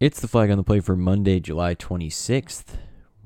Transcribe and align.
It's 0.00 0.20
the 0.20 0.28
flag 0.28 0.48
on 0.48 0.58
the 0.58 0.62
play 0.62 0.78
for 0.78 0.94
Monday, 0.94 1.40
July 1.40 1.74
26th. 1.74 2.76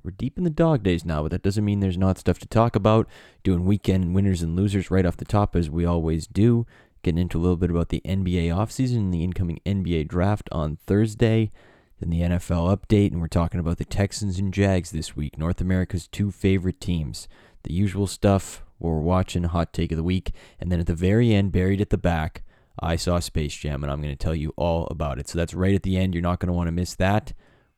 We're 0.02 0.10
deep 0.10 0.38
in 0.38 0.44
the 0.44 0.48
dog 0.48 0.82
days 0.82 1.04
now, 1.04 1.20
but 1.20 1.30
that 1.32 1.42
doesn't 1.42 1.66
mean 1.66 1.80
there's 1.80 1.98
not 1.98 2.16
stuff 2.16 2.38
to 2.38 2.48
talk 2.48 2.74
about. 2.74 3.06
Doing 3.44 3.66
weekend 3.66 4.14
winners 4.14 4.40
and 4.40 4.56
losers 4.56 4.90
right 4.90 5.04
off 5.04 5.18
the 5.18 5.26
top, 5.26 5.54
as 5.54 5.68
we 5.68 5.84
always 5.84 6.26
do. 6.26 6.64
Getting 7.02 7.20
into 7.20 7.36
a 7.36 7.42
little 7.42 7.58
bit 7.58 7.70
about 7.70 7.90
the 7.90 8.00
NBA 8.06 8.46
offseason 8.46 8.96
and 8.96 9.12
the 9.12 9.22
incoming 9.22 9.60
NBA 9.66 10.08
draft 10.08 10.48
on 10.50 10.78
Thursday. 10.86 11.52
Then 12.00 12.08
the 12.08 12.22
NFL 12.22 12.74
update, 12.74 13.12
and 13.12 13.20
we're 13.20 13.28
talking 13.28 13.60
about 13.60 13.76
the 13.76 13.84
Texans 13.84 14.38
and 14.38 14.54
Jags 14.54 14.92
this 14.92 15.14
week, 15.14 15.36
North 15.36 15.60
America's 15.60 16.08
two 16.08 16.30
favorite 16.30 16.80
teams. 16.80 17.28
The 17.64 17.74
usual 17.74 18.06
stuff, 18.06 18.64
we're 18.78 18.98
watching, 18.98 19.42
hot 19.42 19.74
take 19.74 19.92
of 19.92 19.98
the 19.98 20.02
week, 20.02 20.32
and 20.58 20.72
then 20.72 20.80
at 20.80 20.86
the 20.86 20.94
very 20.94 21.34
end, 21.34 21.52
buried 21.52 21.82
at 21.82 21.90
the 21.90 21.98
back, 21.98 22.42
I 22.78 22.96
saw 22.96 23.18
Space 23.18 23.54
Jam, 23.54 23.82
and 23.82 23.92
I'm 23.92 24.00
going 24.00 24.14
to 24.14 24.22
tell 24.22 24.34
you 24.34 24.52
all 24.56 24.86
about 24.90 25.18
it. 25.18 25.28
So 25.28 25.38
that's 25.38 25.54
right 25.54 25.74
at 25.74 25.82
the 25.82 25.96
end. 25.96 26.14
You're 26.14 26.22
not 26.22 26.40
going 26.40 26.48
to 26.48 26.52
want 26.52 26.68
to 26.68 26.72
miss 26.72 26.94
that. 26.96 27.32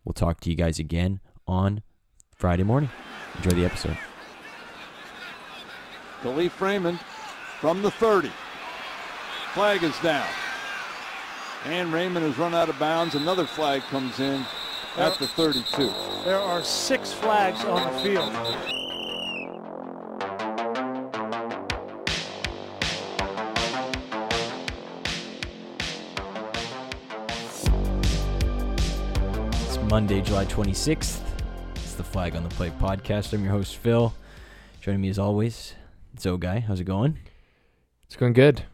We'll 0.05 0.13
talk 0.13 0.41
to 0.41 0.51
you 0.51 0.57
guys 0.57 0.79
again 0.79 1.21
on 1.47 1.83
Friday 2.35 2.63
morning. 2.63 2.91
Enjoy 3.37 3.51
the 3.51 3.65
episode. 3.65 3.99
Kalif 6.23 6.61
Raymond 6.61 7.01
from 7.61 7.83
the 7.83 7.91
30. 7.91 8.31
Flag 9.53 9.83
is 9.83 9.99
down. 10.01 10.27
And 11.65 11.93
Raymond 11.93 12.27
has 12.27 12.37
run 12.39 12.55
out 12.55 12.69
of 12.69 12.79
bounds. 12.79 13.15
Another 13.15 13.47
flag 13.47 13.83
comes 13.83 14.21
in 14.21 14.45
at 14.97 15.19
the 15.19 15.27
32. 15.27 15.93
There 16.25 16.39
are 16.39 16.63
six 16.63 17.13
flags 17.13 17.65
on 17.65 17.93
the 17.93 17.99
field. 18.01 18.84
Monday, 29.95 30.21
July 30.23 30.45
26th. 30.47 31.21
It's 31.77 31.95
the 31.95 32.03
Flag 32.03 32.35
on 32.35 32.43
the 32.43 32.49
Play 32.49 32.71
podcast. 32.71 33.33
I'm 33.33 33.45
your 33.45 33.53
host, 33.53 33.77
Phil. 33.77 34.13
Joining 34.81 35.01
me 35.01 35.09
as 35.09 35.21
always, 35.21 35.75
Zo 36.19 36.37
Guy. 36.37 36.59
How's 36.59 36.81
it 36.81 36.85
going? 36.85 37.21
It's 38.05 38.17
going 38.17 38.33
good. 38.33 38.65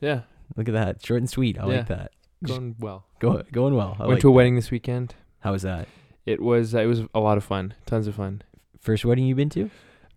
Yeah, 0.00 0.22
Look 0.56 0.66
at 0.68 0.74
that. 0.74 1.06
Short 1.06 1.20
and 1.20 1.30
sweet. 1.30 1.60
I 1.60 1.68
Yeah. 1.68 1.76
like 1.76 1.86
that. 1.86 2.10
going 2.44 2.74
well. 2.80 3.06
Go, 3.20 3.44
going 3.52 3.76
well. 3.76 3.94
I 4.00 4.02
Went 4.02 4.10
like 4.14 4.20
to 4.22 4.26
a 4.26 4.30
that. 4.30 4.34
wedding 4.34 4.56
this 4.56 4.72
weekend. 4.72 5.14
How 5.38 5.52
was 5.52 5.62
that? 5.62 5.86
It 6.26 6.42
was 6.42 6.74
uh, 6.74 6.80
it 6.80 6.86
was 6.86 7.02
a 7.14 7.20
lot 7.20 7.38
of 7.38 7.44
fun. 7.44 7.74
Tons 7.86 8.08
of 8.08 8.16
fun. 8.16 8.42
First 8.80 9.04
wedding 9.04 9.26
you've 9.26 9.36
been 9.36 9.50
to? 9.50 9.70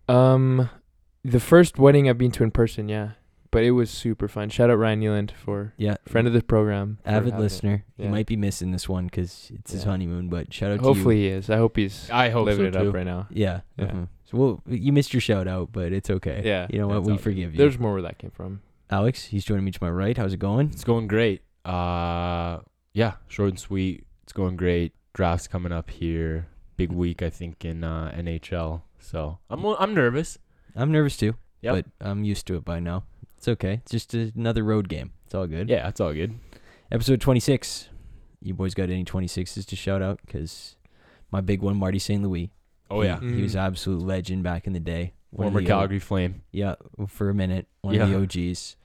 Um, 0.09 0.71
the 1.23 1.39
first 1.39 1.77
wedding 1.77 2.09
I've 2.09 2.17
been 2.17 2.31
to 2.31 2.43
in 2.43 2.49
person. 2.49 2.89
Yeah, 2.89 3.11
but 3.51 3.63
it 3.63 3.71
was 3.71 3.89
super 3.89 4.27
fun. 4.27 4.49
Shout 4.49 4.69
out 4.69 4.75
Ryan 4.77 5.01
Nealand 5.01 5.31
for 5.31 5.73
Yeah. 5.77 5.95
friend 6.07 6.27
of 6.27 6.33
the 6.33 6.41
program. 6.41 6.99
Avid 7.05 7.31
having 7.31 7.33
it. 7.33 7.39
listener. 7.43 7.85
He 7.97 8.07
might 8.07 8.25
be 8.27 8.35
missing 8.35 8.71
this 8.71 8.87
one 8.89 9.05
because 9.05 9.51
it's 9.53 9.71
his 9.71 9.83
honeymoon, 9.83 10.29
but 10.29 10.53
shout 10.53 10.71
out 10.71 10.77
to 10.79 10.83
Hopefully 10.83 11.15
to 11.15 11.21
he 11.21 11.27
is. 11.27 11.49
I 11.49 11.57
hope 11.57 11.75
he's 11.77 12.09
I 12.09 12.29
hope 12.29 12.45
living 12.45 12.71
so 12.73 12.79
it 12.79 12.81
too. 12.83 12.89
up 12.89 12.95
right 12.95 13.05
now. 13.05 13.27
you. 13.29 13.43
Yeah. 13.43 13.61
Yeah. 13.77 13.85
mhm. 13.85 14.07
So 14.25 14.37
well, 14.37 14.63
you 14.67 14.91
missed 14.91 15.13
your 15.13 15.21
shout 15.21 15.47
out, 15.47 15.71
but 15.71 15.93
it's 15.93 16.09
okay. 16.09 16.41
Yeah, 16.43 16.67
You 16.69 16.79
know 16.79 16.87
what? 16.87 17.03
We 17.03 17.11
all 17.11 17.17
good. 17.17 17.23
forgive 17.23 17.53
you. 17.53 17.57
There's 17.57 17.79
more 17.79 17.93
where 17.93 18.01
that 18.01 18.17
came 18.17 18.31
from. 18.31 18.61
Alex, 18.89 19.25
he's 19.25 19.43
joining 19.45 19.63
me 19.65 19.71
to 19.71 19.79
my 19.81 19.89
right. 19.89 20.17
How's 20.17 20.33
it 20.33 20.39
going? 20.39 20.67
It's 20.71 20.83
going 20.83 21.07
great. 21.07 21.41
Uh, 21.63 22.59
yeah, 22.93 23.13
short 23.27 23.49
and 23.51 23.59
sweet. 23.59 24.05
It's 24.23 24.33
going 24.33 24.55
great. 24.57 24.93
Drafts 25.13 25.47
coming 25.47 25.71
up 25.71 25.89
here. 25.89 26.47
Big 26.77 26.91
week, 26.91 27.21
I 27.21 27.29
think, 27.29 27.63
in 27.65 27.83
uh, 27.83 28.13
NHL. 28.17 28.81
So 28.99 29.39
I'm 29.49 29.65
I'm 29.65 29.93
nervous. 29.93 30.37
I'm 30.75 30.91
nervous 30.91 31.17
too, 31.17 31.35
Yep. 31.61 31.73
but 31.75 31.85
I'm 32.07 32.23
used 32.23 32.45
to 32.47 32.55
it 32.55 32.65
by 32.65 32.79
now. 32.79 33.03
It's 33.37 33.47
okay. 33.47 33.73
It's 33.83 33.91
just 33.91 34.13
another 34.13 34.63
road 34.63 34.89
game. 34.89 35.11
It's 35.25 35.35
all 35.35 35.47
good. 35.47 35.69
Yeah, 35.69 35.87
it's 35.87 35.99
all 35.99 36.13
good. 36.13 36.35
Episode 36.91 37.21
26. 37.21 37.89
You 38.41 38.53
boys 38.53 38.73
got 38.73 38.89
any 38.89 39.03
26s 39.03 39.65
to 39.65 39.75
shout 39.75 40.01
out? 40.01 40.19
Because 40.25 40.75
my 41.31 41.41
big 41.41 41.61
one, 41.61 41.75
Marty 41.77 41.99
St. 41.99 42.21
Louis. 42.23 42.51
Oh 42.89 43.01
he, 43.01 43.07
yeah, 43.07 43.19
He 43.19 43.41
was 43.41 43.55
Mm. 43.55 43.59
absolute 43.67 44.01
legend 44.01 44.43
back 44.43 44.65
in 44.67 44.73
the 44.73 44.79
day. 44.79 45.13
One 45.31 45.47
of 45.47 45.53
former 45.53 45.65
the 45.65 45.71
O- 45.73 45.77
Calgary 45.77 45.99
Flame. 45.99 46.43
yeah, 46.51 46.75
for 47.07 47.29
a 47.29 47.33
minute. 47.33 47.67
One 47.81 47.95
of 47.99 48.07
the 48.09 48.15
Yeah. 48.15 48.21
OGs. 48.21 48.75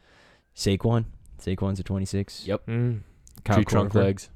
Saquon. 0.56 1.04
Saquon's 1.40 1.78
a 1.80 1.82
26. 1.84 2.46
Yep. 2.46 2.66
Mm. 2.66 3.00
Kyle 3.44 3.56
Tree 3.56 3.64
trunk 3.64 3.92
Korver. 3.92 4.02
legs. 4.04 4.30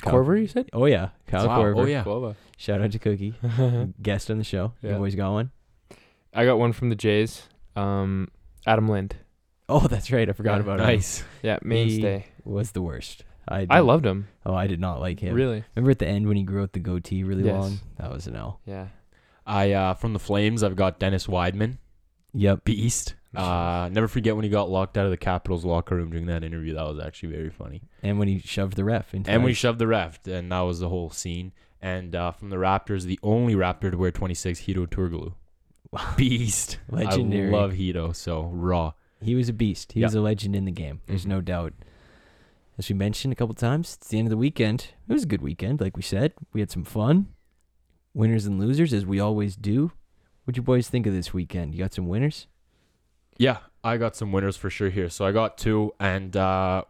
Kyle- 0.00 0.14
Korver, 0.14 0.40
you 0.40 0.46
said? 0.46 0.70
Oh, 0.72 0.86
yeah. 0.86 1.10
Kyle 1.26 1.46
Wow. 1.46 1.58
Korver. 1.62 1.76
Oh 1.78 1.84
yeah. 1.84 2.02
Guava. 2.02 2.34
Shout 2.56 2.80
out 2.80 2.92
to 2.92 2.98
Cookie. 2.98 3.34
Guest 4.02 4.30
on 4.30 4.38
the 4.38 4.44
show. 4.44 4.72
You 4.82 4.90
Yeah. 4.90 4.96
boys 4.98 5.14
got 5.14 5.32
one? 5.32 5.50
I 6.32 6.44
got 6.46 6.58
one 6.58 6.72
from 6.72 6.88
the 6.88 6.96
Jays. 6.96 7.42
Um, 7.76 8.28
Adam 8.66 8.88
Lind. 8.88 9.16
Oh, 9.70 9.86
that's 9.86 10.10
right. 10.10 10.28
I 10.28 10.32
forgot 10.32 10.56
Yeah. 10.56 10.60
about 10.62 10.80
him. 10.80 10.86
Nice. 10.86 11.24
Yeah, 11.42 11.58
mainstay. 11.62 12.26
Was 12.44 12.72
the 12.72 12.82
worst. 12.82 13.24
I, 13.48 13.56
I 13.56 13.60
didn't- 13.60 13.86
loved 13.86 14.04
him. 14.06 14.28
Oh, 14.44 14.54
I 14.54 14.66
did 14.66 14.80
not 14.80 15.00
like 15.00 15.20
him. 15.20 15.34
Really? 15.34 15.64
Remember 15.74 15.90
at 15.92 15.98
the 15.98 16.06
end 16.08 16.26
when 16.28 16.36
he 16.36 16.42
grew 16.42 16.62
out 16.62 16.72
the 16.72 16.78
goatee 16.80 17.22
really 17.24 17.44
Yes. 17.44 17.54
long? 17.60 17.78
That 17.98 18.10
was 18.12 18.26
an 18.26 18.36
L. 18.36 18.60
Yeah. 18.66 18.88
I 19.46 19.72
uh, 19.72 19.94
from 19.94 20.12
the 20.12 20.18
Flames. 20.18 20.62
I've 20.62 20.76
got 20.76 20.98
Dennis 20.98 21.26
Wideman, 21.26 21.78
Yep. 22.34 22.64
beast. 22.64 23.14
Uh, 23.34 23.88
never 23.92 24.08
forget 24.08 24.34
when 24.34 24.42
he 24.44 24.50
got 24.50 24.68
locked 24.70 24.98
out 24.98 25.04
of 25.04 25.10
the 25.12 25.16
Capitals 25.16 25.64
locker 25.64 25.94
room 25.96 26.10
during 26.10 26.26
that 26.26 26.42
interview. 26.44 26.74
That 26.74 26.86
was 26.88 26.98
actually 26.98 27.30
very 27.32 27.50
funny. 27.50 27.82
And 28.02 28.18
when 28.18 28.26
he 28.28 28.40
shoved 28.40 28.74
the 28.76 28.84
ref 28.84 29.14
into 29.14 29.30
And 29.30 29.42
when 29.42 29.50
he 29.50 29.54
shoved 29.54 29.78
the 29.78 29.86
ref, 29.86 30.26
and 30.26 30.50
that 30.52 30.60
was 30.60 30.80
the 30.80 30.88
whole 30.88 31.10
scene. 31.10 31.52
And 31.80 32.14
uh, 32.14 32.32
from 32.32 32.50
the 32.50 32.56
Raptors, 32.56 33.04
the 33.04 33.18
only 33.22 33.54
Raptor 33.54 33.90
to 33.92 33.96
wear 33.96 34.10
26, 34.10 34.62
Hedo 34.62 34.86
Turkoglu. 34.86 35.32
Beast. 36.16 36.78
Legendary. 36.90 37.48
I 37.48 37.58
love 37.58 37.72
Hedo, 37.72 38.14
so 38.14 38.42
raw. 38.52 38.92
He 39.22 39.34
was 39.34 39.48
a 39.48 39.52
beast. 39.52 39.92
He 39.92 40.00
Yeah. 40.00 40.06
was 40.06 40.14
a 40.14 40.20
legend 40.20 40.56
in 40.56 40.64
the 40.64 40.70
game. 40.72 41.00
There's 41.06 41.24
Mhm. 41.24 41.28
no 41.28 41.40
doubt. 41.40 41.72
As 42.78 42.88
we 42.88 42.94
mentioned 42.94 43.32
a 43.32 43.36
couple 43.36 43.54
times, 43.54 43.96
it's 43.96 44.08
the 44.08 44.18
end 44.18 44.26
of 44.26 44.30
the 44.30 44.36
weekend. 44.38 44.88
It 45.08 45.12
was 45.12 45.24
a 45.24 45.26
good 45.26 45.42
weekend, 45.42 45.80
like 45.80 45.96
we 45.96 46.02
said. 46.02 46.32
We 46.54 46.60
had 46.60 46.70
some 46.70 46.84
fun. 46.84 47.28
Winners 48.14 48.46
and 48.46 48.58
losers, 48.58 48.92
as 48.94 49.04
we 49.04 49.20
always 49.20 49.54
do. 49.56 49.92
What'd 50.44 50.56
you 50.56 50.62
boys 50.62 50.88
think 50.88 51.06
of 51.06 51.12
this 51.12 51.34
weekend? 51.34 51.74
You 51.74 51.80
got 51.80 51.92
some 51.92 52.08
winners? 52.08 52.46
Yeah, 53.36 53.58
I 53.84 53.98
got 53.98 54.16
some 54.16 54.32
winners 54.32 54.56
for 54.56 54.70
sure 54.70 54.88
here. 54.90 55.08
So 55.10 55.24
I 55.26 55.32
got 55.32 55.58
two, 55.58 55.92
and 56.00 56.34
uh, 56.36 56.84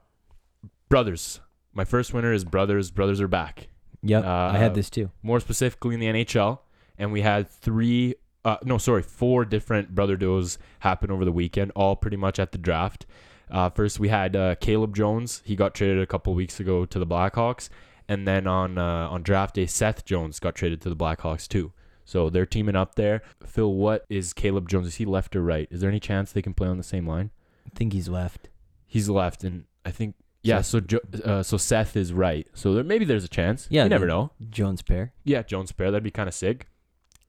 Brothers. 0.88 1.41
My 1.72 1.84
first 1.84 2.12
winner 2.14 2.32
is 2.32 2.44
Brothers. 2.44 2.91
Brothers 2.91 3.20
are 3.20 3.28
back. 3.28 3.68
Yep. 4.02 4.24
I 4.24 4.56
had 4.58 4.72
Uh, 4.72 4.74
this 4.74 4.91
too. 4.91 5.10
More 5.22 5.41
specifically 5.41 5.94
in 5.94 6.00
the 6.00 6.06
NHL, 6.06 6.60
and 6.98 7.12
we 7.12 7.20
had 7.22 7.48
three. 7.50 8.14
Uh, 8.44 8.56
no, 8.64 8.78
sorry, 8.78 9.02
four 9.02 9.44
different 9.44 9.94
brother 9.94 10.16
duos 10.16 10.58
happen 10.80 11.10
over 11.10 11.24
the 11.24 11.32
weekend, 11.32 11.72
all 11.76 11.94
pretty 11.96 12.16
much 12.16 12.38
at 12.38 12.52
the 12.52 12.58
draft. 12.58 13.04
Uh, 13.50 13.68
first, 13.68 13.98
we 14.00 14.08
had 14.08 14.34
uh, 14.36 14.54
Caleb 14.56 14.94
Jones. 14.94 15.42
He 15.44 15.56
got 15.56 15.74
traded 15.74 15.98
a 16.00 16.06
couple 16.06 16.32
weeks 16.34 16.60
ago 16.60 16.84
to 16.86 16.98
the 16.98 17.06
Blackhawks, 17.06 17.68
and 18.08 18.26
then 18.26 18.46
on 18.46 18.78
uh, 18.78 19.08
on 19.10 19.22
draft 19.22 19.56
day, 19.56 19.66
Seth 19.66 20.04
Jones 20.04 20.38
got 20.38 20.54
traded 20.54 20.80
to 20.82 20.88
the 20.88 20.96
Blackhawks 20.96 21.46
too. 21.48 21.72
So 22.04 22.30
they're 22.30 22.46
teaming 22.46 22.76
up 22.76 22.94
there. 22.94 23.22
Phil, 23.46 23.72
what 23.72 24.04
is 24.08 24.32
Caleb 24.32 24.68
Jones? 24.68 24.86
Is 24.88 24.96
he 24.96 25.04
left 25.04 25.36
or 25.36 25.42
right? 25.42 25.68
Is 25.70 25.80
there 25.80 25.90
any 25.90 26.00
chance 26.00 26.32
they 26.32 26.42
can 26.42 26.54
play 26.54 26.66
on 26.68 26.76
the 26.76 26.82
same 26.82 27.06
line? 27.06 27.30
I 27.66 27.70
think 27.76 27.92
he's 27.92 28.08
left. 28.08 28.48
He's 28.86 29.08
left, 29.08 29.44
and 29.44 29.64
I 29.84 29.90
think 29.90 30.14
yeah. 30.42 30.62
So 30.62 30.80
jo- 30.80 30.98
uh, 31.24 31.42
so 31.42 31.56
Seth 31.56 31.96
is 31.96 32.12
right. 32.12 32.46
So 32.54 32.74
there, 32.74 32.84
maybe 32.84 33.04
there's 33.04 33.24
a 33.24 33.28
chance. 33.28 33.66
Yeah, 33.70 33.84
you 33.84 33.90
never 33.90 34.06
know. 34.06 34.30
Jones 34.48 34.82
pair. 34.82 35.12
Yeah, 35.24 35.42
Jones 35.42 35.72
pair. 35.72 35.90
That'd 35.90 36.02
be 36.02 36.10
kind 36.10 36.28
of 36.28 36.34
sick. 36.34 36.66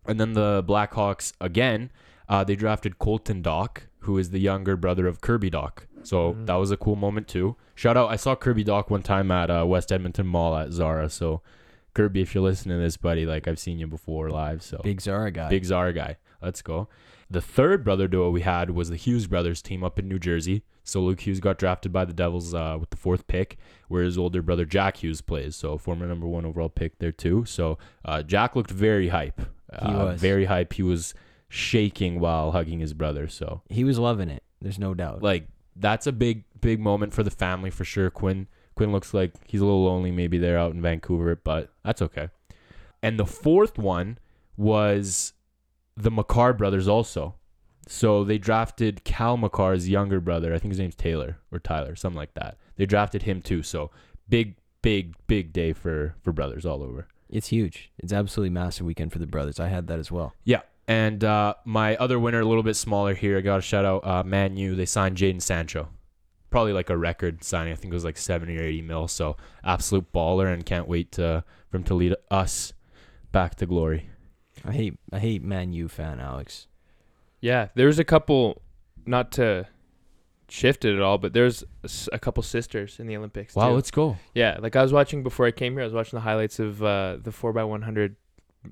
And 0.06 0.19
then 0.19 0.34
the 0.34 0.63
Blackhawks 0.67 1.34
again. 1.39 1.91
Uh, 2.29 2.44
they 2.44 2.56
drafted 2.56 2.97
Colton 2.97 3.44
Dach, 3.44 3.79
who 4.00 4.17
is 4.17 4.29
the 4.29 4.39
younger 4.39 4.78
brother 4.78 5.06
of 5.06 5.19
Kirby 5.22 5.51
Dach. 5.51 5.79
So 6.03 6.34
Mhm. 6.34 6.45
that 6.47 6.56
was 6.56 6.72
a 6.72 6.78
cool 6.78 6.95
moment 6.95 7.28
too. 7.28 7.56
Shout 7.75 7.97
out! 7.97 8.09
I 8.09 8.16
saw 8.16 8.35
Kirby 8.35 8.63
Dach 8.63 8.89
one 8.89 9.03
time 9.03 9.29
at 9.31 9.51
uh, 9.51 9.66
West 9.67 9.91
Edmonton 9.91 10.28
Mall 10.28 10.56
at 10.56 10.72
Zara. 10.72 11.09
So 11.09 11.41
Kirby, 11.94 12.22
if 12.22 12.34
you're 12.34 12.44
listening 12.44 12.78
to 12.78 12.84
this, 12.84 12.95
buddy, 12.97 13.25
like 13.25 13.47
I've 13.47 13.59
seen 13.59 13.78
you 13.79 13.85
before 13.88 14.29
live. 14.29 14.63
So 14.63 14.79
Big 14.84 15.01
Zara 15.01 15.29
guy. 15.29 15.50
Big 15.50 15.66
Zara 15.66 15.91
guy. 15.94 16.18
Let's 16.41 16.62
go. 16.62 16.88
The 17.29 17.41
third 17.41 17.83
brother 17.83 18.07
duo 18.07 18.29
we 18.29 18.41
had 18.41 18.72
was 18.72 18.89
the 18.89 18.95
Hughes 18.95 19.28
brothers 19.28 19.62
team 19.62 19.83
up 19.83 20.00
in 20.00 20.07
New 20.07 20.19
Jersey. 20.19 20.63
So 20.83 21.01
Luke 21.01 21.22
Hughes 21.22 21.39
got 21.39 21.57
drafted 21.59 21.94
by 21.94 22.06
the 22.06 22.13
Devils 22.13 22.53
uh, 22.53 22.78
with 22.79 22.89
the 22.89 22.97
fourth 22.97 23.28
pick, 23.28 23.57
where 23.88 24.03
his 24.03 24.18
older 24.18 24.41
brother 24.41 24.66
Jack 24.66 24.97
Hughes 24.97 25.22
plays. 25.22 25.56
So 25.56 25.78
former 25.78 26.07
number 26.07 26.28
one 26.28 26.45
overall 26.45 26.69
pick 26.69 26.97
there 27.00 27.12
too. 27.12 27.45
So 27.45 27.77
uh, 28.03 28.24
Jack 28.24 28.56
looked 28.56 28.71
very 28.71 29.09
hype. 29.09 29.39
Uh, 29.71 29.88
He 29.89 29.94
was. 29.95 30.21
very 30.21 30.45
hype. 30.45 30.73
He 30.73 30.83
was 30.83 31.13
shaking 31.50 32.19
while 32.19 32.51
hugging 32.51 32.79
his 32.79 32.94
brother. 32.94 33.27
So 33.27 33.62
He 33.69 33.83
was 33.83 34.00
loving 34.00 34.29
it. 34.29 34.44
There's 34.62 34.79
no 34.79 34.94
doubt. 34.94 35.21
like 35.23 35.47
that's 35.75 36.06
a 36.06 36.12
big 36.12 36.44
big 36.59 36.79
moment 36.79 37.13
for 37.13 37.23
the 37.23 37.31
family 37.31 37.69
for 37.69 37.83
sure. 37.85 38.09
Quinn 38.09 38.47
Quinn 38.75 38.91
looks 38.91 39.13
like 39.13 39.33
he's 39.47 39.62
a 39.62 39.65
little 39.65 39.83
lonely 39.85 40.12
maybe 40.12 40.38
there 40.38 40.57
out 40.57 40.73
in 40.73 40.81
Vancouver, 40.81 41.35
but 41.35 41.71
that's 41.83 42.01
okay. 42.01 42.29
And 43.01 43.18
the 43.19 43.25
fourth 43.25 43.77
one 43.79 44.18
was 44.57 45.33
the 45.97 46.12
Makar 46.12 46.53
brothers 46.53 46.88
also. 46.88 47.35
So 47.88 48.24
they 48.24 48.38
drafted 48.38 49.03
Cale 49.03 49.38
Makar's 49.38 49.89
younger 49.89 50.19
brother. 50.21 50.53
I 50.53 50.59
think 50.59 50.71
his 50.71 50.79
name's 50.79 50.95
Taylor 50.95 51.38
or 51.51 51.59
Tyler, 51.59 51.95
something 51.95 52.17
like 52.17 52.33
that. 52.35 52.57
They 52.75 52.85
drafted 52.85 53.24
him 53.24 53.41
too. 53.41 53.63
So 53.63 53.89
big, 54.29 54.56
big, 54.81 55.15
big 55.27 55.51
day 55.51 55.74
for 55.74 56.15
for 56.21 56.31
brothers 56.31 56.65
all 56.65 56.83
over. 56.83 57.07
It's 57.31 57.48
huge. 57.48 57.92
It's 57.98 58.13
absolutely 58.13 58.50
massive 58.51 58.86
weekend 58.86 59.12
for 59.13 59.19
the 59.19 59.28
brothers. 59.28 59.60
I 59.60 59.68
had 59.69 59.88
that 59.88 60.00
as 60.00 60.12
well. 60.12 60.33
Yeah. 60.44 60.62
And 60.88 61.24
uh, 61.24 61.54
my 61.63 61.95
other 61.95 62.19
winner, 62.19 62.42
a 62.42 62.45
little 62.45 62.63
bit 62.63 62.75
smaller 62.75 63.13
here, 63.13 63.38
I 63.38 63.42
got 63.42 63.56
to 63.56 63.62
shout 63.62 63.86
out 63.86 64.06
uh, 64.06 64.24
Man 64.24 64.57
U. 64.57 64.75
They 64.75 64.86
signed 64.86 65.16
Jadon 65.18 65.42
Sancho. 65.42 65.88
probably 66.50 66.74
like 66.74 66.89
a 66.89 66.98
record 66.98 67.44
signing. 67.44 67.72
I 67.72 67.75
think 67.75 67.94
it 67.94 67.95
was 67.95 68.04
like 68.04 68.18
70 68.18 68.57
or 68.57 68.62
80 68.63 68.81
mil. 68.81 69.07
So 69.07 69.38
absolute 69.63 70.12
baller, 70.12 70.51
and 70.54 70.66
can't 70.66 70.88
wait 70.88 71.13
to 71.13 71.44
for 71.69 71.78
him 71.78 71.83
to 71.86 71.94
lead 71.94 72.16
us 72.30 72.74
back 73.31 73.56
to 73.56 73.66
glory. 73.66 74.10
I 74.66 74.74
hate 74.74 75.00
I 75.13 75.19
hate 75.19 75.42
Man 75.42 75.72
U 75.72 75.88
fan 75.88 76.19
Alex. 76.19 76.68
Yeah, 77.39 77.69
there's 77.75 77.98
a 77.98 78.04
couple, 78.04 78.62
not 79.06 79.31
to 79.34 79.68
shift 80.51 80.86
it 80.86 80.95
at 80.95 81.01
all, 81.01 81.18
but 81.18 81.33
there's 81.33 81.63
a 82.12 82.19
couple 82.19 82.44
sisters 82.44 83.00
in 83.00 83.07
the 83.07 83.15
Olympics. 83.18 83.56
Wow, 83.56 83.69
too. 83.69 83.75
let's 83.75 83.92
go. 83.92 84.18
yeah. 84.36 84.57
Like 84.59 84.75
I 84.75 84.81
was 84.81 84.92
watching 84.94 85.24
before 85.24 85.45
I 85.45 85.51
came 85.51 85.74
here, 85.74 85.81
I 85.81 85.86
was 85.86 85.94
watching 85.94 86.18
the 86.18 86.21
highlights 86.21 86.59
of 86.59 86.83
uh, 86.83 87.18
the 87.21 87.31
four 87.31 87.57
x 87.57 87.65
one 87.65 87.81
hundred 87.83 88.15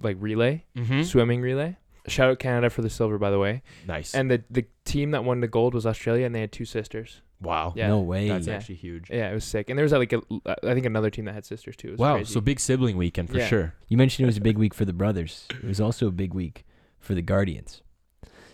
like 0.02 0.18
relay, 0.20 0.66
Mm-hmm. 0.76 1.04
swimming 1.04 1.42
relay. 1.42 1.78
Shout 2.08 2.30
out 2.32 2.40
Canada 2.40 2.70
for 2.70 2.82
the 2.82 2.90
silver, 2.90 3.18
by 3.18 3.30
the 3.30 3.40
way. 3.40 3.62
Nice. 3.88 4.14
And 4.16 4.30
the 4.32 4.44
the 4.50 4.66
team 4.86 5.12
that 5.12 5.24
won 5.24 5.42
the 5.42 5.48
gold 5.48 5.74
was 5.74 5.86
Australia, 5.86 6.26
and 6.26 6.34
they 6.36 6.42
had 6.42 6.52
two 6.52 6.66
sisters. 6.66 7.22
wow, 7.42 7.72
Yeah. 7.76 7.88
No 7.88 8.00
way. 8.02 8.28
that's 8.28 8.48
Yeah. 8.48 8.56
actually 8.56 8.76
huge. 8.76 9.10
Yeah, 9.10 9.30
it 9.32 9.34
was 9.34 9.46
sick. 9.46 9.70
And 9.70 9.78
there 9.78 9.84
was 9.84 9.94
uh, 9.94 10.00
like 10.00 10.12
a, 10.14 10.22
I 10.64 10.74
think 10.74 10.86
another 10.86 11.10
team 11.10 11.26
that 11.26 11.34
had 11.34 11.46
sisters 11.46 11.76
too. 11.78 11.90
It 11.90 11.92
was 11.92 12.00
Wow, 12.00 12.16
crazy. 12.16 12.34
so 12.34 12.42
big 12.42 12.60
sibling 12.60 12.98
weekend 12.98 13.30
for 13.30 13.38
Yeah. 13.38 13.48
sure. 13.48 13.74
You 13.88 13.98
mentioned 13.98 14.26
it 14.26 14.28
was 14.28 14.38
a 14.38 14.42
big 14.42 14.58
week 14.58 14.74
for 14.74 14.86
the 14.86 14.94
brothers. 14.94 15.46
It 15.52 15.64
was 15.64 15.80
also 15.80 16.08
a 16.08 16.12
big 16.12 16.34
week 16.34 16.66
for 17.00 17.14
the 17.16 17.22
Guardians. 17.22 17.82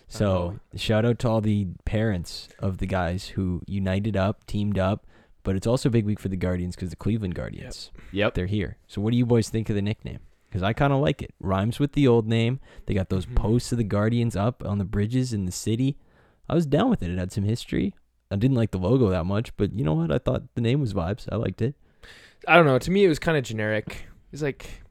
So 0.08 0.58
shout 0.76 1.04
out 1.04 1.18
to 1.20 1.28
all 1.28 1.40
the 1.40 1.68
parents 1.84 2.48
of 2.58 2.78
the 2.78 2.86
guys 2.86 3.28
who 3.28 3.62
united 3.66 4.16
up, 4.16 4.46
teamed 4.46 4.78
up. 4.78 5.06
But 5.42 5.54
it's 5.54 5.66
also 5.66 5.88
a 5.88 5.92
big 5.92 6.04
week 6.06 6.18
for 6.18 6.28
the 6.28 6.36
Guardians 6.36 6.74
because 6.74 6.90
the 6.90 6.96
Cleveland 6.96 7.36
Guardians, 7.36 7.92
Yep. 8.10 8.34
they're 8.34 8.46
here. 8.46 8.78
So 8.88 9.00
what 9.00 9.12
do 9.12 9.16
you 9.16 9.24
boys 9.26 9.48
think 9.48 9.68
of 9.70 9.76
the 9.76 9.82
nickname? 9.82 10.18
Because 10.48 10.62
I 10.62 10.72
kind 10.72 10.92
of 10.92 11.00
like 11.00 11.22
it. 11.22 11.32
Rhymes 11.38 11.78
with 11.78 11.92
the 11.92 12.08
old 12.08 12.26
name. 12.26 12.58
They 12.86 12.94
got 12.94 13.10
those 13.10 13.26
Mhm. 13.26 13.36
posts 13.36 13.70
of 13.70 13.78
the 13.78 13.84
Guardians 13.84 14.34
up 14.34 14.64
on 14.66 14.78
the 14.78 14.84
bridges 14.84 15.32
in 15.32 15.44
the 15.46 15.52
city. 15.52 15.98
I 16.48 16.54
was 16.54 16.66
down 16.66 16.90
with 16.90 17.00
it. 17.02 17.10
It 17.10 17.18
had 17.18 17.30
some 17.30 17.44
history. 17.44 17.94
I 18.28 18.34
didn't 18.36 18.56
like 18.56 18.72
the 18.72 18.78
logo 18.78 19.08
that 19.10 19.24
much, 19.24 19.56
but 19.56 19.72
you 19.72 19.84
know 19.84 19.94
what? 19.94 20.10
I 20.10 20.18
thought 20.18 20.52
the 20.56 20.60
name 20.60 20.80
was 20.80 20.94
vibes. 20.94 21.28
I 21.30 21.36
liked 21.36 21.62
it. 21.62 21.76
I 22.48 22.56
don't 22.56 22.66
know. 22.66 22.78
To 22.80 22.90
me, 22.90 23.04
it 23.04 23.08
was 23.08 23.20
kind 23.20 23.38
of 23.38 23.44
generic. 23.44 24.08
It's 24.32 24.42
like, 24.42 24.82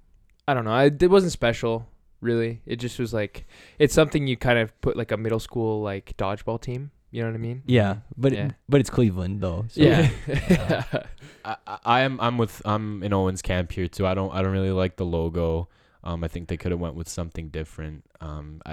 I 0.47 0.53
don't 0.53 0.63
know. 0.63 0.71
I, 0.71 0.85
it 0.85 1.09
wasn't 1.09 1.33
special, 1.33 1.85
really. 2.25 2.61
It 2.65 2.77
just 2.77 2.99
was 2.99 3.13
like, 3.13 3.45
it's 3.79 3.93
something 3.93 4.27
you 4.27 4.35
kind 4.35 4.59
of 4.59 4.79
put 4.81 4.97
like 4.97 5.11
a 5.11 5.17
middle 5.17 5.39
school 5.39 5.81
like 5.81 6.15
dodgeball 6.17 6.59
team. 6.61 6.91
You 7.11 7.21
know 7.21 7.29
what 7.29 7.35
I 7.35 7.39
mean? 7.39 7.63
Yeah, 7.65 7.97
but 8.17 8.33
Yeah. 8.33 8.51
but 8.67 8.81
it's 8.81 8.89
Cleveland 8.89 9.39
though. 9.39 9.65
So 9.69 9.81
Yeah. 9.81 10.09
I, 11.45 11.55
I 11.67 11.77
I 11.85 12.01
am 12.01 12.19
I'm 12.19 12.37
with 12.37 12.61
I'm 12.65 13.03
in 13.03 13.13
Owen's 13.13 13.41
camp 13.41 13.71
here 13.71 13.87
too. 13.87 14.05
I 14.05 14.13
don't 14.13 14.33
I 14.33 14.41
don't 14.41 14.51
really 14.51 14.71
like 14.71 14.97
the 14.97 15.05
logo. 15.05 15.69
Um, 16.03 16.23
I 16.23 16.27
think 16.27 16.49
they 16.49 16.57
could 16.57 16.71
have 16.71 16.79
went 16.81 16.95
with 16.95 17.07
something 17.07 17.49
different. 17.49 18.03
Um, 18.21 18.61
I 18.65 18.71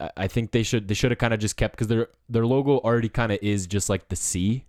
I- 0.00 0.10
I 0.16 0.26
think 0.28 0.52
they 0.52 0.62
should 0.62 0.88
they 0.88 0.94
should 0.94 1.10
have 1.10 1.18
kind 1.18 1.34
of 1.34 1.40
just 1.40 1.56
kept 1.58 1.72
because 1.76 1.88
their 1.88 2.08
their 2.28 2.46
logo 2.46 2.78
already 2.78 3.10
kind 3.10 3.30
of 3.32 3.38
is 3.42 3.66
just 3.66 3.90
like 3.90 4.08
the 4.08 4.16
C. 4.16 4.64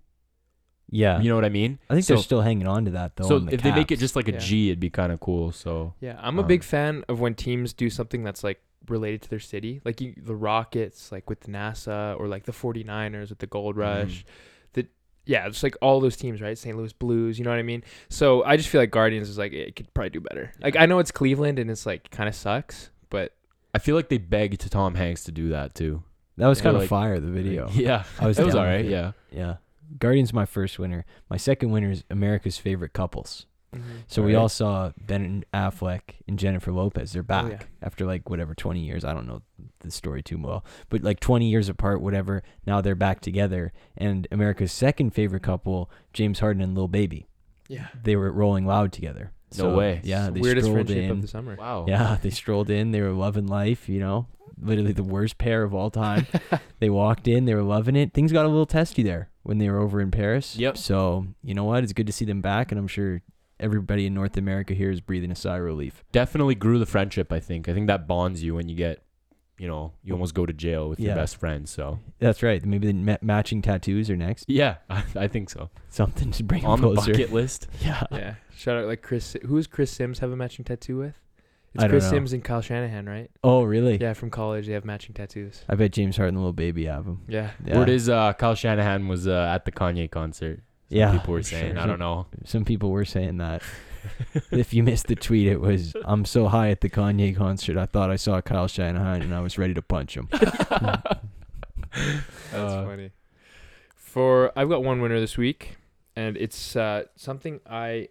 yeah. 0.92 1.20
You 1.20 1.30
know 1.30 1.36
what 1.36 1.46
I 1.46 1.50
mean? 1.50 1.80
I 1.90 1.94
think 1.96 2.06
so, 2.06 2.14
they're 2.16 2.24
still 2.24 2.42
hanging 2.42 2.68
on 2.68 2.86
to 2.86 2.92
that 2.92 3.16
though. 3.16 3.28
So 3.28 3.40
the 3.40 3.54
if 3.54 3.62
they 3.64 3.72
make 3.72 3.92
it 3.92 3.98
just 4.00 4.16
like 4.16 4.28
a 4.28 4.34
Yeah. 4.34 4.40
G, 4.40 4.70
it'd 4.70 4.80
be 4.80 4.90
kind 4.92 5.12
of 5.12 5.20
cool. 5.20 5.52
So 5.52 5.94
yeah. 6.02 6.20
I'm 6.22 6.38
a 6.38 6.42
Um, 6.42 6.48
big 6.48 6.64
fan 6.64 7.04
of 7.10 7.20
when 7.20 7.34
teams 7.34 7.74
do 7.74 7.90
something 7.90 8.24
that's 8.24 8.44
like 8.44 8.62
related 8.88 9.22
to 9.24 9.30
their 9.30 9.40
city. 9.40 9.82
Like 9.86 10.02
you, 10.02 10.14
the 10.18 10.36
Rockets, 10.36 11.12
like 11.12 11.30
with 11.30 11.48
NASA, 11.48 12.20
or 12.20 12.28
like 12.28 12.44
the 12.44 12.52
49ers 12.52 13.30
with 13.30 13.40
the 13.40 13.48
Gold 13.48 13.76
Mm-hmm. 13.76 14.02
Rush. 14.04 14.26
The 14.74 14.88
yeah, 15.26 15.48
just 15.50 15.64
like 15.64 15.78
all 15.82 16.00
those 16.02 16.18
teams, 16.18 16.42
right? 16.42 16.58
St. 16.58 16.76
Louis 16.76 16.92
Blues, 16.94 17.38
you 17.40 17.46
know 17.46 17.52
what 17.52 17.60
I 17.60 17.64
mean? 17.64 17.84
So 18.10 18.44
I 18.44 18.58
just 18.58 18.70
feel 18.70 18.82
like 18.82 18.92
Guardians 18.92 19.30
is 19.30 19.38
like 19.38 19.54
it 19.54 19.76
could 19.76 19.94
probably 19.94 20.10
do 20.10 20.20
better. 20.22 20.52
Like 20.62 20.76
I 20.76 20.86
know 20.88 21.00
it's 21.00 21.12
Cleveland 21.12 21.60
and 21.60 21.70
it's 21.72 21.86
like 21.86 22.10
kind 22.12 22.28
of 22.28 22.36
sucks, 22.36 22.90
but 23.10 23.34
I 23.74 23.80
feel 23.80 23.96
like 23.96 24.10
they 24.10 24.18
begged 24.18 24.60
to 24.62 24.70
Tom 24.70 24.96
Hanks 24.96 25.24
to 25.26 25.32
do 25.32 25.50
that 25.50 25.74
too. 25.76 26.04
that 26.38 26.48
was 26.48 26.60
kind 26.60 26.76
of 26.76 26.82
like- 26.82 26.90
fire. 26.90 27.20
The 27.20 27.30
video. 27.32 27.70
Yeah, 27.74 28.04
I 28.20 28.28
was 28.28 28.40
it 28.40 28.46
was 28.46 28.56
down 28.56 28.64
all 28.66 28.70
right. 28.70 28.84
with. 28.84 28.92
Yeah. 28.92 29.12
Yeah. 29.32 29.56
Guardians 30.00 30.34
my 30.34 30.46
first 30.46 30.80
winner. 30.80 31.06
My 31.30 31.38
second 31.38 31.72
winner 31.72 31.92
is 31.92 32.04
America's 32.10 32.58
favorite 32.58 32.94
couples. 32.94 33.46
Mm-hmm. 33.76 33.90
So 34.08 34.22
we 34.22 34.34
Alright. 34.34 34.42
all 34.42 34.50
saw 34.50 34.92
Ben 34.98 35.46
Affleck 35.54 36.02
and 36.28 36.38
Jennifer 36.38 36.72
Lopez. 36.74 37.14
They're 37.14 37.24
back 37.24 37.46
Oh, 37.46 37.50
yeah. 37.52 37.60
after 37.82 38.06
like 38.06 38.30
whatever 38.30 38.54
20 38.54 38.82
years. 38.82 39.06
I 39.06 39.14
don't 39.14 39.28
know 39.28 39.42
the 39.80 39.92
story 39.92 40.22
too 40.22 40.38
well, 40.38 40.66
but 40.90 41.04
like 41.04 41.20
20 41.22 41.50
years 41.50 41.70
apart, 41.70 42.02
whatever. 42.02 42.44
Now 42.66 42.82
they're 42.82 42.96
back 42.96 43.22
together. 43.22 43.72
And 43.96 44.28
America's 44.32 44.74
second 44.74 45.12
favorite 45.12 45.44
couple, 45.44 45.90
James 46.14 46.40
Harden 46.40 46.62
and 46.62 46.76
Lil 46.76 46.90
Baby. 46.90 47.28
yeah. 47.70 47.88
They 48.04 48.16
were 48.18 48.32
Rolling 48.32 48.66
Loud 48.66 48.92
together. 48.92 49.32
No 49.58 49.64
So, 49.66 49.76
way. 49.78 50.02
Yeah, 50.04 50.30
they 50.30 50.40
weirdest 50.40 50.68
strolled 50.68 50.88
friendship 50.88 51.06
in. 51.06 51.12
of 51.12 51.22
the 51.22 51.28
summer. 51.28 51.56
Wow. 51.56 51.86
Yeah, 51.88 52.18
they 52.22 52.30
strolled 52.30 52.70
in. 52.70 52.92
They 52.92 53.02
were 53.02 53.12
loving 53.12 53.48
life, 53.48 53.90
you 53.90 54.00
know, 54.00 54.28
literally 54.62 54.94
the 54.94 55.04
worst 55.04 55.38
pair 55.38 55.64
of 55.64 55.74
all 55.74 55.90
time. 55.92 56.28
they 56.80 56.90
walked 56.90 57.28
in, 57.28 57.46
they 57.46 57.56
were 57.56 57.64
loving 57.64 57.96
it. 57.96 58.14
Things 58.14 58.32
got 58.32 58.46
a 58.46 58.50
little 58.50 58.66
testy 58.66 59.04
there 59.04 59.30
when 59.44 59.58
they 59.58 59.70
were 59.70 59.80
over 59.80 60.00
in 60.02 60.12
Paris. 60.12 60.56
Yep. 60.58 60.78
So, 60.78 61.28
you 61.44 61.54
know 61.54 61.64
what? 61.66 61.84
It's 61.84 61.94
good 61.94 62.08
to 62.08 62.14
see 62.14 62.26
them 62.26 62.42
back, 62.42 62.72
and 62.72 62.80
I'm 62.80 62.88
sure 62.88 63.22
everybody 63.60 64.06
in 64.08 64.14
North 64.14 64.38
America 64.38 64.74
here 64.74 64.90
is 64.92 65.02
breathing 65.02 65.32
a 65.32 65.36
sigh 65.36 65.58
of 65.58 65.64
relief. 65.64 66.04
Definitely 66.12 66.56
grew 66.56 66.80
the 66.80 66.86
friendship. 66.86 67.32
I 67.32 67.40
think. 67.40 67.68
I 67.70 67.74
think 67.74 67.88
that 67.88 68.08
bonds 68.08 68.42
you 68.44 68.56
when 68.56 68.70
you 68.70 68.76
get, 68.76 69.04
you 69.62 69.68
know, 69.68 69.94
you 70.04 70.12
almost 70.14 70.34
go 70.34 70.46
to 70.46 70.54
jail 70.54 70.90
with 70.90 71.00
your 71.00 71.10
Yeah. 71.10 71.16
best 71.22 71.38
friend. 71.38 71.70
So 71.70 72.00
That's 72.18 72.42
right. 72.42 72.66
Maybe 72.66 72.88
the 72.88 72.94
ma- 72.94 73.18
matching 73.22 73.62
tattoos 73.62 74.10
are 74.10 74.18
next. 74.18 74.46
yeah, 74.50 74.78
I, 74.90 75.04
I 75.16 75.28
think 75.28 75.52
so. 75.52 75.70
Something 75.90 76.32
to 76.32 76.44
bring 76.44 76.64
'em 76.66 76.72
On 76.72 76.82
the 76.82 76.94
closer. 76.94 77.12
bucket 77.12 77.32
list. 77.32 77.68
Yeah. 77.82 78.04
yeah. 78.12 78.34
Shout 78.58 78.76
out 78.78 78.88
like 78.88 79.04
Chris. 79.04 79.36
Who 79.46 79.58
does 79.58 79.68
Chris 79.68 79.92
Simms 79.92 80.18
have 80.20 80.32
a 80.32 80.36
matching 80.36 80.66
tattoo 80.66 80.98
with? 80.98 81.14
It's 81.74 81.84
I 81.84 81.88
don't 81.88 81.92
Chris 81.92 82.06
know. 82.06 82.10
Simms 82.18 82.34
and 82.34 82.44
Kyle 82.44 82.62
Shanahan, 82.62 83.06
right? 83.08 83.30
Oh, 83.44 83.64
really? 83.64 83.98
Yeah, 83.98 84.14
from 84.14 84.30
college. 84.32 84.66
They 84.68 84.74
have 84.74 84.84
matching 84.84 85.14
tattoos. 85.14 85.64
I 85.70 85.76
bet 85.76 85.92
James 85.92 86.18
Harden 86.18 86.30
and 86.36 86.38
the 86.38 86.42
little 86.42 86.54
baby 86.54 86.86
have 86.86 87.06
them. 87.06 87.22
Yeah. 87.30 87.52
Yeah. 87.66 87.78
Word 87.78 87.90
is 87.90 88.10
uh, 88.10 88.34
Kyle 88.34 88.56
Shanahan 88.56 89.08
was 89.08 89.28
uh, 89.28 89.52
at 89.56 89.66
the 89.66 89.72
Kanye 89.72 90.10
concert. 90.12 90.58
Some 90.90 90.98
Yeah, 90.98 91.12
people 91.14 91.34
were 91.34 91.44
saying. 91.44 91.76
sure. 91.76 91.80
I 91.84 91.86
don't 91.88 92.00
know. 92.00 92.26
Some 92.46 92.66
people 92.66 92.90
were 92.92 93.06
saying 93.06 93.38
that. 93.38 93.62
if 94.52 94.74
you 94.74 94.84
missed 94.84 95.08
the 95.08 95.16
tweet, 95.16 95.48
it 95.48 95.60
was 95.62 95.96
I'm 96.06 96.26
so 96.26 96.48
high 96.48 96.70
at 96.70 96.82
the 96.82 96.90
Kanye 96.90 97.36
concert, 97.36 97.78
I 97.78 97.86
thought 97.86 98.10
I 98.12 98.16
saw 98.16 98.42
Kyle 98.42 98.68
Shanahan 98.68 99.22
and 99.22 99.34
I 99.36 99.42
was 99.42 99.58
ready 99.58 99.74
to 99.74 99.82
punch 99.82 100.16
him. 100.16 100.28
That's 101.92 102.54
Uh, 102.54 102.86
funny. 102.86 103.12
For 103.96 104.52
I've 104.58 104.70
got 104.70 104.84
one 104.84 105.02
winner 105.02 105.20
this 105.20 105.38
week, 105.38 105.78
and 106.16 106.36
it's 106.38 106.76
uh, 106.76 107.04
something 107.16 107.60
I 107.70 108.10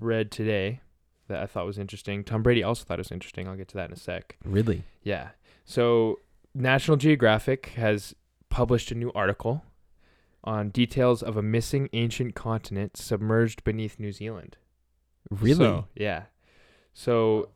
read 0.00 0.30
today 0.30 0.80
that 1.28 1.42
I 1.42 1.46
thought 1.46 1.66
was 1.66 1.78
interesting. 1.78 2.24
Tom 2.24 2.42
Brady 2.42 2.62
also 2.62 2.84
thought 2.84 2.98
it 2.98 3.00
was 3.00 3.12
interesting. 3.12 3.48
I'll 3.48 3.56
get 3.56 3.68
to 3.68 3.74
that 3.76 3.86
in 3.86 3.92
a 3.92 3.96
sec. 3.96 4.36
Really? 4.44 4.84
Yeah. 5.02 5.30
So 5.64 6.20
National 6.54 6.96
Geographic 6.96 7.66
has 7.76 8.14
published 8.48 8.90
a 8.90 8.94
new 8.94 9.12
article 9.14 9.64
on 10.44 10.70
details 10.70 11.22
of 11.22 11.36
a 11.36 11.42
missing 11.42 11.88
ancient 11.92 12.34
continent 12.34 12.96
submerged 12.96 13.64
beneath 13.64 13.98
New 13.98 14.12
Zealand. 14.12 14.56
Really? 15.30 15.56
So, 15.58 15.86
yeah. 15.94 16.22
So 16.94 17.50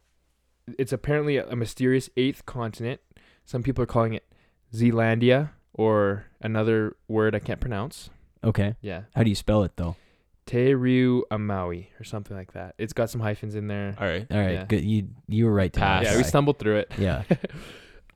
it's 0.78 0.92
apparently 0.92 1.36
a, 1.36 1.46
a 1.48 1.56
mysterious 1.56 2.08
eighth 2.16 2.44
continent. 2.46 3.00
Some 3.44 3.62
people 3.62 3.82
are 3.82 3.86
calling 3.86 4.14
it 4.14 4.24
Zealandia 4.72 5.50
or 5.74 6.26
another 6.40 6.96
word 7.08 7.34
I 7.34 7.38
can't 7.38 7.60
pronounce. 7.60 8.10
okay. 8.44 8.74
Yeah. 8.80 9.02
How 9.14 9.22
do 9.22 9.28
you 9.30 9.34
spell 9.36 9.62
it 9.64 9.72
though? 9.76 9.96
Te 10.44 10.72
Riu 10.72 11.22
Amaui 11.30 11.86
or 12.00 12.04
something 12.04 12.36
like 12.36 12.52
that. 12.52 12.74
It's 12.76 12.92
got 12.92 13.08
some 13.10 13.20
hyphens 13.20 13.54
in 13.54 13.68
there. 13.68 13.94
All 13.98 14.06
right. 14.06 14.26
All 14.30 14.38
right, 14.38 14.52
Yeah. 14.52 14.64
good. 14.64 14.84
You 14.84 15.08
you 15.28 15.46
were 15.46 15.52
right 15.54 15.72
to 15.72 15.78
Pass. 15.80 16.04
Yeah, 16.04 16.16
we 16.16 16.24
stumbled 16.24 16.58
through 16.58 16.78
it. 16.78 16.92
Yeah. 16.98 17.22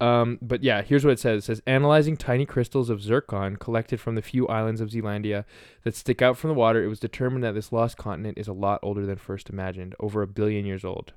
Um, 0.01 0.39
but 0.43 0.63
yeah, 0.63 0.83
here's 0.83 1.05
what 1.05 1.13
it 1.13 1.19
says. 1.19 1.45
It 1.45 1.47
says 1.47 1.63
analyzing 1.67 2.17
tiny 2.17 2.45
crystals 2.45 2.91
of 2.91 3.01
zircon 3.03 3.57
collected 3.57 3.99
from 4.01 4.15
the 4.15 4.23
few 4.23 4.47
islands 4.49 4.81
of 4.81 4.91
Zealandia 4.91 5.45
that 5.85 5.95
stick 5.97 6.21
out 6.21 6.37
from 6.37 6.49
the 6.49 6.55
water, 6.55 6.85
it 6.85 6.89
was 6.89 7.01
determined 7.01 7.43
that 7.45 7.55
this 7.55 7.73
lost 7.73 7.97
continent 7.97 8.37
is 8.37 8.47
a 8.49 8.53
lot 8.53 8.79
older 8.83 9.07
than 9.07 9.17
first 9.17 9.49
imagined, 9.49 9.95
over 9.99 10.21
a 10.23 10.27
billion 10.27 10.67
years 10.67 10.85
old. 10.85 11.13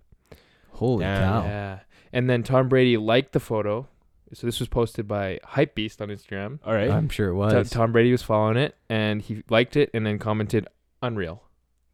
Holy 0.71 1.03
Damn. 1.03 1.21
cow. 1.43 1.43
Yeah. 1.47 1.79
And 2.13 2.29
then 2.29 2.41
Tom 2.43 2.69
Brady 2.69 2.95
liked 2.97 3.33
the 3.33 3.39
photo. 3.41 3.87
So 4.33 4.47
this 4.47 4.59
was 4.59 4.69
posted 4.69 5.07
by 5.07 5.39
Hypebeast 5.43 6.01
on 6.01 6.09
Instagram. 6.09 6.59
All 6.63 6.73
right. 6.73 6.89
I'm 6.89 7.09
sure 7.09 7.29
it 7.29 7.31
To- 7.31 7.35
was. 7.35 7.69
Tom 7.69 7.91
Brady 7.91 8.11
was 8.11 8.21
following 8.21 8.57
it 8.57 8.75
and 8.87 9.21
he 9.21 9.43
liked 9.49 9.75
it 9.75 9.89
and 9.93 10.05
then 10.05 10.19
commented 10.19 10.67
unreal. 11.01 11.43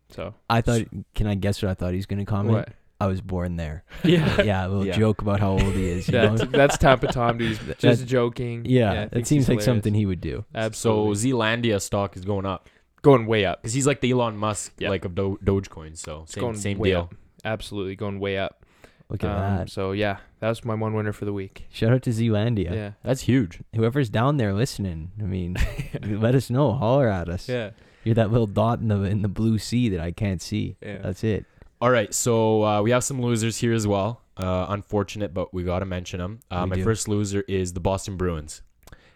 So 0.10 0.36
I 0.50 0.62
thought. 0.62 0.82
Can 1.16 1.26
I 1.28 1.36
guess 1.36 1.64
what 1.64 1.72
I 1.72 1.74
thought 1.74 1.92
he 1.92 1.98
was 1.98 2.06
gonna 2.06 2.26
comment? 2.26 2.58
what? 2.58 2.70
I 3.02 3.08
was 3.08 3.20
born 3.22 3.58
there. 3.58 3.84
Yeah. 4.06 4.42
yeah, 4.42 4.66
a 4.66 4.70
little 4.70 4.86
Yeah. 4.86 4.98
joke 4.98 5.22
about 5.22 5.40
how 5.42 5.52
old 5.52 5.62
he 5.74 5.86
is. 5.90 6.08
You 6.08 6.14
That's, 6.14 6.42
know? 6.44 6.48
that's 6.48 6.78
Tampa 6.78 7.08
Tom, 7.08 7.38
dude. 7.40 7.50
He's 7.50 7.60
That- 7.68 7.80
just 7.80 8.08
joking. 8.08 8.64
Yeah, 8.66 9.08
thinks 9.08 9.16
it 9.18 9.28
seems 9.28 9.48
he's 9.48 9.50
like 9.58 9.62
something 9.62 9.94
he 9.94 10.06
would 10.06 10.22
do. 10.22 10.46
Absolutely. 10.56 11.16
So 11.16 11.28
Zealandia 11.28 11.82
stock 11.82 12.16
is 12.16 12.24
going 12.26 12.46
up 12.46 12.70
going 13.02 13.28
way 13.28 13.46
up. 13.46 13.62
because 13.62 13.74
he's 13.74 13.86
like 13.86 14.02
the 14.02 14.10
Elon 14.12 14.36
Musk 14.38 14.74
Yep. 14.80 14.90
like 14.90 15.06
of 15.06 15.14
Do- 15.14 15.38
Dogecoin. 15.44 15.96
So 15.98 16.22
It's 16.24 16.34
same 16.34 16.42
going 16.42 16.56
same 16.56 16.78
way 16.80 16.90
deal. 16.92 17.02
up. 17.02 17.16
Absolutely 17.44 17.96
going 17.96 18.20
way 18.20 18.38
up. 18.38 18.66
Look 19.10 19.24
at 19.24 19.30
Um, 19.30 19.58
that. 19.58 19.70
So 19.70 19.92
yeah, 19.92 20.18
that 20.40 20.50
was 20.50 20.66
my 20.66 20.74
one 20.74 20.94
winner 20.96 21.12
for 21.14 21.26
the 21.26 21.34
week. 21.34 21.68
Shout 21.72 21.92
out 21.94 22.02
to 22.04 22.10
Zealandia. 22.10 22.74
Yeah. 22.74 22.92
That's 23.04 23.22
huge. 23.22 23.60
Whoever's 23.76 24.10
down 24.10 24.38
there 24.38 24.54
listening, 24.54 25.12
I 25.20 25.26
mean, 25.26 25.56
let 26.02 26.34
us 26.34 26.50
know. 26.50 26.72
Holler 26.72 27.08
at 27.10 27.30
us. 27.30 27.48
Yeah. 27.48 27.72
You're 28.04 28.16
that 28.16 28.32
little 28.32 28.48
dot 28.48 28.80
in 28.80 28.88
the 28.88 29.02
in 29.04 29.22
the 29.22 29.28
blue 29.28 29.58
sea 29.60 29.90
that 29.90 30.00
I 30.00 30.12
can't 30.12 30.42
see. 30.42 30.78
Yeah. 30.82 31.00
That's 31.04 31.24
it. 31.24 31.46
All 31.82 31.90
right, 31.92 32.14
so 32.14 32.64
uh, 32.64 32.82
we 32.82 32.92
have 32.92 33.04
some 33.04 33.22
losers 33.22 33.58
here 33.58 33.74
as 33.74 33.86
well. 33.86 34.22
Uh, 34.38 34.66
unfortunate, 34.70 35.34
but 35.34 35.54
we 35.54 35.64
got 35.64 35.80
to 35.80 35.86
mention 35.86 36.20
them. 36.20 36.40
Uh, 36.52 36.66
my 36.66 36.76
do. 36.76 36.84
first 36.84 37.08
loser 37.08 37.42
is 37.48 37.74
the 37.74 37.80
Boston 37.80 38.18
Bruins, 38.18 38.62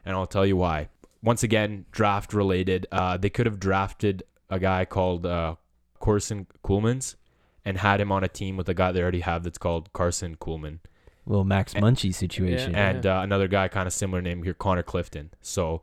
and 0.06 0.16
I'll 0.16 0.28
tell 0.28 0.46
you 0.46 0.56
why. 0.58 0.90
once 1.24 1.44
again 1.44 1.86
draft 1.92 2.34
related. 2.34 2.88
Uh, 2.92 3.18
they 3.18 3.30
could 3.30 3.46
have 3.46 3.60
drafted 3.60 4.24
a 4.50 4.60
guy 4.60 4.86
called 4.86 5.26
uh, 5.26 5.56
Carson 6.00 6.48
Coolmans 6.64 7.16
and 7.66 7.78
had 7.78 8.00
him 8.02 8.12
on 8.12 8.24
a 8.24 8.28
team 8.30 8.56
with 8.58 8.70
a 8.70 8.74
guy 8.74 8.92
they 8.92 9.02
already 9.02 9.20
have 9.22 9.44
that's 9.44 9.58
called 9.58 9.92
Carson 9.94 10.36
Coolman 10.38 10.80
Little 11.26 11.44
Max 11.44 11.74
And- 11.74 11.84
Munchie 11.84 12.14
situation. 12.16 12.72
Yeah. 12.72 12.90
and 12.90 13.06
uh, 13.06 13.20
another 13.24 13.48
guy 13.50 13.68
kind 13.68 13.86
of 13.88 13.94
similar 13.94 14.22
name 14.22 14.44
here, 14.44 14.54
Connor 14.54 14.84
Clifton. 14.84 15.32
So 15.42 15.82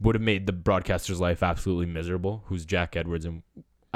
would 0.00 0.14
have 0.14 0.22
made 0.22 0.46
the 0.46 0.52
broadcaster's 0.52 1.20
life 1.20 1.42
absolutely 1.42 1.86
miserable. 1.86 2.44
Who's 2.46 2.64
Jack 2.64 2.96
Edwards 2.96 3.24
and 3.24 3.42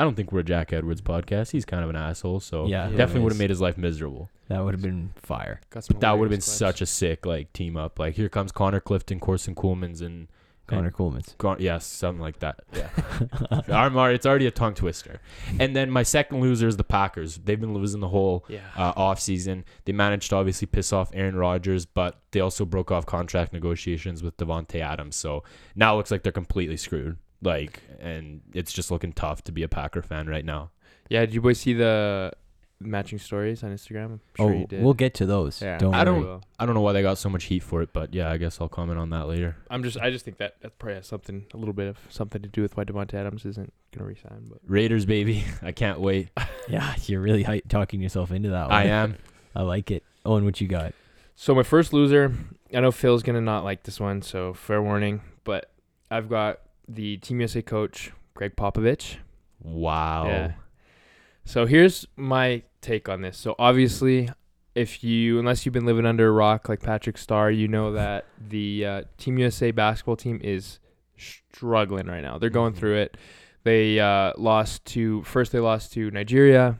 I 0.03 0.05
don't 0.05 0.17
think 0.17 0.33
we're 0.33 0.41
a 0.41 0.45
Jack 0.45 0.73
Edwards 0.73 1.01
podcast. 1.01 1.53
He's 1.53 1.65
kind 1.65 1.85
of 1.85 1.89
an 1.91 1.95
asshole, 1.95 2.41
so 2.41 2.67
Yeah, 2.67 2.89
he 2.91 2.97
definitely 2.97 3.23
would 3.23 3.33
have 3.35 3.39
made 3.39 3.51
his 3.51 3.61
life 3.61 3.79
miserable. 3.79 4.31
that 4.49 4.59
would 4.65 4.75
have 4.75 4.83
been 4.83 5.13
fire. 5.15 5.61
Got 5.71 5.85
some 5.85 6.01
That 6.01 6.11
would 6.19 6.25
have 6.25 6.31
been 6.31 6.41
hilarious 6.41 6.45
clips. 6.59 6.59
such 6.59 6.81
a 6.83 6.87
sick 6.87 7.25
like 7.25 7.53
team 7.53 7.77
up. 7.77 8.01
Like 8.01 8.17
here 8.17 8.29
comes 8.29 8.51
Connor 8.51 8.81
Clifton, 8.81 9.21
Corson 9.21 9.55
Coolmans, 9.55 10.01
and 10.03 10.27
Connor 10.67 10.91
Coolman's. 10.91 11.37
Con- 11.39 11.59
yes, 11.61 11.87
something 11.87 12.21
like 12.21 12.41
that. 12.41 12.61
Yeah, 12.73 12.89
I'm 13.69 13.97
already, 13.97 14.17
it's 14.17 14.27
already 14.27 14.47
a 14.49 14.51
tongue 14.51 14.75
twister. 14.75 15.21
And 15.61 15.77
then 15.77 15.89
my 15.89 16.03
second 16.03 16.41
loser 16.41 16.67
is 16.67 16.77
the 16.77 16.83
Packers. 16.85 17.37
They've 17.39 17.61
been 17.61 17.75
losing 17.75 18.01
the 18.01 18.09
whole 18.09 18.45
Yeah. 18.49 18.61
uh, 18.77 18.93
off 18.97 19.21
season. 19.21 19.65
They 19.85 19.93
managed 19.93 20.31
to 20.31 20.37
obviously 20.37 20.67
piss 20.67 20.93
off 20.93 21.11
Aaron 21.15 21.37
Rodgers, 21.37 21.87
but 21.87 22.21
they 22.33 22.41
also 22.41 22.65
broke 22.65 22.91
off 22.91 23.07
contract 23.07 23.53
negotiations 23.53 24.21
with 24.23 24.37
Davante 24.37 24.81
Adams. 24.81 25.15
So 25.15 25.45
now 25.77 25.95
it 25.95 25.97
looks 25.99 26.11
like 26.11 26.25
they're 26.25 26.33
completely 26.33 26.77
screwed. 26.77 27.19
Like, 27.43 27.81
and 28.01 28.41
it's 28.55 28.73
just 28.73 28.91
looking 28.91 29.13
tough 29.13 29.43
to 29.45 29.53
be 29.53 29.63
a 29.63 29.69
Packer 29.69 30.01
fan 30.03 30.27
right 30.29 30.45
now. 30.45 30.71
Yeah, 31.09 31.21
did 31.21 31.35
you 31.35 31.41
boys 31.41 31.59
see 31.61 31.73
the 31.75 32.33
matching 32.81 33.19
stories 33.19 33.63
on 33.65 33.71
Instagram? 33.75 34.05
I'm 34.07 34.21
sure 34.37 34.51
oh, 34.51 34.59
you 34.61 34.67
did. 34.67 34.83
we'll 34.83 34.95
get 34.95 35.15
to 35.15 35.27
those. 35.27 35.61
yeah, 35.61 35.79
Don't 35.79 35.95
I 35.95 36.05
worry. 36.05 36.23
don't- 36.23 36.45
I 36.59 36.67
don't 36.67 36.75
know 36.77 36.81
why 36.81 36.93
they 36.93 37.03
got 37.03 37.19
so 37.19 37.29
much 37.29 37.45
heat 37.45 37.63
for 37.65 37.83
it, 37.83 37.93
but 37.93 38.15
yeah, 38.15 38.31
I 38.31 38.37
guess 38.37 38.61
I'll 38.61 38.69
comment 38.69 38.99
on 38.99 39.11
that 39.11 39.27
later. 39.27 39.57
I'm 39.69 39.83
just. 39.83 39.99
I 39.99 40.11
just 40.11 40.25
think 40.25 40.37
that 40.39 40.61
that 40.61 40.79
probably 40.79 40.95
has 40.95 41.07
something, 41.09 41.45
a 41.53 41.57
little 41.57 41.75
bit 41.75 41.89
of 41.89 41.99
something 42.09 42.41
to 42.43 42.49
do 42.49 42.63
with 42.63 42.77
why 42.77 42.85
Davante 42.85 43.15
Adams 43.15 43.45
isn't 43.45 43.73
gonna 43.93 44.07
resign. 44.07 44.47
But 44.49 44.59
Raiders, 44.67 45.05
baby. 45.05 45.45
I 45.63 45.73
can't 45.73 46.01
wait. 46.01 46.29
Yeah, 46.69 46.95
you're 47.07 47.21
really 47.21 47.43
hy- 47.43 47.63
talking 47.69 48.01
yourself 48.01 48.31
into 48.31 48.51
that 48.51 48.69
one. 48.69 48.73
I 48.73 48.85
am. 48.85 49.17
I 49.57 49.63
like 49.63 49.91
it. 49.91 50.05
Owen, 50.25 50.45
what 50.45 50.61
you 50.61 50.69
got? 50.69 50.95
so 51.35 51.55
my 51.57 51.65
first 51.65 51.93
loser. 51.93 52.33
I 52.73 52.79
know 52.81 52.93
Phil's 52.93 53.25
gonna 53.25 53.41
not 53.41 53.65
like 53.65 53.83
this 53.83 53.99
one, 53.99 54.23
so 54.23 54.55
fair 54.55 54.81
warning. 54.81 55.21
But 55.43 55.71
I've 56.09 56.29
got 56.29 56.61
the 56.89 57.17
Team 57.19 57.41
USA 57.41 57.63
coach 57.63 58.13
Gregg 58.35 58.57
Popovich. 58.57 59.17
Wow. 59.63 60.27
Yeah. 60.27 60.53
So 61.45 61.67
here's 61.67 62.07
my 62.17 62.63
take 62.81 63.09
on 63.09 63.23
this. 63.23 63.37
So 63.39 63.55
obviously, 63.59 64.29
if 64.75 65.03
you 65.05 65.39
unless 65.39 65.65
you've 65.67 65.73
been 65.73 65.87
living 65.87 66.07
under 66.07 66.29
a 66.29 66.33
rock 66.33 66.69
like 66.69 66.81
Patrick 66.81 67.19
Star, 67.19 67.51
you 67.51 67.69
know 67.69 67.93
that 67.93 68.27
the 68.49 68.87
uh, 68.87 69.03
Team 69.19 69.39
USA 69.39 69.71
basketball 69.71 70.17
team 70.17 70.41
is 70.43 70.79
struggling 71.17 72.07
right 72.07 72.23
now. 72.23 72.39
They're 72.39 72.51
going 72.51 72.73
Mhm. 72.73 72.77
through 72.79 72.97
it. 72.97 73.17
They 73.65 74.01
uh, 74.01 74.33
lost 74.37 74.85
to 74.87 75.23
first 75.23 75.53
they 75.53 75.61
lost 75.61 75.93
to 75.93 76.11
Nigeria, 76.11 76.79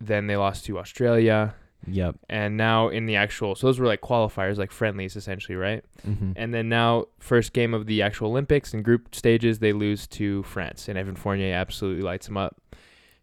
then 0.00 0.26
they 0.26 0.36
lost 0.36 0.64
to 0.66 0.78
Australia, 0.78 1.54
Yep. 1.86 2.16
and 2.28 2.56
now 2.56 2.88
in 2.88 3.06
the 3.06 3.16
actual 3.16 3.54
so 3.54 3.66
those 3.66 3.78
were 3.78 3.86
like 3.86 4.00
qualifiers, 4.00 4.56
like 4.56 4.70
friendlies 4.70 5.16
essentially, 5.16 5.56
right? 5.56 5.84
Mm-hmm. 6.06 6.32
And 6.36 6.54
then 6.54 6.68
now, 6.68 7.06
first 7.18 7.52
game 7.52 7.74
of 7.74 7.86
the 7.86 8.02
actual 8.02 8.28
Olympics 8.30 8.72
and 8.72 8.84
group 8.84 9.14
stages, 9.14 9.58
they 9.58 9.72
lose 9.72 10.06
to 10.08 10.42
France, 10.44 10.88
and 10.88 10.96
Evan 10.96 11.16
Fournier 11.16 11.54
absolutely 11.54 12.02
lights 12.02 12.26
them 12.26 12.36
up. 12.36 12.56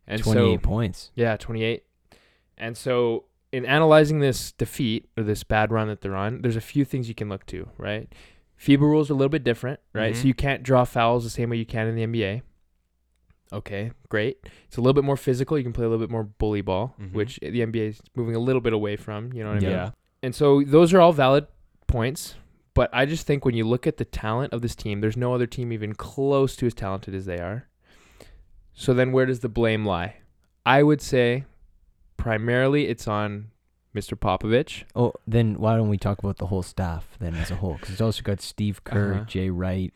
And 0.07 0.21
28 0.21 0.55
so, 0.55 0.57
points. 0.67 1.11
yeah, 1.15 1.37
28. 1.37 1.83
And 2.57 2.75
so, 2.75 3.25
in 3.51 3.65
analyzing 3.65 4.19
this 4.19 4.51
defeat 4.51 5.07
or 5.17 5.23
this 5.23 5.43
bad 5.43 5.71
run 5.71 5.87
that 5.87 6.01
they're 6.01 6.15
on, 6.15 6.41
there's 6.41 6.55
a 6.55 6.61
few 6.61 6.83
things 6.83 7.07
you 7.07 7.15
can 7.15 7.29
look 7.29 7.45
to, 7.47 7.69
right? 7.77 8.11
FIBA 8.59 8.81
rules 8.81 9.09
are 9.09 9.13
a 9.13 9.15
little 9.15 9.29
bit 9.29 9.43
different, 9.43 9.79
right? 9.93 10.13
Mhm. 10.13 10.17
So 10.17 10.27
you 10.27 10.33
can't 10.33 10.63
draw 10.63 10.83
fouls 10.83 11.23
the 11.23 11.29
same 11.29 11.49
way 11.49 11.57
you 11.57 11.65
can 11.65 11.87
in 11.87 11.95
the 11.95 12.03
NBA. 12.03 12.41
Okay, 13.51 13.91
great. 14.09 14.37
It's 14.67 14.77
a 14.77 14.81
little 14.81 14.93
bit 14.93 15.03
more 15.03 15.17
physical. 15.17 15.57
You 15.57 15.63
can 15.63 15.73
play 15.73 15.85
a 15.85 15.89
little 15.89 16.05
bit 16.05 16.11
more 16.11 16.23
bully 16.23 16.61
ball, 16.61 16.95
Mhm. 17.01 17.13
which 17.13 17.39
the 17.41 17.61
NBA 17.61 17.87
is 17.87 18.01
moving 18.15 18.35
a 18.35 18.39
little 18.39 18.61
bit 18.61 18.73
away 18.73 18.95
from. 18.95 19.33
You 19.33 19.43
know 19.43 19.49
what 19.49 19.57
I 19.57 19.61
mean? 19.61 19.71
Yeah. 19.71 19.91
And 20.21 20.35
so 20.35 20.61
those 20.63 20.93
are 20.93 21.01
all 21.01 21.13
valid 21.13 21.47
points. 21.87 22.35
But 22.75 22.89
I 22.93 23.05
just 23.05 23.25
think 23.25 23.43
when 23.45 23.55
you 23.55 23.65
look 23.67 23.87
at 23.87 23.97
the 23.97 24.05
talent 24.05 24.53
of 24.53 24.61
this 24.61 24.75
team, 24.75 25.01
there's 25.01 25.17
no 25.17 25.33
other 25.33 25.47
team 25.47 25.73
even 25.73 25.95
close 25.95 26.55
to 26.57 26.67
as 26.67 26.73
talented 26.73 27.15
as 27.15 27.25
they 27.25 27.39
are. 27.39 27.67
So 28.73 28.93
then 28.93 29.11
where 29.11 29.25
does 29.25 29.39
the 29.39 29.49
blame 29.49 29.85
lie? 29.85 30.17
I 30.65 30.83
would 30.83 31.01
say 31.01 31.45
primarily 32.17 32.87
it's 32.87 33.07
on 33.07 33.47
Mr. 33.95 34.13
Popovich. 34.17 34.83
Oh, 34.95 35.13
then 35.25 35.55
why 35.59 35.75
don't 35.75 35.89
we 35.89 35.97
talk 35.97 36.19
about 36.19 36.37
the 36.37 36.45
whole 36.47 36.61
staff 36.61 37.17
then 37.19 37.33
as 37.35 37.49
a 37.51 37.55
whole? 37.55 37.73
Because 37.73 37.89
it's 37.91 38.01
also 38.01 38.21
got 38.21 38.39
Steve 38.39 38.83
Kerr, 38.83 39.13
Uh-huh. 39.15 39.23
Jay 39.25 39.49
Wright, 39.49 39.91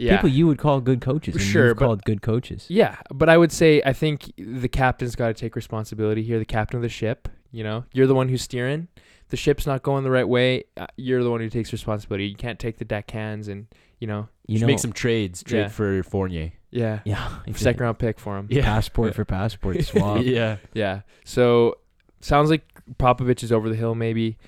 Yeah. 0.00 0.16
people 0.16 0.30
you 0.30 0.46
would 0.46 0.58
call 0.58 0.80
good 0.80 1.00
coaches. 1.00 1.34
And 1.36 1.44
Sure, 1.44 1.68
you've 1.68 1.76
but- 1.76 1.84
called 1.84 2.04
good 2.04 2.22
coaches. 2.22 2.66
yeah, 2.68 2.96
but 3.12 3.28
I 3.28 3.36
would 3.36 3.52
say 3.52 3.82
I 3.84 3.92
think 3.92 4.32
the 4.36 4.68
captain's 4.68 5.14
got 5.14 5.28
to 5.28 5.34
take 5.34 5.54
responsibility 5.56 6.22
here. 6.22 6.38
The 6.38 6.44
captain 6.44 6.76
of 6.76 6.82
the 6.82 6.88
ship, 6.88 7.28
you 7.52 7.62
know, 7.64 7.84
you're 7.92 8.06
the 8.06 8.14
one 8.14 8.28
who's 8.28 8.42
steering. 8.42 8.88
The 9.28 9.36
ship's 9.36 9.66
not 9.66 9.82
going 9.82 10.02
the 10.02 10.10
right 10.10 10.26
way. 10.28 10.64
Uh, 10.76 10.86
you're 10.96 11.22
the 11.22 11.30
one 11.30 11.40
who 11.40 11.48
takes 11.48 11.70
responsibility. 11.72 12.26
You 12.26 12.34
can't 12.34 12.58
take 12.58 12.78
the 12.78 12.84
deckhands 12.84 13.46
and 13.48 13.66
you 14.00 14.06
know, 14.06 14.28
You 14.46 14.56
Should 14.56 14.62
know, 14.62 14.66
make 14.68 14.78
some 14.78 14.92
trades. 14.94 15.42
Trade 15.42 15.60
Yeah. 15.60 15.68
for 15.68 16.02
Fournier. 16.02 16.52
yeah, 16.70 17.00
yeah, 17.04 17.36
it's 17.46 17.60
second 17.60 17.82
round 17.82 17.98
pick 17.98 18.18
for 18.18 18.38
him. 18.38 18.46
Yeah. 18.50 18.62
passport 18.64 19.14
for 19.14 19.24
passport 19.26 19.84
swap. 19.84 20.22
yeah. 20.24 20.56
Yeah. 20.72 21.02
So 21.24 21.76
sounds 22.20 22.48
like 22.50 22.62
Popovich 22.98 23.42
is 23.44 23.52
over 23.52 23.68
the 23.68 23.74
hill. 23.76 23.94
Maybe 23.94 24.38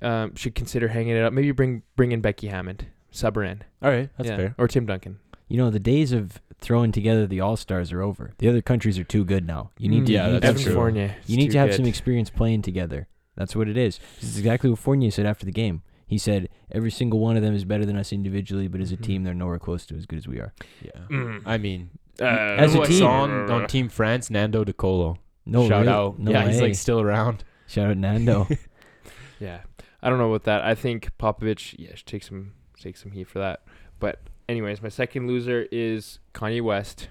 um, 0.00 0.34
should 0.34 0.54
consider 0.54 0.88
hanging 0.88 1.14
it 1.16 1.22
up. 1.22 1.32
Maybe 1.34 1.52
bring 1.52 1.82
bring 1.96 2.10
in 2.12 2.20
Becky 2.22 2.48
Hammon, 2.48 2.78
sub 3.12 3.36
her 3.36 3.44
in. 3.44 3.62
All 3.80 3.90
right. 3.90 4.10
That's 4.16 4.28
Yeah. 4.28 4.36
fair. 4.36 4.54
Or 4.58 4.66
Tim 4.66 4.86
Duncan. 4.86 5.18
You 5.48 5.58
know, 5.58 5.70
the 5.70 5.78
days 5.78 6.10
of 6.12 6.40
throwing 6.58 6.90
together 6.92 7.26
the 7.26 7.40
all 7.40 7.56
stars 7.56 7.92
are 7.92 8.02
over. 8.02 8.32
The 8.38 8.48
other 8.48 8.62
countries 8.62 8.98
are 8.98 9.04
too 9.04 9.24
good 9.24 9.46
now. 9.46 9.70
You 9.78 9.88
need 9.88 10.04
Mm, 10.04 10.06
to, 10.06 10.12
Yeah, 10.12 10.26
you 10.26 10.32
need 10.34 10.42
that's 10.42 10.42
to 10.42 10.46
Evan 10.48 10.54
have 10.56 10.62
true. 10.64 10.72
some- 10.72 10.74
Fournier. 10.74 11.16
You 11.26 11.32
is 11.32 11.36
need 11.36 11.50
to 11.52 11.58
have 11.58 11.68
good. 11.70 11.76
some 11.76 11.86
experience 11.86 12.30
playing 12.30 12.62
together. 12.62 13.06
That's 13.36 13.54
what 13.56 13.68
it 13.68 13.76
is. 13.76 13.98
This 14.20 14.30
is 14.30 14.38
exactly 14.38 14.70
what 14.70 14.78
Fournier 14.78 15.10
said 15.10 15.26
after 15.26 15.44
the 15.46 15.52
game. 15.52 15.82
He 16.06 16.18
said 16.18 16.48
every 16.70 16.90
single 16.90 17.20
one 17.20 17.36
of 17.36 17.42
them 17.42 17.54
is 17.54 17.64
better 17.64 17.84
than 17.86 17.96
us 17.96 18.12
individually, 18.12 18.68
but 18.68 18.80
as 18.80 18.92
a 18.92 18.96
Mhm. 18.96 19.02
team, 19.02 19.24
they're 19.24 19.34
nowhere 19.34 19.58
close 19.58 19.86
to 19.86 19.94
as 19.96 20.04
good 20.06 20.18
as 20.18 20.28
we 20.28 20.38
are. 20.40 20.52
Yeah. 20.82 20.90
Mm. 21.10 21.42
I 21.46 21.58
mean, 21.58 21.90
Uh, 22.20 22.24
As 22.26 22.74
a 22.74 22.78
who 22.78 22.82
I 22.84 22.86
team- 22.88 23.06
on, 23.06 23.50
on 23.50 23.66
Team 23.66 23.88
France, 23.88 24.28
Nando 24.28 24.64
De 24.64 24.74
Colo. 24.74 25.16
No, 25.46 25.66
Shout 25.66 25.80
really? 25.86 25.92
out. 25.92 26.18
No 26.18 26.30
yeah, 26.30 26.46
he's 26.46 26.60
like 26.60 26.74
still 26.74 27.00
around. 27.00 27.42
Shout 27.66 27.88
out 27.90 27.96
Nando. 27.96 28.46
Yeah, 29.40 29.60
I 30.02 30.08
don't 30.10 30.18
know 30.18 30.28
about 30.28 30.44
that. 30.44 30.62
I 30.62 30.74
think 30.74 31.10
Popovich, 31.18 31.74
yeah, 31.78 31.94
should 31.94 32.06
take 32.06 32.22
some 32.22 32.52
take 32.82 32.96
some 32.96 33.12
heat 33.12 33.28
for 33.28 33.38
that. 33.38 33.62
But 34.00 34.20
anyways, 34.48 34.82
my 34.82 34.88
second 34.88 35.26
loser 35.28 35.66
is 35.72 36.18
Kanye 36.34 36.60
West, 36.62 37.08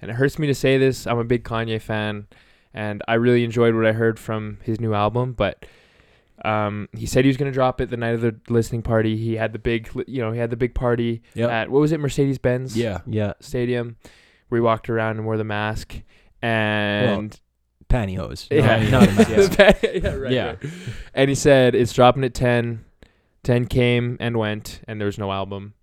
and 0.00 0.10
it 0.10 0.14
hurts 0.14 0.38
me 0.38 0.46
to 0.48 0.54
say 0.54 0.78
this. 0.78 1.06
I'm 1.06 1.18
a 1.18 1.24
big 1.24 1.44
Kanye 1.44 1.80
fan, 1.80 2.26
and 2.74 3.02
I 3.08 3.14
really 3.14 3.44
enjoyed 3.44 3.74
what 3.74 3.86
I 3.86 3.92
heard 3.92 4.18
from 4.18 4.58
his 4.62 4.80
new 4.80 4.92
album. 4.94 5.32
But 5.32 5.64
um, 6.44 6.88
he 6.92 7.06
said 7.06 7.24
he 7.24 7.28
was 7.28 7.36
gonna 7.38 7.50
drop 7.52 7.80
it 7.80 7.88
the 7.90 7.96
night 7.96 8.14
of 8.14 8.20
the 8.20 8.36
listening 8.48 8.82
party. 8.82 9.16
He 9.16 9.36
had 9.36 9.52
the 9.54 9.58
big, 9.58 9.88
you 10.06 10.20
know, 10.20 10.32
he 10.32 10.38
had 10.38 10.50
the 10.50 10.56
big 10.56 10.74
party 10.74 11.22
Yep. 11.34 11.50
at 11.50 11.70
what 11.70 11.80
was 11.80 11.92
it, 11.92 12.00
Mercedes 12.00 12.36
Benz 12.38 12.76
Yeah. 12.76 13.00
yeah, 13.06 13.32
Stadium, 13.40 13.96
where 14.48 14.58
he 14.58 14.62
walked 14.62 14.90
around 14.90 15.16
and 15.16 15.24
wore 15.24 15.38
the 15.38 15.44
mask. 15.44 16.02
And 16.42 17.38
pantyhose. 17.88 18.48
yeah, 18.50 18.82
No, 18.90 19.00
not 19.00 19.08
a 19.08 19.12
mask. 19.12 19.58
yeah, 19.82 20.14
right, 20.14 20.30
Yeah. 20.32 20.46
right. 20.46 20.58
And 21.14 21.28
he 21.28 21.34
said 21.34 21.74
it's 21.74 21.92
dropping 21.92 22.24
at 22.24 22.34
10. 22.34 22.84
10 23.46 23.66
came 23.66 24.16
and 24.20 24.36
went, 24.36 24.80
and 24.88 25.00
there 25.00 25.06
was 25.06 25.18
no 25.18 25.30
album. 25.32 25.74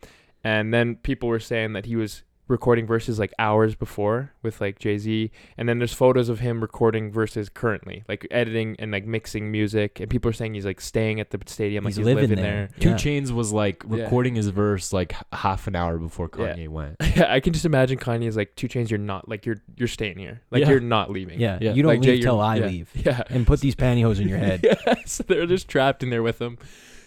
And 0.44 0.74
then 0.74 0.96
people 0.98 1.30
were 1.30 1.40
saying 1.40 1.72
that 1.74 1.86
he 1.86 1.96
was 1.96 2.24
recording 2.50 2.86
verses 2.86 3.18
like 3.18 3.32
hours 3.40 3.74
before 3.74 4.34
with 4.44 4.60
like 4.60 4.78
Jay 4.78 4.98
Z. 4.98 5.32
And 5.58 5.70
then 5.70 5.78
there's 5.80 5.94
photos 5.94 6.28
of 6.28 6.40
him 6.42 6.60
recording 6.60 7.10
verses 7.10 7.48
currently, 7.48 8.04
like 8.10 8.28
editing 8.30 8.76
and 8.80 8.92
like 8.92 9.06
mixing 9.06 9.50
music. 9.50 10.02
And 10.02 10.10
people 10.10 10.30
are 10.30 10.34
saying 10.34 10.54
he's 10.56 10.66
like 10.66 10.82
staying 10.82 11.22
at 11.22 11.30
the 11.32 11.40
stadium, 11.46 11.86
He's 11.86 11.98
like 11.98 12.00
he's 12.02 12.06
living 12.06 12.30
living, 12.32 12.44
there. 12.44 12.68
there. 12.68 12.80
Two 12.82 12.90
Yeah. 12.90 12.98
Chains 12.98 13.32
was 13.32 13.54
like 13.54 13.82
Yeah. 13.90 14.04
recording 14.04 14.36
his 14.36 14.50
verse 14.50 14.92
like 14.92 15.16
half 15.32 15.66
an 15.68 15.76
hour 15.78 15.98
before 15.98 16.30
Yeah. 16.38 16.54
Kanye 16.54 16.68
went. 16.68 16.98
Yeah, 17.16 17.32
I 17.34 17.40
can 17.40 17.54
just 17.54 17.64
imagine 17.66 17.98
Kanye 17.98 18.28
is 18.28 18.36
like 18.36 18.54
2 18.58 18.68
Chainz. 18.68 18.90
You're 18.90 19.00
not 19.00 19.30
like 19.30 19.46
you're 19.46 19.62
you're 19.78 19.88
staying 19.88 20.18
here. 20.20 20.42
Like 20.52 20.64
Yeah. 20.64 20.70
you're 20.72 20.80
not 20.82 21.10
leaving. 21.10 21.40
Yeah, 21.40 21.60
Yeah. 21.62 21.72
you 21.74 21.82
don't 21.82 21.94
Like, 21.94 22.02
Jay, 22.02 22.16
leave 22.16 22.24
till 22.24 22.42
I 22.42 22.58
yeah. 22.58 22.66
leave. 22.68 22.90
Yeah. 22.94 23.24
And 23.30 23.48
put 23.48 23.62
these 23.62 23.76
pantyhose 23.76 24.20
in 24.20 24.28
your 24.28 24.38
head. 24.50 24.60
yeah, 24.66 24.96
so 25.06 25.24
they're 25.26 25.46
just 25.46 25.70
trapped 25.70 26.04
in 26.04 26.10
there 26.10 26.22
with 26.24 26.42
him. 26.42 26.58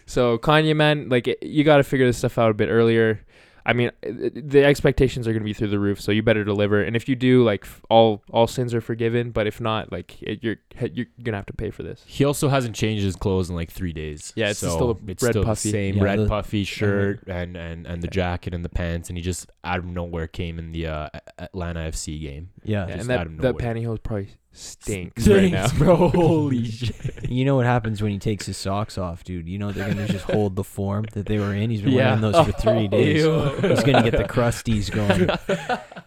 So 0.06 0.38
Kanye, 0.38 0.75
man, 0.75 1.08
like 1.08 1.26
you 1.42 1.64
got 1.64 1.78
to 1.78 1.82
figure 1.82 2.06
this 2.06 2.18
stuff 2.18 2.38
out 2.38 2.50
a 2.50 2.54
bit 2.54 2.68
earlier. 2.68 3.20
I 3.68 3.72
mean, 3.72 3.90
the 4.00 4.62
expectations 4.64 5.26
are 5.26 5.32
going 5.32 5.42
to 5.42 5.44
be 5.44 5.52
through 5.52 5.70
the 5.70 5.80
roof, 5.80 6.00
so 6.00 6.12
you 6.12 6.22
better 6.22 6.44
deliver. 6.44 6.80
And 6.84 6.94
if 6.94 7.08
you 7.08 7.16
do, 7.16 7.42
like 7.42 7.66
all 7.90 8.22
all 8.30 8.46
sins 8.46 8.72
are 8.72 8.80
forgiven. 8.80 9.32
But 9.32 9.48
if 9.48 9.60
not, 9.60 9.90
like 9.90 10.22
it, 10.22 10.44
you're 10.44 10.58
you're 10.92 11.06
gonna 11.20 11.36
have 11.38 11.46
to 11.46 11.52
pay 11.52 11.70
for 11.72 11.82
this. 11.82 12.04
He 12.06 12.25
also 12.25 12.48
hasn't 12.48 12.76
changed 12.76 13.02
his 13.02 13.16
clothes 13.16 13.50
in 13.50 13.56
like 13.56 13.72
three 13.72 13.92
days. 13.92 14.32
Yeah, 14.36 14.50
it's 14.50 14.60
so 14.60 14.68
still 14.70 14.90
a 14.92 15.10
it's 15.10 15.20
red 15.20 15.32
still 15.32 15.42
puffy. 15.42 15.70
the 15.70 15.72
same 15.72 15.96
Yeah, 15.96 16.04
red 16.04 16.18
the- 16.20 16.28
puffy 16.28 16.62
shirt 16.62 17.25
and, 17.26 17.56
and, 17.56 17.88
and 17.88 18.00
the 18.02 18.06
jacket 18.06 18.54
and 18.54 18.64
the 18.64 18.68
pants, 18.68 19.08
and 19.10 19.18
he 19.18 19.22
just 19.22 19.50
out 19.64 19.80
of 19.80 19.84
nowhere 19.84 20.28
came 20.28 20.60
in 20.60 20.70
the 20.70 20.86
uh, 20.86 21.08
Atlanta 21.36 21.80
FC 21.80 22.20
game. 22.20 22.50
Yeah. 22.62 22.86
Yeah, 22.86 22.94
and 22.98 23.08
that 23.10 23.26
of 23.26 23.38
that 23.38 23.56
pantyhose 23.56 24.00
probably 24.00 24.28
stinks 24.56 25.26
right 25.28 25.52
now. 25.52 25.68
bro. 25.76 26.08
Holy 26.08 26.64
shit. 26.70 27.28
You 27.28 27.44
know 27.44 27.56
what 27.56 27.66
happens 27.66 28.02
when 28.02 28.10
he 28.12 28.18
takes 28.18 28.46
his 28.46 28.56
socks 28.56 28.96
off, 28.98 29.25
dude? 29.25 29.48
You 29.48 29.58
know 29.58 29.72
they're 29.72 29.88
gonna 29.88 30.08
just 30.08 30.25
hold 30.25 30.56
the 30.56 30.64
form 30.64 31.04
that 31.12 31.26
they 31.26 31.38
were 31.38 31.54
in. 31.54 31.70
He's 31.70 31.82
been 31.82 31.92
Yeah. 31.92 32.06
wearing 32.16 32.20
those 32.32 32.46
for 32.46 32.52
three 32.52 32.88
days. 32.88 33.25
Ew. 33.25 33.48
He's 33.62 33.82
gonna 33.84 34.02
get 34.08 34.16
the 34.16 34.25
crusties 34.25 34.90
going. 34.90 35.28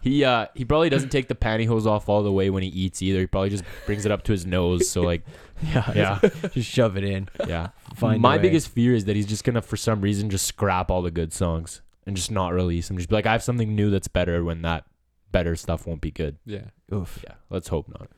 He 0.02 0.24
uh 0.24 0.46
he 0.54 0.64
probably 0.64 0.88
doesn't 0.88 1.10
take 1.10 1.28
the 1.28 1.34
pantyhose 1.34 1.86
off 1.86 2.08
all 2.08 2.22
the 2.22 2.32
way 2.32 2.50
when 2.50 2.62
he 2.62 2.68
eats 2.70 3.02
either. 3.02 3.20
He 3.20 3.26
probably 3.26 3.50
just 3.50 3.64
brings 3.86 4.04
it 4.06 4.12
up 4.12 4.22
to 4.24 4.32
his 4.32 4.46
nose. 4.46 4.88
So 4.88 5.02
like 5.02 5.22
Yeah, 5.62 5.92
yeah, 5.94 6.18
Just 6.52 6.70
shove 6.70 6.96
it 6.96 7.04
in. 7.04 7.28
yeah. 7.46 7.68
Find 7.96 8.16
a 8.16 8.18
My 8.18 8.36
way. 8.36 8.42
biggest 8.42 8.68
fear 8.68 8.94
is 8.94 9.04
that 9.04 9.16
he's 9.16 9.26
just 9.26 9.44
gonna 9.44 9.62
for 9.62 9.76
some 9.76 10.00
reason 10.00 10.30
just 10.30 10.46
scrap 10.46 10.90
all 10.90 11.02
the 11.02 11.10
good 11.10 11.32
songs 11.32 11.82
and 12.06 12.16
just 12.16 12.30
not 12.30 12.54
release 12.54 12.88
them. 12.88 12.96
Just 12.96 13.10
be 13.10 13.14
like, 13.14 13.26
I 13.26 13.32
have 13.32 13.42
something 13.42 13.74
new 13.76 13.90
that's 13.90 14.08
better 14.08 14.42
when 14.42 14.62
that 14.62 14.84
better 15.32 15.54
stuff 15.54 15.86
won't 15.86 16.00
be 16.00 16.10
good. 16.10 16.38
Yeah. 16.46 16.64
Oof. 16.92 17.22
Yeah, 17.22 17.34
let's 17.50 17.68
hope 17.68 17.86
not. 17.88 18.08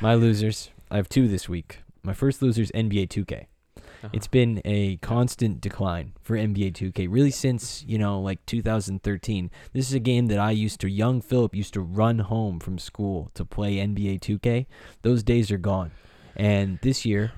My 0.00 0.14
losers. 0.14 0.70
I 0.90 0.96
have 0.96 1.08
two 1.08 1.28
this 1.28 1.48
week. 1.48 1.80
My 2.02 2.14
first 2.14 2.40
loser 2.40 2.62
is 2.62 2.70
NBA 2.72 3.08
2K. 3.08 3.46
Uh-huh. 3.76 4.08
It's 4.12 4.28
been 4.28 4.62
a 4.64 4.96
constant 4.98 5.60
decline 5.60 6.12
for 6.22 6.36
NBA 6.36 6.72
2K, 6.72 7.08
really 7.10 7.32
since, 7.32 7.84
you 7.86 7.98
know, 7.98 8.20
like 8.20 8.44
2013. 8.46 9.50
This 9.72 9.88
is 9.88 9.94
a 9.94 9.98
game 9.98 10.26
that 10.26 10.38
I 10.38 10.52
used 10.52 10.80
to, 10.80 10.88
young 10.88 11.20
Philip 11.20 11.54
used 11.54 11.74
to 11.74 11.80
run 11.80 12.20
home 12.20 12.60
from 12.60 12.78
school 12.78 13.30
to 13.34 13.44
play 13.44 13.76
NBA 13.76 14.20
2K. 14.20 14.66
Those 15.02 15.24
days 15.24 15.50
are 15.50 15.58
gone. 15.58 15.90
And 16.36 16.78
this 16.82 17.04
year, 17.04 17.32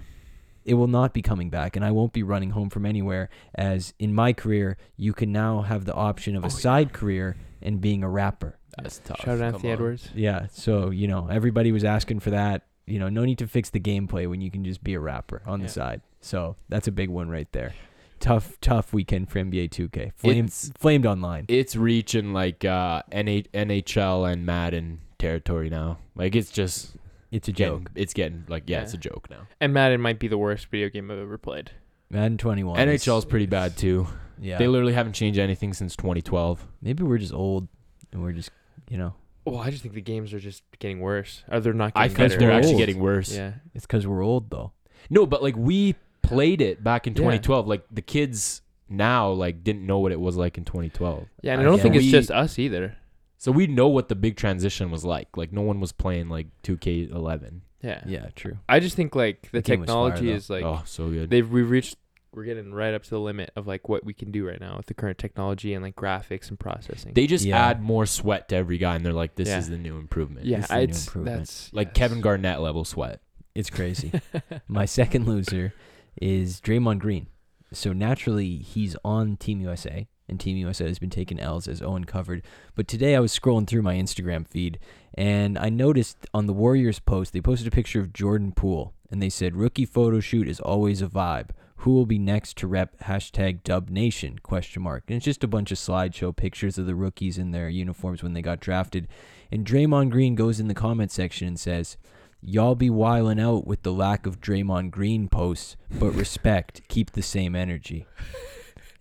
it 0.66 0.74
will 0.74 0.86
not 0.86 1.14
be 1.14 1.22
coming 1.22 1.48
back, 1.48 1.76
and 1.76 1.84
I 1.84 1.90
won't 1.90 2.12
be 2.12 2.22
running 2.22 2.50
home 2.50 2.68
from 2.68 2.84
anywhere. 2.84 3.30
As 3.54 3.94
in 3.98 4.12
my 4.14 4.34
career, 4.34 4.76
you 4.98 5.14
can 5.14 5.32
now 5.32 5.62
have 5.62 5.86
the 5.86 5.94
option 5.94 6.36
of 6.36 6.42
a 6.44 6.48
Oh, 6.48 6.50
yeah. 6.50 6.56
side 6.56 6.92
career 6.92 7.36
and 7.62 7.80
being 7.80 8.04
a 8.04 8.08
rapper. 8.10 8.58
That's 8.82 8.99
tough. 9.04 9.18
Shout 9.20 9.28
out 9.28 9.38
Come 9.38 9.42
Anthony 9.54 9.68
on. 9.70 9.75
Edwards. 9.75 10.08
Yeah, 10.14 10.46
so 10.50 10.90
you 10.90 11.08
know 11.08 11.28
everybody 11.30 11.72
was 11.72 11.84
asking 11.84 12.20
for 12.20 12.30
that. 12.30 12.62
You 12.87 12.99
know, 12.99 13.08
no 13.08 13.25
need 13.25 13.38
to 13.38 13.46
fix 13.46 13.70
the 13.70 13.80
gameplay 13.80 14.28
when 14.28 14.40
you 14.40 14.50
can 14.50 14.64
just 14.64 14.82
be 14.82 14.94
a 14.94 15.00
rapper 15.00 15.42
on 15.46 15.60
Yeah. 15.60 15.66
the 15.66 15.72
side. 15.72 16.00
So 16.20 16.56
that's 16.68 16.88
a 16.88 16.92
big 16.92 17.08
one 17.08 17.28
right 17.28 17.50
there. 17.52 17.72
Tough, 18.18 18.60
tough 18.60 18.92
weekend 18.92 19.30
for 19.30 19.38
NBA 19.38 19.68
2K. 19.70 20.12
Flamed, 20.16 20.49
It's- 20.49 20.72
flamed 20.76 21.06
online. 21.06 21.46
It's 21.49 21.75
reaching 21.76 22.32
like 22.32 22.64
uh 22.64 23.02
NH- 23.12 23.46
NHL 23.54 24.30
and 24.30 24.44
Madden 24.44 25.00
territory 25.18 25.70
now. 25.70 25.99
Like 26.16 26.34
it's 26.34 26.50
just 26.50 26.96
It's 27.30 27.49
a 27.49 27.52
getting, 27.52 27.78
joke. 27.84 27.90
it's 27.94 28.12
getting 28.12 28.44
like 28.49 28.64
yeah, 28.66 28.78
Yeah. 28.78 28.82
it's 28.82 28.94
a 28.94 28.99
joke 28.99 29.28
now. 29.30 29.46
And 29.60 29.72
Madden 29.72 30.00
might 30.00 30.18
be 30.18 30.28
the 30.28 30.37
worst 30.38 30.66
video 30.66 30.88
game 30.90 31.10
I've 31.10 31.18
ever 31.18 31.38
played. 31.38 31.70
Madden 32.10 32.37
21. 32.38 32.76
NHL's 32.78 33.25
pretty 33.25 33.46
bad 33.46 33.76
too. 33.76 34.08
Yeah. 34.40 34.58
They 34.58 34.66
literally 34.66 34.94
haven't 34.94 35.12
changed 35.12 35.38
anything 35.38 35.72
since 35.72 35.94
2012. 35.96 36.66
Maybe 36.82 37.04
we're 37.04 37.18
just 37.18 37.32
old, 37.32 37.68
and 38.10 38.22
we're 38.22 38.32
just, 38.32 38.50
you 38.90 38.99
know, 38.99 39.14
Well, 39.47 39.59
I 39.61 39.70
just 39.70 39.82
think 39.82 39.94
the 39.94 40.02
games 40.02 40.35
are 40.35 40.38
just 40.40 40.62
getting 40.80 41.00
worse. 41.00 41.42
Or 41.50 41.61
they're 41.61 41.73
not 41.73 41.92
I 41.94 42.09
think 42.09 42.18
better. 42.18 42.37
they're 42.38 42.49
We're 42.50 42.54
actually 42.54 42.73
old. 42.75 42.78
getting 42.80 43.00
worse. 43.00 43.35
Yeah. 43.35 43.52
it's 43.75 43.87
because 43.87 44.06
we're 44.06 44.23
old 44.23 44.50
though. 44.50 44.73
No, 45.09 45.25
but 45.25 45.42
like 45.42 45.56
we 45.56 45.94
played 46.23 46.61
it 46.61 46.85
back 46.85 47.06
in 47.06 47.14
Yeah. 47.14 47.18
2012. 47.18 47.66
Like 47.66 47.85
the 47.90 48.02
kids 48.02 48.61
now 48.88 49.30
like 49.30 49.64
didn't 49.64 49.87
know 49.87 49.99
what 50.00 50.12
it 50.12 50.20
was 50.20 50.37
like 50.37 50.59
in 50.59 50.64
2012. 50.64 51.26
Yeah, 51.42 51.52
and 51.52 51.61
I 51.61 51.64
I 51.64 51.66
don't 51.66 51.76
get 51.76 51.82
think 51.85 51.94
it. 51.94 51.99
it's 51.99 52.06
We- 52.06 52.12
just 52.12 52.30
us 52.30 52.59
either. 52.59 52.97
So 53.38 53.50
we 53.52 53.66
know 53.66 53.88
what 53.88 54.09
the 54.11 54.14
big 54.14 54.37
transition 54.37 54.90
was 54.90 55.02
like. 55.04 55.35
Like 55.37 55.50
no 55.52 55.62
one 55.62 55.80
was 55.80 55.92
playing 55.92 56.28
like 56.28 56.49
2K11. 56.62 57.61
Yeah. 57.82 58.02
Yeah, 58.06 58.26
true. 58.35 58.59
I 58.68 58.80
just 58.80 58.94
think 58.97 59.14
like 59.16 59.49
the, 59.50 59.61
The 59.61 59.62
game 59.62 59.80
was 59.80 59.87
fire, 59.88 60.11
technology 60.11 60.26
though. 60.26 60.35
is 60.37 60.50
like 60.50 60.64
oh, 60.64 60.82
so 60.85 61.09
good. 61.09 61.30
they've 61.30 61.49
we've 61.50 61.70
reached 61.70 61.97
we're 62.32 62.44
getting 62.44 62.72
right 62.72 62.94
up 62.94 63.02
to 63.04 63.10
the 63.10 63.20
limit 63.20 63.50
of 63.56 63.66
like 63.66 63.88
what 63.88 64.04
we 64.04 64.14
can 64.14 64.30
do 64.30 64.46
right 64.46 64.60
now 64.60 64.76
with 64.76 64.87
the 64.87 64.94
current 64.94 65.18
technology 65.18 65.75
and 65.75 65.82
like 65.84 65.96
graphics 65.96 66.49
and 66.49 66.58
processing. 66.58 67.12
They 67.14 67.26
just 67.26 67.44
Yeah. 67.44 67.58
add 67.68 67.82
more 67.82 68.06
sweat 68.06 68.49
to 68.50 68.56
every 68.56 68.78
guy, 68.78 68.96
and 68.96 69.04
they're 69.04 69.12
like, 69.12 69.34
"This 69.34 69.49
Yeah. 69.49 69.58
is 69.58 69.68
the 69.68 69.78
new 69.78 69.99
improvement." 69.99 70.46
yeah, 70.46 70.58
it's 70.58 70.68
the 70.68 70.76
new 70.76 70.82
it's 70.82 71.06
improvement. 71.06 71.38
that's 71.38 71.72
like 71.72 71.88
yes. 71.88 71.94
Kevin 71.96 72.20
Garnett 72.20 72.60
level 72.60 72.84
sweat. 72.84 73.20
It's 73.54 73.70
crazy. 73.70 74.12
My 74.68 74.84
second 74.84 75.26
loser 75.26 75.75
is 76.20 76.60
Draymond 76.60 77.00
Green. 77.00 77.26
So 77.72 77.92
naturally, 77.92 78.56
he's 78.58 78.96
on 79.04 79.37
Team 79.37 79.60
USA, 79.60 80.08
and 80.28 80.38
Team 80.40 80.56
USA 80.56 80.87
has 80.87 80.99
been 80.99 81.10
taking 81.10 81.38
L's 81.40 81.66
as 81.68 81.82
Owen 81.82 82.04
covered. 82.04 82.42
But 82.75 82.88
today 82.88 83.14
I 83.16 83.20
was 83.20 83.37
scrolling 83.37 83.66
through 83.66 83.82
my 83.82 83.94
Instagram 83.96 84.46
feed, 84.46 84.78
and 85.14 85.58
I 85.58 85.68
noticed 85.68 86.26
on 86.34 86.46
the 86.46 86.52
Warriors 86.52 86.99
post, 87.00 87.32
they 87.32 87.40
posted 87.40 87.66
a 87.68 87.70
picture 87.72 88.00
of 88.00 88.12
Jordan 88.12 88.52
Poole, 88.52 88.94
and 89.10 89.20
they 89.22 89.28
said, 89.30 89.54
rookie 89.56 89.84
photo 89.84 90.20
shoot 90.20 90.49
is 90.49 90.60
always 90.60 91.00
a 91.02 91.06
vibe. 91.08 91.50
Who 91.80 91.94
will 91.94 92.04
be 92.04 92.18
next 92.18 92.58
to 92.58 92.66
rep 92.66 92.99
hashtag 93.00 93.64
Dub 93.64 93.88
Nation? 93.88 94.38
Question 94.43 94.82
mark. 94.82 95.04
And 95.08 95.16
it's 95.16 95.25
just 95.25 95.43
a 95.43 95.49
bunch 95.49 95.73
of 95.73 95.78
slideshow 95.78 96.36
pictures 96.36 96.76
of 96.76 96.84
the 96.84 96.95
rookies 96.95 97.38
in 97.38 97.52
their 97.52 97.71
uniforms 97.71 98.23
when 98.23 98.34
they 98.34 98.43
got 98.43 98.60
drafted. 98.60 99.08
And 99.50 99.66
Draymond 99.66 100.10
Green 100.10 100.34
goes 100.34 100.60
in 100.60 100.69
the 100.69 100.75
comment 100.75 101.10
section 101.10 101.49
and 101.49 101.58
says, 101.58 101.97
Y'all 102.43 102.75
be 102.75 102.90
wiling 102.90 103.40
out 103.40 103.66
with 103.66 103.82
the 103.82 103.95
lack 103.95 104.26
of 104.26 104.43
Draymond 104.43 104.90
Green 104.90 105.26
posts, 105.26 105.78
but 105.99 106.10
respect, 106.10 106.82
keep 106.88 107.12
the 107.12 107.23
same 107.23 107.56
energy. 107.56 108.06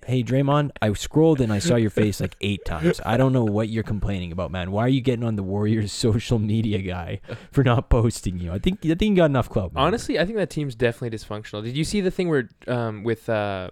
Hey 0.09 0.23
Draymond, 0.23 0.71
I 0.81 0.91
scrolled 0.93 1.39
and 1.39 1.53
I 1.53 1.59
saw 1.59 1.75
your 1.75 1.91
face 1.91 2.19
like 2.19 2.35
eight 2.41 2.65
times. 2.65 2.99
I 3.05 3.15
don't 3.15 3.31
know 3.31 3.43
what 3.45 3.69
you're 3.69 3.83
complaining 3.83 4.31
about, 4.31 4.51
man. 4.51 4.71
Why 4.71 4.81
are 4.85 4.89
you 4.89 5.01
getting 5.01 5.23
on 5.23 5.35
the 5.35 5.43
Warriors 5.43 5.91
social 6.07 6.39
media 6.39 6.79
guy 6.79 7.21
for 7.51 7.63
not 7.63 7.89
posting 7.89 8.39
you? 8.39 8.51
I 8.51 8.57
think 8.57 8.79
I 8.85 8.95
think 8.95 9.01
you 9.11 9.15
got 9.17 9.25
enough 9.25 9.49
clout. 9.49 9.73
man. 9.73 9.83
Honestly, 9.83 10.19
I 10.19 10.25
think 10.25 10.37
that 10.37 10.49
team's 10.49 10.73
definitely 10.73 11.15
dysfunctional. 11.15 11.63
Did 11.63 11.77
you 11.77 11.83
see 11.83 12.01
the 12.01 12.09
thing 12.09 12.27
where 12.27 12.49
um 12.67 13.03
with 13.03 13.29
uh 13.29 13.69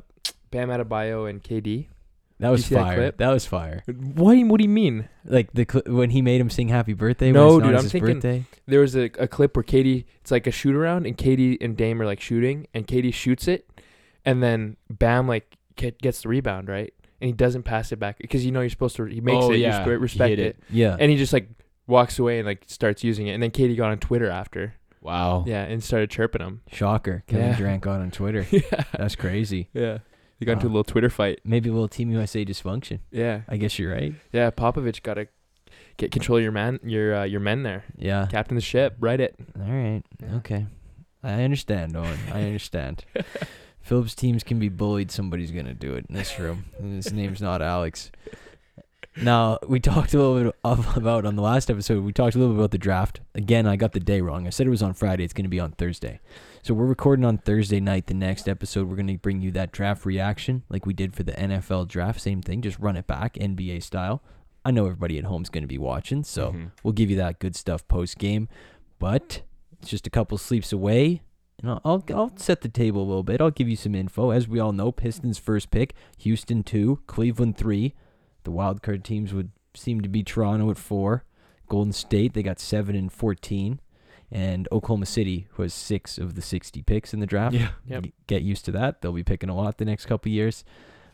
Bam 0.51 0.69
Adebayo 0.69 1.27
and 1.29 1.43
KD? 1.43 1.87
that 2.39 2.49
was 2.49 2.65
see 2.67 2.75
that 2.75 2.81
fire. 2.83 3.11
That 3.11 3.29
was 3.31 3.47
fire. 3.47 3.83
What 3.87 4.33
do 4.33 4.37
you, 4.37 4.45
what 4.45 4.59
do 4.59 4.63
you 4.63 4.69
mean? 4.69 5.09
Like 5.25 5.51
the 5.53 5.65
cl- 5.69 5.85
when 5.87 6.11
he 6.11 6.21
made 6.21 6.39
him 6.39 6.51
sing 6.51 6.67
Happy 6.67 6.93
Birthday. 6.93 7.31
No, 7.31 7.59
dude, 7.59 7.73
his 7.73 7.83
I'm 7.85 7.89
thinking- 7.89 8.13
birthday. 8.13 8.45
There 8.67 8.81
was 8.81 8.95
a, 8.95 9.05
a 9.17 9.27
clip 9.27 9.55
where 9.57 9.63
KD, 9.63 10.05
it's 10.21 10.29
like 10.29 10.45
a 10.45 10.51
shoot 10.51 10.75
around, 10.75 11.07
and 11.07 11.17
KD 11.17 11.57
and 11.61 11.75
Dame 11.75 11.99
are 11.99 12.05
like 12.05 12.21
shooting, 12.21 12.67
and 12.75 12.85
KD 12.85 13.11
shoots 13.11 13.47
it, 13.47 13.67
and 14.23 14.43
then 14.43 14.77
Bam 14.91 15.27
like 15.27 15.56
gets 15.77 16.21
the 16.21 16.29
rebound 16.29 16.67
right, 16.69 16.93
and 17.21 17.27
he 17.27 17.31
doesn't 17.33 17.63
pass 17.63 17.91
it 17.91 17.97
back 17.99 18.17
because 18.19 18.45
you 18.45 18.51
know 18.51 18.61
you're 18.61 18.69
supposed 18.69 18.95
to. 18.97 19.05
He 19.05 19.21
makes 19.21 19.45
Oh, 19.45 19.51
it, 19.51 19.57
yeah, 19.57 19.85
you 19.85 19.91
respect 19.97 20.33
it. 20.33 20.39
it. 20.39 20.63
Yeah. 20.69 20.95
and 20.99 21.09
he 21.11 21.17
just 21.17 21.33
like 21.33 21.49
walks 21.87 22.19
away 22.19 22.39
and 22.39 22.45
like 22.47 22.63
starts 22.67 23.03
using 23.03 23.27
it, 23.27 23.31
and 23.33 23.41
then 23.43 23.51
KD 23.51 23.77
got 23.77 23.91
on 23.91 23.97
Twitter 23.99 24.29
after, 24.29 24.73
Wow. 25.01 25.45
yeah, 25.47 25.63
and 25.63 25.83
started 25.83 26.09
chirping 26.09 26.41
him. 26.41 26.61
Shocker. 26.71 27.23
Kevin 27.27 27.47
Yeah. 27.47 27.55
Durant 27.57 27.81
got 27.81 28.01
on 28.01 28.11
Twitter. 28.11 28.45
yeah, 28.51 28.83
That's 28.97 29.15
crazy. 29.15 29.69
yeah. 29.73 29.99
They 30.39 30.45
got 30.45 30.51
into 30.53 30.65
a 30.65 30.69
little 30.69 30.83
Twitter 30.83 31.09
fight. 31.09 31.39
Maybe 31.43 31.69
a 31.69 31.73
little 31.73 31.87
Team 31.87 32.11
USA 32.11 32.45
dysfunction. 32.45 32.99
Yeah, 33.09 33.41
I 33.47 33.57
guess 33.57 33.79
you're 33.79 33.91
right. 33.93 34.13
yeah. 34.31 34.51
Popovich 34.51 35.01
got 35.01 35.15
to 35.15 35.27
get 35.97 36.11
control 36.11 36.37
of 36.37 36.43
your 36.43 36.51
man, 36.51 36.79
your 36.83 37.15
uh, 37.15 37.23
your 37.23 37.39
men 37.39 37.63
there. 37.63 37.85
Yeah. 37.97 38.27
Captain 38.29 38.53
the 38.55 38.61
ship, 38.61 38.97
write 38.99 39.19
it. 39.19 39.35
All 39.59 39.65
right. 39.71 40.03
Yeah. 40.21 40.35
Okay. 40.35 40.67
I 41.23 41.41
understand, 41.43 41.95
Owen. 41.97 42.19
I 42.31 42.43
understand. 42.43 43.03
Phillips 43.87 44.13
teams 44.15 44.43
can 44.43 44.59
be 44.59 44.69
bullied. 44.69 45.11
Somebody's 45.11 45.51
gonna 45.51 45.73
do 45.73 45.95
it 45.95 46.05
in 46.09 46.15
this 46.15 46.37
room. 46.37 46.65
His 46.81 47.13
name's 47.13 47.41
not 47.41 47.61
Alex. 47.61 48.11
Now 49.19 49.57
we 49.67 49.79
talked 49.79 50.13
a 50.13 50.17
little 50.17 50.43
bit 50.43 50.55
of, 50.63 50.97
about 50.97 51.25
on 51.25 51.35
the 51.35 51.41
last 51.41 51.71
episode. 51.71 52.03
We 52.03 52.13
talked 52.13 52.35
a 52.35 52.37
little 52.37 52.53
bit 52.53 52.59
about 52.59 52.71
the 52.71 52.77
draft. 52.77 53.21
Again, 53.33 53.65
I 53.65 53.75
got 53.75 53.93
the 53.93 53.99
day 53.99 54.21
wrong. 54.21 54.45
I 54.45 54.51
said 54.51 54.67
it 54.67 54.71
was 54.71 54.83
on 54.83 54.93
Friday. 54.93 55.23
It's 55.23 55.33
gonna 55.33 55.49
be 55.49 55.59
on 55.59 55.71
Thursday. 55.71 56.19
So 56.61 56.73
we're 56.73 56.85
recording 56.85 57.25
on 57.25 57.37
Thursday 57.37 57.79
night. 57.79 58.07
The 58.07 58.13
next 58.13 58.47
episode, 58.47 58.87
we're 58.89 58.95
gonna 58.97 59.17
bring 59.17 59.41
you 59.41 59.51
that 59.51 59.71
draft 59.71 60.05
reaction, 60.05 60.63
like 60.69 60.85
we 60.85 60.93
did 60.93 61.15
for 61.15 61.23
the 61.23 61.31
NFL 61.31 61.87
draft. 61.87 62.19
Same 62.21 62.41
thing. 62.41 62.61
Just 62.61 62.77
run 62.79 62.97
it 62.97 63.07
back, 63.07 63.35
NBA 63.35 63.81
style. 63.81 64.21
I 64.65 64.71
know 64.71 64.83
everybody 64.85 65.17
at 65.17 65.23
home's 65.23 65.49
gonna 65.49 65.65
be 65.65 65.77
watching, 65.77 66.23
so 66.23 66.51
Mhm. 66.51 66.71
we'll 66.83 66.91
give 66.93 67.09
you 67.09 67.15
that 67.17 67.39
good 67.39 67.55
stuff 67.55 67.87
post 67.87 68.17
game. 68.19 68.49
But 68.99 69.41
it's 69.81 69.89
just 69.89 70.05
a 70.05 70.09
couple 70.11 70.37
sleeps 70.37 70.71
away. 70.73 71.21
And 71.61 71.71
I'll, 71.71 71.81
I'll 71.83 72.03
I'll 72.13 72.37
set 72.37 72.61
the 72.61 72.69
table 72.69 73.01
a 73.01 73.07
little 73.07 73.23
bit. 73.23 73.41
I'll 73.41 73.49
give 73.51 73.67
you 73.67 73.75
some 73.75 73.95
info. 73.95 74.29
As 74.29 74.47
we 74.47 74.59
all 74.59 74.73
know, 74.73 74.91
Pistons 74.91 75.39
first 75.39 75.71
pick, 75.71 75.93
Houston 76.19 76.63
two, 76.63 77.01
Cleveland 77.07 77.57
three. 77.57 77.95
The 78.43 78.51
wild 78.51 78.81
card 78.81 79.03
teams 79.03 79.33
would 79.33 79.51
seem 79.73 80.01
to 80.01 80.09
be 80.09 80.23
Toronto 80.23 80.69
at 80.69 80.77
four, 80.77 81.25
Golden 81.67 81.93
State 81.93 82.33
they 82.33 82.43
got 82.43 82.59
seven 82.59 82.95
and 82.95 83.11
fourteen, 83.11 83.79
and 84.31 84.67
Oklahoma 84.71 85.07
City 85.07 85.47
who 85.51 85.63
has 85.63 85.73
six 85.73 86.17
of 86.17 86.35
the 86.35 86.41
sixty 86.41 86.81
picks 86.81 87.13
in 87.13 87.19
the 87.19 87.25
draft. 87.25 87.55
Yeah. 87.55 87.69
Yep. 87.87 88.05
Get 88.27 88.43
used 88.43 88.65
to 88.65 88.71
that. 88.73 89.01
They'll 89.01 89.11
be 89.11 89.23
picking 89.23 89.49
a 89.49 89.55
lot 89.55 89.77
the 89.77 89.85
next 89.85 90.05
couple 90.05 90.31
years. 90.31 90.63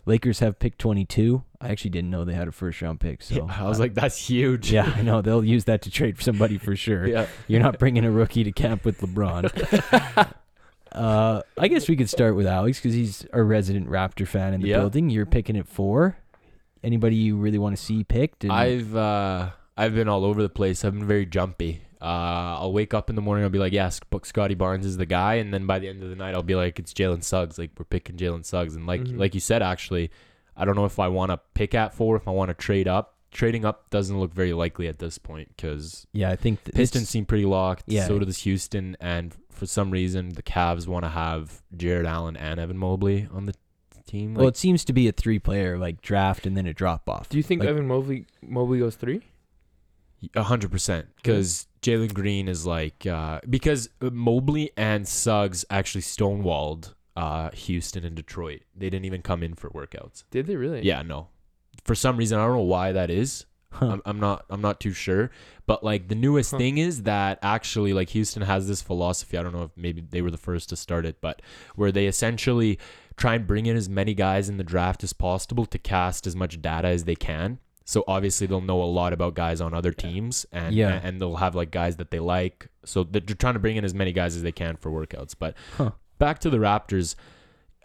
Lakers 0.06 0.40
have 0.40 0.60
pick 0.60 0.78
twenty 0.78 1.06
two. 1.06 1.44
I 1.62 1.70
actually 1.70 1.92
didn't 1.92 2.10
know 2.10 2.26
they 2.26 2.34
had 2.34 2.48
a 2.48 2.52
first 2.52 2.82
round 2.82 3.00
pick. 3.00 3.22
So 3.22 3.48
I 3.50 3.64
was 3.64 3.80
uh, 3.80 3.84
like, 3.84 3.94
that's 3.94 4.18
huge. 4.18 4.72
yeah, 4.72 4.92
I 4.96 5.02
know 5.02 5.22
they'll 5.24 5.44
use 5.46 5.64
that 5.66 5.82
to 5.84 5.90
trade 5.92 6.18
for 6.18 6.24
somebody 6.24 6.58
for 6.58 6.76
sure. 6.76 7.08
yeah. 7.08 7.28
You're 7.48 7.62
not 7.62 7.80
bringing 7.80 8.04
a 8.04 8.12
rookie 8.12 8.44
to 8.44 8.52
camp 8.52 8.84
with 8.84 9.00
LeBron. 9.00 10.34
uh, 10.92 11.42
I 11.58 11.68
guess 11.70 11.88
we 11.88 11.96
could 11.96 12.10
start 12.10 12.36
with 12.36 12.46
Alex 12.48 12.80
because 12.80 12.94
he's 12.94 13.26
a 13.32 13.42
resident 13.42 13.90
Raptor 13.90 14.28
fan 14.28 14.54
in 14.54 14.62
the 14.62 14.70
Yeah. 14.70 14.80
building. 14.80 15.10
You're 15.10 15.26
picking 15.26 15.58
at 15.58 15.68
four. 15.68 16.18
Anybody 16.84 17.16
you 17.16 17.38
really 17.38 17.58
want 17.58 17.78
to 17.78 17.82
see 17.82 18.04
picked? 18.04 18.44
And 18.44 18.52
I've 18.52 18.94
uh, 18.94 19.52
I've 19.78 19.96
been 19.96 20.08
all 20.08 20.26
over 20.26 20.42
the 20.42 20.50
place. 20.50 20.84
I've 20.86 20.94
been 20.94 21.08
very 21.08 21.26
jumpy. 21.26 21.82
Uh, 22.02 22.60
I'll 22.60 22.74
wake 22.74 22.94
up 22.94 23.10
in 23.10 23.16
the 23.16 23.22
morning. 23.22 23.44
I'll 23.44 23.50
be 23.50 23.60
like, 23.60 23.72
"Yes, 23.74 24.00
book 24.02 24.26
Scottie 24.26 24.56
Barnes 24.56 24.86
is 24.86 24.98
the 24.98 25.06
guy," 25.06 25.36
and 25.36 25.54
then 25.54 25.66
by 25.66 25.80
the 25.80 25.88
end 25.88 26.04
of 26.04 26.10
the 26.10 26.16
night, 26.16 26.36
I'll 26.36 26.44
be 26.44 26.56
like, 26.56 26.78
"It's 26.80 26.94
Jalen 26.94 27.24
Suggs." 27.24 27.58
Like 27.58 27.72
we're 27.78 27.86
picking 27.86 28.18
Jalen 28.18 28.46
Suggs, 28.46 28.76
and 28.76 28.86
like 28.86 29.02
Mhm. 29.02 29.18
like 29.18 29.34
you 29.34 29.40
said, 29.40 29.62
actually, 29.64 30.12
I 30.58 30.66
don't 30.66 30.76
know 30.76 30.86
if 30.86 31.00
I 31.00 31.08
want 31.08 31.32
to 31.32 31.40
pick 31.54 31.74
at 31.74 31.94
four, 31.94 32.16
if 32.18 32.28
I 32.28 32.32
want 32.32 32.50
to 32.50 32.54
trade 32.54 32.88
up 32.88 33.12
trading 33.32 33.66
up 33.66 33.90
doesn't 33.90 34.20
look 34.20 34.32
very 34.32 34.54
likely 34.54 34.88
at 34.88 35.00
this 35.00 35.18
point 35.18 35.48
because 35.56 36.06
Yeah, 36.14 36.30
I 36.30 36.36
think 36.36 36.64
th- 36.66 36.76
Pistons 36.76 37.10
seem 37.10 37.26
pretty 37.26 37.46
locked. 37.46 37.86
Yeah. 37.88 38.06
So 38.06 38.20
does 38.20 38.38
Houston, 38.44 38.96
and 39.00 39.36
for 39.50 39.66
some 39.66 39.90
reason 39.90 40.30
the 40.34 40.44
Cavs 40.44 40.88
want 40.88 41.04
to 41.04 41.10
have 41.10 41.64
Jarrett 41.76 42.06
Allen 42.06 42.38
and 42.38 42.60
Evan 42.60 42.78
Mobley 42.78 43.28
on 43.34 43.48
the 43.48 43.56
team. 44.06 44.36
Well, 44.36 44.48
it 44.50 44.56
seems 44.56 44.86
to 44.86 44.94
be 44.94 45.08
a 45.08 45.12
three-player 45.12 45.80
like 45.80 46.00
draft 46.02 46.46
and 46.46 46.56
then 46.56 46.68
a 46.68 46.74
drop-off. 46.76 47.30
Do 47.30 47.38
you 47.38 47.42
think 47.44 47.62
Like- 47.62 47.70
Evan 47.70 47.88
Mobley 47.88 48.28
Mobley 48.44 48.78
goes 48.78 48.96
three? 48.98 49.22
A 50.36 50.44
hundred 50.44 50.72
percent, 50.72 51.08
because 51.18 51.68
Jalen 51.82 52.14
Green 52.14 52.48
is 52.48 52.66
like 52.66 53.06
uh, 53.06 53.40
because 53.50 53.90
Mobley 54.02 54.72
and 54.78 55.08
Suggs 55.08 55.66
actually 55.70 56.02
stonewalled 56.02 56.94
uh, 57.16 57.50
Houston 57.52 58.06
and 58.06 58.16
Detroit. 58.16 58.62
They 58.76 58.90
didn't 58.90 59.06
even 59.06 59.22
come 59.22 59.44
in 59.44 59.54
for 59.56 59.70
workouts. 59.70 60.24
Did 60.32 60.48
they 60.48 60.56
really? 60.56 60.82
Yeah, 60.82 61.02
no. 61.02 61.28
For 61.84 61.96
some 61.96 62.18
reason, 62.18 62.40
I 62.40 62.46
don't 62.46 62.56
know 62.56 62.62
why 62.62 62.92
that 62.94 63.10
is. 63.10 63.46
Huh. 63.72 63.88
I'm, 63.94 64.02
I'm 64.06 64.20
not. 64.20 64.46
I'm 64.50 64.62
not 64.62 64.80
too 64.80 64.94
sure. 64.94 65.32
But 65.66 65.84
like 65.84 66.08
the 66.08 66.16
newest 66.16 66.52
Huh. 66.52 66.58
thing 66.60 66.78
is 66.78 67.04
that 67.04 67.40
actually, 67.42 67.94
like 67.94 68.10
Houston 68.10 68.44
has 68.44 68.68
this 68.68 68.82
philosophy. 68.82 69.38
I 69.38 69.44
don't 69.44 69.54
know 69.54 69.64
if 69.64 69.72
maybe 69.76 70.02
they 70.02 70.22
were 70.22 70.32
the 70.32 70.38
first 70.38 70.70
to 70.70 70.76
start 70.76 71.06
it, 71.06 71.22
but 71.22 71.42
where 71.76 71.92
they 71.92 72.06
essentially 72.06 72.78
try 73.18 73.36
and 73.36 73.48
bring 73.48 73.66
in 73.66 73.76
as 73.76 73.90
many 73.90 74.14
guys 74.14 74.48
in 74.48 74.58
the 74.58 74.64
draft 74.64 75.04
as 75.04 75.14
possible 75.14 75.66
to 75.66 75.78
cast 75.80 76.28
as 76.28 76.36
much 76.36 76.62
data 76.62 76.88
as 76.88 77.06
they 77.06 77.16
can. 77.16 77.60
So 77.86 78.04
obviously 78.08 78.48
they'll 78.48 78.62
know 78.62 78.82
a 78.82 78.86
lot 78.86 79.12
about 79.14 79.34
guys 79.36 79.60
on 79.62 79.74
other 79.74 79.92
teams, 79.92 80.46
and 80.52 80.74
Yeah. 80.74 81.00
and 81.04 81.20
they'll 81.20 81.36
have 81.38 81.54
like 81.56 81.70
guys 81.72 81.98
that 81.98 82.12
they 82.12 82.20
like. 82.20 82.70
So 82.86 83.04
they're 83.04 83.22
trying 83.22 83.54
to 83.56 83.60
bring 83.60 83.76
in 83.78 83.84
as 83.86 83.94
many 83.94 84.12
guys 84.14 84.36
as 84.36 84.42
they 84.44 84.52
can 84.54 84.78
for 84.78 84.90
workouts. 84.92 85.36
But 85.38 85.56
Huh. 85.78 85.92
back 86.20 86.40
to 86.40 86.50
the 86.50 86.58
Raptors. 86.58 87.16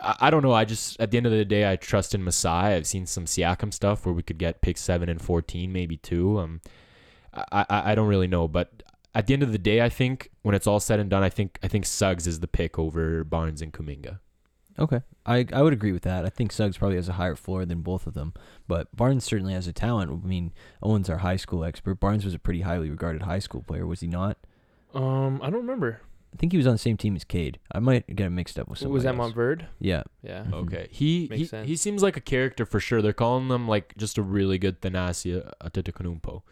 I, 0.00 0.30
don't 0.30 0.42
know. 0.44 0.52
I 0.52 0.64
just 0.64 1.00
at 1.00 1.10
the 1.10 1.16
end 1.16 1.26
of 1.26 1.32
the 1.32 1.44
day, 1.44 1.68
I 1.68 1.74
trust 1.74 2.14
in 2.14 2.22
Masai. 2.22 2.74
I've 2.76 2.86
seen 2.86 3.04
some 3.06 3.24
Siakam 3.24 3.74
stuff 3.74 4.06
where 4.06 4.12
we 4.14 4.22
could 4.22 4.38
get 4.38 4.62
pick 4.62 4.78
seven 4.78 5.08
and 5.08 5.20
fourteen, 5.20 5.72
maybe 5.72 5.96
two. 5.96 6.38
Um, 6.38 6.60
I, 7.34 7.66
I 7.68 7.92
I 7.92 7.94
don't 7.96 8.06
really 8.06 8.28
know, 8.28 8.46
but 8.46 8.84
at 9.14 9.26
the 9.26 9.32
end 9.34 9.42
of 9.42 9.50
the 9.50 9.58
day, 9.58 9.80
I 9.82 9.88
think 9.88 10.30
when 10.42 10.54
it's 10.54 10.68
all 10.68 10.78
said 10.78 11.00
and 11.00 11.10
done, 11.10 11.24
I 11.24 11.28
think 11.28 11.58
I 11.64 11.66
think 11.68 11.84
Suggs 11.84 12.28
is 12.28 12.38
the 12.38 12.46
pick 12.46 12.78
over 12.78 13.24
Barnes 13.24 13.60
and 13.60 13.72
Kuminga. 13.72 14.20
Okay, 14.78 15.00
I 15.26 15.46
I 15.52 15.62
would 15.62 15.72
agree 15.72 15.92
with 15.92 16.02
that. 16.02 16.24
I 16.24 16.28
think 16.28 16.52
Suggs 16.52 16.78
probably 16.78 16.96
has 16.96 17.08
a 17.08 17.14
higher 17.14 17.34
floor 17.34 17.64
than 17.64 17.82
both 17.82 18.06
of 18.06 18.14
them, 18.14 18.32
but 18.66 18.94
Barnes 18.94 19.24
certainly 19.24 19.52
has 19.54 19.66
a 19.66 19.72
talent. 19.72 20.10
I 20.10 20.26
mean, 20.26 20.52
Owen's 20.82 21.10
our 21.10 21.18
high 21.18 21.36
school 21.36 21.64
expert. 21.64 21.96
Barnes 21.96 22.24
was 22.24 22.34
a 22.34 22.38
pretty 22.38 22.60
highly 22.60 22.90
regarded 22.90 23.22
high 23.22 23.40
school 23.40 23.62
player, 23.62 23.86
was 23.86 24.00
he 24.00 24.06
not? 24.06 24.38
Um, 24.94 25.40
I 25.42 25.50
don't 25.50 25.60
remember. 25.60 26.00
I 26.32 26.36
think 26.36 26.52
he 26.52 26.58
was 26.58 26.66
on 26.66 26.74
the 26.74 26.78
same 26.78 26.96
team 26.96 27.16
as 27.16 27.24
Cade. 27.24 27.58
I 27.72 27.78
might 27.78 28.06
get 28.14 28.26
him 28.26 28.34
mixed 28.34 28.58
up 28.58 28.68
with 28.68 28.78
somebody 28.78 28.94
was 28.94 29.04
that 29.04 29.16
else. 29.16 29.32
Montverde? 29.32 29.66
Yeah. 29.80 30.02
Yeah. 30.28 30.44
Mhm. 30.44 30.52
Okay, 30.66 30.88
he 30.90 31.26
Makes 31.30 31.38
he, 31.40 31.44
sense. 31.46 31.66
he 31.68 31.76
seems 31.76 32.02
like 32.02 32.16
a 32.18 32.20
character 32.20 32.66
for 32.66 32.80
sure. 32.80 33.00
They're 33.00 33.14
calling 33.14 33.48
him 33.48 33.66
like 33.66 33.96
just 33.96 34.18
a 34.18 34.22
really 34.22 34.58
good 34.58 34.82
Thanasis 34.82 35.50
Antetokounmpo 35.64 36.42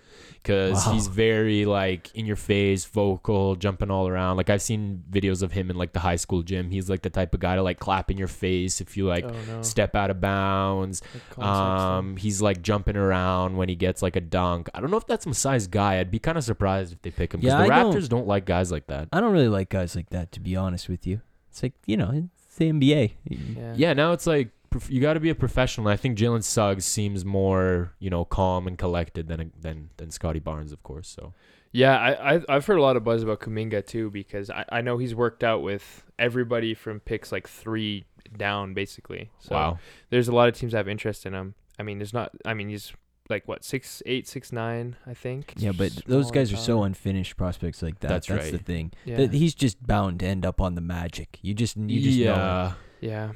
because 0.43 0.87
Wow. 0.87 0.93
he's 0.95 1.09
very 1.09 1.67
like 1.67 2.11
in 2.15 2.25
your 2.25 2.37
face, 2.37 2.87
vocal, 2.87 3.55
jumping 3.57 3.91
all 3.91 4.09
around. 4.09 4.39
Like 4.39 4.49
I've 4.49 4.62
seen 4.62 5.05
videos 5.11 5.43
of 5.43 5.53
him 5.53 5.69
in 5.69 5.77
like 5.77 5.93
the 5.93 6.01
high 6.01 6.17
school 6.17 6.43
gym. 6.43 6.71
He's 6.71 6.89
like 6.89 7.03
the 7.03 7.11
type 7.11 7.35
of 7.35 7.41
guy 7.41 7.55
to 7.57 7.62
like 7.62 7.79
clap 7.79 8.11
in 8.11 8.17
your 8.17 8.29
face 8.29 8.81
if 8.81 8.97
you 8.97 9.07
like 9.07 9.25
oh 9.25 9.35
no. 9.49 9.62
step 9.62 9.95
out 9.95 10.11
of 10.11 10.21
bounds. 10.23 11.03
Like 11.12 11.31
concepts, 11.31 11.83
Um, 11.83 12.17
he's 12.17 12.41
like 12.41 12.62
jumping 12.62 12.97
around 12.97 13.57
when 13.59 13.69
he 13.69 13.77
gets 13.77 14.01
like 14.01 14.17
a 14.17 14.21
dunk. 14.23 14.71
I 14.75 14.81
don't 14.81 14.91
know 14.91 14.97
if 14.97 15.07
that's 15.07 15.27
Masai's 15.27 15.67
guy. 15.67 15.99
I'd 16.01 16.11
be 16.11 16.19
kind 16.19 16.39
of 16.39 16.45
surprised 16.45 16.93
if 16.95 17.03
they 17.03 17.11
pick 17.11 17.35
him 17.35 17.41
because 17.41 17.53
Yeah, 17.61 17.67
the 17.67 17.73
I 17.75 17.83
don't- 17.83 17.95
Raptors 17.95 18.09
don't 18.09 18.27
like 18.27 18.47
guys 18.47 18.73
like 18.73 18.87
that. 18.87 19.09
I 19.12 19.21
don't 19.21 19.33
really 19.33 19.49
like 19.49 19.69
guys 19.69 19.95
like 19.95 20.09
that, 20.11 20.33
to 20.33 20.41
be 20.41 20.57
honest 20.57 20.89
with 20.89 21.07
you. 21.07 21.21
It's 21.51 21.62
like 21.62 21.75
you 21.87 21.97
know, 21.97 22.29
it's 22.57 22.59
the 22.59 22.73
NBA. 22.73 23.12
Yeah. 23.57 23.75
Yeah, 23.77 23.92
now 23.92 24.12
it's 24.12 24.27
like 24.27 24.51
you 24.88 25.01
got 25.01 25.14
to 25.14 25.21
be 25.21 25.31
a 25.31 25.35
professional. 25.35 25.88
I 25.88 25.97
think 25.97 26.19
Jalen 26.19 26.42
Suggs 26.42 26.85
seems 26.85 27.25
more, 27.25 27.92
you 27.99 28.11
know, 28.11 28.25
calm 28.25 28.66
and 28.66 28.77
collected 28.79 29.29
than 29.29 29.53
than 29.59 29.90
than 29.97 30.11
Scottie 30.11 30.40
Barnes, 30.40 30.73
of 30.73 30.83
course. 30.83 31.09
So 31.09 31.33
Yeah, 31.73 31.97
I, 31.99 32.37
I 32.37 32.40
I've 32.49 32.66
heard 32.66 32.79
a 32.79 32.83
lot 32.83 32.97
of 32.97 33.05
buzz 33.05 33.23
about 33.23 33.40
Kuminga 33.40 33.87
too 33.87 34.11
because 34.11 34.51
I, 34.51 34.64
I 34.71 34.81
know 34.81 34.99
he's 34.99 35.14
worked 35.14 35.45
out 35.45 35.62
with 35.62 36.05
everybody 36.19 36.75
from 36.75 37.01
picks 37.01 37.33
like 37.33 37.49
three 37.49 38.05
down 38.37 38.75
basically. 38.75 39.31
So 39.38 39.55
wow, 39.55 39.79
there's 40.11 40.29
a 40.29 40.33
lot 40.33 40.49
of 40.49 40.55
teams 40.55 40.73
that 40.73 40.79
have 40.79 40.88
interest 40.88 41.27
in 41.27 41.35
him. 41.35 41.55
I 41.79 41.83
mean, 41.83 41.99
there's 41.99 42.14
not. 42.14 42.33
I 42.45 42.55
mean, 42.55 42.69
he's 42.69 42.92
like 43.29 43.47
what 43.49 43.65
six 43.65 44.03
eight 44.07 44.27
six 44.29 44.53
nine 44.53 44.97
I 45.07 45.15
think. 45.15 45.55
Yeah, 45.57 45.73
but 45.73 45.93
those 46.07 46.31
guys 46.31 46.53
are 46.53 46.57
so 46.57 46.83
unfinished 46.83 47.37
prospects 47.37 47.83
like 47.83 48.01
that. 48.01 48.09
That's 48.09 48.27
That's, 48.29 48.51
the 48.51 48.59
thing. 48.59 48.93
Yeah. 49.05 49.17
That 49.19 49.33
he's 49.33 49.55
just 49.55 49.85
bound 49.87 50.21
to 50.21 50.27
end 50.27 50.45
up 50.47 50.61
on 50.61 50.75
the 50.75 50.81
Magic. 50.81 51.39
You 51.43 51.55
just 51.55 51.77
you 51.77 52.01
just 52.01 52.19
know. 52.19 52.25
yeah, 52.25 52.73
Yeah. 53.01 53.33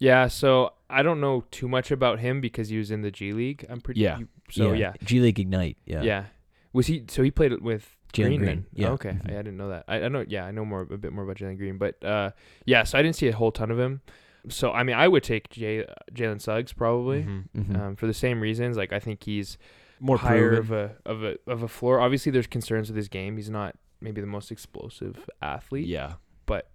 Yeah, 0.00 0.26
so 0.26 0.72
I 0.90 1.02
don't 1.02 1.20
know 1.20 1.44
too 1.50 1.68
much 1.68 1.90
about 1.90 2.18
him 2.18 2.40
because 2.40 2.68
he 2.68 2.76
was 2.78 2.90
in 2.90 3.02
the 3.02 3.10
G 3.10 3.32
League. 3.32 3.64
I'm 3.68 3.80
pretty 3.80 4.00
Yeah. 4.00 4.18
you- 4.18 4.28
So 4.50 4.72
yeah. 4.72 4.92
G 5.04 5.20
League 5.20 5.38
Ignite. 5.40 5.78
Yeah. 5.86 6.02
Yeah. 6.02 6.24
Was 6.72 6.88
he 6.88 7.04
so 7.08 7.22
he 7.22 7.30
played 7.30 7.52
it 7.52 7.62
with 7.62 7.96
Jalen 8.12 8.26
Green, 8.26 8.40
Green, 8.40 8.66
yeah. 8.74 8.88
Oh, 8.88 8.92
okay. 8.94 9.10
Mhm. 9.10 9.30
I, 9.30 9.34
I 9.34 9.42
didn't 9.42 9.56
know 9.56 9.68
that. 9.70 9.84
I, 9.88 10.02
I 10.02 10.08
know 10.08 10.24
yeah, 10.26 10.44
I 10.44 10.50
know 10.50 10.64
more 10.64 10.82
a 10.82 10.98
bit 10.98 11.12
more 11.12 11.24
about 11.24 11.36
Jalen 11.36 11.56
Green, 11.58 11.78
but 11.78 12.02
uh 12.04 12.30
yeah, 12.66 12.82
so 12.84 12.98
I 12.98 13.02
didn't 13.02 13.16
see 13.16 13.28
a 13.28 13.32
whole 13.34 13.52
ton 13.52 13.70
of 13.70 13.78
him. 13.78 14.02
So 14.48 14.72
I 14.72 14.82
mean, 14.82 14.96
I 14.96 15.08
would 15.08 15.22
take 15.22 15.48
Jay, 15.50 15.86
Jalen 16.12 16.40
Suggs 16.40 16.72
probably. 16.72 17.22
Mhm. 17.22 17.44
Mhm. 17.56 17.80
Um, 17.80 17.96
for 17.96 18.06
the 18.06 18.14
same 18.14 18.40
reasons, 18.40 18.76
like 18.76 18.92
I 18.92 18.98
think 19.00 19.22
he's 19.24 19.56
more 20.00 20.18
higher 20.18 20.56
proven. 20.56 20.58
of 20.58 20.70
a 20.72 21.10
of 21.10 21.24
a 21.24 21.50
of 21.50 21.62
a 21.62 21.68
floor. 21.68 22.00
Obviously, 22.00 22.30
there's 22.32 22.46
concerns 22.46 22.88
with 22.88 22.96
his 22.96 23.08
game. 23.08 23.36
He's 23.36 23.50
not 23.50 23.76
maybe 24.00 24.20
the 24.20 24.26
most 24.26 24.50
explosive 24.52 25.28
athlete, 25.40 25.86
Yeah, 25.86 26.14
but 26.46 26.68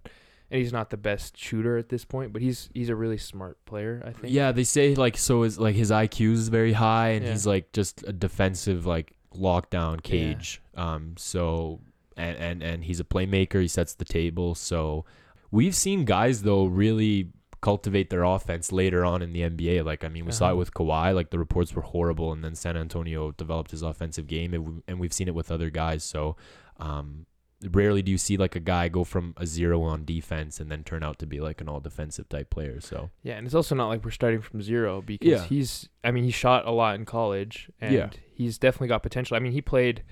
and 0.50 0.58
he's 0.60 0.72
not 0.72 0.90
the 0.90 0.96
best 0.96 1.36
shooter 1.38 1.76
at 1.78 1.90
this 1.90 2.04
point. 2.04 2.32
But 2.32 2.42
he's 2.42 2.70
he's 2.74 2.88
a 2.88 2.96
really 2.96 3.18
smart 3.18 3.64
player. 3.66 4.02
I 4.04 4.10
think. 4.12 4.32
yeah. 4.32 4.50
They 4.50 4.64
say 4.64 4.94
like 4.96 5.16
so 5.16 5.44
is 5.44 5.58
like 5.58 5.76
his 5.76 5.90
IQ 5.92 6.32
is 6.32 6.48
very 6.48 6.72
high, 6.72 7.10
and 7.10 7.24
Yeah. 7.24 7.30
he's 7.32 7.46
like 7.46 7.72
just 7.72 8.02
a 8.06 8.12
defensive 8.12 8.84
like 8.86 9.12
lockdown 9.32 10.02
cage. 10.02 10.60
Um, 10.74 11.14
so 11.16 11.80
and 12.16 12.36
and 12.36 12.62
and 12.64 12.84
he's 12.84 12.98
a 12.98 13.04
playmaker. 13.04 13.60
He 13.60 13.68
sets 13.68 13.94
the 13.94 14.04
table. 14.04 14.56
So 14.56 15.04
we've 15.52 15.76
seen 15.76 16.04
guys 16.04 16.42
though 16.42 16.64
really 16.64 17.28
cultivate 17.60 18.10
their 18.10 18.22
offense 18.24 18.72
later 18.72 19.04
on 19.04 19.20
in 19.22 19.32
the 19.32 19.40
NBA. 19.42 19.84
Like 19.84 20.02
I 20.04 20.08
mean, 20.08 20.24
we 20.26 20.32
saw 20.32 20.46
it 20.46 20.48
Uh-huh. 20.50 20.56
with 20.58 20.74
Kawhi. 20.74 21.14
Like 21.14 21.30
the 21.30 21.38
reports 21.38 21.74
were 21.74 21.82
horrible, 21.82 22.32
and 22.32 22.42
then 22.44 22.54
San 22.54 22.76
Antonio 22.76 23.32
developed 23.32 23.70
his 23.70 23.82
offensive 23.82 24.26
game, 24.26 24.54
and, 24.54 24.66
we, 24.66 24.82
and 24.88 24.98
we've 25.00 25.12
seen 25.12 25.28
it 25.28 25.34
with 25.34 25.50
other 25.50 25.70
guys. 25.70 26.02
So. 26.04 26.36
Um, 26.78 27.26
Rarely 27.72 28.00
do 28.00 28.10
you 28.10 28.16
see 28.16 28.38
like 28.38 28.56
a 28.56 28.60
guy 28.60 28.88
go 28.88 29.04
from 29.04 29.34
a 29.36 29.44
zero 29.44 29.82
on 29.82 30.06
defense 30.06 30.60
and 30.60 30.70
then 30.70 30.82
turn 30.82 31.02
out 31.02 31.18
to 31.18 31.26
be 31.26 31.40
like 31.40 31.60
an 31.60 31.68
all 31.68 31.78
defensive 31.78 32.26
type 32.26 32.48
player. 32.48 32.80
So 32.80 33.10
Yeah, 33.22 33.34
and 33.36 33.44
it's 33.46 33.54
also 33.54 33.74
not 33.74 33.88
like 33.88 34.02
we're 34.02 34.12
starting 34.12 34.40
from 34.40 34.62
zero 34.62 35.02
because 35.02 35.28
Yeah. 35.28 35.44
he's. 35.44 35.86
I 36.02 36.10
mean, 36.10 36.24
he 36.24 36.30
shot 36.30 36.66
a 36.66 36.70
lot 36.70 36.94
in 36.94 37.04
college, 37.04 37.68
and 37.78 37.92
Yeah. 37.92 38.08
he's 38.32 38.56
definitely 38.56 38.88
got 38.88 39.02
potential. 39.02 39.36
I 39.36 39.40
mean, 39.40 39.52
he 39.52 39.60
played 39.60 40.04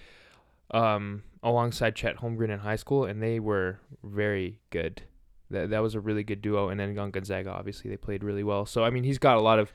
um, 0.72 1.22
alongside 1.42 1.94
Chet 1.96 2.16
Holmgren 2.18 2.50
in 2.50 2.58
high 2.58 2.76
school, 2.76 3.06
and 3.06 3.22
they 3.22 3.40
were 3.40 3.80
very 4.04 4.58
good. 4.68 5.04
That 5.50 5.70
that 5.70 5.80
was 5.80 5.94
a 5.94 6.00
really 6.00 6.22
good 6.22 6.42
duo. 6.42 6.68
And 6.68 6.78
then 6.80 6.98
on 6.98 7.10
Gonzaga, 7.10 7.50
obviously, 7.50 7.90
they 7.90 7.96
played 7.96 8.22
really 8.22 8.44
well. 8.44 8.66
So 8.66 8.84
I 8.84 8.90
mean, 8.90 9.04
he's 9.04 9.18
got 9.18 9.36
a 9.36 9.40
lot 9.40 9.58
of 9.58 9.72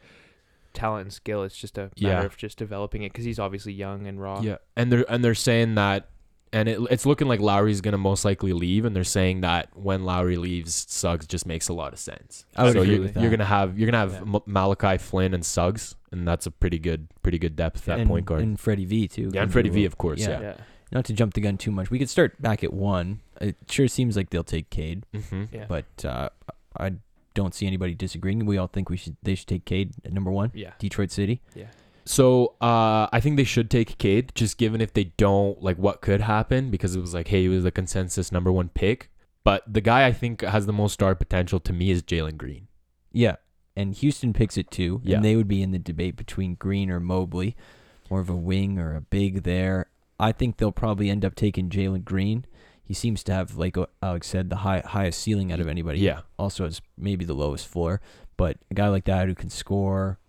talent 0.74 1.04
and 1.04 1.14
skill. 1.14 1.44
It's 1.44 1.58
just 1.58 1.78
a 1.78 1.84
matter 1.84 1.92
Yeah. 1.98 2.24
of 2.24 2.38
just 2.38 2.58
developing 2.58 3.04
it 3.04 3.12
because 3.12 3.26
he's 3.26 3.40
obviously 3.40 3.74
young 3.74 4.08
and 4.08 4.20
raw. 4.22 4.42
Yeah, 4.42 4.58
and 4.76 4.92
they're 4.92 5.06
and 5.12 5.24
they're 5.24 5.36
saying 5.36 5.76
that, 5.76 6.10
and 6.52 6.68
it, 6.70 6.80
it's 6.92 7.06
looking 7.06 7.28
like 7.28 7.40
Lowry's 7.40 7.82
gonna 7.82 7.98
most 7.98 8.26
likely 8.26 8.54
leave, 8.54 8.86
and 8.86 8.96
they're 8.96 9.04
saying 9.04 9.42
that 9.42 9.70
when 9.76 10.04
Lowry 10.04 10.38
leaves, 10.38 10.86
Suggs 10.90 11.28
just 11.28 11.46
makes 11.46 11.68
a 11.70 11.74
lot 11.74 11.94
of 11.94 12.00
sense. 12.00 12.46
I 12.56 12.64
would 12.64 12.74
so 12.74 12.82
agree 12.82 12.94
you're, 12.96 13.04
with 13.04 13.18
you're 13.18 13.30
gonna 13.32 13.46
have 13.46 13.78
you're 13.78 13.90
gonna 13.90 14.00
have 14.00 14.14
Yeah. 14.14 14.36
M- 14.36 14.42
Malachi 14.48 14.98
Flynn 14.98 15.34
and 15.34 15.46
Suggs, 15.46 15.96
and 16.12 16.28
that's 16.28 16.46
a 16.46 16.52
pretty 16.52 16.80
good 16.80 17.08
pretty 17.22 17.38
good 17.40 17.56
depth 17.56 17.88
at 17.90 18.00
and, 18.00 18.08
point 18.10 18.26
guard. 18.26 18.42
And 18.42 18.60
Freddie 18.60 18.86
V 18.86 19.08
too. 19.08 19.32
yeah, 19.34 19.42
and 19.44 19.52
Freddie 19.52 19.70
V, 19.70 19.86
of 19.86 19.98
course. 19.98 20.20
Yeah. 20.22 20.30
Yeah. 20.30 20.42
yeah, 20.42 20.54
Not 20.92 21.06
to 21.06 21.14
jump 21.14 21.34
the 21.34 21.42
gun 21.42 21.58
too 21.58 21.72
much, 21.72 21.90
we 21.92 21.98
could 22.00 22.10
start 22.10 22.40
back 22.42 22.64
at 22.64 22.74
one. 22.74 23.22
It 23.42 23.56
sure 23.70 23.88
seems 23.88 24.16
like 24.16 24.30
they'll 24.30 24.44
take 24.44 24.70
Cade, 24.70 25.06
hmm 25.30 25.46
yeah, 25.52 25.66
but 25.68 26.06
uh, 26.06 26.30
I 26.78 26.94
don't 27.34 27.54
see 27.56 27.66
anybody 27.68 27.94
disagreeing. 27.96 28.46
We 28.46 28.58
all 28.58 28.68
think 28.68 28.90
we 28.90 28.98
should 28.98 29.18
they 29.24 29.36
should 29.36 29.48
take 29.48 29.66
Cade 29.66 29.94
at 30.06 30.14
number 30.14 30.32
one. 30.32 30.52
yeah, 30.54 30.74
Detroit 30.80 31.12
City. 31.12 31.42
yeah. 31.56 31.66
So 32.06 32.56
uh, 32.62 33.08
I 33.14 33.20
think 33.22 33.38
they 33.38 33.46
should 33.46 33.70
take 33.72 33.98
Cade, 33.98 34.34
just 34.36 34.58
given 34.58 34.82
if 34.82 34.92
they 34.94 35.06
don't, 35.16 35.62
like 35.64 35.78
what 35.78 36.02
could 36.02 36.20
happen, 36.20 36.70
because 36.70 36.96
it 36.98 37.00
was 37.00 37.14
like, 37.14 37.30
hey, 37.30 37.44
he 37.44 37.48
was 37.48 37.64
the 37.64 37.72
consensus 37.72 38.30
number 38.30 38.52
one 38.52 38.68
pick. 38.70 39.10
But 39.46 39.64
the 39.72 39.80
guy 39.82 40.06
I 40.06 40.12
think 40.12 40.42
has 40.42 40.66
the 40.66 40.74
most 40.74 40.94
star 40.94 41.16
potential 41.16 41.60
to 41.62 41.72
me 41.74 41.92
is 41.92 42.04
Jalen 42.04 42.36
Green. 42.38 42.68
Yeah, 43.14 43.38
and 43.78 43.94
Houston 43.96 44.34
picks 44.34 44.58
it 44.58 44.70
too, 44.70 45.00
Yeah. 45.04 45.16
and 45.16 45.26
they 45.26 45.36
would 45.38 45.48
be 45.48 45.62
in 45.62 45.72
the 45.72 45.80
debate 45.80 46.18
between 46.18 46.56
Green 46.56 46.90
or 46.92 47.00
Mobley, 47.00 47.56
more 48.10 48.20
of 48.20 48.30
a 48.30 48.36
wing 48.36 48.78
or 48.80 48.96
a 48.96 49.02
big 49.02 49.44
there. 49.44 49.88
I 50.20 50.34
think 50.34 50.58
they'll 50.58 50.72
probably 50.74 51.10
end 51.10 51.24
up 51.26 51.36
taking 51.36 51.70
Jalen 51.70 52.04
Green. 52.04 52.46
He 52.86 52.94
seems 52.94 53.24
to 53.24 53.34
have, 53.34 53.56
like 53.56 53.78
Alex 54.02 54.28
said, 54.28 54.50
the 54.50 54.58
high, 54.58 54.82
highest 54.86 55.22
ceiling 55.22 55.52
out 55.52 55.60
of 55.60 55.68
anybody. 55.68 56.00
Yeah. 56.00 56.22
Also 56.38 56.66
has 56.66 56.82
maybe 56.98 57.24
the 57.26 57.34
lowest 57.34 57.68
floor, 57.68 58.02
but 58.38 58.58
a 58.70 58.74
guy 58.74 58.88
like 58.90 59.06
that 59.06 59.28
who 59.28 59.36
can 59.36 59.50
score, 59.50 60.20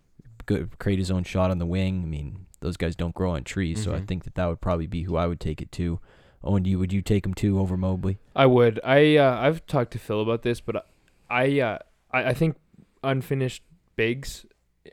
good, 0.47 0.79
create 0.79 0.99
his 1.01 1.11
own 1.11 1.25
shot 1.25 1.51
on 1.51 1.59
the 1.59 1.67
wing. 1.67 2.03
I 2.03 2.07
mean, 2.07 2.47
those 2.61 2.77
guys 2.77 2.95
don't 2.95 3.15
grow 3.15 3.33
on 3.33 3.43
trees, 3.45 3.83
so 3.83 3.93
I 3.93 3.99
Mhm. 3.99 4.07
think 4.07 4.25
that 4.25 4.37
that 4.37 4.47
would 4.47 4.61
probably 4.61 4.87
be 4.87 5.03
who 5.03 5.17
I 5.17 5.27
would 5.27 5.41
take 5.41 5.61
it 5.61 5.73
to. 5.73 5.99
Owen, 6.45 6.63
do 6.63 6.71
you 6.71 6.79
would 6.79 6.93
you 6.93 7.03
take 7.03 7.25
him 7.27 7.35
too 7.35 7.59
over 7.59 7.77
Mobley? 7.77 8.19
I 8.37 8.47
would. 8.47 8.79
I 8.85 9.17
uh, 9.17 9.37
I've 9.41 9.67
talked 9.67 9.93
to 9.93 9.99
Phil 9.99 10.21
about 10.21 10.43
this, 10.43 10.61
but 10.61 10.87
I 11.31 11.59
uh, 11.61 11.79
I, 12.13 12.27
I 12.27 12.35
think 12.35 12.57
unfinished 13.03 13.63
bigs 13.97 14.45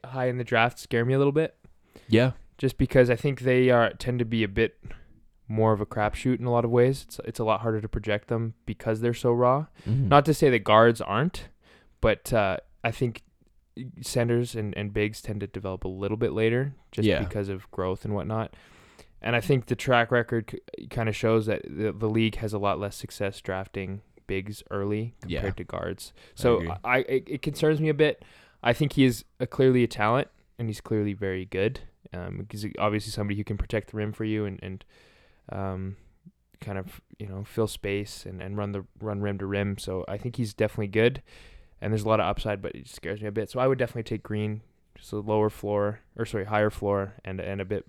high 0.06 0.28
in 0.28 0.38
the 0.38 0.43
draft 0.43 0.80
scare 0.80 1.04
me 1.06 1.13
a 1.13 1.17
little 1.17 1.34
bit. 1.34 1.56
Yeah. 2.08 2.32
just 2.58 2.78
because 2.78 3.10
I 3.10 3.15
think 3.15 3.41
they 3.41 3.69
are 3.69 3.91
tend 3.93 4.19
to 4.19 4.26
be 4.26 4.43
a 4.43 4.47
bit 4.47 4.78
more 5.51 5.73
of 5.73 5.81
a 5.81 5.85
crapshoot 5.85 6.39
in 6.39 6.45
a 6.45 6.51
lot 6.51 6.65
of 6.65 6.71
ways. 6.71 7.03
It's 7.07 7.19
it's 7.25 7.39
a 7.39 7.43
lot 7.43 7.61
harder 7.61 7.81
to 7.81 7.89
project 7.89 8.27
them 8.29 8.53
because 8.65 9.01
they're 9.01 9.13
so 9.13 9.31
raw. 9.31 9.65
Mhm. 9.87 10.07
Not 10.07 10.25
to 10.25 10.33
say 10.33 10.49
that 10.49 10.63
guards 10.63 11.01
aren't, 11.01 11.49
but 11.99 12.31
uh, 12.33 12.57
I 12.83 12.91
think 12.91 13.23
centers 14.01 14.55
and, 14.55 14.75
and 14.77 14.93
bigs 14.93 15.21
tend 15.21 15.39
to 15.41 15.47
develop 15.47 15.83
a 15.83 15.87
little 15.87 16.17
bit 16.17 16.33
later 16.33 16.73
just 16.91 17.07
Yeah. 17.07 17.19
because 17.19 17.49
of 17.49 17.69
growth 17.71 18.05
and 18.05 18.13
whatnot. 18.13 18.53
And 19.21 19.35
I 19.35 19.39
think 19.41 19.67
the 19.67 19.75
track 19.75 20.11
record 20.11 20.59
kind 20.89 21.07
of 21.07 21.15
shows 21.15 21.45
that 21.45 21.61
the, 21.63 21.91
the 21.91 22.09
league 22.09 22.35
has 22.37 22.53
a 22.53 22.57
lot 22.59 22.79
less 22.79 22.95
success 22.95 23.39
drafting 23.39 24.01
bigs 24.27 24.63
early 24.71 25.13
Yeah. 25.25 25.39
compared 25.39 25.57
to 25.57 25.63
guards. 25.63 26.13
So 26.35 26.57
agree. 26.57 26.71
I, 26.83 26.97
it, 26.99 27.23
it 27.27 27.41
concerns 27.41 27.79
me 27.79 27.89
a 27.89 27.93
bit. 27.93 28.23
I 28.63 28.73
think 28.73 28.93
he 28.93 29.05
is 29.05 29.25
a, 29.39 29.47
clearly 29.47 29.83
a 29.83 29.87
talent 29.87 30.27
and 30.59 30.67
he's 30.67 30.81
clearly 30.81 31.13
very 31.13 31.45
good. 31.45 31.81
Um, 32.13 32.47
he's 32.49 32.65
obviously 32.77 33.11
somebody 33.11 33.37
who 33.37 33.43
can 33.43 33.57
protect 33.57 33.91
the 33.91 33.97
rim 33.97 34.11
for 34.11 34.25
you 34.25 34.45
and 34.45 34.59
and 34.61 34.83
um, 35.49 35.95
kind 36.60 36.77
of 36.77 37.01
you 37.17 37.27
know 37.27 37.43
fill 37.43 37.67
space 37.67 38.25
and, 38.25 38.41
and 38.41 38.58
run 38.58 38.71
the 38.71 38.86
run 38.99 39.21
rim 39.21 39.38
to 39.39 39.45
rim. 39.45 39.77
So 39.77 40.06
I 40.08 40.17
think 40.17 40.36
he's 40.36 40.54
definitely 40.54 40.88
good, 40.88 41.21
and 41.82 41.91
there's 41.93 42.04
a 42.04 42.08
lot 42.10 42.19
of 42.19 42.25
upside, 42.27 42.62
but 42.62 42.75
it 42.75 42.88
scares 42.88 43.21
me 43.21 43.27
a 43.27 43.32
bit. 43.32 43.49
So 43.49 43.60
I 43.60 43.67
would 43.67 43.77
definitely 43.77 44.04
take 44.04 44.23
Green, 44.23 44.62
just 44.95 45.12
a 45.13 45.17
lower 45.19 45.49
floor 45.49 45.99
or 46.17 46.25
sorry 46.25 46.45
higher 46.45 46.69
floor 46.69 47.15
and 47.25 47.39
and 47.39 47.62
a 47.62 47.65
bit 47.65 47.86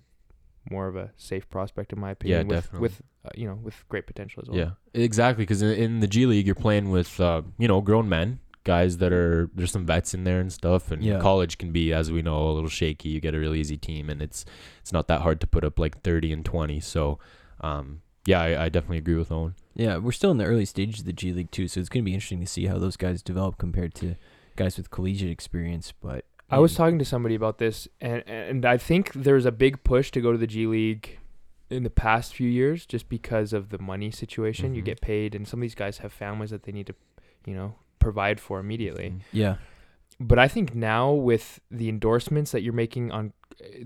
more 0.71 0.87
of 0.87 0.95
a 0.95 1.11
safe 1.17 1.49
prospect 1.49 1.91
in 1.91 1.99
my 1.99 2.11
opinion. 2.11 2.47
with, 2.47 2.55
definitely. 2.57 2.79
With 2.81 3.01
uh, 3.25 3.29
you 3.35 3.47
know 3.47 3.55
with 3.61 3.83
great 3.89 4.07
potential 4.07 4.41
as 4.43 4.49
well. 4.49 4.57
Yeah, 4.57 4.69
exactly. 4.93 5.43
Because 5.43 5.61
in, 5.61 5.71
in 5.71 5.99
the 5.99 6.07
G 6.07 6.25
League, 6.25 6.45
you're 6.45 6.55
playing 6.55 6.89
with 6.89 7.19
uh, 7.19 7.41
you 7.57 7.67
know 7.67 7.81
grown 7.81 8.07
men, 8.09 8.39
guys 8.63 8.97
that 8.97 9.11
are 9.13 9.49
there's 9.53 9.71
some 9.71 9.85
vets 9.85 10.13
in 10.13 10.23
there 10.23 10.39
and 10.39 10.51
stuff. 10.51 10.89
And 10.91 11.03
Yeah. 11.03 11.19
college 11.19 11.57
can 11.57 11.71
be, 11.71 11.91
as 11.93 12.11
we 12.11 12.21
know, 12.21 12.47
a 12.49 12.53
little 12.53 12.69
shaky. 12.69 13.09
You 13.09 13.19
get 13.19 13.35
a 13.35 13.39
real 13.39 13.53
easy 13.53 13.77
team, 13.77 14.09
and 14.09 14.21
it's 14.21 14.45
it's 14.81 14.91
not 14.93 15.07
that 15.09 15.21
hard 15.21 15.39
to 15.41 15.47
put 15.47 15.63
up 15.63 15.77
like 15.79 16.01
30 16.01 16.31
and 16.33 16.45
20. 16.45 16.79
So, 16.79 17.19
um, 17.63 18.01
yeah, 18.25 18.41
I, 18.41 18.65
I 18.65 18.69
definitely 18.69 18.99
agree 18.99 19.15
with 19.15 19.31
Owen. 19.31 19.55
Yeah, 19.75 19.97
we're 19.97 20.11
still 20.11 20.31
in 20.31 20.37
the 20.37 20.45
early 20.45 20.65
stages 20.65 20.99
of 20.99 21.05
the 21.05 21.13
G 21.13 21.33
League 21.33 21.51
too, 21.51 21.67
so 21.67 21.79
it's 21.79 21.89
going 21.89 22.03
to 22.03 22.05
be 22.05 22.13
interesting 22.13 22.39
to 22.41 22.45
see 22.47 22.67
how 22.67 22.77
those 22.77 22.95
guys 22.97 23.21
develop 23.23 23.57
compared 23.57 23.95
to 23.95 24.15
guys 24.55 24.77
with 24.77 24.91
collegiate 24.91 25.31
experience. 25.31 25.91
But 25.99 26.25
I 26.49 26.59
was 26.59 26.73
yeah, 26.73 26.77
talking 26.77 26.99
to 26.99 27.05
somebody 27.05 27.35
about 27.35 27.57
this, 27.57 27.87
and 27.99 28.23
and 28.27 28.65
I 28.65 28.77
think 28.77 29.13
there's 29.13 29.45
a 29.45 29.51
big 29.51 29.83
push 29.83 30.11
to 30.11 30.21
go 30.21 30.31
to 30.31 30.37
the 30.37 30.47
G 30.47 30.67
League 30.67 31.19
in 31.69 31.83
the 31.83 31.89
past 31.89 32.35
few 32.35 32.47
years, 32.49 32.85
just 32.85 33.09
because 33.09 33.51
of 33.51 33.69
the 33.69 33.79
money 33.79 34.11
situation. 34.11 34.75
You 34.75 34.81
Mhm. 34.83 34.85
get 34.85 35.01
paid, 35.01 35.33
and 35.33 35.47
some 35.47 35.59
of 35.59 35.61
these 35.63 35.73
guys 35.75 35.97
have 35.99 36.13
families 36.13 36.51
that 36.51 36.63
they 36.63 36.71
need 36.71 36.85
to, 36.87 36.95
you 37.47 37.55
know, 37.55 37.75
provide 37.99 38.39
for 38.39 38.59
immediately. 38.59 39.15
Yeah, 39.31 39.55
But 40.19 40.37
I 40.37 40.47
think 40.47 40.75
now 40.75 41.11
with 41.11 41.59
the 41.71 41.89
endorsements 41.89 42.51
that 42.51 42.61
you're 42.61 42.73
making 42.73 43.11
on 43.11 43.33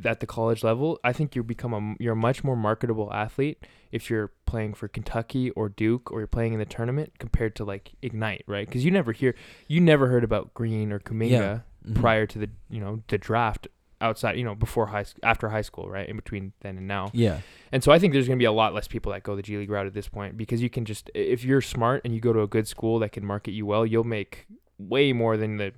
at 0.05 0.19
the 0.19 0.25
college 0.27 0.63
level, 0.63 0.99
I 1.03 1.13
think 1.13 1.35
you 1.35 1.43
become 1.43 1.73
a 1.73 1.95
you're 2.03 2.13
a 2.13 2.15
much 2.15 2.43
more 2.43 2.55
marketable 2.55 3.11
athlete 3.13 3.65
if 3.91 4.09
you're 4.09 4.31
playing 4.45 4.73
for 4.73 4.87
Kentucky 4.87 5.49
or 5.51 5.69
Duke 5.69 6.11
or 6.11 6.19
you're 6.19 6.27
playing 6.27 6.53
in 6.53 6.59
the 6.59 6.65
tournament 6.65 7.13
compared 7.19 7.55
to 7.57 7.63
like 7.65 7.93
Ignite, 8.01 8.43
right? 8.47 8.67
Because 8.67 8.83
you 8.85 8.91
never 8.91 9.11
hear 9.11 9.35
you 9.67 9.79
never 9.81 10.07
heard 10.07 10.23
about 10.23 10.53
Green 10.53 10.91
or 10.91 10.99
Kuminga 10.99 11.63
Mhm. 11.87 11.95
prior 12.01 12.25
to 12.25 12.37
the 12.39 12.49
you 12.69 12.81
know 12.81 13.01
the 13.07 13.17
draft 13.17 13.67
outside 14.01 14.37
you 14.37 14.43
know 14.43 14.53
before 14.53 14.87
high 14.87 15.05
after 15.23 15.49
high 15.49 15.61
school 15.61 15.89
right 15.89 16.07
in 16.09 16.15
between 16.17 16.51
then 16.59 16.77
and 16.77 16.85
now 16.87 17.09
Yeah, 17.13 17.39
and 17.71 17.81
so 17.83 17.91
i 17.91 17.97
think 17.97 18.11
there's 18.13 18.27
going 18.27 18.37
to 18.37 18.41
be 18.41 18.45
a 18.45 18.51
lot 18.51 18.73
less 18.73 18.87
people 18.87 19.11
that 19.13 19.23
go 19.23 19.35
the 19.37 19.41
g 19.41 19.57
league 19.57 19.69
route 19.71 19.87
at 19.87 19.93
this 19.93 20.07
point 20.09 20.35
because 20.37 20.61
you 20.61 20.69
can 20.69 20.83
just 20.85 21.09
if 21.15 21.43
you're 21.45 21.61
smart 21.61 22.01
and 22.03 22.13
you 22.13 22.19
go 22.19 22.31
to 22.33 22.41
a 22.41 22.47
good 22.47 22.67
school 22.67 22.99
that 22.99 23.11
can 23.13 23.25
market 23.25 23.51
you 23.53 23.65
well 23.65 23.85
you'll 23.85 24.03
make 24.03 24.45
way 24.79 25.11
more 25.11 25.37
than 25.37 25.57
the 25.57 25.71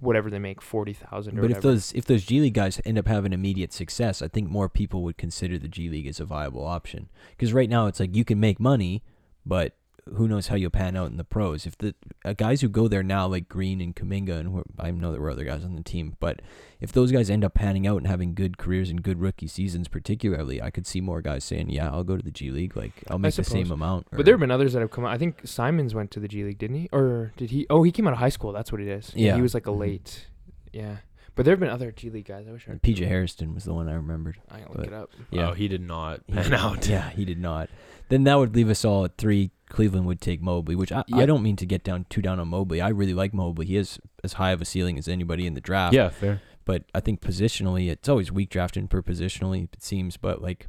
whatever 0.00 0.28
they 0.28 0.38
make 0.38 0.60
40,000 0.60 1.38
or 1.38 1.42
but 1.42 1.50
if 1.50 1.60
those 1.60 1.92
if 1.92 2.04
those 2.04 2.24
G 2.24 2.40
League 2.40 2.54
guys 2.54 2.80
end 2.84 2.98
up 2.98 3.06
having 3.06 3.32
immediate 3.32 3.72
success, 3.72 4.22
I 4.22 4.28
think 4.28 4.50
more 4.50 4.68
people 4.68 5.02
would 5.04 5.16
consider 5.16 5.58
the 5.58 5.68
G 5.68 5.88
League 5.88 6.06
as 6.06 6.20
a 6.20 6.24
viable 6.24 6.64
option. 6.64 7.08
Because 7.30 7.52
right 7.52 7.70
now 7.70 7.86
it's 7.86 8.00
like 8.00 8.16
you 8.16 8.24
can 8.24 8.40
make 8.40 8.58
money, 8.58 9.04
but 9.46 9.76
who 10.14 10.28
knows 10.28 10.48
how 10.48 10.56
you'll 10.56 10.70
pan 10.70 10.96
out 10.96 11.10
in 11.10 11.16
the 11.16 11.24
pros? 11.24 11.66
If 11.66 11.76
the 11.78 11.94
uh, 12.24 12.32
guys 12.32 12.60
who 12.60 12.68
go 12.68 12.88
there 12.88 13.02
now, 13.02 13.26
like 13.26 13.48
Green 13.48 13.80
and 13.80 13.94
Kuminga, 13.94 14.38
and 14.40 14.48
who, 14.48 14.64
I 14.78 14.90
know 14.90 15.12
there 15.12 15.20
were 15.20 15.30
other 15.30 15.44
guys 15.44 15.64
on 15.64 15.76
the 15.76 15.82
team, 15.82 16.16
but 16.20 16.40
if 16.80 16.92
those 16.92 17.10
guys 17.12 17.28
end 17.30 17.44
up 17.44 17.54
panning 17.54 17.86
out 17.86 17.98
and 17.98 18.06
having 18.06 18.34
good 18.34 18.58
careers 18.58 18.90
and 18.90 19.02
good 19.02 19.20
rookie 19.20 19.46
seasons, 19.48 19.88
particularly, 19.88 20.60
I 20.62 20.70
could 20.70 20.86
see 20.86 21.00
more 21.00 21.20
guys 21.22 21.44
saying, 21.44 21.70
"Yeah, 21.70 21.90
I'll 21.90 22.04
go 22.04 22.16
to 22.16 22.22
the 22.22 22.30
G 22.30 22.50
League. 22.50 22.76
Like 22.76 22.92
I'll 23.08 23.18
make 23.18 23.34
the 23.34 23.44
same 23.44 23.66
suppose. 23.66 23.70
amount." 23.78 24.06
but 24.12 24.24
there 24.24 24.34
have 24.34 24.40
been 24.40 24.50
others 24.50 24.72
that 24.72 24.80
have 24.80 24.90
come 24.90 25.04
out 25.04 25.12
i 25.12 25.18
think 25.18 25.40
simons 25.44 25.94
went 25.94 26.10
to 26.10 26.20
the 26.20 26.28
g 26.28 26.42
league 26.44 26.58
didn't 26.58 26.76
he 26.76 26.88
or 26.92 27.32
did 27.36 27.50
he 27.50 27.66
oh 27.70 27.82
he 27.82 27.92
came 27.92 28.06
out 28.06 28.12
of 28.12 28.18
high 28.18 28.28
school 28.28 28.52
that's 28.52 28.70
what 28.72 28.80
it 28.80 28.88
is 28.88 29.12
Yeah. 29.14 29.34
he 29.36 29.42
was 29.42 29.54
like 29.54 29.66
a 29.66 29.70
Mhm. 29.70 29.78
late 29.78 30.26
yeah 30.72 30.96
but 31.34 31.44
there 31.44 31.52
have 31.52 31.60
been 31.60 31.68
other 31.68 31.92
g 31.92 32.10
league 32.10 32.26
guys 32.26 32.46
i 32.48 32.52
wish 32.52 32.66
i 32.68 32.72
PJ 32.74 33.06
Hairston 33.06 33.54
was 33.54 33.64
the 33.64 33.74
one 33.74 33.88
I 33.88 33.94
remembered. 33.94 34.38
i 34.50 34.58
can 34.58 34.66
but- 34.68 34.76
look 34.78 34.86
it 34.86 34.92
up 34.92 35.10
Yeah, 35.30 35.50
Oh, 35.50 35.52
he 35.52 35.68
did 35.68 35.82
not 35.82 36.26
pan 36.26 36.52
out. 36.54 36.88
Yeah, 36.88 37.10
he 37.10 37.24
did 37.24 37.38
not. 37.38 37.68
Then 38.08 38.24
that 38.24 38.36
would 38.36 38.54
leave 38.54 38.70
us 38.70 38.84
all 38.84 39.04
at 39.04 39.16
three. 39.16 39.50
Cleveland 39.68 40.06
would 40.06 40.20
take 40.20 40.40
Mobley, 40.40 40.74
which 40.74 40.92
I, 40.92 41.04
I 41.12 41.26
don't 41.26 41.42
mean 41.42 41.56
to 41.56 41.66
get 41.66 41.84
down 41.84 42.06
too 42.08 42.22
down 42.22 42.40
on 42.40 42.48
Mobley. 42.48 42.80
I 42.80 42.88
really 42.88 43.12
like 43.12 43.34
Mobley. 43.34 43.66
He 43.66 43.74
has 43.76 43.98
as 44.24 44.34
high 44.34 44.52
of 44.52 44.62
a 44.62 44.64
ceiling 44.64 44.98
as 44.98 45.08
anybody 45.08 45.46
in 45.46 45.54
the 45.54 45.60
draft. 45.60 45.94
Yeah, 45.94 46.08
fair. 46.08 46.40
But 46.64 46.84
I 46.94 47.00
think 47.00 47.20
positionally, 47.20 47.90
it's 47.90 48.08
always 48.08 48.32
weak 48.32 48.50
drafting 48.50 48.88
per 48.88 49.02
positionally, 49.02 49.64
it 49.72 49.82
seems. 49.82 50.16
But 50.16 50.40
like, 50.40 50.68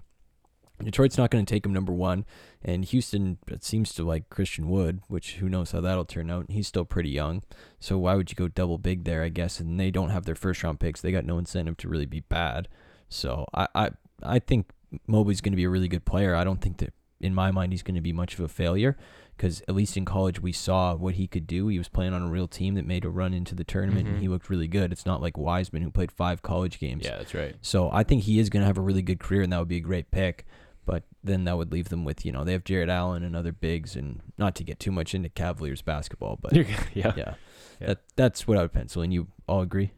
Detroit's 0.84 1.18
not 1.18 1.30
going 1.30 1.46
to 1.46 1.54
take 1.54 1.66
him 1.66 1.74
number 1.74 1.94
one, 1.94 2.26
and 2.62 2.84
Houston 2.86 3.38
it 3.48 3.64
seems 3.64 3.94
to 3.94 4.04
like 4.04 4.30
Christian 4.30 4.70
Wood, 4.70 5.02
which 5.08 5.36
who 5.36 5.50
knows 5.50 5.72
how 5.72 5.82
that'll 5.82 6.06
turn 6.06 6.30
out. 6.30 6.48
He's 6.50 6.68
still 6.68 6.86
pretty 6.86 7.10
young, 7.10 7.44
so 7.80 7.98
why 7.98 8.16
would 8.16 8.32
you 8.32 8.36
go 8.36 8.48
double 8.48 8.78
big 8.78 9.06
there? 9.06 9.24
I 9.24 9.30
guess, 9.30 9.60
and 9.60 9.80
they 9.80 9.92
don't 9.92 10.10
have 10.10 10.26
their 10.26 10.36
first 10.36 10.64
round 10.64 10.80
picks. 10.80 11.02
They 11.02 11.12
got 11.12 11.26
no 11.26 11.38
incentive 11.38 11.78
to 11.78 11.90
really 11.90 12.06
be 12.06 12.22
bad. 12.22 12.68
So 13.08 13.46
I 13.54 13.68
I, 13.76 13.90
I 14.24 14.40
think 14.40 14.72
Mobley's 15.08 15.42
going 15.42 15.54
to 15.54 15.58
be 15.58 15.66
a 15.66 15.70
really 15.70 15.88
good 15.88 16.06
player. 16.06 16.36
I 16.36 16.44
don't 16.44 16.62
think 16.62 16.78
that 16.78 16.94
in 17.22 17.34
my 17.36 17.52
mind 17.52 17.74
he's 17.74 17.84
going 17.84 17.96
to 17.96 18.02
be 18.02 18.14
much 18.14 18.34
of 18.36 18.40
a 18.40 18.48
failure 18.48 18.98
because 19.36 19.62
at 19.68 19.76
least 19.76 19.96
in 19.98 20.06
college 20.06 20.42
we 20.42 20.52
saw 20.52 20.96
what 20.96 21.16
he 21.16 21.28
could 21.28 21.48
do. 21.48 21.68
He 21.68 21.78
was 21.78 21.88
playing 21.88 22.14
on 22.14 22.22
a 22.24 22.30
real 22.30 22.48
team 22.48 22.76
that 22.76 22.86
made 22.86 23.06
a 23.06 23.10
run 23.10 23.34
into 23.34 23.56
the 23.56 23.64
tournament, 23.64 24.06
Mhm. 24.08 24.12
and 24.14 24.22
he 24.22 24.28
looked 24.28 24.50
really 24.50 24.68
good. 24.68 24.92
It's 24.92 25.06
not 25.06 25.22
like 25.22 25.38
Wiseman 25.38 25.82
who 25.82 25.92
played 25.92 26.12
five 26.12 26.42
college 26.42 26.80
games. 26.80 27.06
Yeah, 27.06 27.18
that's 27.18 27.34
right. 27.34 27.56
So 27.62 27.90
I 27.92 28.04
think 28.04 28.24
he 28.24 28.40
is 28.40 28.50
going 28.50 28.62
to 28.62 28.68
have 28.68 28.78
a 28.78 28.82
really 28.82 29.02
good 29.02 29.20
career, 29.20 29.42
and 29.42 29.52
that 29.54 29.60
would 29.60 29.68
be 29.70 29.78
a 29.78 29.82
great 29.82 30.12
pick. 30.12 30.46
But 30.86 31.04
then 31.24 31.44
that 31.44 31.56
would 31.58 31.72
leave 31.72 31.90
them 31.90 32.04
with, 32.04 32.26
you 32.26 32.32
know, 32.32 32.44
they 32.44 32.52
have 32.54 32.64
Jarrett 32.64 32.90
Allen 32.90 33.24
and 33.24 33.36
other 33.36 33.52
bigs, 33.52 33.96
and 33.96 34.22
not 34.38 34.56
to 34.56 34.64
get 34.64 34.80
too 34.80 34.92
much 34.92 35.14
into 35.16 35.30
Cavaliers 35.30 35.82
basketball, 35.84 36.38
but 36.42 36.52
yeah. 36.56 36.66
yeah, 36.94 37.14
Yeah. 37.16 37.34
that 37.80 38.00
that's 38.16 38.48
what 38.48 38.58
I 38.58 38.64
would 38.64 38.74
pencil. 38.74 39.02
And 39.02 39.14
you 39.14 39.28
all 39.48 39.62
agree? 39.62 39.92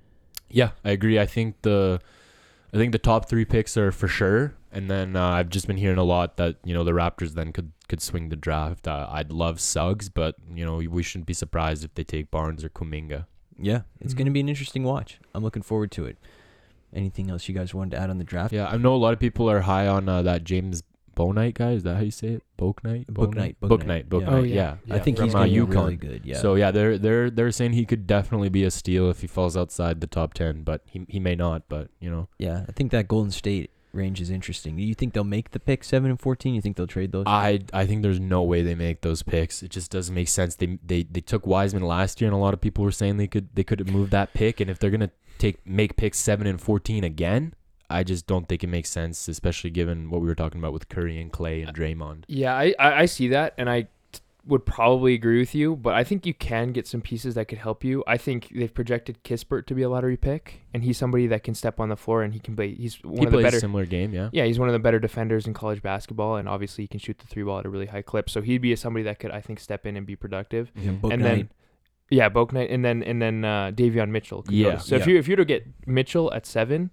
Yeah, 0.50 0.72
I 0.84 0.92
agree. 0.92 1.18
I 1.18 1.26
think 1.26 1.62
the 1.62 2.00
I 2.74 2.78
think 2.78 2.92
the 2.92 3.00
top 3.00 3.28
three 3.30 3.46
picks 3.46 3.76
are 3.78 3.92
for 3.92 4.08
sure, 4.08 4.54
and 4.72 4.90
then 4.90 5.16
uh, 5.16 5.28
I've 5.30 5.50
just 5.50 5.68
been 5.68 5.78
hearing 5.78 5.98
a 5.98 6.04
lot 6.04 6.38
that 6.38 6.58
you 6.64 6.74
know 6.74 6.84
the 6.84 6.92
Raptors 6.92 7.32
then 7.34 7.52
could 7.54 7.72
could 7.88 8.02
swing 8.02 8.30
the 8.30 8.36
draft. 8.36 8.88
Uh, 8.88 9.08
I'd 9.10 9.32
love 9.32 9.60
Suggs, 9.60 10.10
but 10.10 10.36
you 10.54 10.66
know 10.66 10.78
we 10.78 11.04
shouldn't 11.04 11.28
be 11.28 11.34
surprised 11.34 11.84
if 11.84 11.94
they 11.96 12.04
take 12.04 12.32
Barnes 12.32 12.64
or 12.64 12.70
Kuminga. 12.70 13.26
Yeah, 13.60 13.82
it's 14.00 14.14
Mhm. 14.14 14.18
going 14.18 14.26
to 14.26 14.32
be 14.32 14.40
an 14.40 14.50
interesting 14.50 14.84
watch. 14.84 15.20
I'm 15.36 15.44
looking 15.44 15.62
forward 15.62 15.92
to 15.92 16.06
it. 16.06 16.18
Anything 16.94 17.30
else 17.30 17.48
you 17.48 17.54
guys 17.56 17.74
wanted 17.74 17.92
to 17.92 18.00
add 18.02 18.10
on 18.10 18.18
the 18.18 18.24
draft? 18.24 18.54
Yeah, 18.54 18.68
I 18.68 18.78
know 18.78 18.94
a 18.94 18.98
lot 18.98 19.14
of 19.14 19.20
people 19.20 19.50
are 19.50 19.62
high 19.62 19.88
on 19.88 20.10
uh, 20.10 20.22
that 20.24 20.44
James 20.44 20.84
Bonite 21.16 21.54
guy. 21.54 21.72
Is 21.72 21.84
that 21.84 21.96
how 21.96 22.02
you 22.02 22.12
say 22.12 22.30
it? 22.30 22.44
Boaknight. 22.58 23.06
Bouknight, 23.08 23.56
Booknight. 23.62 23.70
Bouknight, 23.70 24.06
Booknight. 24.08 24.22
yeah. 24.22 24.30
Oh, 24.30 24.44
yeah. 24.44 24.76
yeah. 24.86 24.96
I 24.96 25.00
think 25.00 25.18
from, 25.18 25.26
he's 25.28 25.36
uh, 25.36 25.40
going 25.40 25.54
to 25.54 25.66
be 25.68 25.74
UConn. 25.74 25.80
really 25.84 25.96
good. 25.98 26.26
Yeah. 26.26 26.38
So 26.38 26.56
yeah, 26.56 26.72
they're 26.72 26.98
they're 26.98 27.30
they're 27.30 27.52
saying 27.52 27.74
he 27.74 27.86
could 27.86 28.08
definitely 28.08 28.50
be 28.50 28.64
a 28.64 28.72
steal 28.72 29.10
if 29.10 29.22
he 29.22 29.28
falls 29.28 29.56
outside 29.56 30.02
the 30.02 30.08
top 30.08 30.34
ten, 30.34 30.64
but 30.64 30.82
he 30.86 31.06
he 31.08 31.20
may 31.20 31.36
not. 31.36 31.64
But 31.70 31.90
you 32.00 32.10
know, 32.10 32.28
yeah, 32.40 32.66
I 32.68 32.72
think 32.72 32.92
that 32.92 33.08
Golden 33.08 33.32
State 33.32 33.70
range 33.94 34.22
is 34.22 34.30
interesting. 34.30 34.76
Do 34.76 34.84
you 34.84 34.94
think 34.94 35.14
they'll 35.14 35.24
make 35.24 35.52
the 35.52 35.60
pick 35.60 35.84
seven 35.84 36.10
and 36.10 36.20
fourteen? 36.20 36.54
You 36.54 36.62
think 36.62 36.78
they'll 36.78 36.88
trade 36.88 37.12
those? 37.12 37.26
I 37.28 37.62
I 37.74 37.86
think 37.86 38.02
there's 38.02 38.20
no 38.20 38.44
way 38.44 38.62
they 38.62 38.76
make 38.76 39.02
those 39.02 39.24
picks. 39.24 39.64
It 39.64 39.72
just 39.72 39.92
doesn't 39.92 40.14
make 40.14 40.28
sense. 40.30 40.56
They 40.56 40.78
they 40.86 41.04
they 41.04 41.22
took 41.22 41.46
Wiseman 41.46 41.84
last 41.84 42.22
year, 42.22 42.28
and 42.28 42.36
a 42.36 42.40
lot 42.40 42.54
of 42.54 42.62
people 42.62 42.84
were 42.84 42.92
saying 42.92 43.18
they 43.18 43.28
could 43.28 43.50
they 43.56 43.64
could 43.64 43.80
have 43.80 43.90
moved 43.90 44.12
that 44.12 44.34
pick. 44.34 44.60
And 44.60 44.70
if 44.70 44.80
they're 44.80 44.92
gonna 44.92 45.12
take 45.38 45.66
make 45.66 45.98
picks 45.98 46.20
seven 46.20 46.48
and 46.48 46.62
fourteen 46.62 47.04
again, 47.04 47.54
I 47.90 48.04
just 48.04 48.26
don't 48.26 48.48
think 48.48 48.64
it 48.64 48.68
makes 48.68 48.90
sense, 48.90 49.28
especially 49.28 49.70
given 49.70 50.10
what 50.10 50.22
we 50.22 50.28
were 50.28 50.36
talking 50.36 50.60
about 50.60 50.74
with 50.74 50.90
Curry 50.90 51.20
and 51.20 51.32
Clay 51.32 51.62
and 51.62 51.70
uh, 51.70 51.74
Draymond. 51.74 52.24
Yeah, 52.28 52.56
I, 52.56 52.74
I, 52.80 52.94
I 53.02 53.06
see 53.06 53.28
that, 53.30 53.54
and 53.58 53.70
I 53.70 53.88
would 54.46 54.66
probably 54.66 55.14
agree 55.14 55.40
with 55.40 55.54
you, 55.54 55.76
but 55.76 55.94
I 55.94 56.04
think 56.04 56.26
you 56.26 56.34
can 56.34 56.72
get 56.72 56.88
some 56.88 57.00
pieces 57.02 57.36
that 57.36 57.46
could 57.46 57.60
help 57.60 57.84
you. 57.84 58.04
I 58.08 58.18
think 58.18 58.50
they've 58.54 58.74
projected 58.74 59.24
Kispert 59.24 59.68
to 59.68 59.76
be 59.76 59.84
a 59.84 59.90
lottery 59.90 60.18
pick, 60.18 60.62
and 60.74 60.84
he's 60.84 60.98
somebody 60.98 61.28
that 61.28 61.44
can 61.44 61.54
step 61.54 61.80
on 61.80 61.90
the 61.90 61.96
floor 61.96 62.24
and 62.24 62.34
he 62.34 62.40
can 62.40 62.56
play. 62.56 62.74
He's 62.74 62.96
one 63.04 63.18
he 63.20 63.26
of 63.26 63.32
the 63.32 63.42
better. 63.42 63.60
similar 63.60 63.86
game, 63.86 64.14
yeah. 64.14 64.30
yeah, 64.32 64.46
he's 64.46 64.58
one 64.58 64.68
of 64.68 64.74
the 64.74 64.80
better 64.80 65.00
defenders 65.00 65.46
in 65.46 65.54
college 65.54 65.84
basketball, 65.84 66.38
and 66.38 66.50
obviously 66.50 66.84
he 66.84 66.88
can 66.88 67.00
shoot 67.00 67.20
the 67.20 67.28
three 67.28 67.44
ball 67.44 67.60
at 67.60 67.66
a 67.66 67.70
really 67.70 67.86
high 67.86 68.02
clip. 68.02 68.30
So 68.30 68.42
he'd 68.42 68.60
be 68.60 68.76
somebody 68.76 69.04
that 69.04 69.20
could, 69.20 69.30
I 69.32 69.42
think, 69.42 69.60
step 69.60 69.86
in 69.86 69.96
and 69.96 70.08
be 70.08 70.16
productive. 70.16 70.72
And 70.76 70.88
and 70.88 71.02
Knight. 71.02 71.20
then, 71.22 71.50
yeah, 72.10 72.30
Bouknight, 72.30 72.74
and 72.74 72.84
then 72.84 73.04
and 73.04 73.22
then 73.22 73.46
uh, 73.46 73.72
Davion 73.76 74.10
Mitchell. 74.10 74.42
could 74.42 74.54
Yeah, 74.54 74.78
So 74.80 74.96
yeah. 74.96 75.02
if 75.02 75.08
you 75.08 75.18
if 75.20 75.28
you 75.28 75.34
were 75.34 75.38
to 75.38 75.46
get 75.46 75.68
Mitchell 75.86 76.34
at 76.34 76.48
seven, 76.48 76.90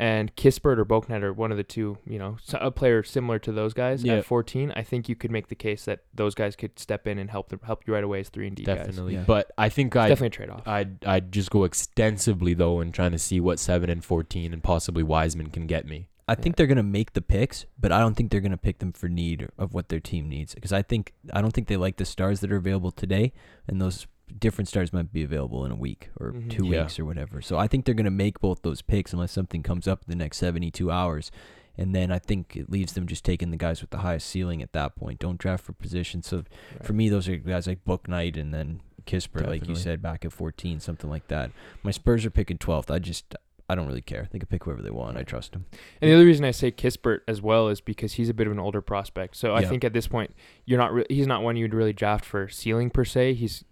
and 0.00 0.34
Kispert 0.34 0.78
or 0.78 0.84
Bouknight 0.86 1.22
or 1.22 1.32
one 1.32 1.50
of 1.52 1.56
the 1.58 1.62
two, 1.62 1.98
you 2.06 2.18
know, 2.18 2.38
s- 2.48 2.54
a 2.58 2.70
player 2.70 3.02
similar 3.02 3.38
to 3.40 3.52
those 3.52 3.74
guys 3.74 4.02
Yeah. 4.02 4.14
at 4.14 4.24
14, 4.24 4.72
I 4.74 4.82
think 4.82 5.08
you 5.08 5.14
could 5.14 5.30
make 5.30 5.48
the 5.48 5.54
case 5.54 5.84
that 5.84 6.00
those 6.14 6.34
guys 6.34 6.56
could 6.56 6.78
step 6.78 7.06
in 7.06 7.18
and 7.18 7.30
help 7.30 7.50
them, 7.50 7.60
help 7.62 7.86
you 7.86 7.92
right 7.94 8.02
away 8.02 8.20
as 8.20 8.30
three 8.30 8.46
and 8.46 8.56
D 8.56 8.64
guys. 8.64 8.78
Definitely. 8.78 9.14
Yeah. 9.14 9.24
But 9.26 9.52
I 9.58 9.68
think 9.68 9.94
I 9.96 10.08
definitely 10.08 10.26
a 10.28 10.30
trade 10.30 10.50
off. 10.50 10.66
I'd 10.66 11.04
I'd 11.04 11.30
just 11.32 11.50
go 11.50 11.64
extensively 11.64 12.54
though 12.54 12.80
in 12.80 12.92
trying 12.92 13.12
to 13.12 13.18
see 13.18 13.40
what 13.40 13.58
seven 13.58 13.90
and 13.90 14.04
fourteen 14.04 14.52
and 14.52 14.62
possibly 14.62 15.02
Wiseman 15.02 15.50
can 15.50 15.66
get 15.66 15.86
me. 15.86 16.08
I 16.26 16.36
think 16.36 16.54
they're 16.56 16.68
gonna 16.68 16.84
make 16.84 17.12
the 17.14 17.22
picks, 17.22 17.66
but 17.78 17.90
I 17.90 17.98
don't 17.98 18.14
think 18.14 18.30
they're 18.30 18.40
gonna 18.40 18.56
pick 18.56 18.78
them 18.78 18.92
for 18.92 19.08
need 19.08 19.48
of 19.58 19.74
what 19.74 19.88
their 19.88 19.98
team 19.98 20.28
needs. 20.28 20.54
Because 20.54 20.72
I 20.72 20.80
think 20.80 21.12
I 21.32 21.42
don't 21.42 21.50
think 21.52 21.66
they 21.66 21.76
like 21.76 21.96
the 21.96 22.04
stars 22.04 22.40
that 22.40 22.52
are 22.52 22.56
available 22.56 22.92
today, 22.92 23.32
and 23.66 23.80
those 23.80 24.06
different 24.38 24.68
stars 24.68 24.92
might 24.92 25.12
be 25.12 25.22
available 25.22 25.64
in 25.64 25.70
a 25.72 25.76
week 25.76 26.10
or 26.18 26.32
Mhm. 26.32 26.50
two 26.50 26.66
Yeah. 26.66 26.82
weeks 26.82 26.98
or 26.98 27.04
whatever. 27.04 27.40
So 27.42 27.56
I 27.58 27.66
think 27.66 27.84
they're 27.84 27.94
gonna 27.94 28.10
make 28.10 28.40
both 28.40 28.62
those 28.62 28.82
picks 28.82 29.12
unless 29.12 29.32
something 29.32 29.62
comes 29.62 29.88
up 29.88 30.02
in 30.06 30.10
the 30.10 30.16
next 30.22 30.38
seventy-two 30.38 30.90
hours. 30.90 31.30
And 31.78 31.94
then 31.94 32.10
I 32.12 32.18
think 32.18 32.56
it 32.56 32.68
leaves 32.70 32.92
them 32.92 33.06
just 33.06 33.24
taking 33.24 33.50
the 33.50 33.56
guys 33.56 33.80
with 33.80 33.90
the 33.90 33.98
highest 33.98 34.28
ceiling 34.28 34.60
at 34.60 34.72
that 34.72 34.96
point. 34.96 35.18
Don't 35.18 35.38
draft 35.38 35.64
for 35.64 35.72
position. 35.72 36.22
So 36.22 36.44
for 36.82 36.92
me, 36.92 37.08
those 37.08 37.28
are 37.28 37.36
guys 37.36 37.66
like 37.66 37.84
Bouknight 37.84 38.36
and 38.38 38.52
then 38.52 38.80
Kispert, 39.06 39.46
like 39.46 39.66
you 39.66 39.74
said, 39.74 40.02
back 40.02 40.24
at 40.26 40.32
14, 40.32 40.78
something 40.80 41.08
like 41.08 41.28
that. 41.28 41.50
My 41.82 41.90
Spurs 41.90 42.26
are 42.26 42.30
picking 42.30 42.58
12th. 42.58 42.90
I 42.90 42.98
just, 42.98 43.34
I 43.66 43.74
don't 43.74 43.86
really 43.86 44.02
care. 44.02 44.28
They 44.30 44.38
can 44.38 44.46
pick 44.48 44.64
whoever 44.64 44.82
they 44.82 44.90
want. 44.90 45.16
I 45.16 45.22
trust 45.22 45.52
them. 45.52 45.64
And 46.02 46.10
the 46.10 46.14
other 46.16 46.26
reason 46.26 46.44
I 46.44 46.50
say 46.50 46.70
Kispert 46.70 47.20
as 47.26 47.40
well 47.40 47.68
is 47.68 47.80
because 47.80 48.14
he's 48.14 48.28
a 48.28 48.34
bit 48.34 48.46
of 48.46 48.52
an 48.52 48.58
older 48.58 48.82
prospect. 48.82 49.36
So 49.36 49.54
I 49.54 49.60
Yeah. 49.62 49.68
think 49.70 49.84
at 49.84 49.94
this 49.94 50.06
point, 50.06 50.34
you're 50.66 50.78
not. 50.78 50.92
Re- 50.92 51.06
he's 51.08 51.26
not 51.28 51.42
one 51.42 51.56
you'd 51.56 51.72
really 51.72 51.92
draft 51.94 52.24
for 52.26 52.46
ceiling 52.48 52.90
per 52.90 53.04
se. 53.06 53.34
He's 53.34 53.64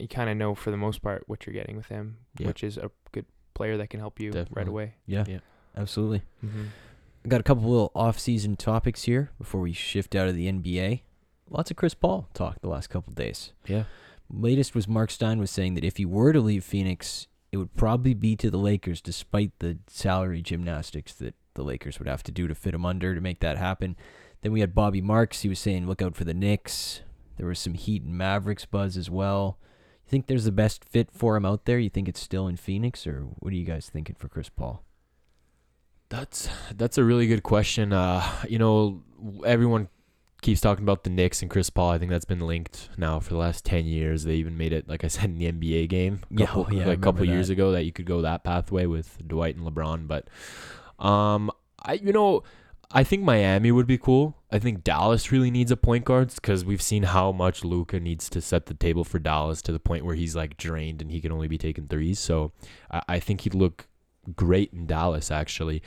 you 0.00 0.08
kind 0.08 0.30
of 0.30 0.36
know 0.36 0.54
for 0.54 0.70
the 0.70 0.76
most 0.76 1.02
part 1.02 1.24
what 1.26 1.46
you're 1.46 1.54
getting 1.54 1.76
with 1.76 1.86
him, 1.86 2.18
Yeah. 2.38 2.46
which 2.48 2.62
is 2.64 2.76
a 2.76 2.90
good 3.12 3.26
player 3.54 3.76
that 3.76 3.90
can 3.90 4.00
help 4.00 4.18
you 4.20 4.32
right 4.50 4.68
away. 4.68 4.94
Yeah, 5.06 5.24
Yeah. 5.28 5.38
absolutely. 5.76 6.22
Mm-hmm. 6.44 6.64
I 7.24 7.28
got 7.28 7.40
a 7.40 7.44
couple 7.44 7.64
little 7.70 7.92
off-season 7.94 8.56
topics 8.56 9.04
here 9.04 9.30
before 9.38 9.60
we 9.60 9.72
shift 9.72 10.14
out 10.14 10.28
of 10.28 10.34
the 10.34 10.48
NBA. 10.48 11.02
Lots 11.50 11.70
of 11.70 11.76
Chris 11.76 11.94
Paul 11.94 12.28
talk 12.34 12.60
the 12.60 12.68
last 12.68 12.88
couple 12.88 13.12
days. 13.12 13.52
Yeah. 13.66 13.84
Latest 14.30 14.74
was 14.74 14.88
Marc 14.88 15.10
Stein 15.10 15.38
was 15.38 15.50
saying 15.50 15.74
that 15.74 15.84
if 15.84 15.98
he 15.98 16.04
were 16.06 16.32
to 16.32 16.40
leave 16.40 16.64
Phoenix, 16.64 17.26
it 17.52 17.58
would 17.58 17.74
probably 17.76 18.14
be 18.14 18.34
to 18.36 18.50
the 18.50 18.56
Lakers, 18.58 19.00
despite 19.02 19.52
the 19.58 19.78
salary 19.86 20.40
gymnastics 20.40 21.12
that 21.14 21.34
the 21.54 21.62
Lakers 21.62 21.98
would 21.98 22.08
have 22.08 22.22
to 22.22 22.32
do 22.32 22.48
to 22.48 22.54
fit 22.54 22.74
him 22.74 22.86
under 22.86 23.14
to 23.14 23.20
make 23.20 23.40
that 23.40 23.58
happen. 23.58 23.94
Then 24.40 24.52
we 24.52 24.60
had 24.60 24.74
Bobby 24.74 25.02
Marks. 25.02 25.42
He 25.42 25.48
was 25.50 25.58
saying, 25.58 25.86
look 25.86 26.00
out 26.02 26.16
for 26.16 26.24
the 26.24 26.32
Knicks. 26.34 27.02
There 27.36 27.46
was 27.46 27.58
some 27.58 27.74
Heat 27.74 28.02
and 28.02 28.16
Mavericks 28.16 28.64
buzz 28.64 28.96
as 28.96 29.10
well. 29.10 29.58
Think 30.12 30.26
there's 30.26 30.44
the 30.44 30.52
best 30.52 30.84
fit 30.84 31.08
for 31.10 31.36
him 31.36 31.46
out 31.46 31.64
there? 31.64 31.78
You 31.78 31.88
think 31.88 32.06
it's 32.06 32.20
still 32.20 32.46
in 32.46 32.58
Phoenix, 32.58 33.06
or 33.06 33.22
what 33.38 33.50
are 33.50 33.56
you 33.56 33.64
guys 33.64 33.88
thinking 33.88 34.14
for 34.14 34.28
Chris 34.28 34.50
Paul? 34.50 34.84
That's 36.10 36.50
that's 36.76 36.98
a 36.98 37.04
really 37.04 37.26
good 37.26 37.42
question. 37.42 37.94
Uh, 37.94 38.22
you 38.46 38.58
know, 38.58 39.02
everyone 39.46 39.88
keeps 40.42 40.60
talking 40.60 40.82
about 40.84 41.04
the 41.04 41.08
Knicks 41.08 41.40
and 41.40 41.50
Chris 41.50 41.70
Paul. 41.70 41.92
I 41.92 41.98
think 41.98 42.10
that's 42.10 42.26
been 42.26 42.40
linked 42.40 42.90
now 42.98 43.20
for 43.20 43.30
the 43.30 43.38
last 43.38 43.64
ten 43.64 43.86
years. 43.86 44.24
They 44.24 44.34
even 44.34 44.58
made 44.58 44.74
it, 44.74 44.86
like 44.86 45.02
I 45.02 45.08
said, 45.08 45.24
in 45.30 45.38
the 45.38 45.50
NBA 45.50 45.88
game. 45.88 46.20
a 46.30 46.40
Yeah, 46.40 46.46
couple, 46.46 46.66
oh, 46.68 46.74
yeah, 46.74 46.86
like 46.88 46.98
a 46.98 47.00
couple 47.00 47.24
years 47.24 47.48
ago 47.48 47.72
that 47.72 47.84
you 47.84 47.92
could 47.92 48.04
go 48.04 48.20
that 48.20 48.44
pathway 48.44 48.84
with 48.84 49.16
Dwight 49.26 49.56
and 49.56 49.66
LeBron. 49.66 50.06
But, 50.06 50.28
um, 51.02 51.50
I 51.82 51.94
you 51.94 52.12
know, 52.12 52.42
I 52.94 53.04
think 53.04 53.22
Miami 53.22 53.72
would 53.72 53.86
be 53.86 53.96
cool. 53.96 54.36
I 54.50 54.58
think 54.58 54.84
Dallas 54.84 55.32
really 55.32 55.50
needs 55.50 55.70
a 55.70 55.76
point 55.76 56.04
guard 56.04 56.34
because 56.34 56.64
we've 56.64 56.82
seen 56.82 57.04
how 57.04 57.32
much 57.32 57.64
Luka 57.64 57.98
needs 57.98 58.28
to 58.30 58.40
set 58.40 58.66
the 58.66 58.74
table 58.74 59.02
for 59.02 59.18
Dallas 59.18 59.62
to 59.62 59.72
the 59.72 59.80
point 59.80 60.04
where 60.04 60.14
he's 60.14 60.36
like 60.36 60.58
drained 60.58 61.00
and 61.00 61.10
he 61.10 61.20
can 61.20 61.32
only 61.32 61.48
be 61.48 61.56
taking 61.56 61.88
threes. 61.88 62.18
So 62.18 62.52
I, 62.90 63.02
I 63.08 63.20
think 63.20 63.42
he'd 63.42 63.54
look 63.54 63.86
great 64.36 64.72
in 64.72 64.86
Dallas 64.86 65.30
actually. 65.30 65.82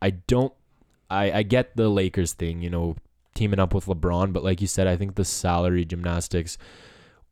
I 0.00 0.10
don't 0.10 0.52
I, 1.10 1.32
I 1.32 1.42
get 1.42 1.76
the 1.76 1.88
Lakers 1.88 2.32
thing, 2.32 2.62
you 2.62 2.70
know, 2.70 2.96
teaming 3.34 3.58
up 3.58 3.74
with 3.74 3.86
LeBron, 3.86 4.32
but 4.32 4.44
like 4.44 4.60
you 4.60 4.66
said, 4.66 4.86
I 4.86 4.96
think 4.96 5.16
the 5.16 5.24
salary 5.24 5.84
gymnastics 5.84 6.56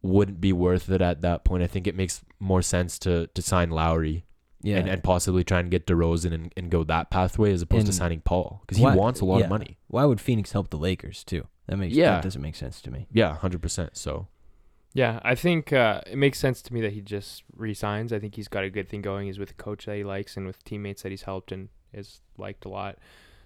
wouldn't 0.02 0.40
be 0.40 0.52
worth 0.52 0.90
it 0.90 1.00
at 1.00 1.20
that 1.20 1.44
point. 1.44 1.62
I 1.62 1.68
think 1.68 1.86
it 1.86 1.94
makes 1.94 2.24
more 2.40 2.62
sense 2.62 2.98
to 3.00 3.28
to 3.28 3.42
sign 3.42 3.70
Lowry 3.70 4.24
Yeah, 4.62 4.78
and, 4.78 4.88
and 4.88 5.02
possibly 5.02 5.42
try 5.44 5.60
and 5.60 5.70
get 5.70 5.86
DeRozan 5.86 6.32
and, 6.32 6.52
and 6.56 6.70
go 6.70 6.84
that 6.84 7.10
pathway 7.10 7.52
as 7.52 7.62
opposed 7.62 7.86
to 7.86 7.92
signing 7.92 8.20
Paul 8.20 8.60
because 8.62 8.78
he 8.78 8.84
why- 8.84 8.94
wants 8.96 9.20
a 9.20 9.24
lot 9.24 9.38
yeah. 9.38 9.44
of 9.44 9.50
money. 9.50 9.78
Why 9.88 10.04
would 10.04 10.20
Phoenix 10.20 10.52
help 10.52 10.70
the 10.70 10.78
Lakers 10.78 11.24
too? 11.24 11.46
That 11.66 11.76
makes 11.78 11.94
Yeah. 11.94 12.12
that 12.12 12.22
doesn't 12.22 12.42
make 12.42 12.56
sense 12.56 12.80
to 12.82 12.90
me. 12.90 13.06
Yeah, 13.12 13.36
hundred 13.36 13.60
percent. 13.62 13.96
So 13.96 14.28
Yeah, 14.94 15.20
I 15.24 15.34
think 15.34 15.72
uh, 15.72 16.02
it 16.06 16.16
makes 16.18 16.38
sense 16.38 16.60
to 16.62 16.74
me 16.74 16.80
that 16.82 16.92
he 16.92 17.00
just 17.00 17.42
resigns. 17.56 18.12
I 18.12 18.18
think 18.18 18.34
he's 18.36 18.48
got 18.48 18.62
a 18.64 18.70
good 18.70 18.88
thing 18.88 19.02
going. 19.02 19.26
He's 19.26 19.38
with 19.38 19.50
a 19.50 19.54
coach 19.54 19.86
that 19.86 19.96
he 19.96 20.04
likes 20.04 20.36
and 20.36 20.46
with 20.46 20.62
teammates 20.64 21.02
that 21.02 21.10
he's 21.10 21.22
helped 21.22 21.50
and 21.52 21.68
is 21.92 22.20
liked 22.38 22.64
a 22.64 22.68
lot. 22.68 22.98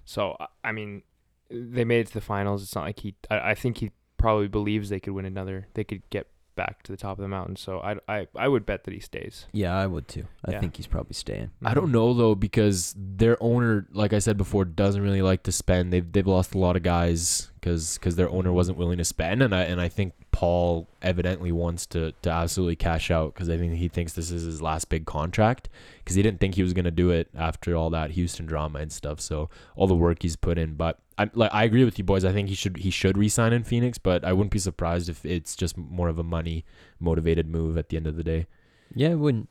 So 0.05 0.37
I- 0.41 0.47
I 0.65 0.73
mean, 0.73 1.03
they 1.51 1.85
made 1.85 2.01
it 2.01 2.07
to 2.09 2.15
the 2.15 2.21
finals. 2.21 2.63
It's 2.63 2.75
not 2.75 2.85
like 2.85 3.01
he. 3.01 3.15
I, 3.31 3.51
I 3.51 3.55
think 3.55 3.79
he 3.79 3.93
probably 4.19 4.49
believes 4.49 4.89
they 4.89 4.99
could 5.01 5.13
win 5.13 5.25
another. 5.25 5.69
They 5.75 5.85
could 5.85 6.03
get 6.11 6.27
back 6.57 6.83
to 6.85 6.91
the 6.93 6.97
top 6.99 7.19
of 7.19 7.23
the 7.23 7.29
mountain. 7.29 7.55
So 7.57 7.79
I 7.81 7.97
I, 8.09 8.27
I 8.35 8.49
would 8.49 8.67
bet 8.67 8.85
that 8.85 8.95
he 8.95 9.01
stays. 9.01 9.47
Yeah, 9.53 9.77
I 9.77 9.87
would 9.87 10.09
too. 10.09 10.25
I 10.45 10.53
Yeah. 10.53 10.61
think 10.61 10.77
he's 10.77 10.87
probably 10.89 11.15
staying. 11.15 11.51
I 11.65 11.75
don't 11.75 11.93
know 11.93 12.13
though 12.15 12.35
because 12.35 12.95
their 12.99 13.41
owner, 13.43 13.87
like 13.93 14.13
I 14.13 14.19
said 14.19 14.37
before, 14.37 14.65
doesn't 14.65 15.01
really 15.03 15.23
like 15.23 15.45
to 15.45 15.53
spend. 15.53 15.93
They've 15.93 16.11
they've 16.11 16.27
lost 16.27 16.55
a 16.55 16.59
lot 16.59 16.75
of 16.77 16.83
guys 16.83 17.53
because 17.61 17.99
their 18.01 18.31
owner 18.31 18.53
wasn't 18.53 18.79
willing 18.79 18.99
to 18.99 19.05
spend, 19.05 19.43
and 19.43 19.55
I 19.55 19.63
and 19.63 19.81
I 19.81 19.89
think 19.89 20.13
Paul 20.37 20.87
evidently 21.01 21.51
wants 21.51 21.87
to 21.87 22.13
to 22.21 22.29
absolutely 22.29 22.77
cash 22.77 23.11
out 23.11 23.33
because 23.33 23.49
I 23.49 23.57
think 23.57 23.73
he 23.77 23.89
thinks 23.89 24.13
this 24.13 24.31
is 24.31 24.43
his 24.43 24.61
last 24.61 24.91
big 24.91 25.07
contract 25.07 25.71
because 26.01 26.15
he 26.15 26.23
didn't 26.23 26.41
think 26.41 26.57
he 26.57 26.63
was 26.63 26.75
gonna 26.75 26.91
do 26.91 27.09
it 27.09 27.31
after 27.35 27.75
all 27.75 27.89
that 27.89 28.11
Houston 28.11 28.45
drama 28.45 28.81
and 28.81 28.93
stuff. 28.93 29.19
So 29.19 29.49
all 29.77 29.87
the 29.87 29.95
work 29.95 30.21
he's 30.21 30.37
put 30.37 30.59
in, 30.59 30.75
but 30.75 30.99
I 31.17 31.31
like 31.33 31.55
I 31.55 31.65
agree 31.65 31.87
with 31.87 31.97
you 31.97 32.05
boys. 32.05 32.23
I 32.23 32.33
think 32.35 32.51
he 32.51 32.55
should 32.55 32.77
he 32.77 32.91
should 32.91 33.17
resign 33.17 33.55
in 33.55 33.65
Phoenix, 33.65 33.97
but 33.97 34.27
I 34.27 34.35
wouldn't 34.35 34.51
be 34.51 34.59
surprised 34.59 35.09
if 35.09 35.25
it's 35.25 35.57
just 35.57 35.75
more 35.79 36.11
of 36.11 36.19
a 36.19 36.23
money 36.23 36.67
motivated 37.01 37.49
move 37.49 37.79
at 37.79 37.89
the 37.89 37.97
end 37.97 38.07
of 38.07 38.17
the 38.17 38.23
day. 38.23 38.47
Yeah, 38.95 39.13
I 39.13 39.15
wouldn't 39.15 39.49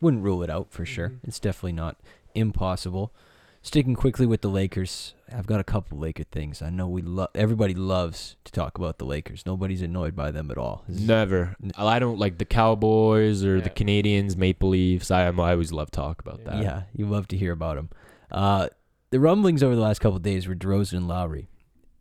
wouldn't 0.00 0.24
rule 0.24 0.42
it 0.42 0.50
out 0.50 0.72
for 0.72 0.84
sure. 0.84 1.10
Mhm. 1.10 1.18
It's 1.28 1.38
definitely 1.38 1.74
not 1.74 2.00
impossible. 2.34 3.12
Sticking 3.66 3.94
quickly 3.94 4.26
with 4.26 4.42
the 4.42 4.50
Lakers, 4.50 5.14
I've 5.32 5.46
got 5.46 5.58
a 5.58 5.64
couple 5.64 5.96
Laker 5.98 6.24
things. 6.24 6.60
I 6.60 6.68
know 6.68 6.86
we 6.86 7.00
love 7.00 7.30
everybody 7.34 7.72
loves 7.72 8.36
to 8.44 8.52
talk 8.52 8.76
about 8.76 8.98
the 8.98 9.06
Lakers. 9.06 9.46
Nobody's 9.46 9.80
annoyed 9.80 10.14
by 10.14 10.30
them 10.30 10.50
at 10.50 10.58
all. 10.58 10.84
This 10.86 10.98
is- 11.00 11.08
Never. 11.08 11.56
I 11.78 11.98
don't 11.98 12.18
like 12.18 12.36
the 12.36 12.44
Cowboys 12.44 13.42
or 13.42 13.62
the 13.62 13.70
Canadians, 13.70 14.36
Maple 14.36 14.68
Leafs. 14.68 15.10
I, 15.10 15.24
I 15.28 15.50
always 15.52 15.72
love 15.72 15.90
talk 15.90 16.20
about 16.20 16.44
that. 16.44 16.62
Yeah, 16.62 16.82
you 16.94 17.06
love 17.06 17.26
to 17.28 17.38
hear 17.38 17.52
about 17.52 17.76
them. 17.76 17.88
Uh, 18.30 18.68
the 19.08 19.18
rumblings 19.18 19.62
over 19.62 19.74
the 19.74 19.80
last 19.80 19.98
couple 20.00 20.16
of 20.18 20.22
days 20.22 20.46
were 20.46 20.54
DeRozan 20.54 20.98
and 20.98 21.08
Lowry 21.08 21.48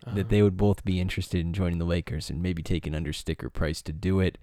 Uh-huh. 0.06 0.18
that 0.18 0.28
they 0.28 0.42
would 0.42 0.58
both 0.58 0.84
be 0.84 1.00
interested 1.00 1.40
in 1.40 1.54
joining 1.54 1.80
the 1.80 1.86
Lakers 1.86 2.30
and 2.30 2.44
maybe 2.44 2.62
taking 2.62 2.94
under 2.94 3.14
sticker 3.14 3.50
price 3.50 3.82
to 3.84 3.94
do 3.94 4.20
it. 4.20 4.38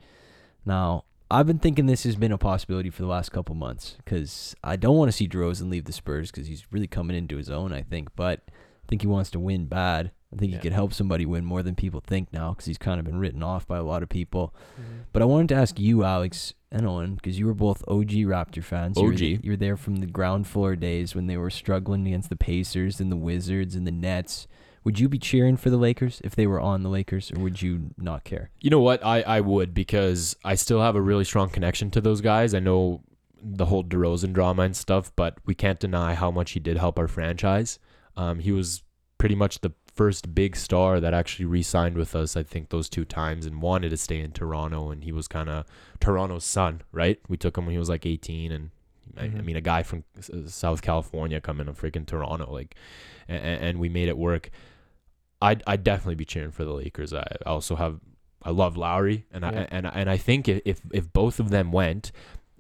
Now, 0.65 1.05
I've 1.31 1.47
been 1.47 1.59
thinking 1.61 1.87
this 1.87 2.03
has 2.05 2.17
been 2.17 2.33
a 2.33 2.39
possibility 2.39 2.91
for 2.91 3.03
the 3.03 3.09
last 3.09 3.31
couple 3.31 3.55
months 3.55 3.95
because 4.05 4.57
I 4.65 4.77
don't 4.77 4.97
want 4.97 5.09
to 5.11 5.17
see 5.17 5.29
DeRozan 5.29 5.71
leave 5.71 5.85
the 5.85 5.93
Spurs 5.93 6.31
because 6.31 6.49
he's 6.49 6.67
really 6.73 6.89
coming 6.89 7.17
into 7.17 7.37
his 7.37 7.49
own, 7.49 7.73
I 7.73 7.83
think. 7.83 8.09
But 8.17 8.43
I 8.49 8.87
think 8.89 9.03
he 9.03 9.09
wants 9.09 9.31
to 9.31 9.41
win 9.41 9.67
bad. 9.67 10.11
I 10.33 10.37
think 10.37 10.51
Yeah. 10.53 10.59
he 10.59 10.63
could 10.63 10.73
help 10.73 10.93
somebody 10.93 11.25
win 11.27 11.45
more 11.45 11.63
than 11.63 11.75
people 11.77 12.01
think 12.05 12.33
now 12.33 12.51
because 12.51 12.65
he's 12.67 12.79
kind 12.79 12.99
of 12.99 13.07
been 13.07 13.19
written 13.19 13.43
off 13.43 13.67
by 13.67 13.77
a 13.79 13.83
lot 13.83 14.03
of 14.03 14.09
people. 14.09 14.55
Mhm. 14.79 15.05
But 15.13 15.23
I 15.23 15.25
wanted 15.25 15.49
to 15.51 15.55
ask 15.57 15.79
you, 15.79 16.03
Alex 16.05 16.55
and 16.73 16.87
Owen, 16.87 17.15
because 17.15 17.39
you 17.39 17.47
were 17.47 17.55
both 17.55 17.85
OG 17.89 18.25
Raptor 18.25 18.63
fans. 18.63 18.97
You 18.97 19.05
were, 19.05 19.13
OG. 19.13 19.19
the- 19.37 19.41
you 19.45 19.51
were 19.53 19.57
there 19.57 19.77
from 19.77 19.97
the 19.97 20.07
ground 20.07 20.47
floor 20.49 20.75
days 20.77 21.15
when 21.15 21.27
they 21.27 21.37
were 21.37 21.51
struggling 21.51 22.07
against 22.07 22.29
the 22.31 22.37
Pacers 22.37 23.01
and 23.01 23.11
the 23.11 23.17
Wizards 23.17 23.75
and 23.77 23.87
the 23.87 23.93
Nets. 23.93 24.47
Would 24.85 24.99
you 24.99 25.09
be 25.09 25.19
cheering 25.19 25.57
for 25.57 25.69
the 25.69 25.77
Lakers 25.77 26.21
if 26.25 26.35
they 26.35 26.47
were 26.47 26.61
on 26.61 26.83
the 26.83 26.89
Lakers, 26.89 27.31
or 27.31 27.41
would 27.41 27.61
you 27.61 27.91
not 27.99 28.25
care? 28.25 28.51
You 28.61 28.71
know 28.71 28.81
what? 28.81 29.05
I, 29.05 29.21
I 29.23 29.41
would 29.41 29.75
because 29.75 30.37
I 30.45 30.55
still 30.55 30.81
have 30.81 30.97
a 30.97 31.03
really 31.03 31.25
strong 31.25 31.51
connection 31.51 31.91
to 31.91 32.01
those 32.01 32.21
guys. 32.21 32.55
I 32.55 32.61
know 32.61 33.03
the 33.43 33.67
whole 33.67 33.85
DeRozan 33.85 34.33
drama 34.33 34.63
and 34.63 34.77
stuff, 34.77 35.13
but 35.17 35.39
we 35.45 35.55
can't 35.55 35.81
deny 35.81 36.15
how 36.15 36.31
much 36.31 36.53
he 36.53 36.61
did 36.61 36.79
help 36.79 36.99
our 36.99 37.09
franchise. 37.09 37.79
Um, 38.17 38.39
he 38.39 38.53
was 38.53 38.83
pretty 39.19 39.35
much 39.35 39.61
the 39.61 39.73
first 39.95 40.35
big 40.35 40.57
star 40.57 41.01
that 41.01 41.13
actually 41.13 41.45
re-signed 41.45 41.97
with 41.97 42.15
us. 42.15 42.37
I 42.37 42.43
think 42.43 42.71
those 42.71 42.89
two 42.89 43.05
times 43.05 43.45
and 43.45 43.61
wanted 43.61 43.91
to 43.91 43.97
stay 43.97 44.21
in 44.21 44.33
Toronto, 44.33 44.91
and 44.91 45.05
he 45.05 45.13
was 45.13 45.29
kind 45.29 45.49
of 45.49 45.67
Toronto's 46.01 46.45
son, 46.45 46.83
right? 46.93 47.19
We 47.29 47.37
took 47.37 47.59
him 47.59 47.67
when 47.67 47.73
he 47.73 47.79
was 47.79 47.89
like 47.89 48.07
18, 48.07 48.53
and 48.53 48.71
I, 49.19 49.25
I 49.25 49.43
mean 49.43 49.57
a 49.57 49.61
guy 49.61 49.83
from 49.83 50.05
South 50.47 50.83
California 50.83 51.41
coming 51.41 51.67
to 51.67 51.73
freaking 51.73 52.07
Toronto, 52.07 52.51
like, 52.51 52.77
and, 53.29 53.63
and 53.63 53.79
we 53.79 53.89
made 53.89 54.09
it 54.09 54.17
work. 54.17 54.51
I'd 55.43 55.63
I'd 55.67 55.85
definitely 55.85 56.17
be 56.17 56.25
cheering 56.25 56.51
for 56.51 56.65
the 56.65 56.73
Lakers. 56.73 57.13
I 57.13 57.25
also 57.47 57.77
have 57.77 58.01
I 58.43 58.51
love 58.51 58.77
Lowry, 58.77 59.27
and 59.33 59.45
Yeah. 59.45 59.51
I 59.51 59.69
and 59.71 59.87
and 59.87 60.11
I 60.11 60.17
think 60.17 60.49
if 60.49 60.81
if 60.93 61.13
both 61.13 61.41
of 61.41 61.51
them 61.51 61.73
went, 61.73 62.13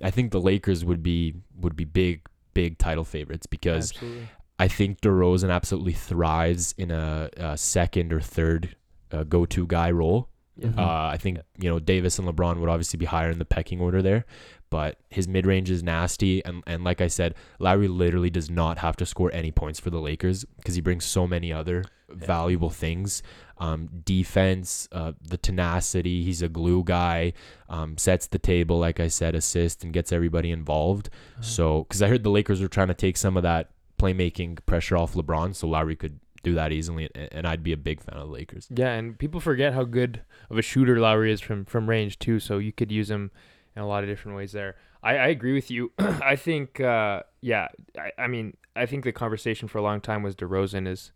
I 0.03 0.11
think 0.11 0.33
the 0.33 0.40
Lakers 0.40 0.85
would 0.85 1.03
be 1.03 1.35
would 1.59 1.77
be 1.77 1.85
big 1.85 2.27
big 2.55 2.79
title 2.79 3.05
favorites 3.05 3.47
because 3.47 3.93
Absolutely. 3.93 4.29
I 4.59 4.69
think 4.69 5.01
DeRozan 5.01 5.51
absolutely 5.51 5.93
thrives 5.95 6.74
in 6.76 6.91
a, 6.91 7.31
a 7.37 7.57
second 7.57 8.12
or 8.12 8.20
third 8.20 8.76
uh, 9.11 9.24
go-to 9.24 9.66
guy 9.66 9.91
role. 9.91 10.28
Yeah. 10.57 10.70
Uh, 10.76 11.09
I 11.12 11.16
think 11.16 11.39
you 11.59 11.70
know 11.70 11.78
Davis 11.78 12.18
and 12.18 12.28
LeBron 12.28 12.59
would 12.61 12.68
obviously 12.68 12.99
be 12.99 13.07
higher 13.07 13.31
in 13.31 13.39
the 13.39 13.47
pecking 13.47 13.81
order 13.81 14.03
there, 14.03 14.26
but 14.68 14.99
his 15.09 15.26
mid-range 15.26 15.70
is 15.70 15.83
nasty, 15.83 16.45
and 16.45 16.62
and 16.66 16.85
like 16.85 17.01
I 17.01 17.07
said, 17.07 17.35
Lowry 17.59 17.89
literally 17.89 18.28
does 18.28 18.51
not 18.51 18.76
have 18.78 18.97
to 18.97 19.07
score 19.07 19.31
any 19.33 19.51
points 19.51 19.81
for 19.81 19.89
the 19.89 20.01
Lakers 20.01 20.45
because 20.59 20.74
he 20.74 20.83
brings 20.83 21.05
so 21.07 21.26
many 21.26 21.51
other 21.51 21.85
valuable 22.13 22.71
things. 22.71 23.23
Um, 23.59 23.89
defense, 24.05 24.89
uh, 24.91 25.13
the 25.21 25.37
tenacity. 25.37 26.25
He's 26.25 26.41
a 26.41 26.49
glue 26.49 26.83
guy. 26.83 27.35
Um, 27.69 27.99
sets 27.99 28.27
the 28.27 28.39
table, 28.39 28.79
like 28.79 29.01
I 29.01 29.09
said, 29.09 29.35
assist 29.35 29.85
and 29.85 29.93
gets 29.93 30.13
everybody 30.13 30.51
involved. 30.51 31.11
Uh-huh. 31.35 31.43
So, 31.43 31.85
because 31.85 32.01
I 32.01 32.09
heard 32.09 32.23
the 32.23 32.31
Lakers 32.31 32.61
were 32.61 32.69
trying 32.69 32.89
to 32.89 32.95
take 32.95 33.17
some 33.17 33.37
of 33.37 33.43
that 33.43 33.71
playmaking 33.99 34.65
pressure 34.65 34.97
off 34.97 35.13
LeBron, 35.13 35.55
so 35.55 35.69
Lowry 35.69 35.95
could 35.95 36.21
do 36.43 36.55
that 36.55 36.73
easily, 36.73 37.11
and, 37.15 37.29
and 37.33 37.47
I'd 37.47 37.63
be 37.63 37.73
a 37.73 37.77
big 37.77 38.01
fan 38.01 38.17
of 38.17 38.29
the 38.29 38.33
Lakers. 38.33 38.67
Yeah, 38.75 38.93
and 38.93 39.19
people 39.19 39.41
forget 39.41 39.75
how 39.75 39.85
good 39.85 40.23
of 40.49 40.57
a 40.57 40.63
shooter 40.63 40.99
Lowry 40.99 41.33
is 41.33 41.41
from 41.41 41.65
from 41.67 41.89
range 41.89 42.19
too. 42.19 42.41
So 42.41 42.59
you 42.59 42.73
could 42.73 42.91
use 42.91 43.11
him 43.11 43.31
in 43.77 43.83
a 43.83 43.87
lot 43.87 44.03
of 44.03 44.09
different 44.09 44.37
ways 44.37 44.53
there. 44.53 44.77
I, 45.03 45.17
I 45.17 45.27
agree 45.29 45.55
with 45.55 45.71
you. 45.71 45.93
I 45.99 46.37
think, 46.37 46.81
uh, 46.81 47.23
yeah, 47.41 47.69
I, 47.99 48.23
I 48.23 48.27
mean, 48.27 48.57
I 48.77 48.87
think 48.87 49.05
the 49.05 49.13
conversation 49.13 49.69
for 49.69 49.79
a 49.79 49.83
long 49.83 50.01
time 50.01 50.23
was 50.23 50.35
DeRozan 50.35 50.87
is 50.87 51.13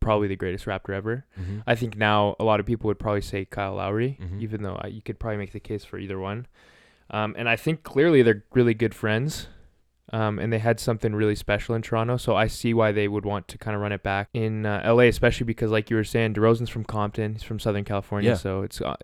probably 0.00 0.28
the 0.28 0.36
greatest 0.36 0.64
Raptor 0.66 0.90
ever. 0.94 1.24
Mm-hmm. 1.40 1.60
I 1.66 1.74
think 1.74 1.96
now 1.96 2.36
a 2.38 2.44
lot 2.44 2.60
of 2.60 2.66
people 2.66 2.88
would 2.88 2.98
probably 2.98 3.22
say 3.22 3.44
Kyle 3.44 3.74
Lowry, 3.74 4.18
Mhm. 4.22 4.40
even 4.40 4.62
though 4.62 4.76
I, 4.80 4.88
you 4.88 5.02
could 5.02 5.18
probably 5.18 5.38
make 5.38 5.52
the 5.52 5.60
case 5.60 5.84
for 5.84 5.98
either 5.98 6.18
one. 6.18 6.46
Um, 7.10 7.34
and 7.38 7.48
I 7.48 7.56
think 7.56 7.82
clearly 7.82 8.22
they're 8.22 8.44
really 8.54 8.74
good 8.74 8.94
friends. 8.94 9.48
Um, 10.12 10.38
and 10.38 10.52
they 10.52 10.60
had 10.60 10.78
something 10.78 11.16
really 11.16 11.34
special 11.34 11.74
in 11.74 11.82
Toronto, 11.82 12.16
so 12.16 12.36
I 12.36 12.46
see 12.46 12.72
why 12.72 12.92
they 12.92 13.08
would 13.08 13.26
want 13.26 13.48
to 13.48 13.58
kind 13.58 13.74
of 13.74 13.82
run 13.82 13.90
it 13.90 14.04
back 14.04 14.28
in 14.32 14.64
uh, 14.64 14.80
LA, 14.86 15.08
especially 15.08 15.46
because, 15.46 15.72
like 15.72 15.90
you 15.90 15.96
were 15.96 16.04
saying, 16.04 16.34
DeRozan's 16.34 16.68
from 16.70 16.84
Compton, 16.84 17.32
he's 17.32 17.42
from 17.42 17.58
Southern 17.58 17.82
California, 17.82 18.30
Yeah. 18.30 18.36
so 18.36 18.62
it's 18.62 18.80
uh, 18.80 18.94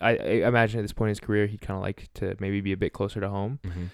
I, 0.00 0.16
I 0.16 0.48
imagine 0.48 0.80
at 0.80 0.82
this 0.82 0.92
point 0.92 1.10
in 1.10 1.10
his 1.12 1.20
career 1.20 1.46
he'd 1.46 1.60
kind 1.60 1.76
of 1.76 1.82
like 1.84 2.08
to 2.14 2.34
maybe 2.40 2.60
be 2.60 2.72
a 2.72 2.76
bit 2.76 2.92
closer 2.92 3.20
to 3.20 3.28
home. 3.28 3.60
Mm-hmm. 3.64 3.84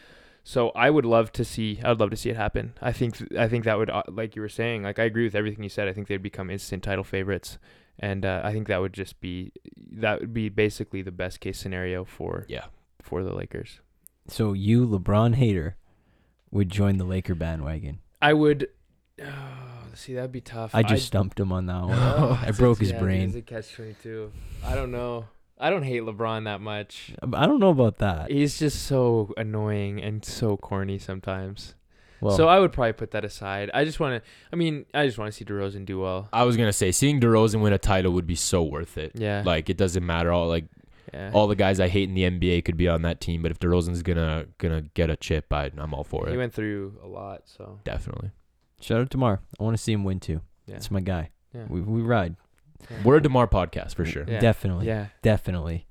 So 0.49 0.71
I 0.71 0.89
would 0.89 1.05
love 1.05 1.31
to 1.33 1.45
see. 1.45 1.79
I 1.85 1.91
would 1.91 2.01
love 2.01 2.09
to 2.09 2.17
see 2.17 2.31
it 2.31 2.37
happen. 2.37 2.73
I 2.81 2.91
think. 2.91 3.23
I 3.39 3.49
think 3.49 3.65
that 3.67 3.77
would, 3.77 3.91
uh, 3.91 4.03
like 4.09 4.35
you 4.35 4.41
were 4.41 4.49
saying, 4.49 4.83
like 4.83 4.99
I 4.99 5.03
agree 5.05 5.25
with 5.25 5.35
everything 5.35 5.63
you 5.63 5.69
said. 5.69 5.89
I 5.89 5.93
think 5.93 6.09
they'd 6.09 6.23
become 6.23 6.49
instant 6.49 6.83
title 6.83 7.05
favorites, 7.05 7.59
and 7.99 8.25
uh, 8.25 8.41
I 8.43 8.51
think 8.55 8.67
that 8.69 8.81
would 8.81 8.95
just 8.95 9.21
be 9.21 9.53
that 9.93 10.21
would 10.21 10.33
be 10.33 10.49
basically 10.49 11.03
the 11.03 11.13
best 11.13 11.41
case 11.41 11.59
scenario 11.59 12.03
for 12.07 12.47
Yeah. 12.49 12.65
for 13.03 13.23
the 13.23 13.35
Lakers. 13.35 13.81
So 14.27 14.55
you, 14.55 14.87
LeBron 14.87 15.35
hater, 15.35 15.77
would 16.51 16.71
join 16.71 16.97
the 16.97 17.05
Laker 17.05 17.35
bandwagon. 17.35 17.99
I 18.23 18.33
would. 18.33 18.69
Oh, 19.23 19.27
see, 19.95 20.15
that'd 20.15 20.33
be 20.33 20.41
tough. 20.41 20.75
I 20.75 20.83
just 20.83 21.05
stumped 21.07 21.39
him 21.39 21.53
on 21.53 21.67
that 21.67 21.83
one. 21.83 21.93
Oh, 21.93 22.41
I 22.43 22.53
broke 22.53 22.79
his 22.79 22.93
yeah, 22.93 23.01
brain. 23.01 23.29
It's 23.29 23.37
a 23.37 23.43
catch 23.43 23.75
twenty 23.75 23.97
two. 24.03 24.33
I 24.65 24.75
don't 24.75 24.93
know. 24.93 25.27
I 25.61 25.71
don't 25.71 25.83
hate 25.83 26.03
LeBron 26.03 26.45
that 26.45 26.61
much. 26.61 27.13
I 27.23 27.47
don't 27.47 27.61
know 27.61 27.71
about 27.71 27.99
that. 27.99 28.31
He's 28.31 28.59
just 28.59 28.87
so 28.87 29.33
annoying 29.37 30.01
and 30.03 30.25
so 30.25 30.57
corny 30.57 30.99
sometimes. 30.99 31.75
Well, 32.21 32.37
so 32.37 32.49
I 32.49 32.59
would 32.59 32.73
probably 32.73 32.95
put 32.95 33.13
that 33.13 33.25
aside. 33.25 33.71
I 33.73 33.85
just 33.85 34.01
want 34.01 34.23
to. 34.23 34.31
I 34.53 34.57
mean, 34.57 34.87
I 34.93 35.07
just 35.07 35.19
want 35.19 35.33
to 35.33 35.37
see 35.37 35.45
DeRozan 35.45 35.85
do 35.85 36.01
well. 36.01 36.29
I 36.33 36.45
was 36.45 36.57
gonna 36.57 36.73
say 36.73 36.91
seeing 36.91 37.21
DeRozan 37.21 37.61
win 37.61 37.73
a 37.73 37.79
title 37.79 38.13
would 38.13 38.27
be 38.27 38.35
so 38.35 38.63
worth 38.63 38.99
it. 38.99 39.13
Yeah. 39.15 39.43
Like 39.45 39.71
it 39.71 39.77
doesn't 39.77 40.05
matter. 40.05 40.33
All 40.33 40.49
like 40.49 40.65
yeah. 41.13 41.31
all 41.33 41.47
the 41.47 41.57
guys 41.57 41.81
I 41.81 41.89
hate 41.89 42.09
in 42.09 42.15
the 42.15 42.23
NBA 42.23 42.65
could 42.65 42.77
be 42.77 42.89
on 42.89 43.03
that 43.03 43.21
team, 43.21 43.43
but 43.43 43.51
if 43.51 43.61
DeRozan's 43.61 44.03
gonna 44.03 44.47
gonna 44.59 44.83
get 44.95 45.11
a 45.11 45.17
chip, 45.17 45.53
I, 45.53 45.71
I'm 45.77 45.95
all 45.95 46.05
for 46.05 46.29
it. 46.29 46.33
he 46.33 46.37
went 46.37 46.53
through 46.53 46.99
a 47.03 47.07
lot, 47.07 47.43
so 47.45 47.81
Definitely. 47.85 48.31
shout 48.81 49.01
out 49.01 49.11
to 49.11 49.19
Mar. 49.19 49.41
I 49.59 49.63
want 49.63 49.77
to 49.77 49.83
see 49.83 49.93
him 49.93 50.05
win 50.05 50.21
too. 50.21 50.41
yeah. 50.67 50.77
It's 50.77 50.91
my 50.91 51.01
guy. 51.01 51.31
yeah. 51.55 51.67
We 51.69 51.81
we 51.81 52.03
ride. 52.03 52.37
Yeah. 52.91 52.97
We're 53.05 53.17
a 53.17 53.23
Demar 53.23 53.47
podcast 53.47 53.95
for 53.95 54.05
sure. 54.05 54.25
Yeah. 54.29 54.41
Definitely. 54.41 54.87
Yeah. 54.87 55.07
Definitely. 55.23 55.87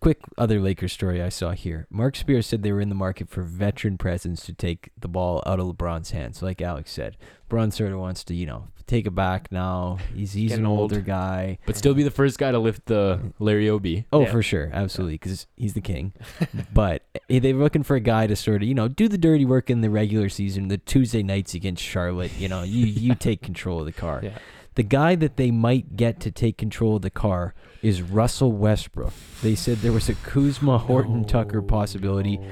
Quick 0.00 0.20
other 0.38 0.60
Lakers 0.60 0.94
story 0.94 1.20
I 1.22 1.28
saw 1.28 1.50
here. 1.50 1.86
Marc 1.90 2.16
Spears 2.16 2.46
said 2.46 2.62
they 2.62 2.72
were 2.72 2.80
in 2.80 2.88
the 2.88 2.94
market 2.94 3.28
for 3.28 3.42
veteran 3.42 3.98
presence 3.98 4.46
to 4.46 4.54
take 4.54 4.90
the 4.98 5.08
ball 5.08 5.42
out 5.44 5.60
of 5.60 5.66
LeBron's 5.66 6.12
hands. 6.12 6.40
Like 6.42 6.62
Alex 6.62 6.90
said, 6.90 7.18
LeBron 7.50 7.70
sort 7.72 7.92
of 7.92 7.98
wants 7.98 8.24
to, 8.24 8.34
you 8.34 8.46
know, 8.46 8.68
take 8.86 9.06
it 9.06 9.14
back 9.14 9.52
now. 9.52 9.98
He's 10.14 10.32
he's 10.32 10.50
Getting 10.52 10.64
an 10.64 10.70
old. 10.70 10.78
older 10.80 11.00
guy. 11.02 11.58
But 11.66 11.76
still 11.76 11.92
be 11.92 12.02
the 12.02 12.10
first 12.10 12.38
guy 12.38 12.50
to 12.50 12.58
lift 12.58 12.86
the 12.86 13.20
Larry 13.38 13.68
Ob. 13.68 13.86
Oh, 14.10 14.22
Yeah. 14.22 14.30
for 14.32 14.42
sure, 14.42 14.70
absolutely, 14.72 15.16
because 15.16 15.46
he's 15.54 15.74
the 15.74 15.82
king. 15.82 16.14
but 16.72 17.02
eh, 17.28 17.38
they're 17.38 17.52
looking 17.52 17.82
for 17.82 17.94
a 17.96 18.00
guy 18.00 18.26
to 18.26 18.36
sort 18.36 18.62
of, 18.62 18.68
you 18.68 18.74
know, 18.74 18.88
do 18.88 19.06
the 19.06 19.18
dirty 19.18 19.44
work 19.44 19.68
in 19.68 19.82
the 19.82 19.90
regular 19.90 20.30
season. 20.30 20.68
The 20.68 20.78
Tuesday 20.78 21.22
nights 21.22 21.52
against 21.52 21.82
Charlotte, 21.82 22.32
you 22.38 22.48
know, 22.48 22.62
you 22.62 22.86
you 22.86 23.14
take 23.16 23.42
control 23.42 23.80
of 23.80 23.84
the 23.86 23.92
car. 23.92 24.20
Yeah. 24.22 24.38
The 24.80 24.84
guy 24.84 25.14
that 25.16 25.36
they 25.36 25.50
might 25.50 25.94
get 25.94 26.20
to 26.20 26.30
take 26.30 26.56
control 26.56 26.96
of 26.96 27.02
the 27.02 27.10
car 27.10 27.52
is 27.82 28.00
Russell 28.00 28.50
Westbrook. 28.50 29.12
They 29.42 29.54
said 29.54 29.76
there 29.76 29.92
was 29.92 30.08
a 30.08 30.14
Kuzma 30.14 30.78
Horton 30.78 31.26
Tucker 31.26 31.60
possibility. 31.60 32.38
No. 32.38 32.48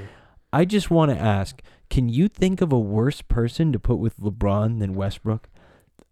I 0.53 0.65
just 0.65 0.91
want 0.91 1.09
to 1.09 1.17
ask, 1.17 1.59
can 1.89 2.07
you 2.07 2.27
think 2.27 2.61
of 2.61 2.71
a 2.71 2.77
worse 2.77 3.23
person 3.23 3.71
to 3.71 3.79
put 3.79 3.97
with 3.97 4.19
LeBron 4.19 4.77
than 4.77 4.93
Westbrook? 4.93 5.49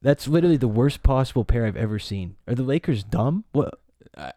That's 0.01 0.27
literally 0.27 0.57
the 0.57 0.67
worst 0.67 1.03
possible 1.03 1.45
pair 1.45 1.67
I've 1.67 1.77
ever 1.77 1.99
seen. 1.99 2.35
Are 2.47 2.55
the 2.55 2.63
Lakers 2.63 3.03
dumb? 3.03 3.43
What? 3.51 3.79
I, 4.17 4.31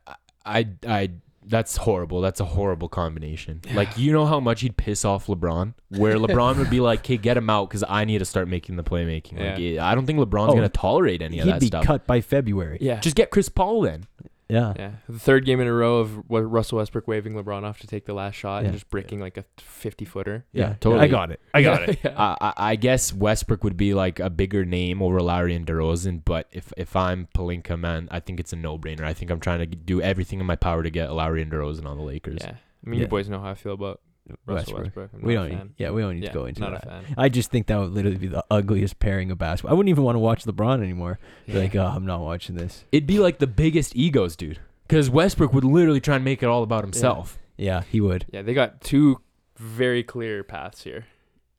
I, 0.45 0.69
I, 0.87 1.11
that's 1.51 1.77
horrible. 1.77 2.21
That's 2.21 2.41
a 2.41 2.45
horrible 2.45 2.89
combination. 2.89 3.61
Like, 3.75 3.99
you 3.99 4.13
know 4.13 4.25
how 4.25 4.41
much 4.41 4.63
he'd 4.63 4.77
piss 4.77 5.05
off 5.05 5.27
LeBron? 5.27 5.75
Where 5.91 6.15
LeBron 6.25 6.57
would 6.59 6.71
be 6.71 6.81
like, 6.81 7.01
"Okay, 7.01 7.17
get 7.17 7.37
him 7.37 7.51
out 7.51 7.69
because 7.69 7.85
I 7.89 8.05
need 8.05 8.19
to 8.21 8.25
start 8.25 8.49
making 8.49 8.77
the 8.77 8.85
playmaking." 8.85 9.39
Like. 9.39 9.83
I 9.85 9.95
don't 9.95 10.07
think 10.07 10.19
LeBron's 10.19 10.53
Oh, 10.53 10.55
gonna 10.55 10.69
tolerate 10.69 11.21
any 11.21 11.41
of 11.41 11.47
that 11.47 11.51
stuff. 11.51 11.55
He'd 11.55 11.55
that 11.55 11.61
be 11.61 11.67
stuff. 11.67 11.85
cut 11.85 12.07
by 12.07 12.21
February. 12.21 12.79
Yeah. 12.81 13.01
Just 13.01 13.17
get 13.17 13.31
Chris 13.31 13.49
Paul 13.49 13.83
then. 13.83 14.05
Yeah. 14.51 14.75
yeah. 14.77 14.91
The 15.09 15.19
third 15.19 15.45
game 15.45 15.61
in 15.61 15.67
a 15.67 15.73
row 15.73 15.99
of 15.99 16.29
what 16.29 16.41
Russell 16.41 16.79
Westbrook 16.79 17.07
waving 17.09 17.35
LeBron 17.35 17.63
off 17.63 17.79
to 17.81 17.87
take 17.87 18.05
the 18.07 18.15
last 18.15 18.35
shot 18.35 18.63
Yeah. 18.63 18.69
and 18.69 18.73
just 18.75 18.91
bricking 18.91 19.21
like 19.21 19.37
a 19.37 19.45
50 19.59 20.05
footer. 20.05 20.45
Yeah, 20.53 20.75
totally. 20.81 21.05
I 21.05 21.09
got 21.09 21.31
it. 21.31 21.41
I 21.55 21.63
got 21.63 21.83
it. 21.89 22.01
I, 22.05 22.37
I 22.41 22.53
I 22.71 22.77
guess 22.77 23.13
Westbrook 23.13 23.63
would 23.65 23.77
be 23.77 23.95
like 23.95 24.19
a 24.21 24.29
bigger 24.31 24.65
name 24.65 25.01
over 25.03 25.21
Lowry 25.23 25.55
and 25.55 25.67
DeRozan, 25.67 26.23
but 26.25 26.49
if 26.53 26.73
if 26.77 26.97
I'm 26.97 27.29
Pelinka, 27.37 27.79
man, 27.79 28.09
I 28.11 28.21
think 28.21 28.41
it's 28.41 28.53
a 28.53 28.57
no 28.57 28.79
brainer. 28.79 29.03
I 29.05 29.13
think 29.15 29.31
I'm 29.31 29.41
trying 29.41 29.61
to 29.61 29.67
do 29.67 30.03
everything 30.03 30.41
in 30.41 30.47
my 30.47 30.57
power 30.57 30.83
to 30.83 30.91
get 30.91 31.13
Lowry 31.13 31.43
and 31.43 31.51
DeRozan 31.53 31.87
on 31.87 31.97
the 31.97 32.03
Lakers. 32.05 32.39
Yeah. 32.43 32.53
I 32.85 32.89
mean, 32.91 32.99
Yeah. 33.01 33.05
you 33.05 33.09
boys 33.09 33.29
know 33.29 33.41
how 33.41 33.51
I 33.51 33.55
feel 33.55 33.75
about 33.75 34.01
Russell 34.47 34.75
Westbrook. 34.75 34.97
Westbrook. 34.97 35.23
We 35.23 35.35
don't 35.35 35.49
need. 35.49 35.71
Yeah, 35.79 35.91
we 35.91 36.01
don't 36.03 36.15
need 36.15 36.25
Yeah, 36.25 36.31
to 36.31 36.39
go 36.39 36.45
into 36.47 36.61
not 36.61 36.73
that. 36.73 36.85
a 36.85 36.87
fan. 36.87 37.05
I 37.17 37.29
just 37.29 37.51
think 37.51 37.67
that 37.69 37.79
would 37.79 37.91
literally 37.91 38.17
be 38.19 38.29
the 38.29 38.45
ugliest 38.51 38.99
pairing 38.99 39.31
of 39.31 39.39
basketball. 39.39 39.75
I 39.75 39.77
wouldn't 39.77 39.91
even 39.91 40.05
want 40.05 40.17
to 40.17 40.21
watch 40.21 40.45
LeBron 40.45 40.83
anymore. 40.83 41.19
Be 41.47 41.55
like, 41.55 41.75
oh, 41.77 41.85
I'm 41.87 42.07
not 42.07 42.21
watching 42.21 42.55
this. 42.57 42.85
It'd 42.93 43.07
be 43.07 43.19
like 43.19 43.39
the 43.39 43.47
biggest 43.47 43.95
egos, 43.97 44.37
dude. 44.37 44.59
Because 44.87 45.09
Westbrook 45.11 45.53
would 45.53 45.65
literally 45.65 46.01
try 46.01 46.17
and 46.17 46.25
make 46.25 46.43
it 46.43 46.47
all 46.47 46.63
about 46.63 46.83
himself. 46.85 47.39
Yeah, 47.57 47.83
he 47.91 48.01
would. 48.01 48.27
Yeah, 48.33 48.43
they 48.43 48.55
got 48.55 48.81
two 48.81 49.21
very 49.57 50.03
clear 50.03 50.43
paths 50.43 50.83
here. 50.85 51.07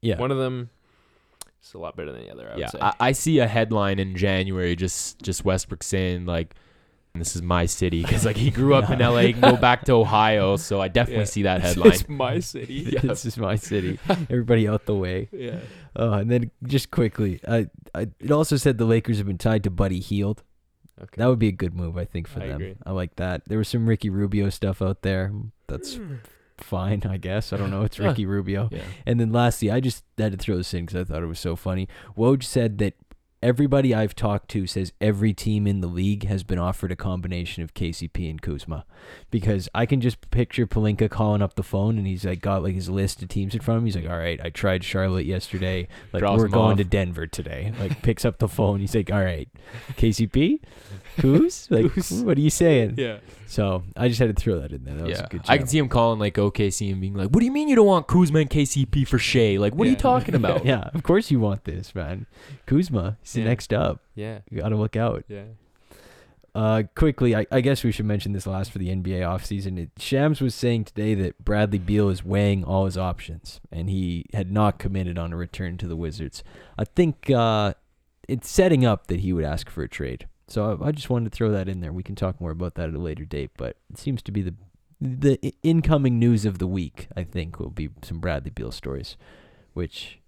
Yeah. 0.02 0.18
One 0.18 0.32
of 0.32 0.38
them 0.38 0.70
is 1.64 1.74
a 1.74 1.78
lot 1.78 1.96
better 1.96 2.12
than 2.12 2.22
the 2.24 2.32
other, 2.32 2.48
I 2.52 2.58
Yeah, 2.58 2.66
would 2.66 2.70
say. 2.72 2.80
I, 2.82 2.94
I 3.00 3.12
see 3.12 3.40
a 3.40 3.48
headline 3.48 4.00
in 4.00 4.16
January 4.16 4.76
just 4.76 5.22
just 5.22 5.46
Westbrook 5.46 5.84
saying 5.84 6.26
like, 6.26 6.56
"This 7.14 7.36
is 7.36 7.42
my 7.42 7.66
city," 7.66 8.02
because 8.02 8.26
like 8.26 8.38
he 8.38 8.50
grew 8.60 8.74
up 8.74 8.90
in 8.90 9.00
Yeah. 9.00 9.10
LA, 9.10 9.20
and 9.32 9.42
go 9.42 9.56
back 9.58 9.86
to 9.86 9.94
Ohio, 9.94 10.56
so 10.58 10.82
I 10.82 10.88
definitely 10.88 11.22
Yeah. 11.24 11.26
see 11.26 11.44
that 11.44 11.62
headline. 11.66 11.92
it's 11.92 12.10
my 12.10 12.40
city. 12.40 12.74
Yeah. 12.94 13.02
this 13.02 13.26
is 13.26 13.38
my 13.38 13.56
city. 13.56 14.00
Everybody 14.10 14.68
out 14.68 14.86
the 14.86 14.96
way. 14.96 15.30
yeah. 15.32 15.60
Oh, 15.96 16.14
and 16.14 16.32
then 16.32 16.52
just 16.64 16.90
quickly, 16.92 17.40
I, 17.48 17.68
I, 17.94 18.08
it 18.20 18.32
also 18.32 18.56
said 18.56 18.78
the 18.78 18.86
Lakers 18.86 19.18
have 19.18 19.28
been 19.28 19.38
tied 19.38 19.64
to 19.66 19.70
Buddy 19.70 20.00
Hield. 20.00 20.44
Okay. 21.02 21.16
That 21.18 21.28
would 21.28 21.40
be 21.40 21.48
a 21.50 21.52
good 21.54 21.74
move, 21.76 21.98
I 21.98 22.06
think, 22.06 22.28
for 22.28 22.42
I 22.42 22.48
them. 22.48 22.56
agree. 22.56 22.76
I 22.86 22.92
like 22.92 23.16
that. 23.18 23.44
There 23.46 23.58
was 23.58 23.68
some 23.68 23.88
Ricky 23.88 24.10
Rubio 24.10 24.50
stuff 24.50 24.82
out 24.82 25.02
there. 25.02 25.34
That's 25.68 25.96
hmm. 25.96 26.16
fine, 26.58 27.04
I 27.10 27.18
guess. 27.18 27.52
I 27.52 27.58
don't 27.58 27.72
know. 27.72 27.82
It's 27.82 28.00
Ricky 28.00 28.26
Rubio. 28.26 28.70
yeah. 28.72 28.84
And 29.06 29.20
then 29.20 29.32
lastly, 29.32 29.72
I 29.72 29.80
just 29.80 30.04
had 30.18 30.32
to 30.34 30.38
throw 30.38 30.58
this 30.58 30.74
in 30.74 30.86
because 30.86 31.02
I 31.02 31.04
thought 31.12 31.24
it 31.24 31.28
was 31.28 31.40
so 31.40 31.56
funny. 31.56 31.88
Woj 32.16 32.44
said 32.44 32.78
that 32.78 32.94
everybody 33.44 33.94
I've 33.94 34.16
talked 34.16 34.50
to 34.52 34.68
says 34.68 34.94
every 35.02 35.34
team 35.34 35.66
in 35.68 35.82
the 35.82 35.88
league 35.88 36.26
has 36.26 36.44
been 36.44 36.60
offered 36.60 36.92
a 36.92 36.96
combination 36.96 37.64
of 37.64 37.74
KCP 37.74 38.30
and 38.30 38.42
Kuzma, 38.42 38.86
because 39.30 39.68
I 39.74 39.86
can 39.86 40.02
just 40.02 40.30
picture 40.32 40.68
Pelinka 40.68 41.10
calling 41.10 41.42
up 41.42 41.56
the 41.56 41.64
phone 41.64 41.98
and 41.98 42.06
he's 42.08 42.26
like 42.26 42.42
got 42.42 42.64
like 42.64 42.76
his 42.76 42.90
list 42.90 43.22
of 43.22 43.30
teams 43.30 43.54
in 43.56 43.62
front 43.62 43.78
of 43.78 43.82
him. 43.84 43.86
He's 43.88 43.96
like, 43.96 44.10
"All 44.10 44.18
right, 44.18 44.40
I 44.44 44.50
tried 44.50 44.84
Charlotte 44.84 45.26
yesterday. 45.26 45.88
Like 46.14 46.22
Draws 46.22 46.40
we're 46.40 46.48
going 46.50 46.74
off. 46.74 46.78
to 46.78 46.84
Denver 46.84 47.28
today." 47.28 47.74
Like 47.80 48.02
picks 48.02 48.26
up 48.26 48.38
the 48.40 48.48
phone. 48.48 48.80
He's 48.80 48.94
like, 48.96 49.12
"All 49.12 49.24
right, 49.24 49.50
KCP, 49.98 50.60
Kuz, 51.18 51.70
like 51.72 51.86
Kuz. 51.94 52.24
what 52.24 52.38
are 52.38 52.42
you 52.42 52.50
saying?" 52.50 52.96
Yeah. 52.98 53.18
So 53.48 53.84
I 53.98 54.08
just 54.08 54.20
had 54.20 54.34
to 54.34 54.42
throw 54.42 54.60
that 54.62 54.72
in 54.72 54.86
there. 54.86 54.96
That 54.96 55.08
was 55.08 55.20
a 55.20 55.28
good. 55.30 55.42
I 55.48 55.58
can 55.58 55.66
job. 55.66 55.70
see 55.72 55.78
him 55.80 55.90
calling 55.90 56.20
like 56.20 56.36
OKC 56.36 56.92
and 56.92 57.02
being 57.02 57.14
like, 57.16 57.30
"What 57.30 57.40
do 57.40 57.46
you 57.46 57.52
mean 57.52 57.68
you 57.68 57.76
don't 57.76 57.86
want 57.88 58.08
Kuzma 58.08 58.40
and 58.40 58.50
KCP 58.50 59.06
for 59.08 59.18
Shai? 59.20 59.58
Like, 59.60 59.74
what 59.76 59.86
are 59.88 59.90
you 59.90 59.96
Yeah. 59.98 60.02
talking 60.02 60.36
about?" 60.36 60.64
Yeah, 60.66 60.90
of 60.94 61.04
course 61.04 61.32
you 61.32 61.40
want 61.40 61.66
this, 61.66 61.94
man. 61.96 62.28
Kuzma, 62.66 63.18
he's 63.22 63.31
the 63.34 63.40
Yeah. 63.42 63.46
next 63.48 63.74
up. 63.74 64.02
Yeah. 64.16 64.40
You 64.50 64.62
gotta 64.62 64.76
look 64.76 64.96
out. 64.96 65.24
Yeah. 65.28 65.44
Uh, 66.54 66.84
quickly, 66.96 67.34
I, 67.34 67.46
I 67.50 67.62
guess 67.62 67.82
we 67.82 67.94
should 67.94 68.06
mention 68.06 68.34
this 68.34 68.46
last 68.46 68.72
for 68.72 68.78
the 68.80 68.90
NBA 68.90 69.22
offseason. 69.22 69.80
It, 69.80 69.92
Shams 69.98 70.42
was 70.42 70.54
saying 70.54 70.84
today 70.84 71.14
that 71.16 71.46
Bradley 71.46 71.80
Beal 71.80 72.10
is 72.10 72.26
weighing 72.26 72.66
all 72.66 72.84
his 72.86 72.98
options, 72.98 73.62
and 73.72 73.90
he 73.90 74.26
had 74.34 74.52
not 74.52 74.78
committed 74.78 75.18
on 75.18 75.32
a 75.32 75.38
return 75.38 75.78
to 75.78 75.88
the 75.88 75.96
Wizards. 75.96 76.44
I 76.78 76.84
think 76.84 77.30
uh, 77.30 77.74
it's 78.28 78.50
setting 78.50 78.84
up 78.84 79.08
that 79.08 79.22
he 79.22 79.32
would 79.32 79.46
ask 79.46 79.70
for 79.70 79.82
a 79.82 79.88
trade. 79.88 80.28
So 80.50 80.78
I, 80.82 80.88
I 80.88 80.92
just 80.92 81.10
wanted 81.10 81.32
to 81.32 81.36
throw 81.38 81.52
that 81.54 81.70
in 81.70 81.80
there. 81.80 81.94
We 81.94 82.04
can 82.04 82.16
talk 82.16 82.42
more 82.42 82.52
about 82.52 82.76
that 82.76 82.90
at 82.90 82.96
a 82.96 83.00
later 83.00 83.24
date, 83.24 83.52
but 83.56 83.78
it 83.90 83.98
seems 83.98 84.22
to 84.24 84.32
be 84.32 84.42
the 84.42 84.56
the 85.04 85.56
incoming 85.64 86.20
news 86.20 86.44
of 86.46 86.60
the 86.60 86.68
week. 86.68 87.08
I 87.16 87.24
think 87.24 87.60
will 87.62 87.70
be 87.70 87.90
some 88.04 88.20
Bradley 88.20 88.52
Beal 88.52 88.72
stories, 88.74 89.16
which 89.74 90.20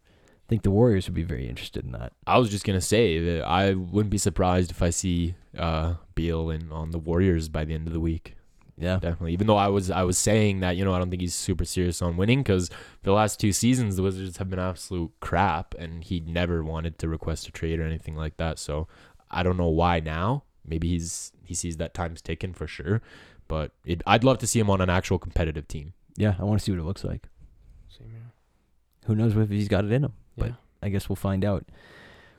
I 0.46 0.50
think 0.50 0.64
the 0.64 0.72
Warriors 0.72 1.08
would 1.08 1.16
be 1.16 1.24
very 1.24 1.48
interested 1.48 1.86
in 1.86 1.91
that. 1.94 2.14
I 2.28 2.38
was 2.38 2.50
just 2.50 2.66
gonna 2.66 2.82
say 2.82 3.20
that 3.20 3.48
I 3.48 3.74
wouldn't 3.74 4.12
be 4.12 4.18
surprised 4.18 4.72
if 4.72 4.82
I 4.82 4.89
see 4.89 5.36
uh, 5.58 5.96
Beal 6.16 6.50
in 6.50 6.72
on 6.72 6.91
the 6.91 7.00
Warriors 7.00 7.50
by 7.50 7.66
the 7.66 7.74
end 7.74 7.88
of 7.88 7.94
the 7.94 8.00
week. 8.00 8.36
Yeah. 8.78 8.96
definitely. 8.96 9.34
Even 9.34 9.48
though 9.48 9.58
I 9.58 9.68
was 9.68 9.91
I 9.91 10.04
was 10.04 10.18
saying 10.18 10.62
that 10.62 10.76
you 10.76 10.84
know 10.84 10.94
I 10.94 11.00
don't 11.00 11.10
think 11.10 11.22
he's 11.22 11.36
super 11.36 11.64
serious 11.64 12.02
on 12.02 12.18
winning 12.18 12.39
because 12.39 12.70
the 13.04 13.12
last 13.12 13.39
two 13.39 13.52
seasons 13.52 13.96
the 13.96 14.04
Wizards 14.04 14.38
have 14.38 14.50
been 14.50 14.60
absolute 14.60 15.12
crap, 15.20 15.76
and 15.76 16.04
he 16.04 16.20
never 16.20 16.64
wanted 16.64 16.98
to 17.00 17.08
request 17.08 17.48
a 17.48 17.52
trade 17.52 17.80
or 17.80 17.84
anything 17.84 18.16
like 18.16 18.38
that. 18.38 18.60
So 18.60 18.88
I 19.30 19.44
don't 19.44 19.58
know 19.58 19.70
why 19.70 20.00
now. 20.00 20.44
Maybe 20.66 20.89
he's 20.89 21.32
he 21.44 21.54
sees 21.54 21.78
that 21.78 21.94
time's 21.94 22.22
taken 22.22 22.54
for 22.54 22.68
sure, 22.68 23.02
but 23.48 23.72
it, 23.86 24.02
I'd 24.08 24.24
love 24.24 24.39
to 24.39 24.48
see 24.48 24.60
him 24.60 24.70
on 24.70 24.82
an 24.82 24.89
actual 24.89 25.20
competitive 25.20 25.68
team. 25.68 25.94
Yeah, 26.16 26.36
I 26.39 26.44
want 26.44 26.60
to 26.60 26.64
see 26.64 26.72
what 26.72 26.80
it 26.80 26.86
looks 26.86 27.04
like. 27.04 27.28
Same 27.89 28.10
here. 28.10 28.32
Who 29.06 29.16
knows 29.16 29.36
if 29.36 29.50
he's 29.50 29.68
got 29.68 29.86
it 29.86 29.91
in 29.91 30.06
him? 30.06 30.14
But 30.38 30.48
Yeah. 30.50 30.54
I 30.82 30.90
guess 30.90 31.08
we'll 31.10 31.16
find 31.16 31.46
out. 31.46 31.66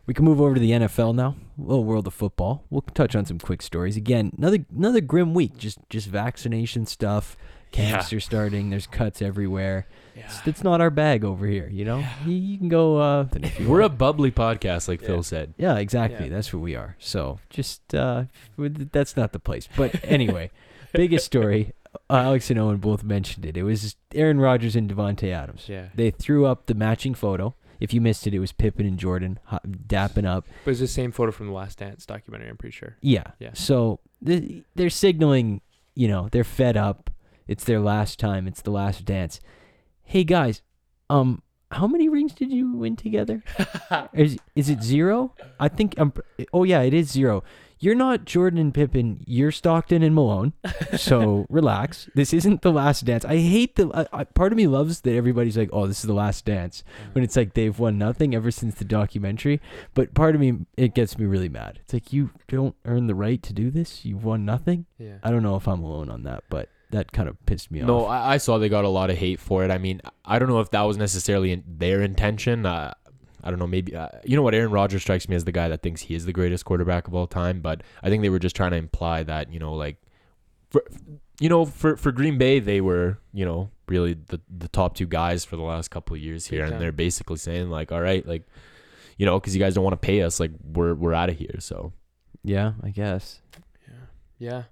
We 0.07 0.13
can 0.13 0.25
move 0.27 0.41
over 0.41 0.55
to 0.55 0.61
the 0.61 0.73
NFL 0.73 1.15
now. 1.15 1.35
A 1.59 1.63
little 1.63 1.85
world 1.85 2.07
of 2.07 2.13
football. 2.13 2.65
We'll 2.69 2.83
touch 2.83 3.17
on 3.17 3.25
some 3.25 3.39
quick 3.39 3.63
stories. 3.63 3.97
Again, 3.97 4.33
another 4.37 4.59
another 4.77 5.01
grim 5.01 5.33
week. 5.33 5.57
Just 5.57 5.79
just 5.89 6.09
vaccination 6.09 6.85
stuff. 6.85 7.37
Camps 7.73 8.13
are 8.13 8.21
starting. 8.21 8.71
There's 8.71 8.87
cuts 8.87 9.21
everywhere. 9.23 9.87
It's, 10.15 10.47
it's 10.47 10.63
not 10.63 10.81
our 10.81 10.91
bag 10.91 11.25
over 11.25 11.45
here. 11.47 11.69
You 11.73 11.85
know, 11.85 12.05
you, 12.25 12.33
you 12.35 12.59
can 12.59 12.69
go. 12.69 12.99
Uh, 12.99 13.27
if 13.33 13.59
you 13.59 13.69
We're 13.69 13.81
a 13.81 13.89
bubbly 13.89 14.31
podcast, 14.31 14.87
like 14.89 15.01
Yeah. 15.01 15.07
Phil 15.09 15.23
said. 15.25 15.55
yeah, 15.57 15.79
exactly. 15.79 16.27
Yeah. 16.27 16.35
That's 16.35 16.53
what 16.53 16.61
we 16.63 16.77
are. 16.77 16.97
So 17.01 17.41
just 17.51 17.95
uh, 17.95 18.25
that's 18.59 19.17
not 19.17 19.33
the 19.33 19.41
place. 19.41 19.69
But 19.77 19.97
anyway, 20.05 20.51
biggest 20.93 21.25
story. 21.27 21.73
Uh, 22.11 22.15
Alex 22.17 22.51
and 22.51 22.61
Owen 22.61 22.77
both 22.77 23.03
mentioned 23.03 23.47
it. 23.47 23.57
It 23.57 23.63
was 23.65 23.97
Aaron 24.15 24.39
Rodgers 24.39 24.77
and 24.77 24.89
Davante 24.91 25.33
Adams. 25.33 25.65
Yeah. 25.69 25.87
They 25.95 26.11
threw 26.11 26.45
up 26.47 26.67
the 26.67 26.75
matching 26.75 27.15
photo. 27.15 27.55
If 27.81 27.93
you 27.93 28.01
missed 28.01 28.27
it, 28.27 28.35
it 28.35 28.39
was 28.39 28.53
Pippen 28.53 28.87
and 28.87 28.99
Jordan 28.99 29.39
dapping 29.87 30.27
up. 30.27 30.47
But 30.65 30.73
it's 30.73 30.81
the 30.81 30.87
same 30.87 31.13
photo 31.13 31.33
from 31.33 31.47
the 31.47 31.53
Last 31.53 31.79
Dance 31.79 32.07
documentary. 32.07 32.49
I'm 32.49 32.57
pretty 32.57 32.75
sure. 32.75 32.97
Yeah. 33.01 33.25
Yeah. 33.39 33.51
So 33.55 34.01
th- 34.25 34.65
they're 34.75 34.91
signaling, 34.91 35.61
you 35.95 36.09
know, 36.09 36.29
they're 36.31 36.45
fed 36.45 36.77
up. 36.77 37.11
It's 37.47 37.65
their 37.65 37.81
last 37.81 38.19
time. 38.19 38.47
It's 38.47 38.63
the 38.63 38.71
last 38.71 39.05
dance. 39.05 39.41
Hey 40.03 40.25
guys, 40.25 40.63
um, 41.11 41.43
how 41.71 41.87
many 41.87 42.09
rings 42.09 42.33
did 42.33 42.51
you 42.53 42.73
win 42.73 42.97
together? 42.97 43.43
is 44.15 44.39
is 44.55 44.69
it 44.71 44.83
zero? 44.83 45.35
I 45.59 45.69
think 45.69 45.99
um. 45.99 46.13
Oh 46.53 46.65
yeah, 46.65 46.83
it 46.83 46.95
is 46.95 47.11
zero. 47.11 47.43
You're 47.79 47.95
not 47.95 48.25
Jordan 48.25 48.59
and 48.59 48.73
Pippen. 48.73 49.23
You're 49.27 49.51
Stockton 49.51 50.03
and 50.03 50.15
Malone. 50.15 50.53
So 50.97 51.47
relax. 51.51 52.09
This 52.15 52.33
isn't 52.33 52.63
the 52.63 52.73
last 52.73 53.05
dance. 53.05 53.25
I 53.25 53.37
hate 53.39 53.77
the. 53.77 53.91
I, 53.95 54.21
I, 54.21 54.25
part 54.25 54.53
of 54.53 54.57
me 54.57 54.67
loves 54.67 55.01
that 55.03 55.15
everybody's 55.15 55.57
like, 55.57 55.71
"Oh, 55.73 55.87
this 55.87 55.99
is 56.01 56.07
the 56.07 56.15
last 56.15 56.45
dance," 56.45 56.83
when 57.13 57.25
it's 57.25 57.37
like 57.37 57.55
they've 57.55 57.79
won 57.79 57.99
nothing 57.99 58.35
ever 58.35 58.51
since 58.51 58.77
the 58.77 58.85
documentary. 58.85 59.61
But 59.95 60.15
part 60.15 60.35
of 60.35 60.41
me, 60.41 60.67
it 60.77 60.95
gets 60.95 61.19
me 61.19 61.27
really 61.27 61.49
mad. 61.49 61.81
It's 61.83 61.93
like 61.93 62.13
you 62.13 62.31
don't 62.49 62.75
earn 62.85 63.07
the 63.07 63.15
right 63.15 63.43
to 63.43 63.53
do 63.53 63.71
this. 63.71 64.05
You've 64.05 64.25
won 64.25 64.45
nothing. 64.45 64.87
Yeah. 64.99 65.17
I 65.23 65.31
don't 65.31 65.43
know 65.43 65.57
if 65.57 65.69
I'm 65.69 65.83
alone 65.83 66.11
on 66.11 66.23
that, 66.23 66.45
but 66.49 66.69
that 66.91 67.11
kind 67.13 67.29
of 67.29 67.45
pissed 67.45 67.71
me 67.71 67.81
No, 67.81 68.05
off. 68.05 68.11
I, 68.11 68.35
I 68.35 68.37
saw 68.37 68.59
they 68.59 68.69
got 68.69 68.85
a 68.85 68.89
lot 68.89 69.11
of 69.11 69.19
hate 69.19 69.41
for 69.41 69.65
it. 69.65 69.71
I 69.71 69.79
mean, 69.79 70.01
I 70.25 70.39
don't 70.39 70.49
know 70.49 70.61
if 70.61 70.71
that 70.71 70.83
was 70.83 70.97
necessarily 70.97 71.51
in 71.51 71.65
their 71.67 72.01
intention. 72.03 72.65
Uh, 72.67 72.95
I 73.45 73.51
don't 73.51 73.59
know. 73.59 73.67
Maybe 73.67 73.95
uh, 73.95 74.09
you 74.25 74.37
know 74.37 74.43
what? 74.43 74.55
Aaron 74.55 74.71
Rodgers 74.71 75.03
strikes 75.03 75.29
me 75.29 75.37
as 75.37 75.45
the 75.45 75.53
guy 75.53 75.69
that 75.69 75.83
thinks 75.83 76.03
he 76.03 76.15
is 76.15 76.25
the 76.25 76.33
greatest 76.33 76.65
quarterback 76.65 77.07
of 77.07 77.15
all 77.15 77.27
time. 77.27 77.61
But 77.61 77.83
I 78.03 78.09
think 78.09 78.23
they 78.23 78.31
were 78.31 78.39
just 78.39 78.57
trying 78.57 78.71
to 78.71 78.79
imply 78.79 79.23
that 79.23 79.53
you 79.53 79.59
know, 79.59 79.75
like, 79.75 79.99
for 80.71 80.83
you 81.39 81.49
know, 81.49 81.67
for 81.67 81.97
for 81.97 82.11
Green 82.11 82.39
Bay, 82.39 82.59
they 82.59 82.81
were 82.81 83.19
you 83.33 83.45
know 83.45 83.71
really 83.87 84.15
the 84.15 84.41
the 84.49 84.69
top 84.69 84.97
two 84.97 85.07
guys 85.07 85.45
for 85.45 85.57
the 85.57 85.63
last 85.63 85.91
couple 85.91 86.17
of 86.17 86.23
years 86.23 86.47
here, 86.47 86.65
Big 86.65 86.73
and 86.73 86.81
they're 86.81 86.93
basically 86.93 87.37
saying 87.37 87.71
like, 87.71 87.93
all 87.93 88.01
right, 88.01 88.27
like, 88.27 88.47
you 89.19 89.27
know, 89.27 89.39
because 89.39 89.55
you 89.55 89.61
guys 89.61 89.75
don't 89.75 89.85
want 89.85 90.01
to 90.01 90.05
pay 90.05 90.23
us, 90.23 90.41
like 90.41 90.51
we're 90.65 90.95
we're 90.95 91.15
out 91.15 91.29
of 91.29 91.37
here. 91.37 91.57
So 91.61 91.93
yeah, 92.43 92.73
I 92.83 92.91
guess. 92.91 93.41
Yeah. 93.87 93.95
Yeah. 94.39 94.63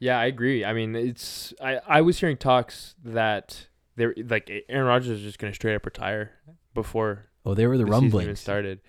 Yeah, 0.00 0.20
I 0.20 0.26
agree. 0.26 0.64
I 0.64 0.72
mean, 0.74 0.94
it's 0.94 1.52
I 1.60 1.80
I 1.86 2.00
was 2.02 2.20
hearing 2.20 2.36
talks 2.36 2.94
that 3.04 3.66
they're 3.96 4.14
like 4.28 4.50
Aaron 4.68 4.86
Rodgers 4.86 5.08
is 5.08 5.22
just 5.22 5.38
going 5.38 5.52
to 5.52 5.54
straight 5.54 5.74
up 5.74 5.84
retire 5.84 6.32
before 6.74 7.26
Oh, 7.48 7.54
they 7.54 7.66
were 7.66 7.76
the, 7.78 7.84
the 7.84 7.90
rumblings. 7.90 8.40
started. 8.40 8.80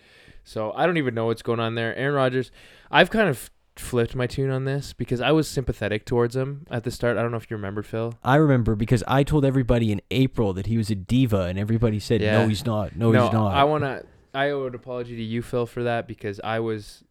So 0.44 0.72
I 0.76 0.86
don't 0.86 0.98
even 0.98 1.14
know 1.14 1.26
what's 1.28 1.42
going 1.42 1.60
on 1.60 1.76
there. 1.76 1.96
Aaron 1.96 2.16
Rodgers, 2.16 2.52
I've 2.92 3.10
kind 3.10 3.30
of 3.30 3.50
flipped 3.76 4.14
my 4.16 4.28
tune 4.28 4.50
on 4.50 4.66
this 4.66 4.92
because 4.94 5.22
I 5.22 5.32
was 5.32 5.48
sympathetic 5.48 6.06
towards 6.06 6.36
him 6.36 6.66
at 6.70 6.84
the 6.84 6.92
start. 6.92 7.18
I 7.18 7.22
don't 7.22 7.32
know 7.32 7.38
if 7.38 7.50
you 7.50 7.56
remember, 7.56 7.82
Phil. 7.84 8.16
I 8.24 8.36
remember 8.36 8.76
because 8.76 9.04
I 9.08 9.24
told 9.24 9.46
everybody 9.46 9.92
in 9.92 10.02
April 10.12 10.54
that 10.54 10.66
he 10.66 10.78
was 10.78 10.90
a 10.90 10.96
diva, 10.96 11.44
and 11.44 11.58
everybody 11.58 12.00
said, 12.00 12.22
Yeah. 12.22 12.40
"No, 12.42 12.48
he's 12.48 12.66
not. 12.66 12.96
No, 12.96 13.12
no, 13.12 13.24
he's 13.26 13.34
not." 13.34 13.54
I 13.56 13.64
want 13.64 13.84
to. 13.84 14.04
I 14.34 14.50
owe 14.52 14.66
an 14.68 14.76
apology 14.76 15.16
to 15.16 15.24
you, 15.24 15.42
Phil, 15.42 15.66
for 15.66 15.84
that 15.84 16.08
because 16.08 16.40
I 16.44 16.60
was 16.60 17.04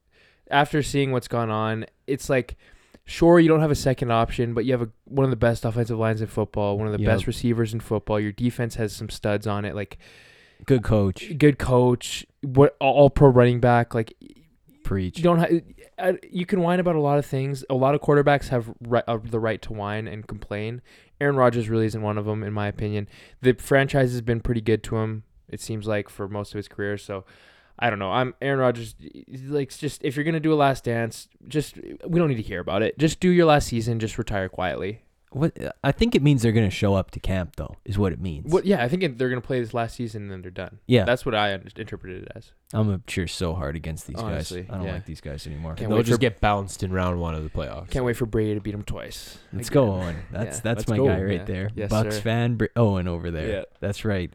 after 0.51 0.82
seeing 0.82 1.11
what's 1.12 1.28
gone 1.28 1.51
on. 1.51 1.86
It's 2.07 2.28
like, 2.30 2.57
sure, 3.05 3.38
you 3.40 3.49
don't 3.49 3.61
have 3.61 3.70
a 3.70 3.74
second 3.76 4.11
option, 4.12 4.53
but 4.55 4.64
you 4.64 4.72
have 4.72 4.82
a, 4.82 4.88
one 5.05 5.24
of 5.24 5.30
the 5.30 5.36
best 5.36 5.64
offensive 5.64 5.99
lines 5.99 6.20
in 6.20 6.26
football, 6.26 6.76
one 6.78 6.86
of 6.86 6.92
the 6.92 7.01
Yep. 7.03 7.07
best 7.12 7.26
receivers 7.26 7.72
in 7.74 7.80
football. 7.80 8.20
Your 8.20 8.32
defense 8.32 8.74
has 8.76 8.92
some 8.92 9.09
studs 9.11 9.46
on 9.46 9.64
it, 9.64 9.74
like 9.74 9.99
Good 10.66 10.82
coach. 10.82 11.36
good 11.38 11.59
coach, 11.59 12.26
what 12.42 12.76
all 12.80 13.11
pro 13.11 13.28
running 13.28 13.61
back. 13.61 13.94
Like 13.94 14.14
Preach. 14.84 15.18
you 15.18 15.24
don't 15.24 15.38
have. 15.38 16.18
You 16.30 16.46
can 16.46 16.61
whine 16.61 16.80
about 16.80 16.94
a 16.94 17.00
lot 17.00 17.18
of 17.18 17.26
things. 17.26 17.64
A 17.68 17.74
lot 17.74 17.94
of 17.94 18.00
quarterbacks 18.00 18.48
have 18.48 18.72
uh, 19.06 19.18
the 19.22 19.40
right 19.40 19.61
to 19.62 19.72
whine 19.72 20.06
and 20.06 20.26
complain. 20.26 20.80
Aaron 21.20 21.36
Rodgers 21.36 21.68
really 21.68 21.86
isn't 21.86 22.00
one 22.00 22.16
of 22.16 22.24
them, 22.24 22.44
in 22.44 22.52
my 22.52 22.68
opinion. 22.68 23.09
The 23.42 23.54
franchise 23.54 24.12
has 24.12 24.20
been 24.22 24.40
pretty 24.40 24.61
good 24.61 24.82
to 24.84 24.96
him. 24.98 25.24
It 25.48 25.61
seems 25.61 25.86
like 25.86 26.09
for 26.09 26.28
most 26.28 26.52
of 26.52 26.59
his 26.59 26.68
career. 26.68 26.96
So, 26.96 27.24
I 27.78 27.90
don't 27.90 27.98
know. 27.98 28.12
I'm 28.12 28.34
Aaron 28.40 28.61
Rodgers. 28.61 28.94
Like, 29.48 29.76
just 29.76 30.04
if 30.04 30.14
you're 30.14 30.24
gonna 30.24 30.38
do 30.40 30.52
a 30.52 30.54
last 30.54 30.84
dance, 30.84 31.28
just 31.48 31.76
we 32.06 32.18
don't 32.18 32.28
need 32.28 32.36
to 32.36 32.42
hear 32.42 32.61
about 32.61 32.82
it. 32.82 32.96
Just 32.98 33.18
do 33.18 33.30
your 33.30 33.46
last 33.46 33.68
season. 33.68 33.98
Just 33.98 34.18
retire 34.18 34.48
quietly. 34.48 35.02
What 35.31 35.57
I 35.85 35.93
think 35.93 36.14
it 36.14 36.22
means 36.22 36.41
they're 36.41 36.53
going 36.53 36.68
to 36.68 36.74
show 36.74 36.95
up 36.95 37.11
to 37.11 37.20
camp, 37.20 37.57
though, 37.57 37.76
is 37.85 37.99
what 37.99 38.12
it 38.14 38.20
means. 38.20 38.51
What? 38.51 38.64
Yeah, 38.64 38.83
I 38.83 38.89
think 38.89 39.18
they're 39.18 39.29
gonna 39.29 39.41
play 39.43 39.61
this 39.61 39.74
last 39.74 39.97
season 39.97 40.22
and 40.22 40.31
then 40.31 40.41
they're 40.43 40.51
done. 40.51 40.79
Yeah, 40.87 41.05
That's 41.05 41.26
what 41.26 41.35
I 41.35 41.53
under- 41.53 41.68
interpreted 41.76 42.22
it 42.22 42.33
as. 42.35 42.53
I'm 42.72 42.91
a 42.91 42.99
cheer 43.07 43.26
so 43.26 43.53
hard 43.55 43.76
against 43.76 44.07
these 44.07 44.16
Honestly, 44.16 44.62
guys. 44.62 44.70
I 44.70 44.76
don't 44.79 44.87
yeah. 44.87 44.93
like 44.95 45.05
these 45.07 45.20
guys 45.20 45.47
anymore. 45.47 45.74
Can't 45.74 45.91
they'll 45.91 45.99
wait 45.99 46.07
just 46.07 46.16
for- 46.16 46.20
get 46.20 46.41
bounced 46.41 46.83
in 46.83 46.93
round 46.93 47.20
one 47.20 47.35
of 47.35 47.43
the 47.43 47.51
playoffs. 47.51 47.91
Can't 47.91 48.07
wait 48.07 48.16
for 48.16 48.24
Brady 48.26 48.55
to 48.55 48.61
beat 48.61 48.72
him 48.74 48.85
twice. 48.85 49.39
Let's 49.53 49.68
Again. 49.68 49.83
go, 49.85 49.93
Owen. 49.97 50.16
That's 50.33 50.57
Yeah, 50.57 50.62
that's 50.62 50.79
let's 50.81 50.89
my 50.89 50.97
go. 50.97 51.07
guy 51.09 51.20
right 51.22 51.33
Yeah. 51.41 51.45
there. 51.45 51.70
Yes, 51.74 51.91
Bucs 51.93 52.12
sir. 52.14 52.20
fan 52.22 52.55
Br- 52.57 52.64
Owen 52.74 53.07
over 53.07 53.31
there. 53.31 53.49
Yeah. 53.49 53.62
That's 53.81 54.05
right. 54.07 54.33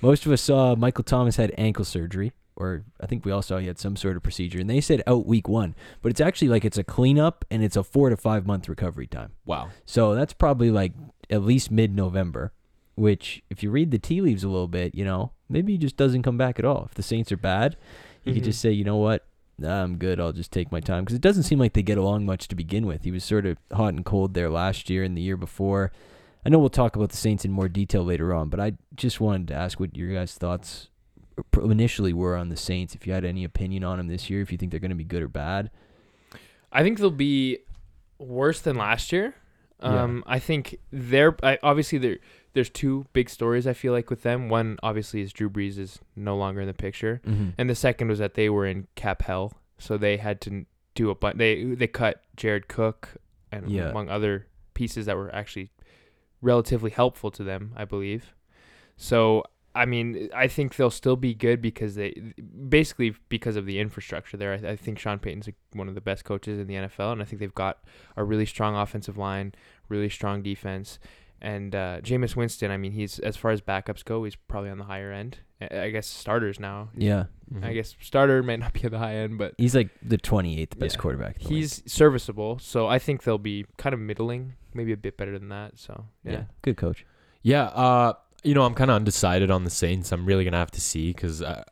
Most 0.00 0.26
of 0.26 0.32
us 0.32 0.42
saw 0.42 0.74
Michael 0.74 1.04
Thomas 1.04 1.36
had 1.36 1.54
ankle 1.56 1.84
surgery, 1.84 2.32
or 2.62 2.84
I 3.00 3.06
think 3.06 3.24
we 3.24 3.32
all 3.32 3.42
saw 3.42 3.58
he 3.58 3.66
had 3.66 3.78
some 3.78 3.96
sort 3.96 4.16
of 4.16 4.22
procedure, 4.22 4.60
and 4.60 4.70
they 4.70 4.80
said 4.80 5.02
out 5.06 5.26
week 5.26 5.48
one. 5.48 5.74
But 6.00 6.10
it's 6.10 6.20
actually 6.20 6.48
like 6.48 6.64
it's 6.64 6.78
a 6.78 6.84
cleanup 6.84 7.44
and 7.50 7.62
it's 7.62 7.76
a 7.76 7.82
four 7.82 8.08
to 8.10 8.16
five 8.16 8.46
month 8.46 8.68
recovery 8.68 9.06
time. 9.06 9.32
Wow. 9.44 9.70
So 9.84 10.14
that's 10.14 10.32
probably 10.32 10.70
like 10.70 10.92
at 11.28 11.42
least 11.42 11.70
mid 11.70 11.94
November. 11.94 12.52
Which, 12.94 13.42
if 13.48 13.62
you 13.62 13.70
read 13.70 13.90
the 13.90 13.98
tea 13.98 14.20
leaves 14.20 14.44
a 14.44 14.48
little 14.48 14.68
bit, 14.68 14.94
you 14.94 15.02
know, 15.02 15.32
maybe 15.48 15.72
he 15.72 15.78
just 15.78 15.96
doesn't 15.96 16.22
come 16.22 16.36
back 16.36 16.58
at 16.58 16.64
all. 16.66 16.84
If 16.84 16.94
the 16.94 17.02
Saints 17.02 17.32
are 17.32 17.38
bad, 17.38 17.76
you 18.22 18.34
could 18.34 18.42
Mhm. 18.42 18.46
just 18.46 18.60
say, 18.60 18.70
you 18.70 18.84
know 18.84 18.98
what, 18.98 19.24
nah, 19.58 19.82
I'm 19.82 19.96
good. 19.96 20.20
I'll 20.20 20.32
just 20.34 20.52
take 20.52 20.70
my 20.70 20.80
time 20.80 21.02
because 21.04 21.16
it 21.16 21.22
doesn't 21.22 21.44
seem 21.44 21.58
like 21.58 21.72
they 21.72 21.82
get 21.82 21.96
along 21.96 22.26
much 22.26 22.48
to 22.48 22.54
begin 22.54 22.86
with. 22.86 23.04
He 23.04 23.10
was 23.10 23.24
sort 23.24 23.46
of 23.46 23.56
hot 23.72 23.94
and 23.94 24.04
cold 24.04 24.34
there 24.34 24.50
last 24.50 24.90
year 24.90 25.02
and 25.04 25.16
the 25.16 25.22
year 25.22 25.38
before. 25.38 25.90
I 26.44 26.50
know 26.50 26.58
we'll 26.58 26.68
talk 26.68 26.94
about 26.94 27.08
the 27.10 27.16
Saints 27.16 27.46
in 27.46 27.50
more 27.50 27.68
detail 27.68 28.04
later 28.04 28.34
on, 28.34 28.50
but 28.50 28.60
I 28.60 28.72
just 28.94 29.20
wanted 29.22 29.48
to 29.48 29.54
ask 29.54 29.80
what 29.80 29.96
your 29.96 30.12
guys' 30.12 30.34
thoughts 30.34 30.88
initially 31.62 32.12
were 32.12 32.36
on 32.36 32.48
the 32.48 32.56
Saints. 32.56 32.94
If 32.94 33.06
you 33.06 33.12
had 33.12 33.24
any 33.24 33.44
opinion 33.44 33.84
on 33.84 33.98
them 33.98 34.08
this 34.08 34.28
year, 34.30 34.40
if 34.42 34.50
you 34.52 34.58
think 34.58 34.70
they're 34.70 34.80
going 34.80 34.90
to 34.90 34.94
be 34.96 35.04
good 35.04 35.22
or 35.22 35.28
bad. 35.28 35.70
I 36.72 36.82
think 36.82 36.98
they'll 36.98 37.10
be 37.10 37.58
worse 38.18 38.60
than 38.60 38.76
last 38.76 39.12
year. 39.12 39.34
Yeah. 39.82 40.02
Um, 40.02 40.24
I 40.26 40.38
think 40.38 40.76
they're 40.92 41.36
I, 41.42 41.58
obviously 41.62 41.98
there. 41.98 42.18
There's 42.54 42.70
two 42.70 43.06
big 43.12 43.28
stories 43.30 43.66
I 43.66 43.72
feel 43.72 43.92
like 43.92 44.10
with 44.10 44.22
them. 44.22 44.48
One 44.48 44.78
obviously 44.82 45.22
is 45.22 45.32
Drew 45.32 45.48
Brees 45.50 45.78
is 45.78 45.98
no 46.16 46.36
longer 46.36 46.60
in 46.60 46.66
the 46.66 46.74
picture, 46.74 47.20
Mm-hmm. 47.26 47.50
and 47.58 47.68
the 47.70 47.74
second 47.74 48.08
was 48.08 48.18
that 48.18 48.34
they 48.34 48.48
were 48.50 48.66
in 48.66 48.86
cap 48.94 49.22
hell, 49.22 49.52
so 49.78 49.96
they 49.96 50.18
had 50.18 50.40
to 50.42 50.66
do 50.94 51.10
a 51.10 51.14
bunch. 51.14 51.38
They 51.38 51.64
they 51.64 51.86
cut 51.88 52.22
Jared 52.36 52.68
Cook 52.68 53.16
and 53.50 53.68
Yeah. 53.70 53.88
among 53.90 54.08
other 54.08 54.46
pieces 54.74 55.06
that 55.06 55.16
were 55.16 55.34
actually 55.34 55.70
relatively 56.42 56.90
helpful 56.90 57.30
to 57.32 57.42
them, 57.42 57.72
I 57.76 57.84
believe. 57.84 58.34
So 58.96 59.44
I 59.74 59.86
mean, 59.86 60.28
I 60.34 60.48
think 60.48 60.76
they'll 60.76 60.90
still 60.90 61.16
be 61.16 61.34
good 61.34 61.62
because 61.62 61.94
they 61.94 62.34
basically 62.68 63.14
because 63.28 63.56
of 63.56 63.66
the 63.66 63.78
infrastructure 63.78 64.36
there. 64.36 64.52
I, 64.52 64.70
I 64.72 64.76
think 64.76 64.98
Sean 64.98 65.18
Payton's 65.18 65.48
one 65.72 65.88
of 65.88 65.94
the 65.94 66.00
best 66.00 66.24
coaches 66.24 66.58
in 66.58 66.66
the 66.66 66.74
NFL, 66.74 67.12
and 67.12 67.22
I 67.22 67.24
think 67.24 67.40
they've 67.40 67.54
got 67.54 67.78
a 68.16 68.24
really 68.24 68.46
strong 68.46 68.76
offensive 68.76 69.16
line, 69.16 69.54
really 69.88 70.08
strong 70.10 70.42
defense, 70.42 70.98
and 71.40 71.74
uh, 71.74 72.00
Jameis 72.02 72.36
Winston. 72.36 72.70
I 72.70 72.76
mean, 72.76 72.92
he's 72.92 73.18
as 73.20 73.36
far 73.36 73.50
as 73.50 73.60
backups 73.60 74.04
go, 74.04 74.24
he's 74.24 74.36
probably 74.36 74.70
on 74.70 74.78
the 74.78 74.84
higher 74.84 75.10
end. 75.12 75.38
I 75.60 75.80
I 75.82 75.90
guess 75.90 76.06
starters 76.06 76.60
now. 76.60 76.90
Yeah. 76.96 77.24
Mm-hmm. 77.52 77.64
I 77.64 77.72
guess 77.74 77.94
starter 78.00 78.42
might 78.42 78.58
not 78.60 78.72
be 78.72 78.84
at 78.84 78.90
the 78.90 78.98
high 78.98 79.14
end, 79.16 79.38
but 79.38 79.54
He's 79.58 79.74
like 79.74 79.90
the 80.02 80.16
28th 80.18 80.78
best 80.78 80.96
Yeah. 80.96 81.00
quarterback. 81.00 81.36
in 81.36 81.42
the 81.44 81.48
league. 81.50 81.58
he's 81.60 81.82
serviceable. 81.86 82.58
So 82.58 82.86
I 82.88 82.98
think 82.98 83.22
they'll 83.24 83.36
be 83.38 83.66
kind 83.76 83.92
of 83.94 84.00
middling, 84.00 84.54
maybe 84.74 84.92
a 84.92 84.96
bit 84.96 85.16
better 85.18 85.38
than 85.38 85.48
that. 85.50 85.78
So 85.78 86.06
yeah, 86.24 86.32
yeah, 86.32 86.42
good 86.62 86.76
coach. 86.78 87.04
Yeah, 87.42 87.64
uh, 87.64 88.14
you 88.42 88.54
know, 88.54 88.64
I'm 88.64 88.74
kind 88.74 88.90
of 88.90 88.96
undecided 88.96 89.50
on 89.50 89.64
the 89.64 89.70
Saints. 89.70 90.12
I'm 90.12 90.26
really 90.26 90.44
gonna 90.44 90.58
have 90.58 90.70
to 90.72 90.80
see 90.80 91.12
because, 91.12 91.42
uh, 91.42 91.64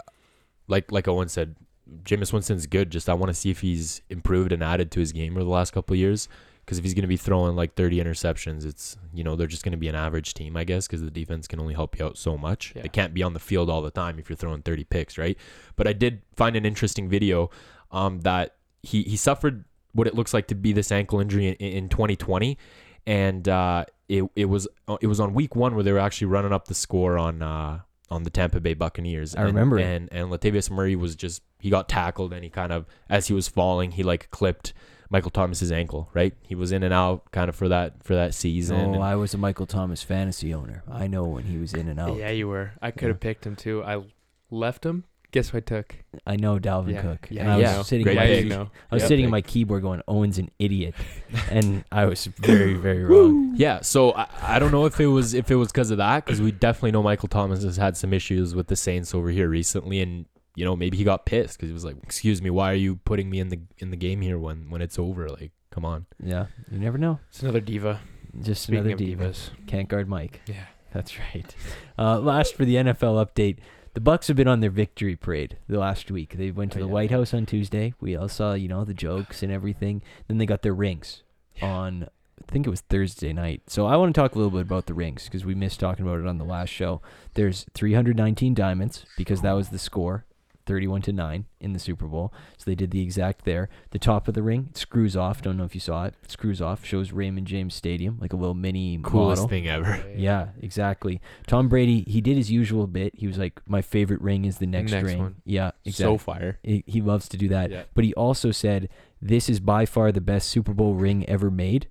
like 0.68 0.90
like 0.92 1.08
Owen 1.08 1.28
said, 1.28 1.56
Jameis 2.04 2.32
Winston's 2.32 2.66
good. 2.66 2.90
Just 2.90 3.08
I 3.08 3.14
want 3.14 3.30
to 3.30 3.34
see 3.34 3.50
if 3.50 3.60
he's 3.60 4.02
improved 4.08 4.52
and 4.52 4.62
added 4.62 4.90
to 4.92 5.00
his 5.00 5.12
game 5.12 5.34
over 5.34 5.44
the 5.44 5.50
last 5.50 5.72
couple 5.72 5.94
of 5.94 5.98
years. 5.98 6.28
Because 6.64 6.78
if 6.78 6.84
he's 6.84 6.94
going 6.94 7.02
to 7.02 7.08
be 7.08 7.16
throwing 7.16 7.56
like 7.56 7.74
30 7.74 7.98
interceptions, 7.98 8.64
it's 8.64 8.96
you 9.12 9.24
know 9.24 9.34
they're 9.34 9.48
just 9.48 9.64
going 9.64 9.72
to 9.72 9.78
be 9.78 9.88
an 9.88 9.96
average 9.96 10.34
team, 10.34 10.56
I 10.56 10.62
guess, 10.62 10.86
because 10.86 11.02
the 11.02 11.10
defense 11.10 11.48
can 11.48 11.58
only 11.58 11.74
help 11.74 11.98
you 11.98 12.06
out 12.06 12.16
so 12.16 12.38
much. 12.38 12.72
Yeah. 12.76 12.82
They 12.82 12.88
can't 12.88 13.12
be 13.12 13.24
on 13.24 13.32
the 13.34 13.40
field 13.40 13.68
all 13.68 13.82
the 13.82 13.90
time 13.90 14.18
if 14.20 14.28
you're 14.28 14.36
throwing 14.36 14.62
30 14.62 14.84
picks, 14.84 15.18
right? 15.18 15.36
But 15.74 15.88
I 15.88 15.92
did 15.92 16.22
find 16.36 16.54
an 16.54 16.64
interesting 16.64 17.08
video 17.08 17.50
um, 17.90 18.20
that 18.20 18.56
he 18.82 19.02
he 19.02 19.16
suffered 19.16 19.64
what 19.92 20.06
it 20.06 20.14
looks 20.14 20.32
like 20.32 20.46
to 20.48 20.54
be 20.54 20.72
this 20.72 20.92
ankle 20.92 21.18
injury 21.18 21.48
in, 21.48 21.54
in 21.54 21.88
2020, 21.88 22.56
and 23.04 23.48
uh, 23.48 23.84
it 24.10 24.24
it 24.34 24.44
was 24.46 24.66
it 25.00 25.06
was 25.06 25.20
on 25.20 25.32
week 25.32 25.54
one 25.54 25.74
where 25.74 25.84
they 25.84 25.92
were 25.92 25.98
actually 25.98 26.26
running 26.26 26.52
up 26.52 26.66
the 26.68 26.74
score 26.74 27.16
on. 27.16 27.42
Uh, 27.42 27.80
on 28.12 28.24
the 28.24 28.30
Tampa 28.30 28.58
Bay 28.60 28.74
Buccaneers. 28.74 29.36
I 29.36 29.42
and, 29.42 29.46
remember 29.46 29.78
it. 29.78 29.84
And 29.84 30.08
and 30.10 30.30
Latavius 30.30 30.68
Murray 30.68 30.96
was 30.96 31.14
just 31.14 31.42
he 31.60 31.70
got 31.70 31.88
tackled 31.88 32.32
and 32.32 32.42
he 32.42 32.50
kind 32.50 32.72
of 32.72 32.84
as 33.08 33.28
he 33.28 33.32
was 33.34 33.46
falling 33.46 33.92
he 33.92 34.02
like 34.02 34.28
clipped 34.32 34.72
Michael 35.10 35.30
Thomas's 35.30 35.70
ankle. 35.70 36.10
Right, 36.12 36.34
he 36.42 36.56
was 36.56 36.72
in 36.72 36.82
and 36.82 36.92
out 36.92 37.30
kind 37.30 37.48
of 37.48 37.54
for 37.54 37.68
that 37.68 38.02
for 38.02 38.16
that 38.16 38.34
season. 38.34 38.76
Oh, 38.80 38.92
and- 38.94 39.02
I 39.04 39.14
was 39.14 39.32
a 39.32 39.38
Michael 39.38 39.66
Thomas 39.66 40.02
fantasy 40.02 40.52
owner. 40.52 40.82
I 40.90 41.06
know 41.06 41.22
when 41.22 41.44
he 41.44 41.56
was 41.58 41.72
in 41.72 41.86
and 41.88 42.00
out. 42.00 42.16
Yeah, 42.16 42.30
you 42.30 42.48
were. 42.48 42.72
I 42.82 42.90
could 42.90 43.02
Yeah. 43.02 43.08
have 43.10 43.20
picked 43.20 43.46
him 43.46 43.54
too. 43.54 43.84
I 43.84 44.02
left 44.50 44.84
him. 44.84 45.04
Guess 45.32 45.50
who 45.50 45.58
I 45.58 45.60
took? 45.60 45.94
I 46.26 46.34
know 46.36 46.58
Dalvin 46.58 46.92
Yeah, 46.94 47.02
Cook. 47.02 47.28
yeah, 47.30 47.42
and 47.42 47.50
I 47.52 47.56
you 47.56 47.62
was 47.62 47.72
know. 47.72 47.82
sitting. 47.82 48.04
Great 48.04 48.16
in 48.16 48.22
my, 48.22 48.26
yeah, 48.28 48.40
pick. 48.40 48.48
know. 48.48 48.70
I 48.90 48.94
was 48.96 49.02
Yeah, 49.02 49.08
sitting 49.08 49.24
in 49.26 49.30
my 49.30 49.40
keyboard 49.42 49.82
going, 49.82 50.02
"Owen's 50.08 50.38
an 50.38 50.50
idiot," 50.58 50.94
and 51.50 51.84
I 51.92 52.06
was 52.06 52.26
very, 52.26 52.74
very 52.74 53.04
wrong. 53.04 53.54
Yeah, 53.56 53.80
so 53.82 54.12
I, 54.14 54.26
I 54.42 54.58
don't 54.58 54.72
know 54.72 54.86
if 54.86 54.98
it 55.00 55.06
was 55.06 55.34
if 55.34 55.50
it 55.50 55.54
was 55.56 55.68
because 55.68 55.90
of 55.92 55.98
that 55.98 56.24
because 56.24 56.40
we 56.40 56.50
definitely 56.50 56.90
know 56.92 57.02
Michael 57.02 57.28
Thomas 57.28 57.62
has 57.62 57.76
had 57.76 57.96
some 57.96 58.12
issues 58.12 58.54
with 58.54 58.66
the 58.66 58.76
Saints 58.76 59.14
over 59.14 59.30
here 59.30 59.48
recently, 59.48 60.00
and 60.00 60.26
you 60.56 60.64
know 60.64 60.74
maybe 60.74 60.96
he 60.96 61.04
got 61.04 61.26
pissed 61.26 61.56
because 61.58 61.68
he 61.68 61.74
was 61.74 61.84
like, 61.84 61.96
"Excuse 62.02 62.42
me, 62.42 62.50
why 62.50 62.72
are 62.72 62.74
you 62.76 62.96
putting 62.96 63.30
me 63.30 63.38
in 63.38 63.50
the 63.50 63.60
in 63.78 63.90
the 63.90 63.96
game 63.96 64.20
here 64.22 64.38
when 64.38 64.68
when 64.68 64.82
it's 64.82 64.98
over? 64.98 65.28
Like, 65.28 65.52
come 65.70 65.84
on." 65.84 66.06
Yeah, 66.22 66.46
you 66.72 66.78
never 66.80 66.98
know. 66.98 67.20
It's 67.28 67.40
another 67.42 67.60
diva. 67.60 68.00
Just 68.42 68.62
Speaking 68.62 68.78
another 68.80 68.92
of 68.94 68.98
diva. 68.98 69.24
divas. 69.28 69.50
Can't 69.66 69.88
guard 69.88 70.08
Mike. 70.08 70.40
Yeah. 70.46 70.64
That's 70.92 71.16
right. 71.20 71.54
Uh, 71.96 72.18
last 72.18 72.54
for 72.56 72.64
the 72.64 72.74
NFL 72.74 73.24
update, 73.24 73.58
the 73.94 74.00
Bucs 74.00 74.28
have 74.28 74.36
been 74.36 74.48
on 74.48 74.60
their 74.60 74.70
victory 74.70 75.16
parade 75.16 75.58
the 75.68 75.78
last 75.78 76.10
week. 76.10 76.34
They 76.36 76.50
went 76.50 76.72
to 76.72 76.78
Oh, 76.78 76.82
the 76.82 76.86
yeah. 76.88 76.92
White 76.92 77.10
House 77.10 77.34
on 77.34 77.46
Tuesday. 77.46 77.94
We 78.00 78.16
all 78.16 78.28
saw, 78.28 78.54
you 78.54 78.68
know, 78.68 78.84
the 78.84 78.94
jokes 78.94 79.42
and 79.42 79.50
everything. 79.52 80.02
Then 80.28 80.38
they 80.38 80.46
got 80.46 80.62
their 80.62 80.74
rings 80.74 81.22
on, 81.60 82.04
I 82.04 82.52
think 82.52 82.66
it 82.66 82.70
was 82.70 82.80
Thursday 82.82 83.32
night. 83.32 83.62
So 83.66 83.86
I 83.86 83.96
want 83.96 84.14
to 84.14 84.20
talk 84.20 84.34
a 84.34 84.38
little 84.38 84.50
bit 84.52 84.62
about 84.62 84.86
the 84.86 84.94
rings 84.94 85.24
because 85.24 85.44
we 85.44 85.54
missed 85.54 85.80
talking 85.80 86.06
about 86.06 86.20
it 86.20 86.26
on 86.26 86.38
the 86.38 86.44
last 86.44 86.70
show. 86.70 87.00
There's 87.34 87.66
319 87.74 88.54
diamonds 88.54 89.04
because 89.16 89.42
that 89.42 89.52
was 89.52 89.70
the 89.70 89.78
score. 89.78 90.24
31 90.70 91.02
to 91.02 91.12
9 91.12 91.44
in 91.60 91.72
the 91.72 91.78
Super 91.80 92.06
Bowl. 92.06 92.32
So 92.56 92.70
they 92.70 92.76
did 92.76 92.92
the 92.92 93.02
exact 93.02 93.44
there. 93.44 93.68
The 93.90 93.98
top 93.98 94.28
of 94.28 94.34
the 94.34 94.42
ring 94.42 94.68
it 94.70 94.78
screws 94.78 95.16
off. 95.16 95.42
Don't 95.42 95.56
know 95.56 95.64
if 95.64 95.74
you 95.74 95.80
saw 95.80 96.04
it. 96.04 96.14
it 96.22 96.30
screws 96.30 96.62
off. 96.62 96.84
Shows 96.84 97.10
Raymond 97.10 97.48
James 97.48 97.74
Stadium 97.74 98.18
like 98.20 98.32
a 98.32 98.36
little 98.36 98.54
mini 98.54 98.98
Coolest 99.02 99.40
model. 99.42 99.48
thing 99.48 99.66
ever. 99.68 100.02
Yeah, 100.16 100.50
exactly. 100.62 101.20
Tom 101.48 101.68
Brady, 101.68 102.04
he 102.06 102.20
did 102.20 102.36
his 102.36 102.50
usual 102.52 102.86
bit. 102.86 103.14
He 103.16 103.26
was 103.26 103.36
like, 103.36 103.60
"My 103.66 103.82
favorite 103.82 104.20
ring 104.20 104.44
is 104.44 104.58
the 104.58 104.66
next, 104.66 104.92
Next 104.92 105.04
ring." 105.06 105.18
one. 105.18 105.36
Yeah, 105.44 105.72
exactly. 105.84 105.92
So 105.92 106.14
exactly. 106.14 106.34
fire. 106.34 106.58
he, 106.62 106.84
he 106.86 107.00
loves 107.00 107.28
to 107.30 107.36
do 107.36 107.48
that. 107.48 107.70
Yeah. 107.70 107.82
But 107.94 108.04
he 108.04 108.14
also 108.14 108.52
said, 108.52 108.88
"This 109.20 109.48
is 109.48 109.58
by 109.58 109.86
far 109.86 110.12
the 110.12 110.20
best 110.20 110.48
Super 110.48 110.72
Bowl 110.72 110.94
ring 110.94 111.28
ever 111.28 111.50
made." 111.50 111.88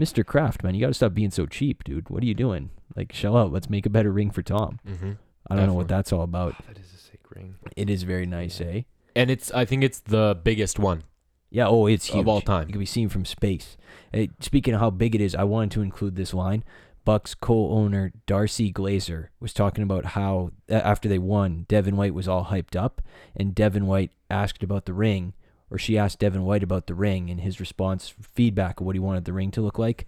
Mr. 0.00 0.24
Kraft, 0.24 0.62
man, 0.62 0.74
you 0.74 0.80
got 0.80 0.88
to 0.88 0.94
stop 0.94 1.12
being 1.12 1.30
so 1.30 1.44
cheap, 1.44 1.82
dude. 1.84 2.08
What 2.08 2.22
are 2.22 2.26
you 2.26 2.34
doing? 2.34 2.70
Like, 2.96 3.12
shell 3.12 3.36
out. 3.36 3.52
Let's 3.52 3.68
make 3.68 3.84
a 3.84 3.90
better 3.90 4.12
ring 4.12 4.30
for 4.30 4.42
Tom. 4.42 4.78
Mm-hmm. 4.86 5.12
I 5.50 5.56
don't 5.56 5.66
know 5.66 5.74
what 5.74 5.88
Definitely. 5.88 5.96
that's 5.98 6.12
all 6.12 6.22
about. 6.22 6.54
That 6.68 6.78
is 6.78 6.87
a 7.30 7.38
ring. 7.38 7.56
It 7.76 7.90
is 7.90 8.02
very 8.02 8.26
nice, 8.26 8.60
eh? 8.60 8.82
And 9.16 9.30
it's 9.30 9.50
I 9.52 9.64
think 9.64 9.82
it's 9.84 10.00
the 10.00 10.38
biggest 10.42 10.78
one 10.78 11.02
Yeah. 11.50 11.66
Oh, 11.68 11.86
it's 11.86 12.06
huge. 12.06 12.20
of 12.20 12.28
all 12.28 12.40
time. 12.40 12.68
It 12.68 12.72
can 12.72 12.78
be 12.78 12.86
seen 12.86 13.08
from 13.08 13.24
space. 13.24 13.76
Speaking 14.40 14.74
of 14.74 14.80
how 14.80 14.90
big 14.90 15.14
it 15.14 15.20
is, 15.20 15.34
I 15.34 15.44
wanted 15.44 15.70
to 15.72 15.82
include 15.82 16.16
this 16.16 16.32
line. 16.34 16.62
Bucs 17.06 17.34
co-owner 17.40 18.12
Darcie 18.26 18.70
Glazer 18.72 19.28
was 19.40 19.54
talking 19.54 19.82
about 19.82 20.04
how 20.06 20.50
after 20.68 21.08
they 21.08 21.18
won, 21.18 21.64
Devin 21.66 21.96
White 21.96 22.12
was 22.12 22.28
all 22.28 22.46
hyped 22.46 22.76
up, 22.76 23.00
and 23.34 23.54
Devin 23.54 23.86
White 23.86 24.10
asked 24.30 24.62
about 24.62 24.84
the 24.84 24.92
ring, 24.92 25.32
or 25.70 25.78
she 25.78 25.96
asked 25.96 26.18
Devin 26.18 26.42
White 26.44 26.62
about 26.62 26.86
the 26.86 26.94
ring, 26.94 27.30
and 27.30 27.40
his 27.40 27.60
response, 27.60 28.12
feedback 28.20 28.80
of 28.80 28.86
what 28.86 28.94
he 28.94 29.00
wanted 29.00 29.24
the 29.24 29.32
ring 29.32 29.50
to 29.52 29.62
look 29.62 29.78
like. 29.78 30.06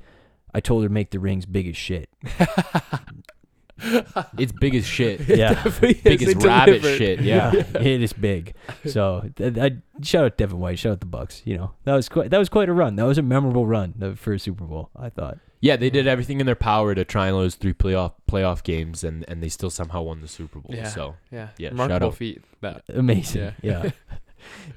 I 0.52 0.60
told 0.60 0.82
her 0.82 0.90
make 0.90 1.10
the 1.10 1.20
rings 1.20 1.46
big 1.46 1.66
as 1.68 1.76
shit. 1.76 2.10
It's 4.38 4.52
big 4.52 4.74
as 4.74 4.86
shit. 4.86 5.20
Yeah, 5.28 5.62
big 5.80 6.22
as 6.22 6.34
rabbit 6.36 6.82
shit. 6.82 7.20
Yeah. 7.30 7.52
it 7.54 8.00
is 8.02 8.12
big. 8.12 8.54
So 8.86 9.28
th- 9.36 9.56
I 9.58 9.78
shout 10.02 10.24
out 10.24 10.36
Devin 10.36 10.58
White, 10.58 10.78
shout 10.78 10.92
out 10.92 11.00
the 11.00 11.06
Bucs. 11.06 11.42
You 11.44 11.56
know 11.58 11.72
that 11.84 11.94
was 11.94 12.08
quite 12.08 12.30
that 12.30 12.38
was 12.38 12.48
quite 12.48 12.68
a 12.68 12.72
run. 12.72 12.96
That 12.96 13.04
was 13.06 13.18
a 13.18 13.22
memorable 13.22 13.66
run 13.66 14.14
for 14.16 14.32
a 14.32 14.38
Super 14.38 14.64
Bowl. 14.64 14.90
I 14.96 15.08
thought. 15.08 15.38
Yeah, 15.62 15.76
they 15.76 15.90
did 15.90 16.06
everything 16.06 16.40
in 16.40 16.46
their 16.46 16.54
power 16.54 16.94
to 16.94 17.04
try 17.04 17.26
and 17.28 17.36
lose 17.36 17.54
three 17.54 17.74
playoff 17.74 18.12
playoff 18.30 18.62
games, 18.62 19.04
and, 19.04 19.26
and 19.28 19.42
they 19.42 19.50
still 19.50 19.68
somehow 19.70 20.00
won 20.02 20.22
the 20.22 20.28
Super 20.28 20.58
Bowl. 20.58 20.74
Yeah. 20.74 20.88
So 20.88 21.16
Yeah. 21.30 21.48
Yeah, 21.58 21.68
shout 21.68 21.72
Remarkable 21.72 22.06
out. 22.08 22.14
feat. 22.14 22.42
That. 22.62 22.82
Amazing. 22.88 23.52
Yeah. 23.62 23.82
Yeah. 23.84 23.90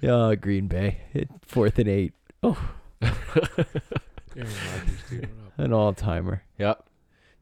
Yeah. 0.02 0.10
Oh, 0.12 0.36
Green 0.36 0.68
Bay. 0.68 1.00
Fourth 1.46 1.80
and 1.80 1.88
eight. 1.88 2.14
Oh, 2.44 2.58
An 5.58 5.72
all 5.72 5.94
timer. 5.94 6.44
yeah, 6.58 6.74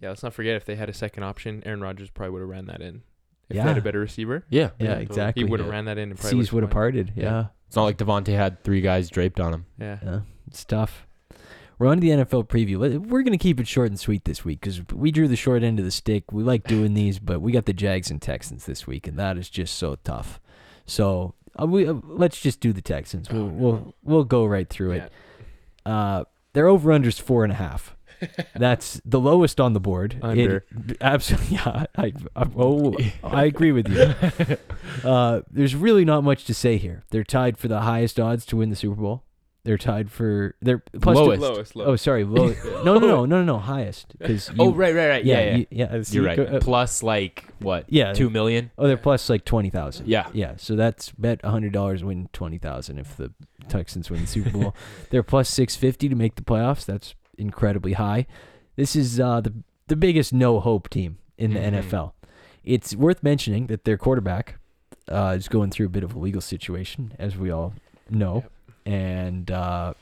Yeah, 0.01 0.09
let's 0.09 0.23
not 0.23 0.33
forget 0.33 0.55
if 0.55 0.65
they 0.65 0.75
had 0.75 0.89
a 0.89 0.93
second 0.93 1.23
option, 1.23 1.61
Aaron 1.65 1.81
Rodgers 1.81 2.09
probably 2.09 2.31
would 2.31 2.41
have 2.41 2.49
ran 2.49 2.65
that 2.65 2.81
in. 2.81 3.03
If 3.49 3.55
Yeah. 3.57 3.63
they 3.63 3.69
had 3.69 3.77
a 3.77 3.81
better 3.81 3.99
receiver, 3.99 4.45
yeah, 4.49 4.71
Yeah, 4.79 4.87
totally. 4.87 5.03
exactly. 5.03 5.43
He 5.43 5.49
would 5.49 5.59
have 5.59 5.67
Yeah. 5.67 5.73
ran 5.73 5.85
that 5.85 5.97
in 5.97 6.09
and 6.09 6.19
probably 6.19 6.39
Seas 6.39 6.51
would've 6.51 6.53
would 6.53 6.63
have 6.63 6.69
won. 6.69 6.73
parted. 6.81 7.13
Yeah. 7.15 7.23
Yeah. 7.23 7.45
It's 7.67 7.75
not 7.75 7.83
like 7.83 7.97
Davante 7.97 8.35
had 8.35 8.63
three 8.63 8.81
guys 8.81 9.09
draped 9.09 9.39
on 9.39 9.53
him. 9.53 9.65
Yeah. 9.79 9.99
Yeah. 10.03 10.19
It's 10.47 10.65
tough. 10.65 11.05
We're 11.77 11.87
on 11.87 11.97
to 11.97 12.01
the 12.01 12.11
NFL 12.11 12.43
preview. 12.43 12.77
We're 12.77 13.23
going 13.23 13.31
to 13.31 13.37
keep 13.39 13.59
it 13.59 13.67
short 13.67 13.89
and 13.89 13.99
sweet 13.99 14.25
this 14.25 14.45
week 14.45 14.61
because 14.61 14.81
we 14.93 15.11
drew 15.11 15.27
the 15.27 15.35
short 15.35 15.63
end 15.63 15.79
of 15.79 15.85
the 15.85 15.89
stick. 15.91 16.31
We 16.31 16.43
like 16.43 16.65
doing 16.67 16.93
these, 16.93 17.17
but 17.17 17.39
we 17.41 17.51
got 17.51 17.65
the 17.65 17.73
Jags 17.73 18.11
and 18.11 18.21
Texans 18.21 18.65
this 18.67 18.85
week, 18.85 19.07
and 19.07 19.17
that 19.17 19.35
is 19.37 19.49
just 19.49 19.75
so 19.77 19.95
tough. 20.03 20.39
So 20.85 21.33
uh, 21.59 21.65
we 21.65 21.87
uh, 21.87 21.93
let's 22.03 22.39
just 22.39 22.59
do 22.59 22.71
the 22.71 22.81
Texans. 22.83 23.29
We'll 23.31 23.41
Oh, 23.43 23.47
we'll, 23.47 23.95
we'll 24.03 24.23
go 24.25 24.45
right 24.45 24.69
through 24.69 24.95
Yeah. 24.95 25.05
it. 25.05 25.11
Uh, 25.85 26.23
their 26.53 26.67
over 26.67 26.91
unders 26.91 27.19
four 27.19 27.43
and 27.43 27.51
a 27.51 27.55
half. 27.55 27.95
That's 28.55 29.01
the 29.05 29.19
lowest 29.19 29.59
on 29.59 29.73
the 29.73 29.79
board. 29.79 30.17
Under. 30.21 30.65
absolutely. 30.99 31.47
Yeah. 31.57 31.85
I, 31.97 32.13
I, 32.35 32.43
oh, 32.55 32.95
I 33.23 33.45
agree 33.45 33.71
with 33.71 33.87
you. 33.89 34.57
Uh, 35.05 35.41
there's 35.49 35.75
really 35.75 36.03
not 36.03 36.23
much 36.23 36.43
to 36.45 36.53
say 36.53 36.77
here. 36.77 37.03
They're 37.11 37.23
tied 37.23 37.57
for 37.57 37.67
the 37.67 37.81
highest 37.81 38.19
odds 38.19 38.45
to 38.47 38.57
win 38.57 38.69
the 38.69 38.75
Super 38.75 38.95
Bowl. 39.01 39.23
They're 39.63 39.77
tied 39.77 40.11
for 40.11 40.55
they're 40.61 40.79
plus 41.01 41.17
two- 41.17 41.23
Lowest. 41.23 41.75
Lowest. 41.75 41.77
Oh, 41.77 41.95
sorry, 41.95 42.23
low. 42.23 42.47
no, 42.83 42.97
no, 42.97 42.99
no, 42.99 42.99
no, 42.99 43.25
no, 43.25 43.43
no, 43.43 43.57
highest. 43.59 44.17
Because 44.17 44.49
oh, 44.59 44.73
right, 44.73 44.93
right, 44.93 45.07
right. 45.07 45.23
Yeah, 45.25 45.39
yeah. 45.39 45.55
you- 45.55 45.65
yeah. 45.69 46.01
see, 46.01 46.15
You're 46.15 46.25
right. 46.25 46.35
go- 46.37 46.43
uh, 46.45 46.59
Plus, 46.59 47.03
like 47.03 47.45
what? 47.59 47.85
yeah. 47.89 48.11
two 48.13 48.29
million. 48.31 48.71
Oh, 48.77 48.87
they're 48.87 48.97
plus 48.97 49.29
like 49.29 49.45
twenty 49.45 49.69
thousand. 49.69 50.07
Yeah. 50.07 50.27
Yeah, 50.33 50.55
so 50.57 50.75
that's 50.75 51.11
bet 51.11 51.45
hundred 51.45 51.73
dollars 51.73 52.03
win 52.03 52.27
twenty 52.33 52.57
thousand 52.57 52.97
if 52.97 53.15
the 53.15 53.31
Texans 53.69 54.09
win 54.09 54.21
the 54.21 54.27
Super 54.27 54.49
Bowl. 54.49 54.75
They're 55.11 55.23
plus 55.23 55.47
six 55.47 55.75
fifty 55.75 56.09
to 56.09 56.15
make 56.15 56.35
the 56.35 56.41
playoffs. 56.43 56.85
That's 56.85 57.13
incredibly 57.37 57.93
high. 57.93 58.25
This 58.75 58.95
is 58.95 59.19
uh, 59.19 59.41
the 59.41 59.53
the 59.87 59.95
biggest 59.95 60.31
no 60.33 60.59
hope 60.59 60.89
team 60.89 61.17
in 61.37 61.53
the 61.53 61.59
Mhm. 61.59 61.83
NFL. 61.83 62.13
It's 62.63 62.95
worth 62.95 63.23
mentioning 63.23 63.67
that 63.67 63.83
their 63.83 63.97
quarterback 63.97 64.55
uh, 65.07 65.35
is 65.37 65.47
going 65.49 65.71
through 65.71 65.87
a 65.87 65.89
bit 65.89 66.03
of 66.03 66.13
a 66.15 66.19
legal 66.19 66.41
situation, 66.41 67.13
as 67.19 67.35
we 67.35 67.49
all 67.51 67.73
know, 68.09 68.45
and 68.85 69.49
uh, 69.51 69.93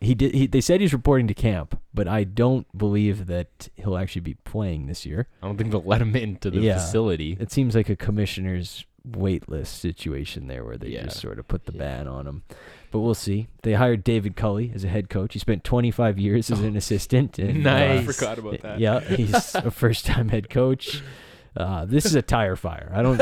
he 0.00 0.14
did. 0.14 0.34
He, 0.34 0.46
they 0.46 0.60
said 0.60 0.80
he's 0.80 0.92
reporting 0.92 1.26
to 1.28 1.34
camp, 1.34 1.80
but 1.94 2.06
I 2.08 2.24
don't 2.24 2.66
believe 2.76 3.26
that 3.26 3.68
he'll 3.76 3.96
actually 3.96 4.20
be 4.22 4.34
playing 4.44 4.86
this 4.86 5.06
year. 5.06 5.26
I 5.42 5.46
don't 5.46 5.56
think 5.56 5.70
they'll 5.70 5.82
let 5.82 6.02
him 6.02 6.14
into 6.16 6.50
the 6.50 6.60
Yeah. 6.60 6.74
facility. 6.78 7.36
It 7.40 7.50
seems 7.52 7.74
like 7.74 7.88
a 7.88 7.96
commissioner's 7.96 8.84
wait 9.04 9.48
list 9.48 9.78
situation 9.78 10.48
there 10.48 10.64
where 10.64 10.76
they 10.76 10.88
Yeah. 10.88 11.04
just 11.04 11.18
sort 11.20 11.38
of 11.38 11.48
put 11.48 11.64
the 11.64 11.72
Yeah. 11.72 11.78
ban 11.78 12.08
on 12.08 12.26
him. 12.26 12.42
But 12.90 13.00
we'll 13.00 13.14
see. 13.14 13.48
They 13.62 13.74
hired 13.74 14.02
David 14.04 14.34
Culley 14.36 14.72
as 14.74 14.82
a 14.84 14.88
head 14.88 15.10
coach. 15.10 15.34
He 15.34 15.38
spent 15.38 15.62
25 15.64 16.18
years 16.18 16.50
as 16.50 16.60
an 16.60 16.76
assistant. 16.82 17.38
And, 17.38 17.62
Nice. 17.64 18.08
uh, 18.08 18.12
forgot 18.12 18.38
about 18.38 18.60
that. 18.62 18.80
yeah, 18.80 19.00
he's 19.00 19.54
a 19.54 19.70
first-time 19.70 20.28
head 20.30 20.48
coach. 20.48 21.02
Uh, 21.56 21.84
this 21.84 22.04
is 22.04 22.14
a 22.14 22.22
tire 22.22 22.56
fire. 22.56 22.90
I 22.94 23.02
don't, 23.02 23.20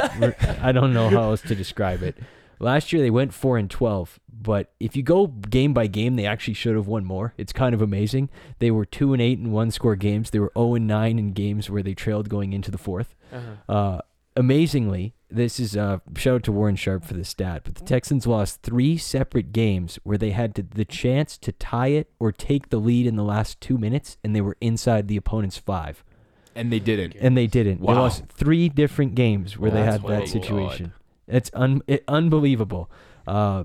I 0.63 0.71
don't 0.73 0.93
know 0.93 1.09
how 1.09 1.23
else 1.31 1.41
to 1.43 1.55
describe 1.55 2.03
it. 2.03 2.17
Last 2.59 2.93
year 2.93 3.03
they 3.03 3.11
went 3.11 3.35
four 3.35 3.59
and 3.59 3.69
twelve, 3.71 4.19
but 4.33 4.73
if 4.81 4.97
you 4.97 5.03
go 5.03 5.27
game 5.27 5.75
by 5.75 5.89
game, 5.89 6.17
they 6.17 6.25
actually 6.25 6.55
should 6.55 6.75
have 6.75 6.87
won 6.87 7.05
more. 7.05 7.35
It's 7.37 7.53
kind 7.53 7.75
of 7.75 7.83
amazing. 7.83 8.31
They 8.61 8.71
were 8.71 8.87
two 8.87 9.13
and 9.13 9.21
eight 9.21 9.39
in 9.39 9.53
one-score 9.53 9.95
games. 9.97 10.31
They 10.31 10.39
were 10.39 10.53
zero 10.57 10.75
and 10.75 10.87
nine 10.87 11.19
in 11.19 11.33
games 11.33 11.69
where 11.69 11.83
they 11.83 11.93
trailed 11.95 12.29
going 12.31 12.55
into 12.55 12.71
the 12.71 12.79
fourth. 12.79 13.15
Uh-huh. 13.33 13.73
Uh, 13.73 14.01
amazingly, 14.37 15.15
this 15.31 15.59
is 15.59 15.77
uh, 15.77 15.99
shout 16.17 16.37
out 16.37 16.43
to 16.45 16.53
Warren 16.53 16.77
Sharp 16.77 17.05
for 17.05 17.15
the 17.15 17.25
stat, 17.25 17.63
but 17.65 17.75
the 17.75 17.85
Texans 17.85 18.27
lost 18.27 18.63
three 18.63 18.97
separate 18.97 19.53
games 19.53 19.99
where 20.05 20.19
they 20.19 20.31
had 20.31 20.55
to, 20.57 20.63
the 20.63 20.85
chance 20.85 21.37
to 21.39 21.53
tie 21.53 21.89
it 21.89 22.11
or 22.21 22.31
take 22.33 22.69
the 22.69 22.79
lead 22.79 23.07
in 23.07 23.17
the 23.17 23.25
last 23.25 23.61
two 23.61 23.79
minutes, 23.79 24.19
and 24.23 24.37
they 24.37 24.41
were 24.41 24.57
inside 24.61 25.09
the 25.09 25.17
opponent's 25.17 25.59
five, 25.59 26.05
And 26.55 26.73
they 26.73 26.79
didn't. 26.79 27.17
and 27.21 27.37
they 27.37 27.47
didn't. 27.47 27.81
They 27.81 27.87
lost 27.93 28.25
three 28.29 28.69
different 28.69 29.15
games 29.15 29.59
where 29.59 29.71
they 29.71 29.83
had 29.83 30.03
that 30.07 30.29
situation. 30.29 30.93
It's 31.27 31.51
un- 31.55 31.83
it, 31.89 32.05
unbelievable. 32.07 32.89
Uh, 33.27 33.65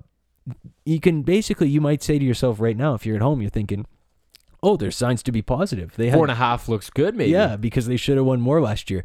you 0.86 1.00
can 1.00 1.22
basically, 1.22 1.70
you 1.70 1.80
might 1.82 2.02
say 2.02 2.18
to 2.18 2.26
yourself 2.26 2.60
right 2.60 2.76
now, 2.76 2.96
if 2.96 3.06
you're 3.06 3.16
at 3.18 3.22
home, 3.22 3.40
you're 3.42 3.52
thinking, 3.52 3.86
oh, 4.64 4.78
there's 4.78 4.96
signs 4.96 5.22
to 5.24 5.32
be 5.32 5.44
positive. 5.44 5.94
They 5.96 6.08
had 6.10 6.16
Four 6.16 6.26
and 6.26 6.32
a 6.32 6.36
half 6.36 6.68
looks 6.68 6.90
good, 6.90 7.16
maybe. 7.16 7.32
Yeah, 7.32 7.56
because 7.58 7.86
they 7.86 7.98
should 7.98 8.18
have 8.18 8.26
won 8.26 8.42
more 8.42 8.60
last 8.62 8.90
year. 8.90 9.04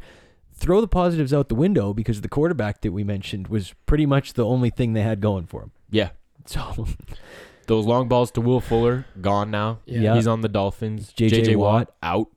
Throw 0.57 0.81
the 0.81 0.87
positives 0.87 1.33
out 1.33 1.49
the 1.49 1.55
window 1.55 1.93
because 1.93 2.21
the 2.21 2.27
quarterback 2.27 2.81
that 2.81 2.91
we 2.91 3.03
mentioned 3.03 3.47
was 3.47 3.73
pretty 3.85 4.05
much 4.05 4.33
the 4.33 4.45
only 4.45 4.69
thing 4.69 4.93
they 4.93 5.03
had 5.03 5.21
going 5.21 5.45
for 5.45 5.61
him. 5.61 5.71
Yeah. 5.89 6.09
So 6.45 6.87
Those 7.67 7.85
long 7.85 8.07
balls 8.07 8.31
to 8.31 8.41
Will 8.41 8.61
Fuller, 8.61 9.05
gone 9.19 9.51
now. 9.51 9.79
Yeah. 9.85 10.15
He's 10.15 10.25
on 10.25 10.39
the 10.41 10.47
Dolphins. 10.47 11.11
J.J. 11.11 11.41
JJ 11.41 11.55
Watt. 11.57 11.73
Watt 11.73 11.95
out. 12.01 12.27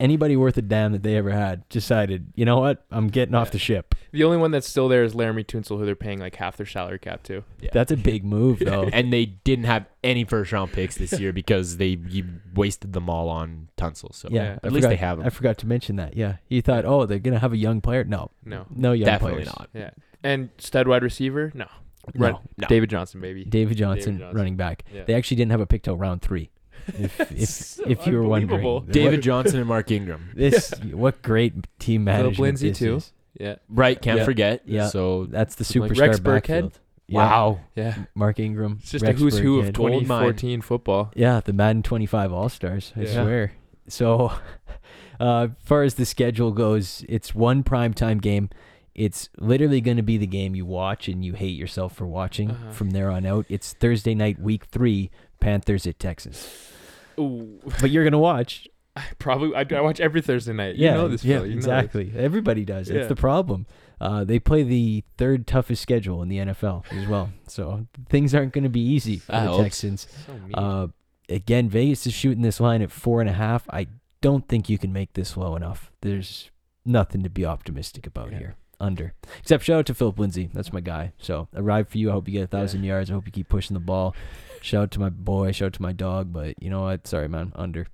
Yeah. 0.00 0.04
anybody 0.04 0.36
worth 0.36 0.56
a 0.56 0.62
damn 0.62 0.92
that 0.92 1.02
they 1.02 1.16
ever 1.16 1.30
had 1.30 1.68
decided, 1.68 2.32
you 2.34 2.44
know 2.44 2.58
what, 2.58 2.84
I'm 2.90 3.08
getting 3.08 3.34
off 3.34 3.50
the 3.50 3.58
ship. 3.58 3.94
The 4.12 4.24
only 4.24 4.38
one 4.38 4.50
that's 4.50 4.68
still 4.68 4.88
there 4.88 5.04
is 5.04 5.14
Laremy 5.14 5.44
Tunsil, 5.46 5.78
who 5.78 5.84
they're 5.86 5.94
paying 5.94 6.18
like 6.18 6.34
half 6.36 6.56
their 6.56 6.66
salary 6.66 6.98
cap 6.98 7.22
to. 7.24 7.44
Yeah. 7.60 7.70
That's 7.72 7.92
a 7.92 7.96
big 7.96 8.24
move, 8.24 8.58
though. 8.64 8.84
And 8.92 9.12
they 9.12 9.26
didn't 9.26 9.66
have 9.66 9.86
any 10.02 10.24
first 10.24 10.50
round 10.52 10.72
picks 10.72 10.96
this 10.96 11.18
year 11.20 11.32
because 11.32 11.76
they 11.76 11.98
you 12.08 12.24
wasted 12.54 12.92
them 12.92 13.08
all 13.08 13.28
on 13.28 13.68
Tunsil. 13.76 14.14
So 14.14 14.28
yeah, 14.30 14.42
Yeah. 14.42 14.58
I 14.62 14.66
at 14.66 14.72
least 14.72 14.74
forgot- 14.84 14.88
they 14.88 14.96
have 14.96 15.18
him. 15.20 15.26
I 15.26 15.30
forgot 15.30 15.58
to 15.58 15.66
mention 15.66 15.96
that. 15.96 16.16
Yeah, 16.16 16.36
you 16.48 16.62
thought, 16.62 16.84
oh, 16.84 17.06
they're 17.06 17.18
gonna 17.18 17.38
have 17.38 17.52
a 17.52 17.56
young 17.58 17.80
player. 17.80 18.02
No, 18.04 18.30
No. 18.44 18.66
no 18.70 18.92
young 18.92 19.06
Definitely 19.06 19.42
players. 19.44 19.46
not. 19.58 19.68
Yeah. 19.74 19.90
And 20.24 20.50
stud 20.58 20.88
wide 20.88 21.02
receiver? 21.02 21.52
No. 21.54 21.66
No, 22.14 22.26
Run- 22.26 22.38
No. 22.56 22.66
David 22.66 22.90
Johnson, 22.90 23.20
baby. 23.20 23.44
David 23.44 23.76
Johnson, 23.76 24.18
Johnson. 24.18 24.36
running 24.36 24.56
back. 24.56 24.84
Yeah. 24.92 25.04
They 25.04 25.14
actually 25.14 25.36
didn't 25.36 25.52
have 25.52 25.60
a 25.60 25.66
pick 25.66 25.82
till 25.82 25.96
round 25.96 26.22
three. 26.22 26.50
If 26.98 27.20
if, 27.32 27.48
So 27.48 27.84
if 27.86 28.06
you 28.06 28.16
were 28.16 28.22
wondering. 28.28 28.86
David 28.90 29.22
Johnson 29.22 29.58
and 29.58 29.68
Mark 29.68 29.90
Ingram. 29.90 30.30
this 30.34 30.72
what 30.92 31.22
great 31.22 31.54
team 31.78 32.04
management 32.04 32.38
Lindsay, 32.38 32.68
this 32.70 32.78
too. 32.78 32.96
is. 32.96 33.12
Yeah. 33.38 33.56
Right, 33.68 34.00
can't 34.00 34.18
Yeah. 34.18 34.24
forget. 34.24 34.62
Yeah. 34.66 34.88
So 34.88 35.26
That's 35.26 35.54
the 35.54 35.80
Like 35.80 35.90
superstar 35.92 36.00
Rex 36.00 36.18
Burkhead? 36.20 36.24
backfield. 36.46 36.80
Yeah. 37.06 37.16
wow. 37.18 37.60
Yeah. 37.74 37.94
Mark 38.14 38.38
Ingram. 38.38 38.78
It's 38.82 38.90
just 38.92 39.04
Rex 39.04 39.18
a 39.18 39.22
who's 39.22 39.38
who 39.38 39.58
of 39.60 39.66
Burkhead. 39.66 39.74
Gold 39.74 39.92
2014 40.02 40.60
football. 40.62 41.10
Yeah, 41.16 41.40
the 41.44 41.52
Madden 41.52 41.82
25 41.82 42.32
All 42.32 42.48
Stars. 42.48 42.92
I 42.96 43.00
Yeah. 43.02 43.12
swear. 43.12 43.52
So, 43.88 44.32
uh, 45.20 45.48
as 45.50 45.50
far 45.64 45.82
as 45.82 45.94
the 45.94 46.06
schedule 46.06 46.52
goes, 46.52 47.04
it's 47.08 47.34
one 47.34 47.62
primetime 47.64 48.20
game. 48.20 48.48
It's 48.94 49.28
literally 49.38 49.80
going 49.80 49.96
to 49.96 50.02
be 50.02 50.18
the 50.18 50.26
game 50.26 50.54
you 50.54 50.66
watch 50.66 51.08
and 51.08 51.24
you 51.24 51.32
hate 51.34 51.56
yourself 51.56 51.94
for 51.96 52.06
watching 52.06 52.50
Uh-huh. 52.50 52.72
from 52.72 52.90
there 52.90 53.10
on 53.10 53.24
out. 53.26 53.46
It's 53.48 53.72
Thursday 53.72 54.14
night, 54.14 54.38
week 54.40 54.64
three, 54.66 55.10
Panthers 55.40 55.86
at 55.86 55.98
Texas. 55.98 56.72
Ooh. 57.20 57.60
But 57.80 57.90
you're 57.90 58.04
going 58.04 58.12
to 58.12 58.18
watch. 58.18 58.66
I 58.96 59.04
probably 59.18 59.54
I, 59.54 59.64
I 59.78 59.80
watch 59.82 60.00
every 60.00 60.20
Thursday 60.20 60.52
night. 60.52 60.74
yeah, 60.76 60.90
you 60.90 60.94
know 60.96 61.08
this, 61.08 61.24
yeah, 61.24 61.36
know 61.38 61.44
this. 61.44 61.54
exactly. 61.54 62.12
Everybody 62.16 62.64
does. 62.64 62.88
That's 62.88 63.02
Yeah. 63.02 63.06
the 63.06 63.14
problem. 63.16 63.66
Uh, 64.00 64.24
they 64.24 64.38
play 64.38 64.62
the 64.62 65.04
third 65.16 65.46
toughest 65.46 65.80
schedule 65.82 66.22
in 66.22 66.28
the 66.28 66.38
NFL 66.38 66.84
as 66.90 67.06
well. 67.06 67.30
So 67.46 67.86
things 68.08 68.34
aren't 68.34 68.52
going 68.52 68.64
to 68.64 68.70
be 68.70 68.80
easy 68.80 69.18
for 69.18 69.32
That 69.32 69.40
the 69.42 69.46
helps. 69.46 69.62
Texans. 69.62 70.06
So. 70.26 70.58
Uh, 70.58 70.86
again, 71.28 71.68
Vegas 71.68 72.06
is 72.06 72.12
shooting 72.14 72.42
this 72.42 72.58
line 72.60 72.82
at 72.82 72.90
four 72.90 73.20
and 73.20 73.28
a 73.30 73.34
half. 73.34 73.68
I 73.70 73.86
don't 74.22 74.48
think 74.48 74.68
you 74.68 74.78
can 74.78 74.92
make 74.92 75.12
this 75.12 75.36
low 75.36 75.54
enough. 75.54 75.92
There's 76.00 76.50
nothing 76.84 77.22
to 77.22 77.30
be 77.30 77.44
optimistic 77.44 78.06
about 78.06 78.32
Yeah. 78.32 78.38
here. 78.38 78.56
Under. 78.80 79.12
Except 79.40 79.62
shout 79.62 79.80
out 79.80 79.86
to 79.86 79.94
Philip 79.94 80.18
Lindsay. 80.18 80.48
That's 80.54 80.72
my 80.72 80.80
guy. 80.80 81.12
So 81.18 81.48
I 81.54 81.60
ride 81.60 81.86
for 81.88 81.98
you. 81.98 82.08
I 82.08 82.14
hope 82.14 82.26
you 82.26 82.32
get 82.32 82.44
a 82.44 82.46
thousand 82.46 82.82
yards. 82.84 83.10
I 83.10 83.14
hope 83.14 83.26
you 83.26 83.32
keep 83.32 83.50
pushing 83.50 83.74
the 83.74 83.80
ball. 83.80 84.16
Shout 84.62 84.82
out 84.84 84.90
to 84.92 85.00
my 85.00 85.08
boy. 85.08 85.52
Shout 85.52 85.66
out 85.66 85.72
to 85.74 85.82
my 85.82 85.92
dog. 85.92 86.32
But 86.32 86.62
you 86.62 86.70
know 86.70 86.82
what? 86.82 87.06
Sorry, 87.06 87.28
man. 87.28 87.52
Under. 87.56 87.86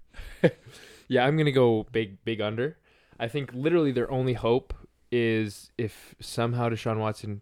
yeah, 1.09 1.25
I'm 1.27 1.37
gonna 1.37 1.53
go 1.53 1.87
big, 1.93 2.25
big 2.25 2.41
under. 2.41 2.77
I 3.19 3.29
think 3.29 3.51
literally 3.55 3.93
their 3.93 4.11
only 4.11 4.35
hope 4.35 4.75
is 5.13 5.71
if 5.79 6.15
somehow 6.21 6.69
Deshaun 6.69 6.99
Watson 6.99 7.41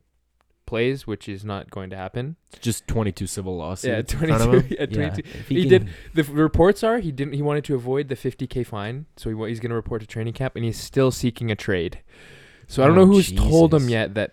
plays, 0.66 1.06
which 1.06 1.28
is 1.28 1.44
not 1.44 1.70
going 1.70 1.90
to 1.90 1.96
happen. 1.96 2.36
Just 2.60 2.86
22 2.86 3.26
civil 3.26 3.56
lawsuits. 3.56 3.84
Yeah, 4.14 4.20
in 4.22 4.28
front 4.28 4.42
of 4.42 4.48
22. 4.48 4.74
yeah, 4.74 4.80
Yeah, 4.80 4.86
22. 5.10 5.38
if 5.38 5.48
He 5.48 5.60
can- 5.62 5.68
did- 5.68 5.88
The 6.14 6.22
reports 6.32 6.82
are 6.82 6.98
he 7.00 7.10
didn't. 7.12 7.34
He 7.34 7.42
wanted 7.42 7.64
to 7.64 7.74
avoid 7.74 8.08
the 8.08 8.14
50k 8.14 8.64
fine, 8.66 9.06
so 9.16 9.28
he, 9.30 9.48
he's 9.48 9.60
going 9.60 9.70
to 9.70 9.76
report 9.76 10.00
to 10.02 10.06
training 10.06 10.32
camp, 10.34 10.56
and 10.56 10.64
he's 10.64 10.78
still 10.80 11.10
seeking 11.10 11.50
a 11.50 11.56
trade. 11.56 11.98
So 12.66 12.82
I 12.82 12.86
don't 12.86 12.96
Oh, 12.96 13.04
know 13.04 13.12
who's 13.12 13.30
told 13.32 13.74
him 13.74 13.88
yet 13.90 14.14
that 14.14 14.32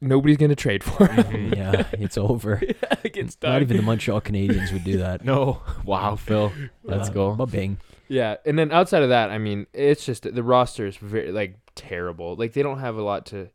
nobody's 0.00 0.36
going 0.36 0.50
to 0.50 0.56
trade 0.56 0.82
for 0.84 1.06
him. 1.12 1.50
Mhm. 1.50 1.56
yeah, 1.56 1.84
it's 1.92 2.16
over. 2.18 2.60
like 3.04 3.16
it's 3.16 3.36
Not 3.42 3.50
done. 3.50 3.62
even 3.62 3.76
the 3.76 3.82
Montreal 3.82 4.20
Canadiens 4.20 4.72
would 4.72 4.84
do 4.84 4.98
that. 4.98 5.24
No. 5.24 5.60
Wow, 5.84 6.16
Phil. 6.16 6.52
Let's 6.84 7.08
Uh, 7.08 7.12
go. 7.12 7.34
Ba-bing. 7.34 7.78
Yeah, 8.08 8.36
and 8.44 8.58
then 8.58 8.72
outside 8.72 9.02
of 9.02 9.08
that, 9.10 9.30
I 9.30 9.38
mean, 9.38 9.66
it's 9.72 10.04
just 10.04 10.22
the 10.34 10.42
roster 10.42 10.86
is 10.86 10.96
very 10.96 11.30
like 11.30 11.56
terrible. 11.76 12.34
Like 12.36 12.54
they 12.54 12.62
don't 12.62 12.80
have 12.80 12.96
a 12.96 13.02
lot 13.02 13.26
to 13.26 13.48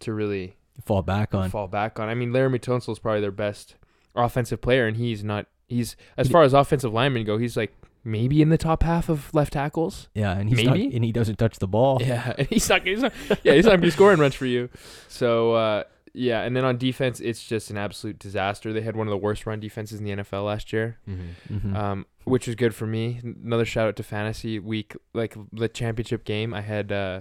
to 0.00 0.12
really 0.14 0.56
Fall 0.84 1.02
back 1.02 1.34
on. 1.34 1.50
fall 1.50 1.66
back 1.68 1.98
on. 1.98 2.08
I 2.08 2.14
mean, 2.14 2.30
Laremy 2.30 2.60
Tunsil 2.60 2.90
is 2.92 2.98
probably 3.00 3.20
their 3.20 3.30
best 3.32 3.74
offensive 4.14 4.60
player, 4.60 4.86
and 4.86 4.96
he's 4.96 5.22
not. 5.24 5.46
He's 5.66 5.96
as 6.16 6.28
far 6.28 6.42
as 6.44 6.54
offensive 6.54 6.94
linemen 6.94 7.24
go, 7.24 7.36
he's 7.36 7.56
like 7.56 7.74
maybe 8.08 8.42
in 8.42 8.48
the 8.48 8.58
top 8.58 8.82
half 8.82 9.08
of 9.08 9.32
left 9.34 9.52
tackles. 9.52 10.08
Yeah, 10.14 10.36
and 10.36 10.48
he's 10.48 10.56
Maybe? 10.64 10.86
not, 10.86 10.94
and 10.94 11.04
he 11.04 11.12
doesn't 11.12 11.36
touch 11.36 11.58
the 11.58 11.68
ball. 11.68 11.98
Yeah, 12.04 12.32
and 12.38 12.46
he's 12.48 12.68
not. 12.68 12.86
He's 12.86 13.02
not. 13.02 13.12
Yeah, 13.44 13.52
he's 13.54 13.64
not 13.64 13.72
gonna 13.72 13.82
be 13.82 13.90
scoring 13.90 14.18
runs 14.18 14.34
for 14.34 14.46
you. 14.46 14.68
So 15.08 15.52
uh, 15.52 15.84
yeah, 16.14 16.42
and 16.42 16.56
then 16.56 16.64
on 16.64 16.78
defense, 16.78 17.20
it's 17.20 17.44
just 17.46 17.70
an 17.70 17.76
absolute 17.76 18.18
disaster. 18.18 18.72
They 18.72 18.80
had 18.80 18.96
one 18.96 19.06
of 19.06 19.10
the 19.10 19.16
worst 19.18 19.46
run 19.46 19.60
defenses 19.60 20.00
in 20.00 20.04
the 20.04 20.10
NFL 20.22 20.44
last 20.46 20.72
year. 20.72 20.98
Mhm. 21.08 21.18
Mhm. 21.52 21.76
um, 21.76 22.06
which 22.24 22.46
was 22.46 22.56
good 22.56 22.74
for 22.74 22.86
me. 22.86 23.20
Another 23.22 23.64
shout 23.64 23.88
out 23.88 23.96
to 23.96 24.02
fantasy 24.02 24.58
week, 24.58 24.94
like 25.14 25.36
the 25.52 25.68
championship 25.68 26.24
game. 26.24 26.52
I 26.54 26.60
had 26.62 26.90
uh, 26.92 27.20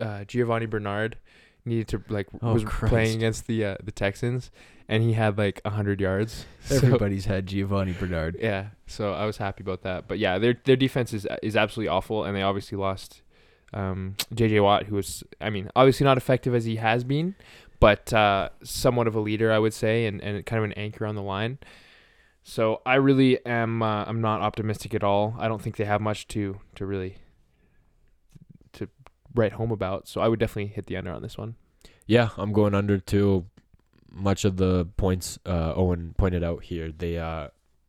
uh, 0.00 0.24
Giovanni 0.24 0.66
Bernard 0.66 1.16
needed 1.64 1.88
to 1.88 2.02
like 2.08 2.28
Oh, 2.42 2.54
was 2.54 2.64
Christ. 2.64 2.90
playing 2.92 3.16
against 3.16 3.46
the 3.46 3.64
uh, 3.64 3.76
the 3.82 3.92
Texans, 3.92 4.50
and 4.88 5.02
he 5.02 5.12
had 5.14 5.38
like 5.38 5.60
hundred 5.66 6.00
yards. 6.00 6.44
So- 6.62 6.76
Everybody's 6.76 7.24
had 7.26 7.46
Giovanni 7.46 7.92
Bernard. 7.92 8.36
yeah, 8.40 8.68
so 8.86 9.12
I 9.12 9.26
was 9.26 9.36
happy 9.38 9.62
about 9.62 9.82
that. 9.82 10.08
But 10.08 10.18
yeah, 10.18 10.38
their 10.38 10.54
their 10.64 10.76
defense 10.76 11.12
is 11.12 11.26
is 11.42 11.56
absolutely 11.56 11.88
awful, 11.88 12.24
and 12.24 12.36
they 12.36 12.42
obviously 12.42 12.78
lost 12.78 13.22
um, 13.74 14.16
J.J. 14.34 14.60
Watt, 14.60 14.84
who 14.84 14.96
was, 14.96 15.24
I 15.40 15.48
mean, 15.48 15.70
obviously 15.74 16.04
not 16.04 16.18
effective 16.18 16.54
as 16.54 16.66
he 16.66 16.76
has 16.76 17.04
been, 17.04 17.34
but 17.80 18.12
uh, 18.12 18.50
somewhat 18.62 19.06
of 19.06 19.14
a 19.14 19.20
leader, 19.20 19.50
I 19.50 19.58
would 19.58 19.72
say, 19.72 20.04
and, 20.06 20.20
and 20.20 20.44
kind 20.44 20.58
of 20.58 20.64
an 20.64 20.72
anchor 20.74 21.06
on 21.06 21.14
the 21.14 21.22
line. 21.22 21.56
So 22.44 22.82
I 22.84 22.96
really 22.96 23.44
am. 23.46 23.82
Uh, 23.82 24.04
I'm 24.04 24.20
not 24.20 24.40
optimistic 24.42 24.94
at 24.94 25.02
all. 25.02 25.34
I 25.38 25.48
don't 25.48 25.62
think 25.62 25.76
they 25.76 25.84
have 25.86 26.00
much 26.00 26.28
to 26.28 26.60
to 26.74 26.84
really 26.84 27.16
write 29.34 29.52
home 29.52 29.70
about. 29.70 30.08
So 30.08 30.20
I 30.20 30.28
would 30.28 30.38
definitely 30.40 30.72
hit 30.72 30.86
the 30.86 30.96
under 30.96 31.12
on 31.12 31.22
this 31.22 31.36
one. 31.38 31.56
Yeah, 32.06 32.30
I'm 32.36 32.52
going 32.52 32.74
under 32.74 32.98
too. 32.98 33.46
Much 34.10 34.44
of 34.44 34.56
the 34.58 34.86
points 34.96 35.38
uh, 35.46 35.72
Owen 35.74 36.14
pointed 36.18 36.44
out 36.44 36.64
here, 36.64 36.92
they 36.92 37.16
uh, 37.18 37.48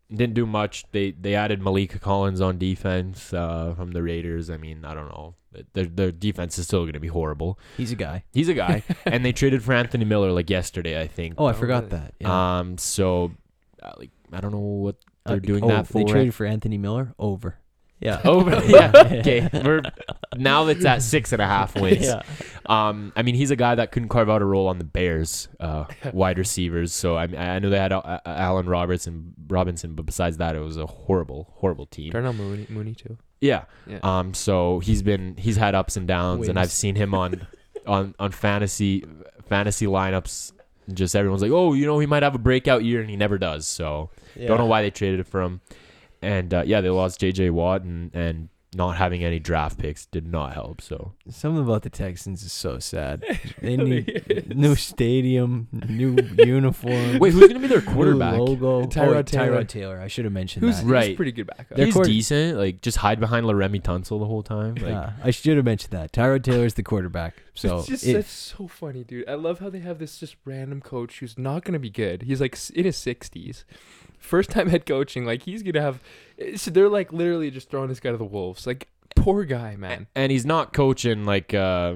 didn't 0.10 0.36
do 0.36 0.46
much. 0.46 0.86
They 0.92 1.12
they 1.12 1.36
added 1.36 1.60
Maliek 1.60 2.00
Collins 2.00 2.40
on 2.40 2.58
defense 2.58 3.34
uh, 3.34 3.74
from 3.76 3.92
the 3.92 4.02
Raiders. 4.02 4.50
I 4.50 4.56
mean, 4.58 4.86
I 4.86 4.94
don't 4.94 5.10
know. 5.10 5.36
Their 5.74 5.86
their 5.86 6.12
defense 6.14 6.58
is 6.58 6.66
still 6.66 6.82
going 6.84 6.94
to 6.94 7.00
be 7.02 7.10
horrible. 7.10 7.60
He's 7.76 7.92
a 7.92 7.96
guy. 7.96 8.24
He's 8.32 8.48
a 8.48 8.54
guy, 8.54 8.84
and 9.06 9.26
they 9.26 9.34
traded 9.34 9.64
for 9.64 9.74
Anthony 9.74 10.06
Miller 10.06 10.32
like 10.32 10.50
yesterday, 10.50 11.00
I 11.02 11.08
think. 11.08 11.36
Oh, 11.38 11.46
I 11.46 11.52
Oh, 11.52 11.54
forgot 11.54 11.84
really? 11.84 11.98
that. 11.98 12.14
Yeah. 12.20 12.60
Um, 12.60 12.78
so 12.78 13.32
uh, 13.82 13.92
like 13.98 14.12
I 14.32 14.40
don't 14.40 14.52
know 14.54 14.60
what 14.60 14.96
they're 15.26 15.36
Uh, 15.36 15.40
doing 15.40 15.64
oh, 15.66 15.68
that 15.68 15.88
for. 15.88 15.94
They 16.06 16.06
traded 16.06 16.34
for 16.34 16.46
Anthony 16.46 16.78
Miller 16.78 17.14
over. 17.20 17.58
Yeah. 18.04 18.22
Over. 18.26 18.62
yeah. 18.68 18.92
Okay. 18.96 19.50
We're 19.54 19.82
now 20.36 20.68
it's 20.68 20.86
at 20.86 21.02
six 21.02 21.32
and 21.32 21.42
a 21.42 21.48
half 21.48 21.76
wins. 21.80 22.06
yeah. 22.06 22.22
Um, 22.66 23.14
I 23.16 23.24
mean, 23.24 23.36
he's 23.36 23.52
a 23.52 23.56
guy 23.56 23.76
that 23.76 23.92
couldn't 23.92 24.10
carve 24.10 24.30
out 24.30 24.42
a 24.42 24.46
role 24.46 24.68
on 24.68 24.78
the 24.78 24.84
Bears, 24.84 25.48
uh, 25.60 25.86
wide 26.12 26.38
receivers. 26.38 26.94
So 26.94 27.16
I, 27.16 27.24
I 27.24 27.60
know 27.60 27.70
they 27.70 27.80
had 27.80 27.94
uh, 27.94 28.00
uh, 28.00 28.20
Allen 28.26 28.68
Robertson, 28.68 29.34
Robinson, 29.48 29.96
but 29.96 30.06
besides 30.06 30.38
that, 30.38 30.56
it 30.56 30.60
was 30.60 30.78
a 30.78 30.86
horrible, 30.86 31.50
horrible 31.56 31.86
team. 31.86 32.12
Darnell 32.12 32.34
Mooney, 32.34 32.68
Mooney 32.70 32.94
too. 32.94 33.18
Yeah. 33.42 33.66
Yeah. 33.88 34.00
Um. 34.04 34.34
So 34.34 34.80
he's 34.80 35.02
been 35.02 35.36
he's 35.38 35.58
had 35.58 35.76
ups 35.76 35.98
and 35.98 36.08
downs, 36.08 36.48
and 36.48 36.60
I've 36.60 36.72
seen 36.72 36.96
him 36.96 37.14
on 37.14 37.48
on 37.88 38.16
on 38.20 38.32
fantasy 38.32 39.06
fantasy 39.48 39.86
lineups. 39.86 40.52
Just 40.94 41.16
everyone's 41.16 41.42
like, 41.42 41.52
oh, 41.52 41.72
you 41.72 41.86
know, 41.86 42.00
he 42.00 42.08
might 42.08 42.24
have 42.24 42.36
a 42.36 42.40
breakout 42.40 42.84
year, 42.84 43.00
and 43.00 43.10
he 43.10 43.16
never 43.16 43.38
does. 43.38 43.66
So 43.68 44.10
don't 44.38 44.58
know 44.58 44.66
why 44.66 44.82
they 44.82 44.92
traded 44.92 45.22
it 45.22 45.28
for 45.28 45.42
him. 45.42 45.62
And 46.24 46.54
uh, 46.54 46.64
yeah, 46.66 46.82
they 46.82 46.90
lost 46.90 47.20
J.J. 47.20 47.50
Watt, 47.52 47.84
and 47.84 48.14
and 48.16 48.50
not 48.76 48.98
having 48.98 49.24
any 49.24 49.38
draft 49.38 49.78
picks 49.78 50.08
did 50.08 50.26
not 50.26 50.54
help. 50.54 50.82
So 50.82 51.14
Something 51.30 51.64
about 51.64 51.84
the 51.84 51.92
Texans 51.92 52.42
is 52.44 52.52
so 52.52 52.80
sad. 52.80 53.24
They 53.62 53.78
really 53.78 53.90
need 54.02 54.24
is. 54.30 54.56
new 54.58 54.76
stadium, 54.76 55.68
new 55.88 56.16
uniform. 56.38 57.20
wait, 57.20 57.34
who's 57.34 57.48
gonna 57.48 57.60
be 57.60 57.68
their 57.68 57.82
quarterback? 57.82 58.38
logo. 58.38 58.84
Tyrod 58.88 59.16
oh, 59.16 59.22
Taylor. 59.22 59.64
Tyrod 59.64 59.68
Taylor. 59.68 60.00
I 60.02 60.08
should 60.08 60.26
have 60.26 60.34
mentioned 60.34 60.66
Who's 60.66 60.82
that. 60.82 60.88
Right. 60.88 61.08
He's 61.10 61.16
pretty 61.16 61.32
good 61.34 61.48
backup. 61.48 61.78
Their 61.78 61.86
He's 61.86 61.94
quarter- 61.94 62.10
decent. 62.10 62.58
Like 62.58 62.82
just 62.82 62.98
hide 62.98 63.20
behind 63.20 63.46
Laremy 63.46 63.82
Tunsil 63.82 64.20
the 64.20 64.26
whole 64.26 64.44
time. 64.44 64.76
Like 64.76 64.86
Yeah, 64.86 65.14
I 65.24 65.30
should 65.32 65.56
have 65.58 65.66
mentioned 65.66 65.92
that. 65.92 66.12
Tyrod 66.12 66.44
Taylor's 66.44 66.74
the 66.74 66.84
quarterback. 66.84 67.36
So 67.56 67.78
it's 67.78 67.88
just 67.88 68.04
if- 68.08 68.16
that's 68.16 68.32
so 68.32 68.68
funny, 68.68 69.04
dude. 69.04 69.30
I 69.30 69.36
love 69.36 69.60
how 69.60 69.70
they 69.70 69.78
have 69.82 70.00
this 70.00 70.18
just 70.18 70.36
random 70.44 70.82
coach 70.82 71.20
who's 71.20 71.38
not 71.38 71.64
gonna 71.64 71.78
be 71.78 71.92
good. 71.92 72.24
He's 72.24 72.42
like 72.42 72.58
in 72.74 72.86
his 72.86 72.98
sixties, 72.98 73.64
first 74.24 74.50
time 74.50 74.68
head 74.70 74.86
coaching. 74.86 75.26
Like 75.26 75.44
he's 75.44 75.64
gonna 75.64 75.82
have. 75.82 76.00
So 76.56 76.72
they're 76.72 76.90
like 76.90 77.14
literally 77.14 77.52
just 77.52 77.70
throwing 77.70 77.90
this 77.90 78.00
guy 78.00 78.12
to 78.12 78.18
the 78.18 78.26
wolves. 78.26 78.66
Like 78.66 78.90
poor 79.16 79.44
guy, 79.46 79.76
man. 79.76 80.08
and 80.16 80.32
he's 80.32 80.46
not 80.46 80.74
coaching 80.74 81.26
like 81.26 81.54
uh, 81.54 81.96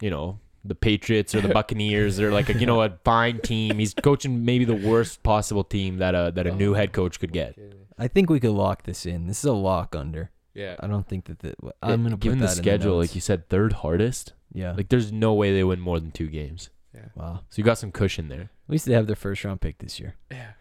you 0.00 0.10
know 0.10 0.38
the 0.64 0.74
Patriots 0.74 1.34
or 1.34 1.40
the 1.40 1.48
Buccaneers 1.54 2.20
or 2.20 2.30
like 2.30 2.48
a, 2.48 2.54
you 2.58 2.66
know 2.66 2.82
a 2.82 2.98
fine 3.04 3.38
team. 3.40 3.78
He's 3.78 3.94
coaching 3.94 4.44
maybe 4.44 4.64
the 4.64 4.74
worst 4.74 5.22
possible 5.22 5.64
team 5.64 5.98
that 5.98 6.14
a 6.14 6.32
that 6.34 6.46
a 6.46 6.54
new 6.54 6.74
head 6.74 6.92
coach 6.92 7.20
could 7.20 7.32
get. 7.32 7.58
I 7.98 8.08
think 8.08 8.28
we 8.28 8.40
could 8.40 8.50
lock 8.50 8.82
this 8.82 9.06
in. 9.06 9.26
This 9.28 9.38
is 9.38 9.44
a 9.44 9.52
lock 9.52 9.94
under. 9.94 10.30
Yeah. 10.52 10.76
I 10.80 10.86
don't 10.86 11.06
think 11.06 11.24
that 11.26 11.40
the, 11.40 11.54
I'm 11.82 12.02
gonna 12.02 12.16
given 12.16 12.38
put 12.38 12.46
the 12.46 12.52
schedule, 12.52 12.92
in 12.92 12.98
the 12.98 13.02
like 13.06 13.14
you 13.14 13.20
said, 13.20 13.48
third 13.48 13.72
hardest. 13.72 14.32
yeah. 14.52 14.72
Like 14.72 14.88
there's 14.88 15.12
no 15.12 15.34
way 15.34 15.52
they 15.52 15.64
win 15.64 15.80
more 15.80 15.98
than 16.00 16.10
two 16.10 16.28
games. 16.28 16.70
Yeah. 16.94 17.06
wow. 17.16 17.40
So 17.50 17.58
you 17.58 17.64
got 17.64 17.78
some 17.78 17.90
cushion 17.90 18.28
there. 18.28 18.42
At 18.42 18.70
least 18.70 18.86
they 18.86 18.94
have 18.94 19.06
their 19.08 19.16
first 19.16 19.44
round 19.44 19.60
pick 19.60 19.78
this 19.78 19.98
year. 19.98 20.14
Yeah. 20.30 20.52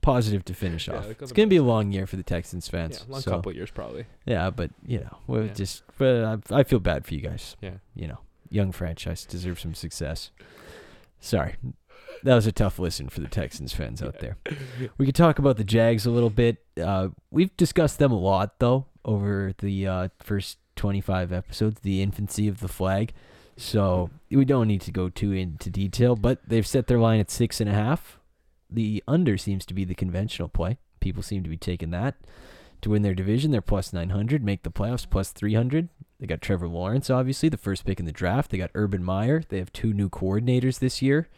Positive 0.00 0.44
to 0.46 0.54
finish 0.54 0.88
Yeah, 0.88 0.94
off. 0.96 1.06
It's 1.20 1.32
gonna 1.32 1.48
be 1.48 1.56
a 1.56 1.62
long 1.62 1.92
year 1.92 2.06
for 2.06 2.16
the 2.16 2.22
Texans 2.22 2.66
Yeah. 2.66 2.70
fans. 2.70 3.04
Long 3.08 3.20
so, 3.20 3.30
couple 3.32 3.52
years 3.54 3.70
probably. 3.70 4.06
yeah, 4.24 4.48
but 4.50 4.70
you 4.86 5.00
know, 5.00 5.18
we're 5.26 5.44
Yeah. 5.46 5.52
just. 5.52 5.82
But 5.98 6.42
I, 6.50 6.60
I 6.60 6.62
feel 6.62 6.80
bad 6.80 7.04
for 7.04 7.14
you 7.14 7.20
guys. 7.20 7.56
Yeah. 7.60 7.74
You 7.94 8.08
know, 8.08 8.18
young 8.50 8.72
franchise 8.72 9.24
deserves 9.26 9.60
some 9.62 9.74
success. 9.74 10.30
Sorry, 11.20 11.54
that 12.24 12.34
was 12.34 12.46
a 12.46 12.52
tough 12.52 12.78
listen 12.78 13.08
for 13.08 13.20
the 13.20 13.28
Texans 13.28 13.72
fans 13.72 14.02
out 14.02 14.18
there. 14.20 14.36
We 14.98 15.06
could 15.06 15.14
talk 15.14 15.38
about 15.38 15.56
the 15.56 15.64
Jags 15.64 16.04
a 16.06 16.10
little 16.10 16.30
bit. 16.30 16.56
Uh, 16.80 17.08
we've 17.30 17.56
discussed 17.56 17.98
them 17.98 18.10
a 18.12 18.18
lot 18.18 18.58
though 18.58 18.86
over 19.04 19.52
the 19.58 19.86
uh, 19.86 20.08
first 20.20 20.58
25 20.76 21.32
episodes, 21.32 21.80
the 21.82 22.02
infancy 22.02 22.48
of 22.48 22.60
the 22.60 22.68
flag. 22.68 23.12
So 23.56 24.10
we 24.30 24.44
don't 24.44 24.66
need 24.66 24.80
to 24.82 24.90
go 24.90 25.08
too 25.10 25.32
into 25.32 25.68
detail, 25.70 26.16
but 26.16 26.40
they've 26.46 26.66
set 26.66 26.86
their 26.86 26.98
line 26.98 27.20
at 27.20 27.30
six 27.30 27.60
and 27.60 27.68
a 27.68 27.74
half. 27.74 28.18
The 28.74 29.02
under 29.06 29.36
seems 29.36 29.66
to 29.66 29.74
be 29.74 29.84
the 29.84 29.94
conventional 29.94 30.48
play. 30.48 30.78
People 31.00 31.22
seem 31.22 31.42
to 31.42 31.50
be 31.50 31.56
taking 31.56 31.90
that 31.90 32.14
to 32.80 32.90
win 32.90 33.02
their 33.02 33.14
division. 33.14 33.50
They're 33.50 33.60
plus 33.60 33.92
900, 33.92 34.42
make 34.44 34.62
the 34.62 34.70
playoffs 34.70 35.08
plus 35.08 35.30
300. 35.30 35.88
They 36.20 36.26
got 36.26 36.40
Trevor 36.40 36.68
Lawrence, 36.68 37.10
obviously, 37.10 37.48
the 37.48 37.56
first 37.56 37.84
pick 37.84 37.98
in 37.98 38.06
the 38.06 38.12
draft. 38.12 38.50
They 38.50 38.58
got 38.58 38.70
Urban 38.74 39.02
Meyer. 39.02 39.42
They 39.48 39.58
have 39.58 39.72
two 39.72 39.92
new 39.92 40.08
coordinators 40.08 40.78
this 40.78 41.02
year, 41.02 41.28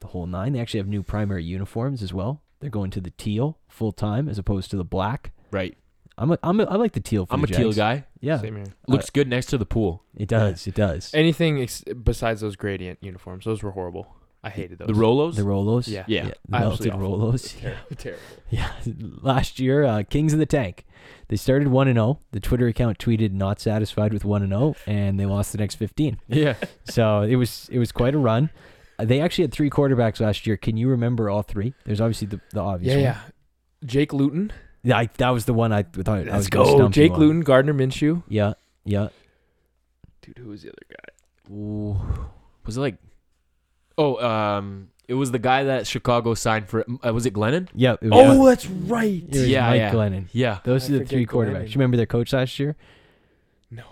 the 0.00 0.06
whole 0.08 0.26
nine. 0.26 0.54
They 0.54 0.60
actually 0.60 0.80
have 0.80 0.88
new 0.88 1.02
primary 1.02 1.44
uniforms 1.44 2.02
as 2.02 2.14
well. 2.14 2.40
They're 2.60 2.70
going 2.70 2.90
to 2.92 3.00
the 3.00 3.10
teal 3.10 3.58
full 3.68 3.92
time 3.92 4.28
as 4.28 4.38
opposed 4.38 4.70
to 4.70 4.76
the 4.76 4.84
black. 4.84 5.32
Right. 5.50 5.76
I'm 6.16 6.30
a, 6.30 6.38
I'm 6.42 6.60
a, 6.60 6.64
I 6.64 6.76
like 6.76 6.92
the 6.92 7.00
teal. 7.00 7.26
For 7.26 7.34
I'm 7.34 7.40
the 7.42 7.52
a 7.52 7.56
teal 7.56 7.72
guy. 7.72 8.04
Yeah, 8.20 8.38
Same 8.38 8.56
here. 8.56 8.66
Looks 8.86 9.10
good 9.10 9.28
next 9.28 9.46
to 9.46 9.58
the 9.58 9.66
pool. 9.66 10.04
it 10.16 10.28
does. 10.28 10.66
It 10.66 10.74
does. 10.74 11.10
Anything 11.14 11.60
ex- 11.60 11.84
besides 12.02 12.40
those 12.42 12.54
gradient 12.56 12.98
uniforms, 13.02 13.44
those 13.44 13.62
were 13.62 13.72
horrible. 13.72 14.14
I 14.44 14.50
hated 14.50 14.78
those. 14.78 14.88
The 14.88 14.94
Rolos. 14.94 15.36
The 15.36 15.42
Rolos. 15.42 15.86
Yeah. 15.88 16.04
Yeah. 16.08 16.30
the 16.48 16.56
Absolutely 16.56 16.90
melted 16.90 16.92
awful. 16.92 17.32
Rolos. 17.32 17.60
Terrible. 17.60 17.96
terrible. 17.96 18.22
Yeah, 18.50 18.72
last 19.22 19.58
year, 19.60 19.84
uh, 19.84 20.02
Kings 20.08 20.32
of 20.32 20.38
the 20.38 20.46
Tank. 20.46 20.84
They 21.28 21.36
started 21.36 21.68
one 21.68 21.88
and 21.88 21.96
zero. 21.96 22.20
The 22.32 22.40
Twitter 22.40 22.66
account 22.66 22.98
tweeted 22.98 23.32
not 23.32 23.60
satisfied 23.60 24.12
with 24.12 24.24
one 24.24 24.42
and 24.42 24.52
zero, 24.52 24.74
and 24.86 25.18
they 25.18 25.26
lost 25.26 25.52
the 25.52 25.58
next 25.58 25.76
fifteen. 25.76 26.18
yeah. 26.28 26.54
So 26.84 27.22
it 27.22 27.36
was 27.36 27.68
it 27.72 27.78
was 27.78 27.92
quite 27.92 28.14
a 28.14 28.18
run. 28.18 28.50
Uh, 28.98 29.04
They 29.06 29.20
actually 29.20 29.44
had 29.44 29.52
three 29.52 29.70
quarterbacks 29.70 30.20
last 30.20 30.46
year. 30.46 30.56
Can 30.56 30.76
you 30.76 30.88
remember 30.88 31.30
all 31.30 31.42
three? 31.42 31.72
There's 31.86 32.00
obviously 32.00 32.26
the, 32.26 32.40
the 32.52 32.60
obvious 32.60 32.90
Yeah, 32.90 32.96
one. 32.96 33.02
yeah. 33.04 33.18
Jake 33.86 34.12
Luton. 34.12 34.52
Yeah, 34.84 34.98
I, 34.98 35.08
that 35.18 35.30
was 35.30 35.44
the 35.44 35.54
one 35.54 35.72
I 35.72 35.82
thought 35.84 36.08
I 36.08 36.18
was 36.18 36.26
Let's 36.28 36.48
gonna 36.48 36.64
go. 36.66 36.76
stump 36.76 36.96
you 36.96 37.02
Jake 37.04 37.12
on. 37.12 37.20
Luton, 37.20 37.40
Gardner 37.42 37.72
Minshew. 37.74 38.22
Yeah, 38.28 38.54
yeah. 38.84 39.08
Dude, 40.20 40.38
who 40.38 40.48
was 40.50 40.62
the 40.62 40.68
other 40.70 40.86
guy? 40.90 41.54
Ooh. 41.54 41.96
Was 42.66 42.76
it 42.76 42.80
like? 42.80 42.96
Oh, 43.98 44.16
um, 44.26 44.88
it 45.08 45.14
was 45.14 45.30
the 45.30 45.38
guy 45.38 45.64
that 45.64 45.86
Chicago 45.86 46.34
signed 46.34 46.68
for. 46.68 46.84
Uh, 47.04 47.12
was 47.12 47.26
it 47.26 47.34
Glennon? 47.34 47.68
Yeah. 47.74 47.94
It 48.00 48.10
was, 48.10 48.36
Oh, 48.38 48.46
that's 48.46 48.66
right. 48.66 49.22
it 49.22 49.30
was 49.30 49.48
yeah, 49.48 49.68
Mike 49.70 49.78
yeah. 49.78 49.92
Glennon. 49.92 50.24
Yeah. 50.32 50.58
Those 50.64 50.90
I 50.90 50.94
are 50.94 50.98
the 51.00 51.04
three 51.06 51.26
forget 51.26 51.54
quarterbacks. 51.54 51.66
You 51.68 51.72
remember 51.74 51.96
their 51.96 52.06
coach 52.06 52.32
last 52.32 52.58
year? 52.58 52.76
No. 53.70 53.84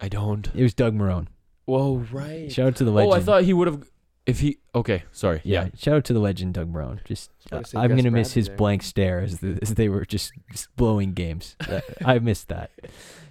I 0.00 0.08
don't. 0.08 0.48
It 0.54 0.62
was 0.62 0.74
Doug 0.74 0.94
Marrone. 0.94 1.26
Whoa, 1.64 2.04
right. 2.10 2.50
Shout 2.50 2.68
out 2.68 2.76
to 2.76 2.84
the 2.84 2.90
legend. 2.90 3.12
Oh, 3.12 3.16
I 3.16 3.20
thought 3.20 3.42
he 3.44 3.52
would 3.52 3.68
have. 3.68 3.88
If 4.24 4.40
he. 4.40 4.58
Okay. 4.74 5.02
Sorry. 5.12 5.40
Yeah, 5.44 5.64
Yeah. 5.64 5.68
shout 5.76 5.94
out 5.96 6.04
to 6.04 6.12
the 6.12 6.20
legend 6.20 6.54
Doug 6.54 6.72
Marrone. 6.72 7.04
Just 7.04 7.30
I 7.50 7.56
uh, 7.56 7.58
was 7.58 7.72
gonna 7.72 7.82
say 7.82 7.84
I'm 7.84 7.88
Gus 7.90 7.96
gonna 8.04 8.10
miss 8.12 8.28
Bradley 8.28 8.40
his 8.40 8.46
there. 8.48 8.56
blank 8.56 8.82
stare 8.84 9.20
as, 9.20 9.38
the, 9.40 9.58
as 9.62 9.74
they 9.74 9.88
were 9.88 10.04
just, 10.04 10.32
just 10.50 10.74
blowing 10.76 11.12
games. 11.12 11.56
Uh, 11.68 11.80
I 12.04 12.18
missed 12.20 12.48
that. 12.48 12.70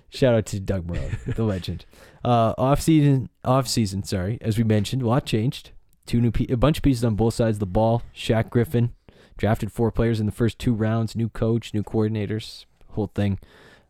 Shout 0.09 0.35
out 0.35 0.45
to 0.47 0.59
Doug 0.59 0.87
Marrone, 0.87 1.35
the 1.35 1.43
legend. 1.43 1.85
Uh, 2.25 2.53
off 2.57 2.81
season, 2.81 3.29
off 3.45 3.67
season. 3.67 4.03
Sorry, 4.03 4.37
as 4.41 4.57
we 4.57 4.63
mentioned, 4.65 5.01
a 5.01 5.07
lot 5.07 5.25
changed. 5.25 5.71
Two 6.11 6.19
new, 6.19 6.33
a 6.49 6.57
bunch 6.57 6.79
of 6.79 6.83
pieces 6.83 7.05
on 7.05 7.15
both 7.15 7.35
sides 7.35 7.55
of 7.55 7.61
the 7.61 7.65
ball. 7.65 8.03
Shaq 8.13 8.49
Griffin 8.49 8.93
drafted 9.37 9.71
four 9.71 9.93
players 9.93 10.19
in 10.19 10.25
the 10.25 10.33
first 10.33 10.59
two 10.59 10.73
rounds. 10.73 11.15
New 11.15 11.29
coach, 11.29 11.73
new 11.73 11.83
coordinators, 11.83 12.65
whole 12.89 13.07
thing. 13.15 13.39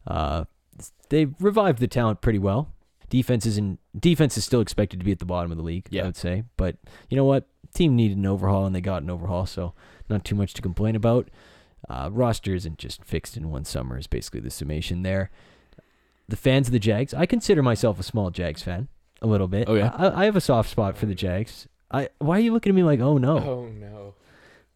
Uh, 0.05 0.43
they've 1.09 1.33
revived 1.39 1.79
the 1.79 1.87
talent 1.87 2.21
pretty 2.21 2.37
well. 2.37 2.69
Defense 3.09 3.47
is 3.47 3.57
in 3.57 3.79
defense 3.99 4.37
is 4.37 4.45
still 4.45 4.61
expected 4.61 4.99
to 4.99 5.03
be 5.03 5.11
at 5.11 5.17
the 5.17 5.25
bottom 5.25 5.49
of 5.49 5.57
the 5.57 5.63
league. 5.63 5.87
Yeah. 5.89 6.03
I 6.03 6.05
would 6.05 6.15
say, 6.15 6.43
but 6.57 6.75
you 7.09 7.17
know 7.17 7.25
what? 7.25 7.47
Team 7.73 7.95
needed 7.95 8.19
an 8.19 8.27
overhaul 8.27 8.67
and 8.67 8.75
they 8.75 8.81
got 8.81 9.01
an 9.01 9.09
overhaul, 9.09 9.47
so 9.47 9.73
not 10.07 10.23
too 10.23 10.35
much 10.35 10.53
to 10.53 10.61
complain 10.61 10.95
about. 10.95 11.27
Uh, 11.89 12.09
roster 12.11 12.53
isn't 12.53 12.77
just 12.77 13.03
fixed 13.03 13.35
in 13.35 13.49
one 13.49 13.65
summer. 13.65 13.97
Is 13.97 14.05
basically 14.05 14.41
the 14.41 14.51
summation 14.51 15.01
there. 15.01 15.31
The 16.29 16.37
fans 16.37 16.67
of 16.67 16.71
the 16.71 16.77
Jags, 16.77 17.15
I 17.15 17.25
consider 17.25 17.63
myself 17.63 17.99
a 17.99 18.03
small 18.03 18.29
Jags 18.29 18.61
fan, 18.61 18.89
a 19.23 19.27
little 19.27 19.47
bit. 19.47 19.67
Oh, 19.67 19.73
yeah? 19.73 19.91
I, 19.95 20.21
I 20.21 20.25
have 20.25 20.35
a 20.35 20.41
soft 20.41 20.69
spot 20.69 20.95
for 20.97 21.07
the 21.07 21.15
Jags. 21.15 21.67
I 21.91 22.09
why 22.19 22.37
are 22.37 22.41
you 22.41 22.53
looking 22.53 22.71
at 22.71 22.75
me 22.75 22.83
like, 22.83 22.99
oh 22.99 23.17
no? 23.17 23.37
Oh 23.37 23.65
no. 23.67 24.13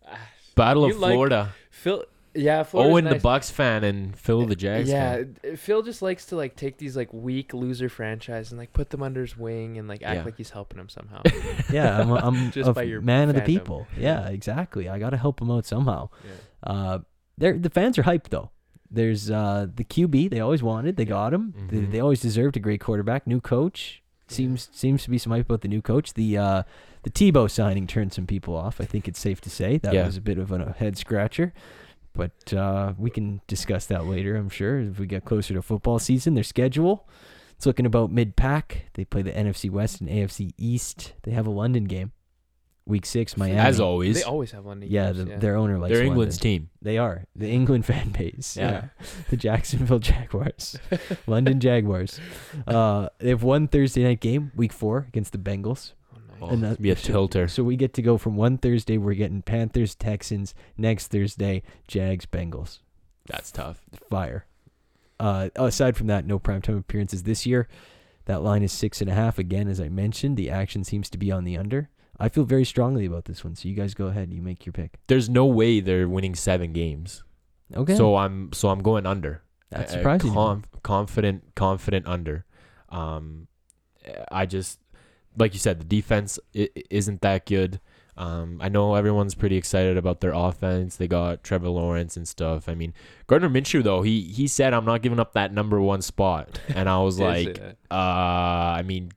Ah, 0.07 0.17
Battle 0.55 0.87
You 0.87 0.93
of 0.95 0.99
like- 0.99 1.13
Florida. 1.13 1.53
Phil. 1.71 2.03
Yeah, 2.37 2.63
Florida's 2.63 2.91
Owen, 2.93 3.03
the 3.05 3.11
nice. 3.11 3.21
Bucs 3.21 3.49
fan, 3.49 3.85
and 3.85 4.13
Phil, 4.19 4.45
the 4.45 4.57
Jags 4.57 4.89
yeah, 4.89 5.13
fan. 5.15 5.55
Phil 5.55 5.81
just 5.83 6.01
likes 6.01 6.25
to 6.25 6.35
like 6.35 6.57
take 6.57 6.77
these 6.77 6.97
like 6.97 7.13
weak 7.13 7.53
loser 7.53 7.87
franchise 7.87 8.51
and 8.51 8.59
like 8.59 8.73
put 8.73 8.89
them 8.89 9.01
under 9.01 9.21
his 9.21 9.37
wing 9.37 9.77
and 9.77 9.87
like 9.87 10.03
act 10.03 10.17
Yeah. 10.17 10.23
like 10.25 10.35
he's 10.35 10.49
helping 10.49 10.77
them 10.77 10.89
somehow. 10.89 11.21
Yeah, 11.71 11.97
I'm, 11.97 12.11
a, 12.11 12.15
I'm 12.15 12.51
Just 12.51 12.69
a 12.69 12.73
by 12.73 12.81
your 12.83 12.99
man 12.99 13.29
of 13.29 13.35
the 13.35 13.41
fandom. 13.41 13.45
people. 13.45 13.87
Yeah, 13.97 14.27
exactly. 14.27 14.89
I 14.89 14.99
got 14.99 15.11
to 15.11 15.17
help 15.17 15.39
them 15.39 15.49
out 15.49 15.65
somehow. 15.65 16.09
yeah. 16.25 16.69
Uh, 16.69 16.99
they're, 17.37 17.57
the 17.57 17.69
fans 17.69 17.97
are 17.97 18.03
hyped 18.03 18.27
though. 18.29 18.49
There's 18.91 19.31
uh, 19.31 19.67
the 19.73 19.85
QB 19.85 20.29
they 20.29 20.41
always 20.41 20.61
wanted. 20.61 20.97
They 20.97 21.05
got 21.05 21.33
him. 21.33 21.53
They, 21.69 21.77
Mhm. 21.77 21.91
they 21.93 21.99
always 22.01 22.19
deserved 22.19 22.57
a 22.57 22.59
great 22.59 22.81
quarterback. 22.81 23.25
New 23.27 23.39
coach 23.39 24.03
seems 24.27 24.69
seems 24.71 25.03
to 25.03 25.09
be 25.09 25.17
some 25.17 25.31
hype 25.31 25.45
about 25.45 25.61
the 25.61 25.67
new 25.67 25.81
coach. 25.81 26.13
The 26.13 26.37
uh, 26.37 26.63
the 27.03 27.09
Tebow 27.09 27.49
signing 27.49 27.87
turned 27.87 28.13
some 28.13 28.25
people 28.27 28.55
off. 28.55 28.79
I 28.81 28.85
think 28.85 29.07
it's 29.07 29.19
safe 29.19 29.41
to 29.41 29.49
say 29.49 29.77
that 29.79 29.93
Yeah. 29.93 30.05
was 30.05 30.17
a 30.17 30.21
bit 30.21 30.37
of 30.37 30.51
a 30.51 30.71
head 30.77 30.97
scratcher. 30.97 31.53
But 32.13 32.53
uh, 32.53 32.93
we 32.97 33.09
can 33.09 33.41
discuss 33.45 33.85
that 33.87 34.05
later. 34.05 34.37
I'm 34.37 34.49
sure 34.49 34.79
if 34.79 34.99
we 34.99 35.05
get 35.05 35.25
closer 35.25 35.53
to 35.53 35.61
football 35.61 35.99
season. 35.99 36.33
Their 36.33 36.43
schedule 36.45 37.07
it's 37.57 37.65
looking 37.65 37.85
about 37.85 38.11
mid 38.11 38.35
pack. 38.35 38.85
They 38.95 39.05
play 39.05 39.21
the 39.21 39.31
NFC 39.31 39.69
West 39.69 40.01
and 40.01 40.09
AFC 40.09 40.51
East. 40.57 41.13
They 41.23 41.31
have 41.31 41.47
a 41.47 41.51
London 41.51 41.85
game, 41.85 42.11
week 42.85 43.05
six, 43.05 43.35
Miami. 43.37 43.57
As 43.57 43.79
always, 43.79 44.15
They 44.17 44.23
always 44.23 44.51
have 44.51 44.65
London 44.65 44.89
Yeah, 44.91 45.11
games, 45.11 45.25
the, 45.29 45.37
their 45.37 45.55
owner 45.55 45.77
likes 45.79 45.89
they're 45.89 45.97
London. 45.99 46.11
England's 46.13 46.37
team. 46.37 46.69
They 46.81 46.97
are 46.97 47.25
the 47.35 47.49
England 47.49 47.85
fan 47.91 48.09
base. 48.09 48.55
Yeah. 48.57 48.85
the 49.29 49.37
Jacksonville 49.37 49.99
Jaguars, 50.11 50.77
London 51.27 51.59
Jaguars. 51.59 52.19
Uh, 52.67 53.09
they 53.19 53.29
have 53.29 53.43
one 53.43 53.67
Thursday 53.67 54.03
night 54.03 54.19
game, 54.21 54.51
week 54.55 54.71
four, 54.73 55.05
against 55.07 55.31
the 55.31 55.37
Bengals. 55.37 55.93
Oh, 56.13 56.17
nice. 56.27 56.37
Oh, 56.41 56.47
And 56.49 56.63
that- 56.63 56.81
be 56.81 56.91
a 56.91 56.95
so- 56.95 57.07
tilter. 57.11 57.47
So 57.47 57.63
we 57.63 57.75
get 57.75 57.93
to 57.95 58.01
go 58.01 58.17
from 58.17 58.35
one 58.35 58.57
Thursday, 58.57 58.97
we're 58.97 59.13
getting 59.15 59.41
Panthers, 59.41 59.95
Texans. 59.95 60.53
Next 60.77 61.07
Thursday, 61.07 61.63
Jags, 61.87 62.25
Bengals. 62.25 62.79
That's 63.27 63.51
tough. 63.51 63.81
Fire. 64.09 64.45
Uh, 65.19 65.49
aside 65.55 65.95
from 65.97 66.07
that, 66.07 66.25
no 66.25 66.37
primetime 66.39 66.77
appearances 66.77 67.23
this 67.23 67.45
year. 67.45 67.67
That 68.25 68.41
line 68.43 68.63
is 68.63 68.71
six 68.71 69.01
and 69.01 69.09
a 69.09 69.13
half. 69.13 69.39
Again, 69.39 69.67
as 69.67 69.79
I 69.79 69.87
mentioned, 69.87 70.35
the 70.35 70.49
action 70.49 70.83
seems 70.83 71.09
to 71.11 71.17
be 71.17 71.31
on 71.31 71.43
the 71.43 71.57
under. 71.57 71.89
I 72.19 72.29
feel 72.29 72.43
very 72.45 72.65
strongly 72.65 73.05
about 73.05 73.25
this 73.25 73.43
one. 73.43 73.55
So 73.55 73.67
you 73.67 73.75
guys 73.75 73.93
go 73.93 74.07
ahead. 74.07 74.33
You 74.33 74.41
make 74.41 74.65
your 74.65 74.73
pick. 74.73 74.99
There's 75.07 75.29
no 75.29 75.45
way 75.45 75.79
they're 75.81 76.07
winning 76.07 76.35
seven 76.35 76.71
games. 76.73 77.23
Okay. 77.75 77.95
So 77.95 78.15
I'm 78.15 78.53
so 78.53 78.69
I'm 78.69 78.81
going 78.81 79.05
under. 79.05 79.41
that's 79.69 79.91
Uh, 79.93 79.97
surprising. 79.97 80.29
to 80.31 80.35
me. 80.35 80.41
conf- 80.41 80.67
confident, 80.83 81.43
confident 81.55 82.07
under. 82.07 82.45
Um, 82.89 83.47
I 84.31 84.45
just 84.45 84.79
like 85.37 85.53
you 85.53 85.59
said, 85.59 85.79
the 85.79 85.85
defense 85.85 86.39
i- 86.55 86.69
i- 86.77 86.83
isn't 86.89 87.21
that 87.21 87.45
good. 87.45 87.81
Um, 88.17 88.59
I 88.61 88.69
know 88.69 88.95
everyone's 88.95 89.35
pretty 89.35 89.57
excited 89.57 89.97
about 89.97 90.21
their 90.21 90.31
offense. 90.31 90.95
They 90.95 91.07
got 91.09 91.43
Trevor 91.43 91.67
Lawrence 91.67 92.15
and 92.15 92.25
stuff. 92.25 92.69
I 92.69 92.75
mean, 92.75 92.93
Gardner 93.27 93.49
Minshew 93.49 93.83
though 93.83 94.03
he 94.03 94.21
he 94.21 94.47
said 94.47 94.73
I'm 94.73 94.85
not 94.85 95.01
giving 95.01 95.19
up 95.19 95.33
that 95.33 95.51
number 95.51 95.81
one 95.81 96.01
spot, 96.01 96.57
and 96.73 96.87
I 96.87 96.99
was 96.99 97.19
like, 97.29 97.59
uh, 97.91 97.93
I 97.93 98.83
mean, 98.85 99.11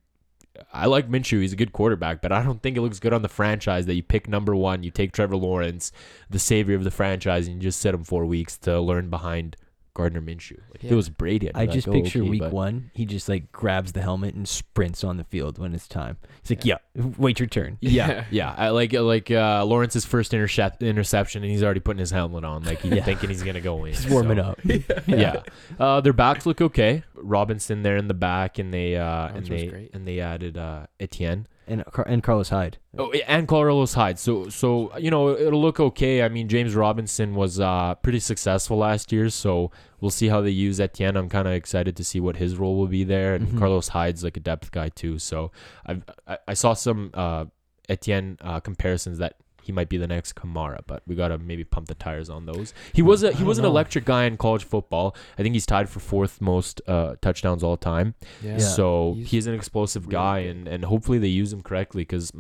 I 0.72 0.86
like 0.86 1.08
Minshew. 1.08 1.40
He's 1.40 1.52
a 1.52 1.56
good 1.56 1.72
quarterback, 1.72 2.20
but 2.20 2.32
I 2.32 2.42
don't 2.42 2.62
think 2.62 2.76
it 2.76 2.80
looks 2.80 2.98
good 2.98 3.12
on 3.12 3.22
the 3.22 3.28
franchise 3.28 3.86
that 3.86 3.94
you 3.94 4.02
pick 4.02 4.28
number 4.28 4.54
one. 4.54 4.82
You 4.82 4.90
take 4.90 5.12
Trevor 5.12 5.36
Lawrence, 5.36 5.92
the 6.30 6.38
savior 6.38 6.76
of 6.76 6.84
the 6.84 6.90
franchise, 6.90 7.46
and 7.46 7.56
you 7.56 7.62
just 7.62 7.80
set 7.80 7.94
him 7.94 8.04
four 8.04 8.26
weeks 8.26 8.56
to 8.58 8.80
learn 8.80 9.10
behind 9.10 9.56
Gardner 9.98 10.20
Minshew. 10.22 10.58
Like, 10.70 10.76
If 10.76 10.84
Yeah. 10.84 10.92
it 10.92 10.94
was 10.94 11.08
Brady, 11.08 11.48
I'd 11.48 11.54
be 11.54 11.58
I 11.58 11.62
like, 11.64 11.70
just 11.72 11.88
"Oh, 11.88 11.92
picture 11.92 12.20
okay," 12.20 12.28
week 12.30 12.40
but- 12.40 12.52
one. 12.52 12.92
He 12.94 13.04
just 13.04 13.28
like 13.28 13.50
grabs 13.50 13.92
the 13.92 14.00
helmet 14.00 14.36
and 14.36 14.46
sprints 14.48 15.02
on 15.02 15.16
the 15.16 15.24
field 15.24 15.58
when 15.58 15.74
it's 15.74 15.88
time. 15.88 16.16
He's 16.42 16.56
like, 16.56 16.64
"Yeah, 16.64 16.76
wait 17.18 17.40
your 17.40 17.48
turn." 17.48 17.78
Yeah, 17.82 18.24
yeah. 18.30 18.54
I 18.56 18.68
like 18.70 18.92
like 18.92 19.28
uh, 19.32 19.64
Lawrence's 19.64 20.04
first 20.04 20.32
intercept 20.32 20.82
interception, 20.84 21.42
and 21.42 21.50
he's 21.50 21.64
already 21.64 21.80
putting 21.80 21.98
his 21.98 22.12
helmet 22.12 22.44
on, 22.44 22.62
like 22.62 22.80
he's 22.80 22.92
Yeah. 22.92 23.02
thinking 23.04 23.28
he's 23.28 23.42
gonna 23.42 23.60
go 23.60 23.84
in. 23.84 23.92
He's 23.94 24.06
warming 24.08 24.38
So, 24.38 24.44
up. 24.44 24.60
Yeah, 25.08 25.42
Uh, 25.80 26.00
their 26.00 26.12
backs 26.12 26.46
look 26.46 26.60
okay. 26.60 27.02
Robinson 27.16 27.82
there 27.82 27.96
in 27.96 28.06
the 28.06 28.14
back, 28.14 28.58
and 28.60 28.72
they 28.72 28.96
uh, 28.96 29.02
and 29.04 29.34
Robinson's 29.48 29.48
they 29.48 29.66
great. 29.66 29.90
and 29.94 30.06
they 30.06 30.20
added 30.20 30.56
uh, 30.56 30.86
Etienne. 31.00 31.46
And 31.68 31.84
and 32.06 32.22
Carlos 32.22 32.48
Hyde. 32.48 32.78
Oh, 32.96 33.12
and 33.26 33.46
Carlos 33.46 33.94
Hyde. 33.94 34.18
So, 34.18 34.48
so 34.48 34.96
you 34.98 35.10
know, 35.10 35.30
it'll 35.36 35.60
look 35.60 35.78
okay. 35.78 36.22
I 36.22 36.28
mean, 36.28 36.48
James 36.48 36.74
Robinson 36.74 37.34
was 37.34 37.60
uh, 37.60 37.94
pretty 37.96 38.20
successful 38.20 38.78
last 38.78 39.12
year, 39.12 39.28
so 39.30 39.70
we'll 40.00 40.10
see 40.10 40.28
how 40.28 40.40
they 40.40 40.50
use 40.50 40.80
Etienne. 40.80 41.16
I'm 41.16 41.28
kind 41.28 41.46
of 41.46 41.54
excited 41.54 41.96
to 41.96 42.04
see 42.04 42.20
what 42.20 42.36
his 42.36 42.56
role 42.56 42.76
will 42.76 42.86
be 42.88 43.04
there. 43.04 43.34
And 43.34 43.48
Mhm. 43.48 43.58
Carlos 43.58 43.88
Hyde's 43.88 44.24
like 44.24 44.36
a 44.36 44.40
depth 44.40 44.70
guy 44.72 44.88
too. 44.88 45.18
So, 45.18 45.52
I've, 45.86 46.02
I 46.26 46.38
I 46.48 46.54
saw 46.54 46.74
some 46.74 47.10
uh, 47.14 47.44
Etienne 47.88 48.38
uh, 48.40 48.60
comparisons 48.60 49.18
that 49.18 49.34
he 49.68 49.72
might 49.72 49.88
be 49.88 49.98
the 49.98 50.06
next 50.08 50.34
Kamara, 50.34 50.80
but 50.86 51.02
we 51.06 51.14
gotta 51.14 51.36
maybe 51.38 51.62
pump 51.62 51.86
the 51.88 51.94
tires 51.94 52.28
on 52.30 52.46
those. 52.46 52.72
He 52.92 53.02
was 53.02 53.22
a 53.22 53.28
I 53.28 53.32
he 53.32 53.38
don't 53.40 53.46
was 53.48 53.58
an 53.58 53.64
know. 53.64 53.68
electric 53.70 54.04
guy 54.06 54.24
in 54.24 54.36
college 54.36 54.64
football. 54.64 55.14
I 55.38 55.42
think 55.42 55.54
he's 55.54 55.66
tied 55.66 55.88
for 55.88 56.00
fourth 56.00 56.40
most 56.40 56.80
uh, 56.88 57.14
touchdowns 57.20 57.62
all 57.62 57.76
time. 57.76 58.14
Yeah. 58.42 58.56
So 58.58 59.12
He's 59.18 59.30
he's, 59.30 59.46
an 59.46 59.54
explosive 59.54 60.04
really 60.06 60.12
guy, 60.12 60.42
good. 60.44 60.50
and, 60.56 60.68
and 60.68 60.84
hopefully 60.86 61.18
they 61.18 61.28
use 61.28 61.52
him 61.52 61.60
correctly 61.62 62.02
because 62.02 62.32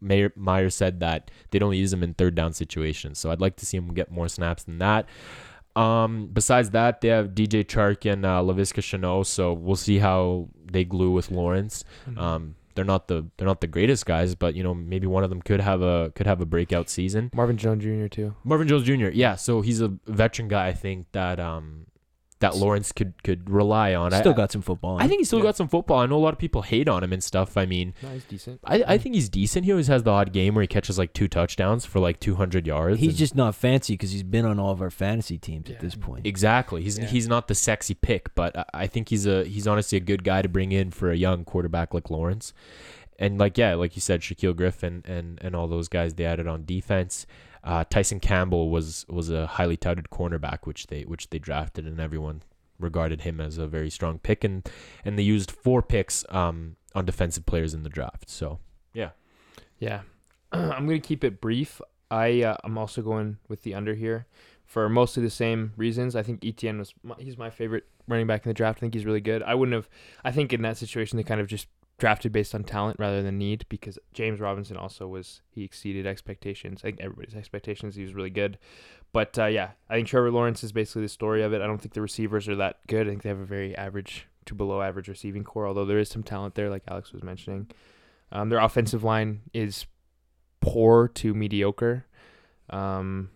Meyer, 0.00 0.30
Meyer 0.36 0.68
said 0.70 1.00
that 1.00 1.30
they 1.50 1.58
don't 1.58 1.74
use 1.74 1.92
him 1.92 2.02
in 2.02 2.12
third 2.14 2.34
down 2.34 2.52
situations. 2.52 3.18
So 3.18 3.30
I'd 3.30 3.40
like 3.40 3.56
to 3.56 3.66
see 3.66 3.78
him 3.78 3.88
get 3.94 4.10
more 4.12 4.28
snaps 4.28 4.62
than 4.64 4.78
that. 4.78 5.06
Um, 5.74 6.28
besides 6.32 6.70
that, 6.70 7.00
they 7.00 7.08
have 7.08 7.30
DJ 7.30 7.64
Chark 7.64 8.10
and 8.10 8.24
uh, 8.24 8.40
Laviska 8.42 8.80
Shenault, 8.80 9.26
so 9.26 9.52
we'll 9.52 9.76
see 9.76 9.98
how 9.98 10.48
they 10.72 10.84
glue 10.84 11.10
with 11.10 11.30
Lawrence. 11.30 11.84
Mhm. 12.08 12.18
Um, 12.18 12.54
they're 12.76 12.84
not 12.84 13.08
the 13.08 13.26
they're 13.36 13.46
not 13.46 13.60
the 13.60 13.66
greatest 13.66 14.06
guys, 14.06 14.34
but 14.34 14.54
you 14.54 14.62
know 14.62 14.74
maybe 14.74 15.06
one 15.06 15.24
of 15.24 15.30
them 15.30 15.42
could 15.42 15.60
have 15.60 15.82
a 15.82 16.12
could 16.14 16.26
have 16.26 16.40
a 16.40 16.46
breakout 16.46 16.88
season. 16.88 17.30
Marvin 17.34 17.56
Jones 17.56 17.82
Jr. 17.82 18.06
too. 18.06 18.34
Marvin 18.44 18.68
Jones 18.68 18.84
Jr. 18.84 19.08
Yeah, 19.08 19.34
so 19.34 19.62
he's 19.62 19.80
a 19.80 19.88
veteran 20.06 20.48
guy. 20.48 20.68
I 20.68 20.72
think 20.72 21.06
that 21.12 21.40
um 21.40 21.86
that 22.40 22.54
Lawrence 22.54 22.92
could 22.92 23.22
could 23.22 23.48
rely 23.48 23.94
on. 23.94 24.12
I- 24.12 24.20
Still 24.20 24.34
got 24.34 24.52
some 24.52 24.60
football. 24.60 24.98
I 25.00 25.08
think 25.08 25.20
he's 25.20 25.28
still 25.28 25.38
Yeah. 25.38 25.46
got 25.46 25.56
some 25.56 25.68
football. 25.68 26.00
I 26.00 26.06
know 26.06 26.16
a 26.16 26.18
lot 26.18 26.34
of 26.34 26.38
people 26.38 26.60
hate 26.62 26.86
on 26.86 27.02
him 27.02 27.12
and 27.12 27.24
stuff. 27.24 27.56
I 27.56 27.64
mean, 27.64 27.94
No, 28.02 28.10
he's 28.10 28.24
decent. 28.24 28.60
I, 28.64 28.84
I 28.86 28.98
think 28.98 29.14
he's 29.14 29.30
decent. 29.30 29.64
He 29.64 29.70
always 29.72 29.86
has 29.88 30.02
the 30.02 30.10
odd 30.10 30.32
game 30.34 30.54
where 30.54 30.60
he 30.62 30.66
catches 30.68 30.98
like 30.98 31.14
two 31.14 31.28
touchdowns 31.28 31.86
for 31.86 31.98
like 31.98 32.20
200 32.20 32.66
yards. 32.66 33.00
he's 33.00 33.08
and- 33.10 33.16
just 33.16 33.34
not 33.34 33.54
fancy 33.54 33.94
because 33.94 34.12
he's 34.12 34.22
been 34.22 34.44
on 34.44 34.58
all 34.58 34.70
of 34.72 34.82
our 34.82 34.90
fantasy 34.90 35.38
teams 35.38 35.68
Yeah. 35.68 35.76
at 35.76 35.80
this 35.80 35.94
point. 35.94 36.26
exactly. 36.26 36.82
He's 36.82 36.98
Yeah. 36.98 37.06
he's 37.06 37.26
not 37.26 37.48
the 37.48 37.54
sexy 37.54 37.94
pick, 37.94 38.34
but 38.34 38.56
I, 38.58 38.64
I 38.74 38.86
think 38.86 39.08
he's 39.08 39.24
a 39.26 39.44
he's 39.44 39.66
honestly 39.66 39.96
a 39.96 40.00
good 40.02 40.22
guy 40.22 40.42
to 40.42 40.48
bring 40.48 40.72
in 40.72 40.90
for 40.90 41.10
a 41.10 41.16
young 41.16 41.44
quarterback 41.44 41.94
like 41.94 42.10
Lawrence. 42.10 42.52
And 43.18 43.38
like 43.38 43.56
yeah, 43.56 43.74
like 43.76 43.96
you 43.96 44.02
said, 44.02 44.20
Shaquill 44.20 44.54
Griffin 44.54 45.02
and 45.06 45.38
and 45.40 45.56
all 45.56 45.68
those 45.68 45.88
guys 45.88 46.12
they 46.14 46.26
added 46.26 46.46
on 46.46 46.66
defense. 46.66 47.26
Uh, 47.66 47.84
Tyson 47.90 48.20
Campbell 48.20 48.70
was 48.70 49.04
was 49.08 49.28
a 49.28 49.46
highly 49.46 49.76
touted 49.76 50.08
cornerback, 50.10 50.60
which 50.64 50.86
they 50.86 51.02
which 51.02 51.30
they 51.30 51.40
drafted, 51.40 51.84
and 51.84 52.00
everyone 52.00 52.42
regarded 52.78 53.22
him 53.22 53.40
as 53.40 53.58
a 53.58 53.66
very 53.66 53.90
strong 53.90 54.20
pick. 54.20 54.44
And 54.44 54.66
and 55.04 55.18
they 55.18 55.24
used 55.24 55.50
four 55.50 55.82
picks 55.82 56.24
um, 56.28 56.76
on 56.94 57.04
defensive 57.04 57.44
players 57.44 57.74
in 57.74 57.82
the 57.82 57.88
draft. 57.88 58.30
So 58.30 58.60
Yeah, 58.94 59.10
yeah. 59.80 60.02
I'm 60.52 60.86
gonna 60.86 61.00
keep 61.00 61.24
it 61.24 61.40
brief. 61.40 61.80
I 62.08 62.42
uh, 62.42 62.56
I'm 62.62 62.78
also 62.78 63.02
going 63.02 63.38
with 63.48 63.62
the 63.62 63.74
under 63.74 63.94
here 63.94 64.26
for 64.64 64.88
mostly 64.88 65.24
the 65.24 65.30
same 65.30 65.72
reasons. 65.76 66.14
I 66.14 66.22
think 66.22 66.44
Etienne 66.44 66.78
was 66.78 66.94
my, 67.02 67.16
he's 67.18 67.36
my 67.36 67.50
favorite 67.50 67.84
running 68.06 68.28
back 68.28 68.44
in 68.44 68.50
the 68.50 68.54
draft. 68.54 68.78
I 68.78 68.80
think 68.80 68.94
he's 68.94 69.04
really 69.04 69.20
good. 69.20 69.42
I 69.42 69.56
wouldn't 69.56 69.74
have. 69.74 69.88
I 70.24 70.30
think 70.30 70.52
in 70.52 70.62
that 70.62 70.76
situation 70.76 71.16
they 71.16 71.24
kind 71.24 71.40
of 71.40 71.48
just 71.48 71.66
drafted 71.98 72.30
based 72.30 72.54
on 72.54 72.62
talent 72.62 72.98
rather 72.98 73.22
than 73.22 73.38
need 73.38 73.64
because 73.68 73.98
James 74.12 74.38
Robinson 74.38 74.76
also 74.76 75.08
was 75.08 75.40
he 75.50 75.64
exceeded 75.64 76.06
expectations. 76.06 76.80
I 76.82 76.88
think 76.88 77.00
everybody's 77.00 77.34
expectations. 77.34 77.94
He 77.94 78.02
was 78.02 78.14
really 78.14 78.30
good. 78.30 78.58
But 79.12 79.38
uh, 79.38 79.46
yeah, 79.46 79.70
I 79.88 79.94
think 79.94 80.08
Trevor 80.08 80.30
Lawrence 80.30 80.62
is 80.62 80.72
basically 80.72 81.02
the 81.02 81.08
story 81.08 81.42
of 81.42 81.52
it. 81.52 81.62
I 81.62 81.66
don't 81.66 81.80
think 81.80 81.94
the 81.94 82.02
receivers 82.02 82.48
are 82.48 82.56
that 82.56 82.86
good. 82.86 83.06
I 83.06 83.10
think 83.10 83.22
they 83.22 83.30
have 83.30 83.40
a 83.40 83.46
very 83.46 83.74
average 83.76 84.26
to 84.44 84.54
below 84.54 84.82
average 84.82 85.08
receiving 85.08 85.42
corps, 85.42 85.66
although 85.66 85.84
there 85.84 85.98
is 85.98 86.08
some 86.08 86.22
talent 86.22 86.54
there, 86.54 86.70
like 86.70 86.82
Alex 86.88 87.12
was 87.12 87.22
mentioning. 87.22 87.68
Um, 88.30 88.48
their 88.48 88.58
offensive 88.58 89.04
line 89.04 89.40
is 89.54 89.86
poor 90.60 91.08
to 91.08 91.34
mediocre. 91.34 92.06
Um, 92.70 93.30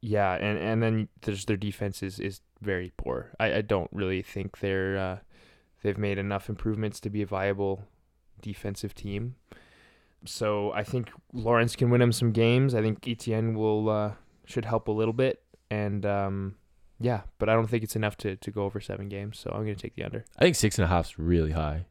yeah, 0.00 0.34
and, 0.34 0.58
and 0.58 0.82
then 0.82 1.08
there's 1.22 1.44
their 1.44 1.56
defense 1.56 2.02
is, 2.02 2.18
is 2.18 2.40
very 2.60 2.92
poor. 2.96 3.32
I, 3.38 3.54
I 3.54 3.60
don't 3.60 3.90
really 3.92 4.22
think 4.22 4.58
they're 4.60 4.96
uh, 4.98 5.18
they've 5.82 5.98
made 5.98 6.18
enough 6.18 6.48
improvements 6.48 7.00
to 7.00 7.10
be 7.10 7.22
a 7.22 7.26
viable 7.26 7.84
defensive 8.40 8.94
team. 8.94 9.36
So 10.24 10.72
I 10.72 10.84
think 10.84 11.10
Lawrence 11.32 11.74
can 11.76 11.90
win 11.90 12.00
him 12.00 12.12
some 12.12 12.32
games. 12.32 12.74
I 12.74 12.82
think 12.82 13.06
Etienne 13.06 13.54
will 13.54 13.88
uh, 13.88 14.12
should 14.44 14.64
help 14.64 14.88
a 14.88 14.92
little 14.92 15.12
bit, 15.12 15.42
and 15.70 16.06
um, 16.06 16.54
yeah, 17.00 17.22
but 17.38 17.48
I 17.48 17.54
don't 17.54 17.66
think 17.66 17.82
it's 17.82 17.96
enough 17.96 18.16
to, 18.18 18.36
to 18.36 18.50
go 18.50 18.62
over 18.62 18.80
seven 18.80 19.08
games. 19.08 19.38
So 19.38 19.50
I'm 19.50 19.62
gonna 19.62 19.74
take 19.74 19.96
the 19.96 20.04
under. 20.04 20.24
I 20.38 20.44
think 20.44 20.56
six 20.56 20.78
and 20.78 20.84
a 20.84 20.88
half 20.88 21.06
is 21.06 21.18
really 21.18 21.52
high. 21.52 21.86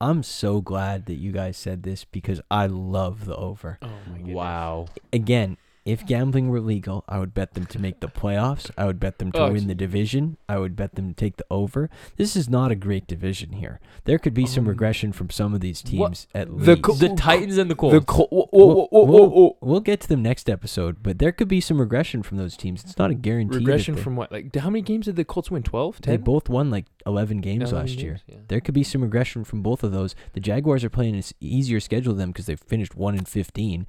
I'm 0.00 0.22
so 0.22 0.60
glad 0.60 1.06
that 1.06 1.14
you 1.14 1.32
guys 1.32 1.56
said 1.56 1.82
this 1.82 2.04
because 2.04 2.40
I 2.50 2.66
love 2.66 3.24
the 3.24 3.34
over. 3.34 3.78
Oh 3.80 3.88
my 4.10 4.18
god. 4.18 4.28
Wow. 4.28 4.86
Again, 5.12 5.56
if 5.86 6.04
gambling 6.04 6.48
were 6.50 6.60
legal, 6.60 7.04
I 7.08 7.18
would 7.18 7.32
bet 7.32 7.54
them 7.54 7.64
to 7.66 7.78
make 7.78 8.00
the 8.00 8.08
playoffs. 8.08 8.70
I 8.76 8.84
would 8.84 9.00
bet 9.00 9.18
them 9.18 9.32
to 9.32 9.38
Oh, 9.38 9.52
win 9.52 9.68
the 9.68 9.74
division. 9.74 10.36
I 10.48 10.58
would 10.58 10.76
bet 10.76 10.96
them 10.96 11.08
to 11.08 11.14
take 11.14 11.36
the 11.38 11.46
over. 11.50 11.88
This 12.16 12.36
is 12.36 12.48
not 12.50 12.70
a 12.70 12.74
great 12.74 13.06
division 13.06 13.52
here. 13.52 13.80
There 14.04 14.18
could 14.18 14.34
be 14.34 14.44
some 14.46 14.64
Um, 14.64 14.68
regression 14.68 15.12
from 15.12 15.30
some 15.30 15.54
of 15.54 15.60
these 15.60 15.82
what- 15.84 16.08
teams 16.08 16.26
at 16.34 16.48
the 16.48 16.54
least. 16.54 16.82
co- 16.82 16.92
The 16.94 17.08
Titans 17.14 17.56
and 17.56 17.70
the 17.70 17.74
Colts. 17.74 17.94
The 17.94 18.00
Col- 18.04 18.28
whoa, 18.30 18.48
We'll- 18.52 18.68
whoa, 18.68 18.88
whoa, 18.90 19.04
whoa, 19.04 19.28
we'll- 19.28 19.56
We'll 19.62 19.80
get 19.80 20.00
to 20.00 20.08
them 20.08 20.22
next 20.22 20.50
episode, 20.50 20.96
but 21.02 21.18
there 21.18 21.32
could 21.32 21.48
be 21.48 21.60
some 21.60 21.80
regression 21.80 22.22
from 22.22 22.36
those 22.38 22.56
teams. 22.56 22.82
It's 22.84 22.98
not 22.98 23.10
a 23.10 23.14
guarantee. 23.14 23.56
regression 23.58 23.94
they- 23.94 24.02
from 24.02 24.16
what? 24.16 24.30
Like 24.32 24.54
how 24.56 24.70
many 24.70 24.82
games 24.82 25.06
did 25.06 25.16
the 25.16 25.24
Colts 25.24 25.50
win? 25.50 25.62
12? 25.62 26.00
They 26.02 26.16
both 26.16 26.48
won 26.48 26.70
like 26.70 26.86
11 27.06 27.38
games 27.40 27.70
11 27.70 27.78
last 27.78 28.02
year. 28.02 28.18
Yeah. 28.26 28.36
There 28.48 28.60
could 28.60 28.74
be 28.74 28.82
some 28.82 29.02
regression 29.02 29.44
from 29.44 29.62
both 29.62 29.82
of 29.84 29.92
those. 29.92 30.14
The 30.34 30.40
Jaguars 30.40 30.82
are 30.84 30.90
playing 30.90 31.14
an 31.16 31.22
easier 31.40 31.78
schedule 31.80 32.12
than 32.14 32.18
them 32.18 32.30
because 32.30 32.46
they've 32.46 32.58
finished 32.60 32.96
1 32.96 33.14
and 33.16 33.26
15. 33.28 33.86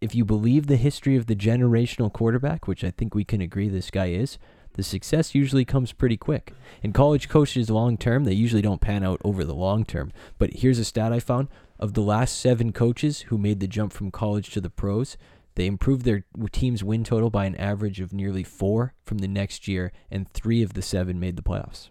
If 0.00 0.14
you 0.14 0.24
believe 0.24 0.66
the 0.66 0.76
history 0.76 1.16
of 1.16 1.26
the 1.26 1.34
generational 1.34 2.12
quarterback, 2.12 2.68
which 2.68 2.84
I 2.84 2.90
think 2.90 3.14
we 3.14 3.24
can 3.24 3.40
agree 3.40 3.68
this 3.68 3.90
guy 3.90 4.06
is, 4.06 4.38
the 4.74 4.84
success 4.84 5.34
usually 5.34 5.64
comes 5.64 5.92
pretty 5.92 6.16
quick. 6.16 6.52
And 6.84 6.94
college 6.94 7.28
coaches 7.28 7.68
long 7.68 7.96
term, 7.96 8.22
they 8.22 8.32
usually 8.32 8.62
don't 8.62 8.80
pan 8.80 9.02
out 9.02 9.20
over 9.24 9.42
the 9.42 9.54
long 9.54 9.84
term. 9.84 10.12
But 10.38 10.54
here's 10.54 10.78
a 10.78 10.84
stat 10.84 11.12
I 11.12 11.18
found 11.18 11.48
of 11.80 11.94
the 11.94 12.02
last 12.02 12.38
7 12.38 12.72
coaches 12.72 13.22
who 13.22 13.38
made 13.38 13.58
the 13.58 13.66
jump 13.66 13.92
from 13.92 14.12
college 14.12 14.50
to 14.50 14.60
the 14.60 14.70
pros, 14.70 15.16
they 15.56 15.66
improved 15.66 16.04
their 16.04 16.24
team's 16.52 16.84
win 16.84 17.02
total 17.02 17.30
by 17.30 17.46
an 17.46 17.56
average 17.56 18.00
of 18.00 18.12
nearly 18.12 18.44
4 18.44 18.94
from 19.04 19.18
the 19.18 19.26
next 19.26 19.66
year 19.66 19.90
and 20.12 20.30
3 20.30 20.62
of 20.62 20.74
the 20.74 20.82
7 20.82 21.18
made 21.18 21.34
the 21.34 21.42
playoffs. 21.42 21.88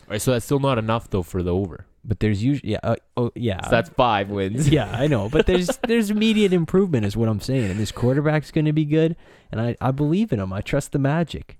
All 0.00 0.12
right, 0.12 0.22
so 0.22 0.32
that's 0.32 0.46
still 0.46 0.60
not 0.60 0.78
enough 0.78 1.10
though 1.10 1.22
for 1.22 1.42
the 1.42 1.52
over. 1.52 1.86
But 2.06 2.20
there's 2.20 2.44
usually 2.44 2.72
yeah, 2.72 2.80
uh, 2.82 2.96
oh 3.16 3.32
yeah. 3.34 3.62
So 3.64 3.70
that's 3.70 3.88
five 3.90 4.28
wins. 4.28 4.68
yeah, 4.68 4.90
I 4.90 5.06
know, 5.06 5.28
but 5.30 5.46
there's 5.46 5.68
there's 5.88 6.10
immediate 6.10 6.52
improvement 6.52 7.06
is 7.06 7.16
what 7.16 7.28
I'm 7.28 7.40
saying, 7.40 7.70
and 7.70 7.80
this 7.80 7.92
quarterback's 7.92 8.50
going 8.50 8.66
to 8.66 8.72
be 8.74 8.84
good, 8.84 9.16
and 9.50 9.60
I, 9.60 9.76
I 9.80 9.90
believe 9.90 10.30
in 10.32 10.38
him. 10.40 10.52
I 10.52 10.60
trust 10.60 10.92
the 10.92 10.98
magic. 10.98 11.56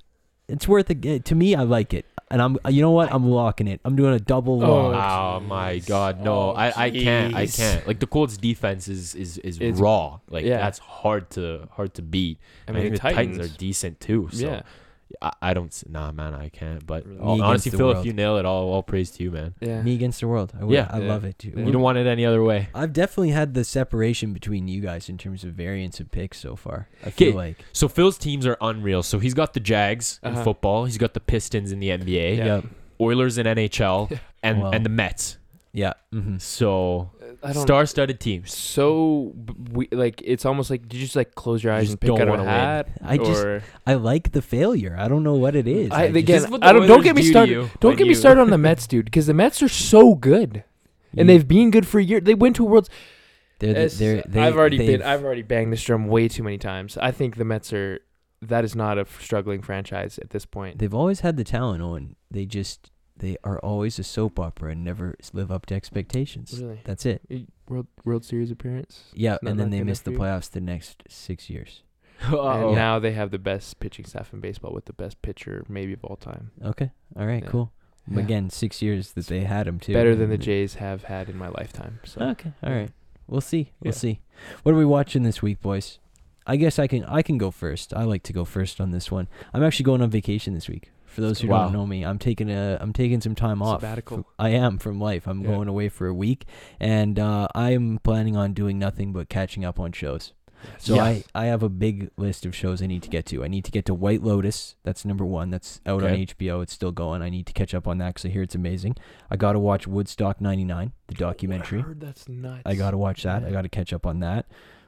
It's 0.47 0.69
worth 0.69 0.91
it 0.91 1.25
to 1.25 1.35
me. 1.35 1.55
I 1.55 1.63
like 1.63 1.95
it, 1.95 2.05
and 2.31 2.43
I'm 2.43 2.59
you 2.69 2.83
know 2.83 2.91
what 2.91 3.11
I'm 3.11 3.27
locking 3.31 3.67
it. 3.67 3.81
I'm 3.87 3.97
doing 3.97 4.13
a 4.13 4.21
double 4.21 4.63
Oh, 4.63 4.89
lock. 4.91 5.41
Oh 5.41 5.41
my 5.47 5.79
god, 5.79 6.21
no. 6.21 6.51
Oh, 6.51 6.53
I, 6.53 6.85
I 6.85 6.91
can't. 6.91 7.35
I 7.35 7.47
can't. 7.47 7.87
Like 7.87 8.01
the 8.01 8.07
Colts 8.07 8.37
defense 8.37 8.87
is 8.87 9.15
is, 9.15 9.39
is 9.39 9.57
It's- 9.57 9.79
raw. 9.81 10.19
Like 10.29 10.45
yeah. 10.45 10.59
that's 10.59 10.79
hard 10.81 11.31
to 11.31 11.67
hard 11.73 11.95
to 11.95 12.03
beat. 12.03 12.39
I 12.69 12.73
And 12.73 12.77
mean, 12.77 12.85
the 12.85 12.91
the 12.91 12.99
Titans, 12.99 13.39
Titans, 13.39 13.55
are 13.55 13.57
decent 13.59 14.01
too. 14.01 14.29
So 14.33 14.45
yeah, 14.47 14.63
I, 15.23 15.33
I 15.43 15.55
don't 15.55 15.73
nah 15.89 16.11
man, 16.13 16.35
I 16.35 16.49
can't. 16.49 16.85
But 16.87 17.07
Me 17.07 17.19
honestly, 17.41 17.71
the 17.71 17.77
Phil, 17.77 17.91
if 17.93 18.05
you 18.07 18.13
nail 18.13 18.37
it, 18.39 18.45
all 18.45 18.73
all 18.73 18.83
praise 18.83 19.11
to 19.13 19.23
you, 19.23 19.31
man. 19.31 19.55
yeah. 19.61 19.83
Me 19.83 19.95
against 19.95 20.21
the 20.21 20.29
world. 20.29 20.53
I, 20.59 20.65
would- 20.65 20.75
Yeah. 20.75 20.89
I 20.91 20.99
Yeah. 21.01 21.09
love 21.09 21.25
it. 21.25 21.39
Too. 21.39 21.51
You 21.57 21.71
don't 21.73 21.83
want 21.83 21.99
it 21.99 22.07
any 22.07 22.25
other 22.25 22.43
way. 22.43 22.69
I've 22.75 22.93
definitely 22.93 23.31
had 23.31 23.55
the 23.55 23.65
separation 23.65 24.33
between 24.33 24.67
you 24.69 24.81
guys 24.81 25.09
in 25.09 25.19
terms 25.19 25.45
of 25.45 25.53
variance 25.55 26.01
of 26.01 26.11
picks 26.11 26.39
so 26.39 26.57
far. 26.57 26.89
I 27.05 27.11
'Kay. 27.11 27.27
feel 27.31 27.37
like 27.37 27.65
So 27.73 27.89
Phil's 27.89 28.19
teams 28.19 28.47
are 28.47 28.57
unreal. 28.61 29.03
So 29.03 29.19
he's 29.19 29.35
got 29.35 29.53
the 29.53 29.61
Jags 29.61 30.21
in 30.23 30.33
Uh-huh. 30.35 30.45
football. 30.45 30.85
He's 30.87 30.99
got 30.99 31.15
the 31.15 31.21
Pistons 31.21 31.71
in 31.73 31.81
the 31.81 31.91
NBA. 31.91 32.37
Yeah. 32.39 32.45
yeah, 32.47 32.61
Oilers 33.01 33.39
in 33.39 33.47
NHL, 33.47 34.11
and 34.43 34.63
Wow. 34.63 34.71
and 34.71 34.85
the 34.85 34.91
Mets. 34.91 35.37
Yeah. 35.75 35.93
hmm 36.13 36.39
So 36.39 37.11
I 37.43 37.53
don't. 37.53 37.63
star-studded 37.63 38.21
teams. 38.21 38.55
so 38.55 39.35
we 39.73 39.89
like 39.93 40.23
it's 40.25 40.47
almost 40.47 40.71
like 40.71 40.83
did 40.89 40.95
you 40.95 41.01
just 41.01 41.17
like 41.17 41.35
close 41.35 41.63
your 41.65 41.73
eyes 41.75 41.83
just 41.85 41.93
and 41.95 42.01
pick 42.01 42.09
don't 42.09 42.21
out 42.23 42.29
a 42.29 42.31
wanna 42.31 42.43
win. 42.45 42.51
hat? 42.51 42.89
I 43.03 43.17
just- 43.19 43.45
or, 43.45 43.63
I 43.87 43.95
like 43.95 44.33
the 44.33 44.41
failure. 44.41 44.97
I 44.99 45.09
don't 45.09 45.23
know 45.25 45.35
what 45.35 45.55
it 45.57 45.67
is. 45.69 45.91
I, 45.91 46.03
I 46.03 46.05
again, 46.05 46.25
This 46.27 46.45
is 46.45 46.51
what 46.51 46.61
the 46.63 46.67
I 46.69 46.73
don't 46.73 46.83
don't 46.83 46.93
Oilers 46.93 47.05
get 47.05 47.17
me 47.17 47.23
do 47.23 47.27
to 47.29 47.33
started. 47.33 47.53
you 47.53 47.71
Don't 47.81 47.91
when 47.91 47.97
get 47.99 48.05
me 48.05 48.09
you- 48.11 48.15
started 48.15 48.41
on 48.41 48.51
the 48.51 48.59
Mets, 48.59 48.87
dude, 48.87 49.05
because 49.07 49.27
the 49.27 49.35
Mets 49.35 49.61
are 49.63 49.69
so 49.69 50.15
good 50.15 50.65
and 51.17 51.29
they've 51.29 51.47
been 51.47 51.71
good 51.71 51.87
for 51.87 52.01
years. 52.01 52.23
They 52.25 52.35
went 52.35 52.57
to 52.57 52.65
a 52.65 52.67
World. 52.69 52.89
they're, 53.59 53.73
the- 53.75 53.79
It's- 53.81 53.99
they're, 53.99 54.23
they, 54.27 54.41
I've 54.43 54.57
already 54.57 54.79
they've- 54.79 54.99
been. 54.99 55.03
I've 55.03 55.25
already 55.25 55.43
banged 55.43 55.73
this 55.73 55.83
drum 55.85 56.07
way 56.09 56.29
too 56.29 56.43
many 56.43 56.59
times. 56.59 56.97
I 56.99 57.11
think 57.11 57.37
the 57.37 57.45
Mets 57.45 57.73
are. 57.73 57.99
That 58.43 58.63
is 58.65 58.77
not 58.77 58.99
a 58.99 59.07
struggling 59.21 59.63
franchise 59.63 60.19
at 60.19 60.31
this 60.31 60.45
point. 60.45 60.79
They've 60.79 60.93
always 60.93 61.21
had 61.21 61.37
the 61.39 61.45
talent, 61.45 61.83
Owen. 61.83 62.15
They 62.31 62.45
just 62.45 62.91
they 63.17 63.37
are 63.45 63.59
always 63.61 63.99
a 63.99 64.05
soap 64.05 64.39
opera 64.41 64.73
and 64.73 64.85
never 64.85 65.15
live 65.33 65.51
up 65.53 65.67
to 65.67 65.75
expectations. 65.75 66.59
Really? 66.61 66.81
That's 66.85 67.07
it. 67.07 67.23
Y- 67.31 67.47
World 67.69 67.87
World 68.05 68.25
Series 68.25 68.51
appearance. 68.51 69.05
Yeah, 69.15 69.39
and 69.45 69.59
then 69.59 69.71
they 69.71 69.79
good 69.79 69.87
miss 69.87 70.01
the 70.01 70.11
enough 70.11 70.19
for 70.21 70.27
you? 70.27 70.33
playoffs 70.33 70.51
the 70.51 70.61
next 70.61 71.03
six 71.09 71.49
years. 71.51 71.83
Oh, 72.31 72.69
and 72.69 72.77
now 72.77 72.99
they 73.01 73.13
have 73.13 73.31
the 73.33 73.39
best 73.39 73.81
pitching 73.81 74.05
staff 74.05 74.33
in 74.33 74.41
baseball 74.41 74.73
with 74.73 74.85
the 74.85 74.93
best 74.93 75.21
pitcher 75.21 75.65
maybe 75.69 75.93
of 75.93 76.05
all 76.05 76.17
time. 76.17 76.53
Okay, 76.65 76.91
all 77.17 77.27
right, 77.27 77.43
Yeah. 77.43 77.49
cool. 77.51 77.73
Yeah. 78.11 78.21
Again, 78.21 78.51
six 78.51 78.81
years 78.83 79.13
that 79.13 79.27
they 79.27 79.41
had 79.41 79.67
him 79.67 79.79
too. 79.81 79.93
Better 79.95 80.15
than 80.15 80.31
the 80.31 80.39
Jays 80.39 80.75
have 80.77 81.05
had 81.05 81.29
in 81.29 81.37
my 81.37 81.49
lifetime. 81.49 81.99
So 82.05 82.21
Okay, 82.21 82.53
All 82.63 82.73
right. 82.73 82.91
We'll 83.27 83.41
see. 83.41 83.73
We'll 83.81 83.93
Yeah. 83.95 83.99
see. 83.99 84.21
What 84.63 84.73
are 84.73 84.79
we 84.79 84.85
watching 84.85 85.23
this 85.23 85.41
week, 85.43 85.61
boys? 85.63 85.99
I 86.47 86.57
guess 86.57 86.79
I 86.79 86.87
can 86.87 87.05
I 87.07 87.23
can 87.23 87.37
go 87.39 87.51
first. 87.51 87.93
I 87.95 88.05
like 88.05 88.23
to 88.25 88.33
go 88.35 88.45
first 88.45 88.81
on 88.81 88.91
this 88.91 89.11
one. 89.11 89.27
I'm 89.55 89.63
actually 89.65 89.85
going 89.85 90.03
on 90.03 90.11
vacation 90.11 90.53
this 90.55 90.69
week. 90.69 90.93
For 91.15 91.21
those 91.21 91.41
who 91.41 91.49
Wow. 91.49 91.65
don't 91.65 91.73
know 91.73 91.87
me, 91.87 92.05
I'm 92.05 92.19
taking 92.19 92.51
a 92.51 92.77
I'm 92.81 92.93
taking 92.93 93.21
some 93.21 93.35
time 93.37 93.63
off. 93.63 93.81
Sabbatical. 93.81 94.27
I 94.39 94.49
am 94.51 94.79
from 94.79 94.99
life. 95.01 95.27
I'm 95.29 95.43
Yeah. 95.43 95.47
going 95.49 95.69
away 95.69 95.89
for 95.89 96.07
a 96.09 96.15
week, 96.15 96.45
and 96.81 97.19
uh, 97.19 97.47
I 97.55 97.71
am 97.71 98.01
planning 98.03 98.37
on 98.37 98.53
doing 98.53 98.79
nothing 98.79 99.13
but 99.13 99.29
catching 99.29 99.65
up 99.65 99.79
on 99.79 99.93
shows. 99.93 100.33
So 100.79 100.99
I, 100.99 101.11
Yes. 101.11 101.25
I 101.35 101.45
have 101.47 101.63
a 101.63 101.69
big 101.69 102.11
list 102.17 102.47
of 102.47 102.55
shows 102.57 102.81
I 102.83 102.87
need 102.87 103.03
to 103.03 103.11
get 103.11 103.27
to. 103.27 103.45
I 103.45 103.49
need 103.49 103.65
to 103.67 103.71
get 103.71 103.85
to 103.85 103.93
White 103.95 104.23
Lotus. 104.25 104.77
That's 104.83 105.05
number 105.05 105.25
one. 105.25 105.51
That's 105.51 105.81
out 105.87 106.03
on 106.03 106.11
HBO. 106.15 106.63
It's 106.63 106.73
still 106.73 106.91
going. 106.91 107.21
I 107.23 107.29
need 107.29 107.47
to 107.47 107.53
catch 107.53 107.75
up 107.75 107.87
on 107.87 107.99
that 107.99 108.15
because 108.15 108.25
I 108.25 108.29
hear 108.31 108.43
it's 108.43 108.55
amazing. 108.55 108.97
I 109.31 109.37
got 109.37 109.53
to 109.53 109.59
watch 109.59 109.87
Woodstock 109.87 110.41
99, 110.41 110.93
the 111.09 111.15
documentary. 111.15 111.81
I 111.81 111.83
heard 111.83 112.01
that's 112.01 112.29
nuts. 112.31 112.63
I 112.65 112.75
got 112.77 112.93
to 112.93 112.97
watch 112.99 113.23
that. 113.25 113.45
I 113.45 113.51
got 113.51 113.63
to 113.63 113.69
catch 113.69 113.93
up 113.93 114.07
on 114.07 114.21
that. 114.21 114.47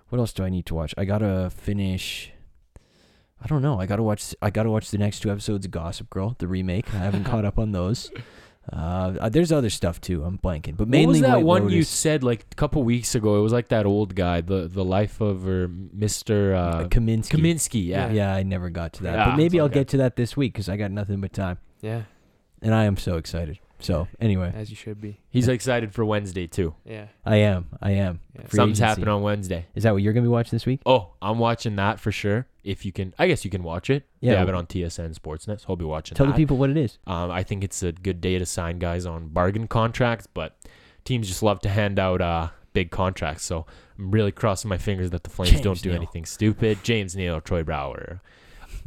What 0.09 0.18
else 0.18 0.33
do 0.33 0.45
I 0.45 0.49
need 0.49 0.64
to 0.66 0.74
watch? 0.74 0.95
I 0.97 1.05
got 1.05 1.18
to 1.18 1.51
finish. 1.51 2.33
I 3.43 3.47
don't 3.49 3.62
know. 3.62 3.78
I 3.80 3.87
got 3.87 3.97
to 3.97 4.03
watch. 4.03 4.34
I 4.41 4.51
got 4.51 4.62
to 4.64 4.70
watch 4.70 4.91
the 4.91 4.99
next 4.99 5.20
two 5.20 5.30
episodes 5.30 5.66
of 5.66 5.70
Gossip 5.70 6.09
Girl, 6.11 6.34
the 6.39 6.49
remake. 6.49 6.93
I 6.95 6.99
haven't 6.99 7.24
caught 7.24 7.45
up 7.45 7.59
on 7.59 7.72
those. 7.72 8.11
Uh, 8.72 9.14
uh, 9.20 9.28
there's 9.28 9.53
other 9.53 9.70
stuff 9.70 10.01
too. 10.01 10.24
I'm 10.24 10.39
blanking, 10.39 10.76
but 10.76 10.89
mainly 10.89 11.07
what 11.07 11.12
was 11.12 11.20
that 11.20 11.43
White 11.43 11.62
one 11.62 11.68
you 11.70 11.84
said 11.84 12.24
like 12.24 12.47
a 12.51 12.55
couple 12.57 12.82
weeks 12.82 13.14
ago? 13.14 13.39
It 13.39 13.41
was 13.41 13.53
like 13.53 13.68
that 13.68 13.87
old 13.87 14.16
guy, 14.16 14.41
the 14.41 14.66
the 14.66 14.84
life 14.84 15.20
of 15.20 15.47
or 15.47 15.68
Mister 15.68 16.53
Uh, 16.53 16.59
uh, 16.61 16.89
Kaminsky. 16.89 17.30
Kaminsky. 17.39 17.87
Yeah. 17.87 18.11
Yeah, 18.11 18.34
I 18.34 18.43
never 18.43 18.68
got 18.68 18.95
to 18.95 19.05
that. 19.05 19.14
Yeah, 19.18 19.24
but 19.26 19.37
maybe 19.37 19.61
I'll 19.61 19.66
okay. 19.66 19.74
get 19.74 19.89
to 19.91 19.99
that 19.99 20.16
this 20.16 20.37
week 20.37 20.53
because 20.53 20.68
I 20.68 20.76
got 20.76 20.91
nothing 20.91 21.20
but 21.20 21.32
time, 21.32 21.59
Yeah, 21.80 22.03
and 22.61 22.74
I 22.74 22.87
am 22.87 22.97
so 22.97 23.18
excited. 23.18 23.61
So 23.79 24.09
anyway, 24.20 24.53
as 24.55 24.70
you 24.70 24.77
should 24.77 25.01
be. 25.01 25.20
he's 25.29 25.49
excited 25.49 25.93
for 25.93 26.05
Wednesday 26.05 26.47
too. 26.47 26.74
Yeah. 26.85 27.07
I 27.24 27.37
am. 27.37 27.66
I 27.83 27.93
am. 27.93 28.20
Yeah. 28.35 28.43
Something's 28.43 28.59
agency. 28.61 28.83
happening 28.85 29.09
on 29.09 29.22
Wednesday. 29.22 29.66
Is 29.74 29.83
that 29.83 29.93
what 29.93 30.03
you're 30.03 30.12
gonna 30.12 30.24
be 30.24 30.31
watching 30.31 30.53
this 30.53 30.66
week? 30.66 30.81
Oh, 30.87 31.12
I'm 31.20 31.39
watching 31.39 31.77
that 31.77 32.01
for 32.01 32.11
sure. 32.11 32.47
If 32.64 32.85
you 32.85 32.93
can, 32.93 33.14
I 33.18 33.27
guess 33.27 33.45
you 33.45 33.51
can 33.51 33.62
watch 33.62 33.91
it. 33.91 34.07
Yeah, 34.20 34.33
they 34.33 34.39
have 34.39 34.49
it 34.49 34.55
on 34.55 34.66
TSN 34.66 35.18
Sportsnet. 35.18 35.61
So 35.61 35.66
I'll 35.68 35.77
be 35.77 35.85
watching. 35.85 36.16
Tell 36.16 36.27
that. 36.27 36.33
the 36.33 36.37
people 36.37 36.57
what 36.57 36.70
it 36.70 36.77
is. 36.77 36.99
Um, 37.07 37.31
I 37.31 37.43
think 37.43 37.62
it's 37.62 37.83
a 37.83 37.93
good 37.93 38.20
day 38.20 38.39
to 38.39 38.47
sign 38.47 38.79
guys 38.79 39.07
on 39.07 39.29
bargain 39.29 39.68
contracts, 39.68 40.27
but 40.27 40.57
teams 41.05 41.29
just 41.29 41.43
love 41.43 41.61
to 41.61 41.68
hand 41.68 41.99
out 41.99 42.20
uh, 42.20 42.49
big 42.72 42.91
contracts. 42.91 43.45
So 43.45 43.66
I'm 43.99 44.11
really 44.11 44.33
crossing 44.33 44.68
my 44.68 44.79
fingers 44.79 45.11
that 45.11 45.22
the 45.22 45.31
Flames 45.31 45.53
James 45.53 45.62
don't 45.62 45.83
do 45.83 45.91
Neal. 45.91 45.97
anything 45.97 46.24
stupid. 46.24 46.79
James 46.83 47.14
Neal, 47.14 47.41
Troy 47.41 47.62
Brouwer. 47.62 48.20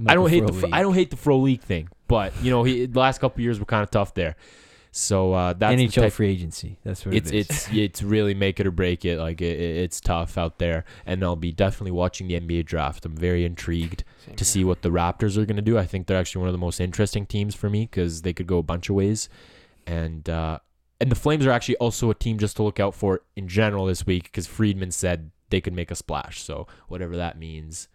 I 0.07 0.13
don't 0.13 0.29
hate 0.29 0.45
the 0.45 0.69
I 0.71 0.81
don't 0.81 0.93
hate 0.93 1.09
the 1.09 1.17
Fro 1.17 1.37
League 1.39 1.61
thing, 1.61 1.89
but 2.07 2.33
you 2.41 2.51
know 2.51 2.63
he, 2.63 2.85
the 2.85 2.99
last 2.99 3.19
couple 3.19 3.41
years 3.41 3.59
were 3.59 3.65
kind 3.65 3.83
of 3.83 3.91
tough 3.91 4.13
there. 4.13 4.35
So 4.91 5.33
uh, 5.33 5.53
that's 5.53 5.75
the 5.77 5.87
NHL 5.87 5.93
type- 6.03 6.13
free 6.13 6.31
agency. 6.31 6.79
That's 6.83 7.05
what 7.05 7.13
it's 7.13 7.29
it 7.31 7.35
is. 7.35 7.49
it's 7.49 7.69
it's 7.73 8.03
really 8.03 8.33
make 8.33 8.59
it 8.59 8.65
or 8.67 8.71
break 8.71 9.05
it. 9.05 9.19
Like 9.19 9.39
it, 9.41 9.59
it- 9.59 9.77
it's 9.83 10.01
tough 10.01 10.37
out 10.37 10.57
there, 10.57 10.83
and 11.05 11.23
I'll 11.23 11.35
be 11.35 11.51
definitely 11.51 11.91
watching 11.91 12.27
the 12.27 12.39
NBA 12.39 12.65
draft. 12.65 13.05
I'm 13.05 13.15
very 13.15 13.45
intrigued 13.45 14.03
Same 14.25 14.35
to 14.35 14.43
here. 14.43 14.49
see 14.51 14.63
what 14.63 14.81
the 14.81 14.89
Raptors 14.89 15.37
are 15.37 15.45
going 15.45 15.55
to 15.57 15.61
do. 15.61 15.77
I 15.77 15.85
think 15.85 16.07
they're 16.07 16.17
actually 16.19 16.39
one 16.39 16.49
of 16.49 16.53
the 16.53 16.57
most 16.59 16.79
interesting 16.79 17.25
teams 17.25 17.53
for 17.55 17.69
me 17.69 17.81
because 17.81 18.23
they 18.23 18.33
could 18.33 18.47
go 18.47 18.57
a 18.57 18.63
bunch 18.63 18.89
of 18.89 18.95
ways, 18.95 19.29
and 19.85 20.27
uh, 20.29 20.57
and 20.99 21.11
the 21.11 21.15
Flames 21.15 21.45
are 21.45 21.51
actually 21.51 21.77
also 21.77 22.09
a 22.09 22.15
team 22.15 22.37
just 22.39 22.55
to 22.57 22.63
look 22.63 22.79
out 22.79 22.95
for 22.95 23.21
in 23.35 23.47
general 23.47 23.85
this 23.85 24.05
week 24.07 24.23
because 24.23 24.47
Friedman 24.47 24.91
said 24.91 25.31
they 25.51 25.61
could 25.61 25.73
make 25.73 25.91
a 25.91 25.95
splash. 25.95 26.41
So 26.41 26.67
whatever 26.87 27.15
that 27.15 27.37
means, 27.37 27.87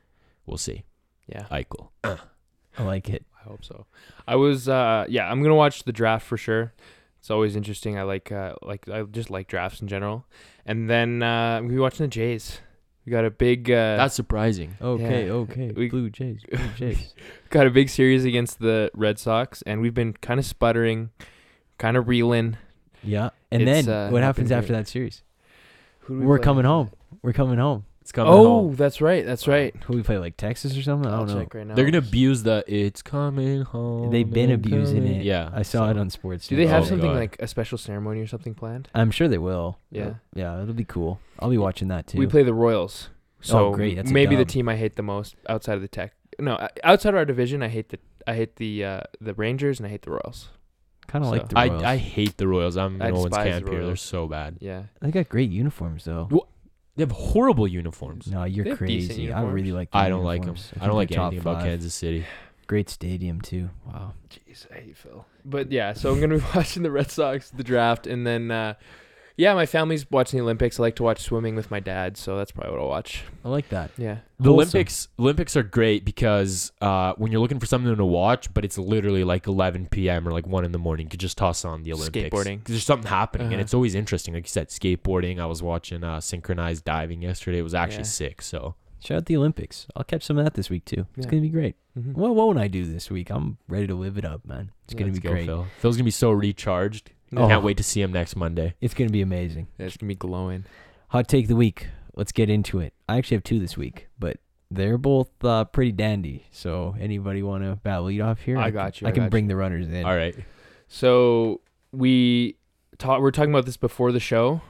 we'll 0.47 0.59
see. 0.59 0.85
Yeah. 1.27 1.47
Eichel. 1.51 1.89
I 2.05 2.83
like 2.83 3.09
it. 3.09 3.25
I 3.45 3.49
hope 3.49 3.65
so. 3.65 3.87
I 4.27 4.37
was 4.37 4.69
uh 4.69 5.05
yeah, 5.09 5.31
I'm 5.31 5.43
gonna 5.43 5.55
watch 5.55 5.85
the 5.85 5.93
draft 5.93 6.27
for 6.27 6.37
sure. 6.37 6.73
It's 7.19 7.31
always 7.31 7.57
interesting. 7.57 7.99
I 7.99 8.03
like 8.03 8.33
uh 8.33 8.55
like 8.63 8.89
I 8.89 9.03
just 9.03 9.31
like 9.31 9.49
drafts 9.49 9.81
in 9.81 9.89
general. 9.89 10.25
And 10.67 10.89
then 10.89 11.23
uh 11.23 11.61
we 11.63 11.79
watching 11.79 12.05
the 12.05 12.09
Jays. 12.09 12.61
We 13.07 13.11
got 13.13 13.25
a 13.27 13.31
big 13.31 13.71
uh 13.71 13.97
That's 13.97 14.15
surprising. 14.15 14.77
Okay, 14.81 15.27
Yeah. 15.27 15.33
okay. 15.33 15.71
We- 15.73 15.89
Blue 15.89 16.09
Jays. 16.11 16.43
Blue 16.51 16.69
Jays. 16.77 17.15
got 17.51 17.67
a 17.67 17.71
big 17.71 17.89
series 17.91 18.25
against 18.25 18.61
the 18.61 18.91
Red 18.95 19.19
Sox 19.19 19.63
and 19.63 19.81
we've 19.83 19.95
been 19.95 20.15
kind 20.15 20.41
of 20.41 20.47
sputtering, 20.47 21.11
kind 21.79 21.97
of 21.97 22.09
reeling. 22.09 22.57
yeah. 23.03 23.31
And 23.51 23.63
It's, 23.69 23.87
then 23.87 23.95
uh, 23.95 24.11
what 24.11 24.23
happens 24.23 24.51
after 24.51 24.69
good. 24.73 24.77
that 24.81 24.89
series? 24.89 25.23
Who 26.01 26.19
we 26.19 26.27
We're 26.27 26.39
play? 26.39 26.45
coming 26.45 26.65
home. 26.65 26.91
We're 27.23 27.33
coming 27.33 27.59
home. 27.59 27.85
It's 28.05 28.13
coming 28.13 28.31
Oh, 28.35 28.45
home. 28.45 28.77
that's 28.77 29.01
right. 29.01 29.25
That's 29.25 29.49
right. 29.49 29.75
Who 29.87 29.95
we 29.95 30.03
play 30.03 30.19
like 30.19 30.37
Texas 30.37 30.77
or 30.77 30.83
something? 30.83 31.11
I 31.11 31.15
I'll 31.15 31.25
don't 31.25 31.35
know. 31.37 31.43
check 31.43 31.55
right 31.55 31.67
now. 31.67 31.75
They're 31.75 31.87
gonna 31.87 31.97
abuse 31.99 32.43
the 32.43 32.63
"It's 32.69 33.01
coming 33.01 33.63
home." 33.63 34.11
They've 34.11 34.31
been 34.31 34.51
I'm 34.51 34.57
abusing 34.57 34.99
coming." 35.05 35.21
it. 35.21 35.25
Yeah, 35.25 35.49
I 35.55 35.63
saw 35.63 35.89
it 35.91 35.97
on 35.97 36.11
sports. 36.11 36.47
Do 36.47 36.55
they 36.55 36.65
News. 36.65 36.71
have 36.71 36.83
Oh, 36.83 36.87
something 36.87 37.11
God. 37.13 37.17
like 37.19 37.37
a 37.41 37.47
special 37.49 37.79
ceremony 37.79 38.21
or 38.21 38.27
something 38.27 38.55
planned? 38.55 38.91
I'm 38.95 39.11
sure 39.11 39.27
they 39.27 39.39
will. 39.39 39.79
Yeah. 39.91 40.17
Yeah, 40.35 40.61
it'll 40.63 40.75
be 40.75 40.85
cool. 40.85 41.19
I'll 41.39 41.49
be 41.49 41.57
watching 41.57 41.89
that 41.89 42.07
too. 42.07 42.19
We 42.19 42.27
play 42.27 42.43
the 42.43 42.53
Royals. 42.53 43.09
So 43.41 43.73
great, 43.73 43.97
that's 43.97 44.11
a 44.11 44.13
maybe 44.15 44.37
the 44.37 44.45
dub. 44.45 44.53
team 44.53 44.69
I 44.69 44.77
hate 44.77 44.97
the 44.97 45.03
most 45.03 45.35
outside 45.49 45.77
of 45.77 45.81
the 45.83 45.89
Tech. 45.89 46.13
No, 46.39 46.59
outside 46.83 47.11
of 47.11 47.17
our 47.17 47.25
division, 47.25 47.63
I 47.63 47.69
hate 47.69 47.89
the 47.89 47.99
I 48.27 48.35
hate 48.35 48.57
the 48.57 48.85
uh, 48.85 49.01
the 49.19 49.33
Rangers 49.33 49.81
and 49.81 49.87
I 49.87 49.91
hate 49.91 50.03
the 50.03 50.11
Royals. 50.11 50.51
kind 51.07 51.25
of 51.25 51.31
like 51.31 51.49
the 51.49 51.55
Royals. 51.57 51.83
I, 51.83 51.93
I 51.93 51.97
hate 51.97 52.37
the 52.37 52.49
Royals. 52.49 52.77
I'm 52.77 53.01
I 53.01 53.09
in 53.09 53.15
Owens 53.15 53.27
despise 53.31 53.47
camp 53.53 53.65
the 53.65 53.71
here. 53.71 53.81
They're 53.81 53.87
Royals. 53.89 54.01
so 54.03 54.27
bad. 54.27 54.57
Yeah. 54.61 54.83
they 55.01 55.11
got 55.11 55.29
great 55.31 55.51
uniforms 55.51 56.05
though. 56.05 56.29
Wha- 56.31 56.47
They 56.97 57.03
have 57.03 57.11
horrible 57.13 57.67
uniforms. 57.67 58.29
No, 58.31 58.43
They 58.43 58.51
you're 58.51 58.69
have 58.69 58.79
decent 58.87 59.17
crazy. 59.19 59.33
I 59.33 59.43
really 59.43 59.73
like. 59.73 59.91
The 59.91 59.97
I 59.99 60.09
don't 60.09 60.25
like 60.25 60.43
them. 60.43 60.51
uniforms. 60.51 60.71
I, 60.71 60.79
think 60.79 60.85
don't 60.87 60.97
like 60.97 61.09
they're 61.09 61.17
top 61.17 61.27
anything 61.33 61.41
about 61.41 61.57
five. 61.57 61.65
Kansas 61.65 61.95
City. 61.95 62.25
Great 62.67 62.89
stadium 62.89 63.41
too. 63.41 63.69
Wow. 63.87 64.15
Jeez, 64.31 64.67
I 64.73 64.81
hate 64.81 64.97
Phil. 64.97 65.27
But 65.45 65.71
yeah, 65.73 65.93
so 65.93 66.13
I'm 66.13 66.21
gonna 66.21 66.39
be 66.39 66.45
watching 66.55 66.83
the 66.83 66.91
Red 66.91 67.11
Sox, 67.11 67.51
the 67.51 67.65
draft, 67.65 68.07
and 68.07 68.27
then 68.27 68.51
uh, 68.51 68.75
yeah, 69.37 69.53
my 69.55 69.67
family's 69.67 70.09
watching 70.11 70.39
the 70.39 70.43
Olympics. 70.45 70.79
I 70.79 70.83
like 70.83 70.97
to 70.97 71.03
watch 71.03 71.21
swimming 71.23 71.57
with 71.57 71.71
my 71.71 71.81
dad, 71.81 72.17
so 72.17 72.37
that's 72.37 72.53
probably 72.53 72.73
what 72.73 72.81
I'll 72.83 72.89
watch. 72.89 73.25
I 73.45 73.49
like 73.49 73.69
that. 73.71 73.91
Yeah. 73.99 74.19
The 74.39 74.51
Wholesome. 74.51 74.55
Olympics 74.55 75.09
Olympics 75.19 75.57
are 75.57 75.63
great 75.63 76.05
because 76.05 76.71
uh, 76.81 77.15
when 77.17 77.33
you're 77.33 77.41
looking 77.41 77.59
for 77.59 77.67
something 77.67 77.95
to 77.97 78.05
watch, 78.05 78.53
but 78.55 78.65
it's 78.65 78.79
literally 78.79 79.25
like 79.25 79.47
11 79.47 79.87
p.m. 79.87 80.29
or 80.29 80.33
like 80.33 80.47
one 80.47 80.65
in 80.65 80.73
the 80.73 80.79
morning, 80.79 81.07
you 81.07 81.11
could 81.11 81.21
just 81.21 81.37
toss 81.39 81.65
on 81.65 81.83
the 81.83 81.93
Olympics. 81.93 82.29
Skateboarding. 82.35 82.59
'Cause 82.65 82.69
there's 82.75 82.85
something 82.85 83.09
happening, 83.09 83.47
and 83.49 83.55
Uh-huh. 83.55 83.63
it's 83.63 83.75
always 83.75 83.95
interesting. 83.95 84.35
Like 84.35 84.45
you 84.45 84.49
said, 84.49 84.69
skateboarding. 84.69 85.41
I 85.41 85.47
was 85.47 85.63
watching 85.63 86.05
uh, 86.05 86.21
synchronized 86.21 86.85
diving 86.85 87.23
yesterday. 87.23 87.59
It 87.59 87.63
was 87.63 87.75
actually 87.75 87.99
Yeah. 87.99 88.21
sick. 88.21 88.43
So 88.43 88.75
Shout 89.01 89.19
out 89.19 89.27
the 89.27 89.37
Olympics. 89.37 89.87
I'll 89.95 90.03
catch 90.05 90.23
some 90.23 90.39
of 90.39 90.45
that 90.45 90.55
this 90.55 90.71
week 90.71 90.87
too. 90.87 91.07
It's 91.17 91.27
Yeah. 91.27 91.31
gonna 91.33 91.43
be 91.43 91.51
great. 91.51 91.77
Mhm. 91.99 92.15
What 92.15 92.35
won't 92.35 92.59
I 92.59 92.69
do 92.69 92.87
this 92.87 93.11
week? 93.11 93.29
I'm 93.31 93.59
ready 93.69 93.87
to 93.87 93.95
live 93.95 94.17
it 94.17 94.25
up, 94.25 94.47
man. 94.47 94.71
It's 94.85 94.95
gonna 94.95 95.07
let's 95.11 95.19
be 95.19 95.29
go, 95.29 95.33
great. 95.33 95.45
Phil. 95.45 95.67
Phil's 95.79 95.97
gonna 95.97 96.05
be 96.05 96.11
so 96.11 96.31
recharged. 96.31 97.11
Oh. 97.37 97.49
Can't 97.49 97.63
wait 97.65 97.77
to 97.79 97.83
see 97.83 98.01
him 98.03 98.13
next 98.13 98.37
Monday. 98.37 98.75
It's 98.81 98.95
gonna 98.95 99.11
be 99.11 99.23
amazing. 99.23 99.69
Yeah, 99.79 99.87
it's 99.87 99.97
gonna 99.97 100.09
be 100.09 100.15
glowing. 100.15 100.65
Hot 101.09 101.29
take 101.29 101.45
of 101.45 101.49
the 101.49 101.57
week. 101.57 101.89
Let's 102.17 102.33
get 102.33 102.49
into 102.49 102.79
it. 102.81 102.93
I 103.09 103.19
actually 103.19 103.37
have 103.37 103.45
two 103.45 103.59
this 103.59 103.77
week, 103.77 104.09
but 104.19 104.39
they're 104.71 104.99
both 104.99 105.29
uh, 105.45 105.65
pretty 105.65 105.93
dandy. 105.93 106.47
So 106.53 106.95
anybody 106.99 107.43
want 107.43 107.65
to 107.65 107.77
battle 107.77 108.05
lead 108.05 108.21
off 108.21 108.41
here? 108.41 108.57
I 108.59 108.71
got 108.71 109.01
you, 109.01 109.07
I, 109.07 109.11
I 109.11 109.13
can 109.13 109.25
got 109.25 109.31
bring 109.31 109.49
the 109.49 109.57
runners 109.57 109.89
in. 109.89 110.05
All 110.05 110.17
right. 110.17 110.35
So 110.89 111.61
we 111.93 112.57
ta- 112.99 113.19
we 113.19 113.27
are 113.29 113.33
talking 113.33 113.53
about 113.53 113.67
this 113.67 113.77
before 113.77 114.13
the 114.13 114.21
show, 114.21 114.61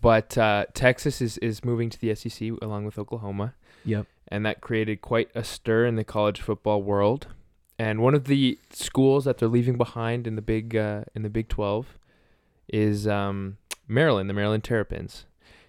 but 0.00 0.36
uh, 0.38 0.66
Texas 0.74 1.20
is 1.20 1.38
is 1.38 1.64
moving 1.64 1.90
to 1.90 1.98
the 2.00 2.14
SEC 2.14 2.50
along 2.62 2.84
with 2.84 2.98
Oklahoma. 2.98 3.54
Yep. 3.84 4.06
and 4.28 4.44
that 4.44 4.60
created 4.60 5.00
quite 5.00 5.30
a 5.34 5.42
stir 5.42 5.86
in 5.86 5.96
the 5.96 6.04
college 6.04 6.40
football 6.42 6.82
world. 6.82 7.28
And 7.80 8.00
one 8.02 8.14
of 8.14 8.24
the 8.24 8.58
schools 8.72 9.24
that 9.24 9.38
they're 9.38 9.48
leaving 9.48 9.78
behind 9.78 10.26
in 10.26 10.36
the 10.36 10.42
big 10.42 10.76
uh, 10.76 11.04
in 11.14 11.22
the 11.22 11.30
Big 11.30 11.48
Twelve 11.48 11.96
is 12.68 13.08
um, 13.08 13.56
Maryland, 13.88 14.28
the 14.28 14.34
Maryland 14.34 14.62
Terrapins. 14.64 15.24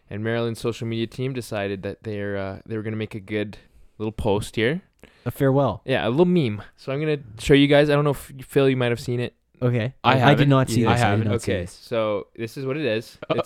And 0.09 0.21
Maryland's 0.21 0.59
social 0.59 0.85
media 0.85 1.07
team 1.07 1.31
decided 1.31 1.83
that 1.83 2.03
they're 2.03 2.35
uh, 2.35 2.59
they 2.65 2.75
were 2.75 2.83
gonna 2.83 2.97
make 2.97 3.15
a 3.15 3.21
good 3.21 3.57
little 3.97 4.11
post 4.11 4.57
here. 4.57 4.81
A 5.25 5.31
farewell. 5.31 5.83
Yeah, 5.85 6.05
a 6.05 6.09
little 6.09 6.25
meme. 6.25 6.61
So 6.75 6.91
I'm 6.91 6.99
gonna 6.99 7.19
show 7.39 7.53
you 7.53 7.67
guys. 7.67 7.89
I 7.89 7.93
don't 7.93 8.03
know 8.03 8.09
if 8.11 8.33
Phil, 8.45 8.67
you 8.67 8.75
might 8.75 8.91
have 8.91 8.99
seen 8.99 9.21
it. 9.21 9.33
Okay. 9.61 9.93
I 10.03 10.31
I 10.31 10.35
did 10.35 10.49
haven't. 10.49 10.69
see 10.69 10.81
this. 10.81 10.89
I 10.91 10.97
haven't. 10.97 11.27
not 11.29 11.41
see 11.41 11.53
Okay, 11.53 11.65
so 11.65 12.27
this 12.35 12.57
is 12.57 12.65
what 12.65 12.75
it 12.75 12.85
is. 12.85 13.17
It 13.29 13.45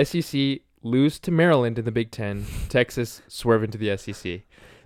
says 0.00 0.20
SEC 0.24 0.62
lose 0.82 1.20
to 1.20 1.30
Maryland 1.30 1.78
in 1.78 1.84
the 1.84 1.92
Big 1.92 2.10
Ten. 2.10 2.44
Texas 2.68 3.22
swerve 3.28 3.62
into 3.62 3.78
the 3.78 3.96
SEC. 3.96 4.40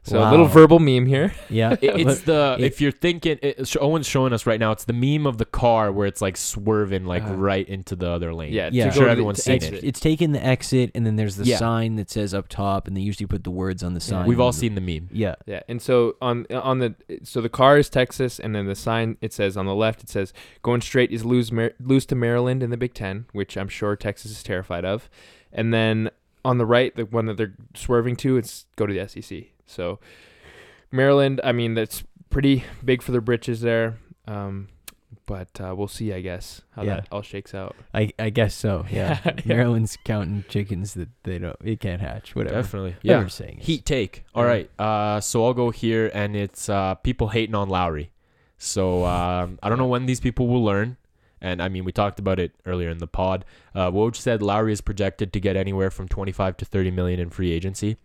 So 0.06 0.20
a 0.22 0.30
little 0.30 0.46
verbal 0.46 0.78
meme 0.78 1.06
here. 1.06 1.32
Yeah. 1.50 1.72
It- 1.82 2.00
it's 2.06 2.20
the 2.22 2.56
it- 2.58 2.64
if 2.64 2.80
you're 2.80 2.92
thinking 2.92 3.38
it, 3.42 3.66
sh- 3.66 3.76
Owen's 3.80 4.06
showing 4.06 4.32
us 4.32 4.46
right 4.46 4.60
now. 4.60 4.70
It's 4.72 4.84
the 4.84 4.92
meme 4.92 5.26
of 5.26 5.38
the 5.38 5.44
car 5.44 5.90
where 5.90 6.06
it's 6.06 6.22
like 6.22 6.36
swerving 6.36 7.04
like 7.06 7.24
Uh, 7.24 7.34
right 7.34 7.68
into 7.68 7.96
the 7.96 8.08
other 8.08 8.32
lane. 8.32 8.52
Yeah, 8.52 8.70
Yeah. 8.72 8.86
I'm 8.86 8.92
sure 8.92 9.08
everyone's 9.08 9.38
to 9.38 9.42
seen 9.42 9.54
exit. 9.54 9.74
it. 9.74 9.84
it's 9.84 9.98
taking 10.00 10.32
the 10.32 10.44
exit, 10.44 10.90
and 10.94 11.04
then 11.04 11.16
there's 11.16 11.36
the 11.36 11.44
Yeah. 11.44 11.56
sign 11.58 11.96
that 11.96 12.08
says 12.10 12.32
up 12.34 12.46
top, 12.48 12.86
and 12.86 12.96
they 12.96 13.00
usually 13.00 13.26
put 13.26 13.42
the 13.44 13.50
words 13.50 13.82
on 13.82 13.94
the 13.94 14.00
sign. 14.00 14.26
We've 14.26 14.40
all 14.40 14.52
seen 14.52 14.74
the 14.76 14.80
meme. 14.80 15.08
Yeah. 15.12 15.34
Yeah, 15.46 15.60
and 15.68 15.82
so 15.82 16.16
on 16.22 16.46
on 16.52 16.78
the 16.78 16.94
so 17.24 17.40
the 17.40 17.48
car 17.48 17.76
is 17.78 17.88
Texas, 17.90 18.38
and 18.38 18.54
then 18.54 18.66
the 18.66 18.74
sign 18.76 19.16
it 19.20 19.32
says 19.32 19.56
on 19.56 19.66
the 19.66 19.74
left 19.74 20.02
it 20.04 20.08
says 20.08 20.32
going 20.62 20.80
straight 20.82 21.10
is 21.10 21.24
lose 21.24 21.50
Mar- 21.50 21.72
lose 21.80 22.06
to 22.06 22.14
Maryland 22.14 22.62
in 22.62 22.70
the 22.70 22.76
Big 22.76 22.94
Ten, 22.94 23.26
which 23.32 23.56
I'm 23.56 23.68
sure 23.68 23.96
Texas 23.96 24.30
is 24.30 24.42
terrified 24.42 24.84
of, 24.84 25.10
and 25.52 25.74
then 25.74 26.10
on 26.44 26.58
the 26.58 26.66
right 26.66 26.94
the 26.94 27.04
one 27.04 27.26
that 27.26 27.36
they're 27.36 27.54
swerving 27.74 28.14
to 28.16 28.36
it's 28.36 28.66
go 28.76 28.86
to 28.86 28.92
the 28.92 29.00
SEC. 29.08 29.46
So 29.66 29.98
Maryland, 30.90 31.40
I 31.44 31.52
mean 31.52 31.74
that's 31.74 32.04
pretty 32.30 32.64
big 32.84 33.02
for 33.02 33.12
their 33.12 33.20
britches 33.20 33.60
there. 33.60 33.98
Um, 34.26 34.68
but 35.24 35.60
uh, 35.60 35.74
we'll 35.76 35.88
see. 35.88 36.12
I 36.12 36.20
guess 36.20 36.62
how 36.72 36.82
Yeah. 36.82 36.96
that 36.96 37.08
all 37.10 37.22
shakes 37.22 37.52
out. 37.54 37.74
I, 37.92 38.12
I 38.18 38.30
guess 38.30 38.54
so. 38.54 38.86
Yeah. 38.90 39.18
Yeah. 39.24 39.32
Maryland's 39.44 39.96
counting 40.04 40.44
chickens 40.48 40.94
that 40.94 41.08
they 41.24 41.38
don't. 41.38 41.56
It 41.64 41.80
can't 41.80 42.00
hatch. 42.00 42.34
Whatever. 42.36 42.56
Definitely. 42.56 42.90
Whatever 42.90 43.06
Yeah. 43.06 43.20
you're 43.20 43.28
saying. 43.28 43.58
is- 43.60 43.66
Heat 43.66 43.84
take. 43.86 44.24
All 44.34 44.44
Yeah. 44.44 44.48
right. 44.48 44.70
Uh, 44.78 45.20
so 45.20 45.44
I'll 45.44 45.54
go 45.54 45.70
here, 45.70 46.10
and 46.14 46.36
it's 46.36 46.68
uh, 46.68 46.94
people 46.96 47.28
hating 47.28 47.54
on 47.56 47.68
Lowry. 47.68 48.10
So 48.58 49.04
um, 49.04 49.58
I 49.62 49.68
don't 49.68 49.78
know 49.78 49.86
when 49.86 50.06
these 50.06 50.20
people 50.20 50.46
will 50.48 50.64
learn. 50.64 50.96
And 51.40 51.60
I 51.60 51.68
mean, 51.68 51.84
we 51.84 51.92
talked 51.92 52.18
about 52.18 52.38
it 52.40 52.52
earlier 52.64 52.88
in 52.88 52.98
the 52.98 53.06
pod. 53.06 53.44
Uh, 53.74 53.90
Woj 53.90 54.16
said 54.16 54.42
Lowry 54.42 54.72
is 54.72 54.80
projected 54.80 55.32
to 55.34 55.40
get 55.40 55.54
anywhere 55.56 55.90
from 55.90 56.08
25 56.08 56.56
to 56.58 56.64
30 56.64 56.90
million 56.92 57.20
in 57.20 57.30
free 57.30 57.52
agency. 57.52 57.96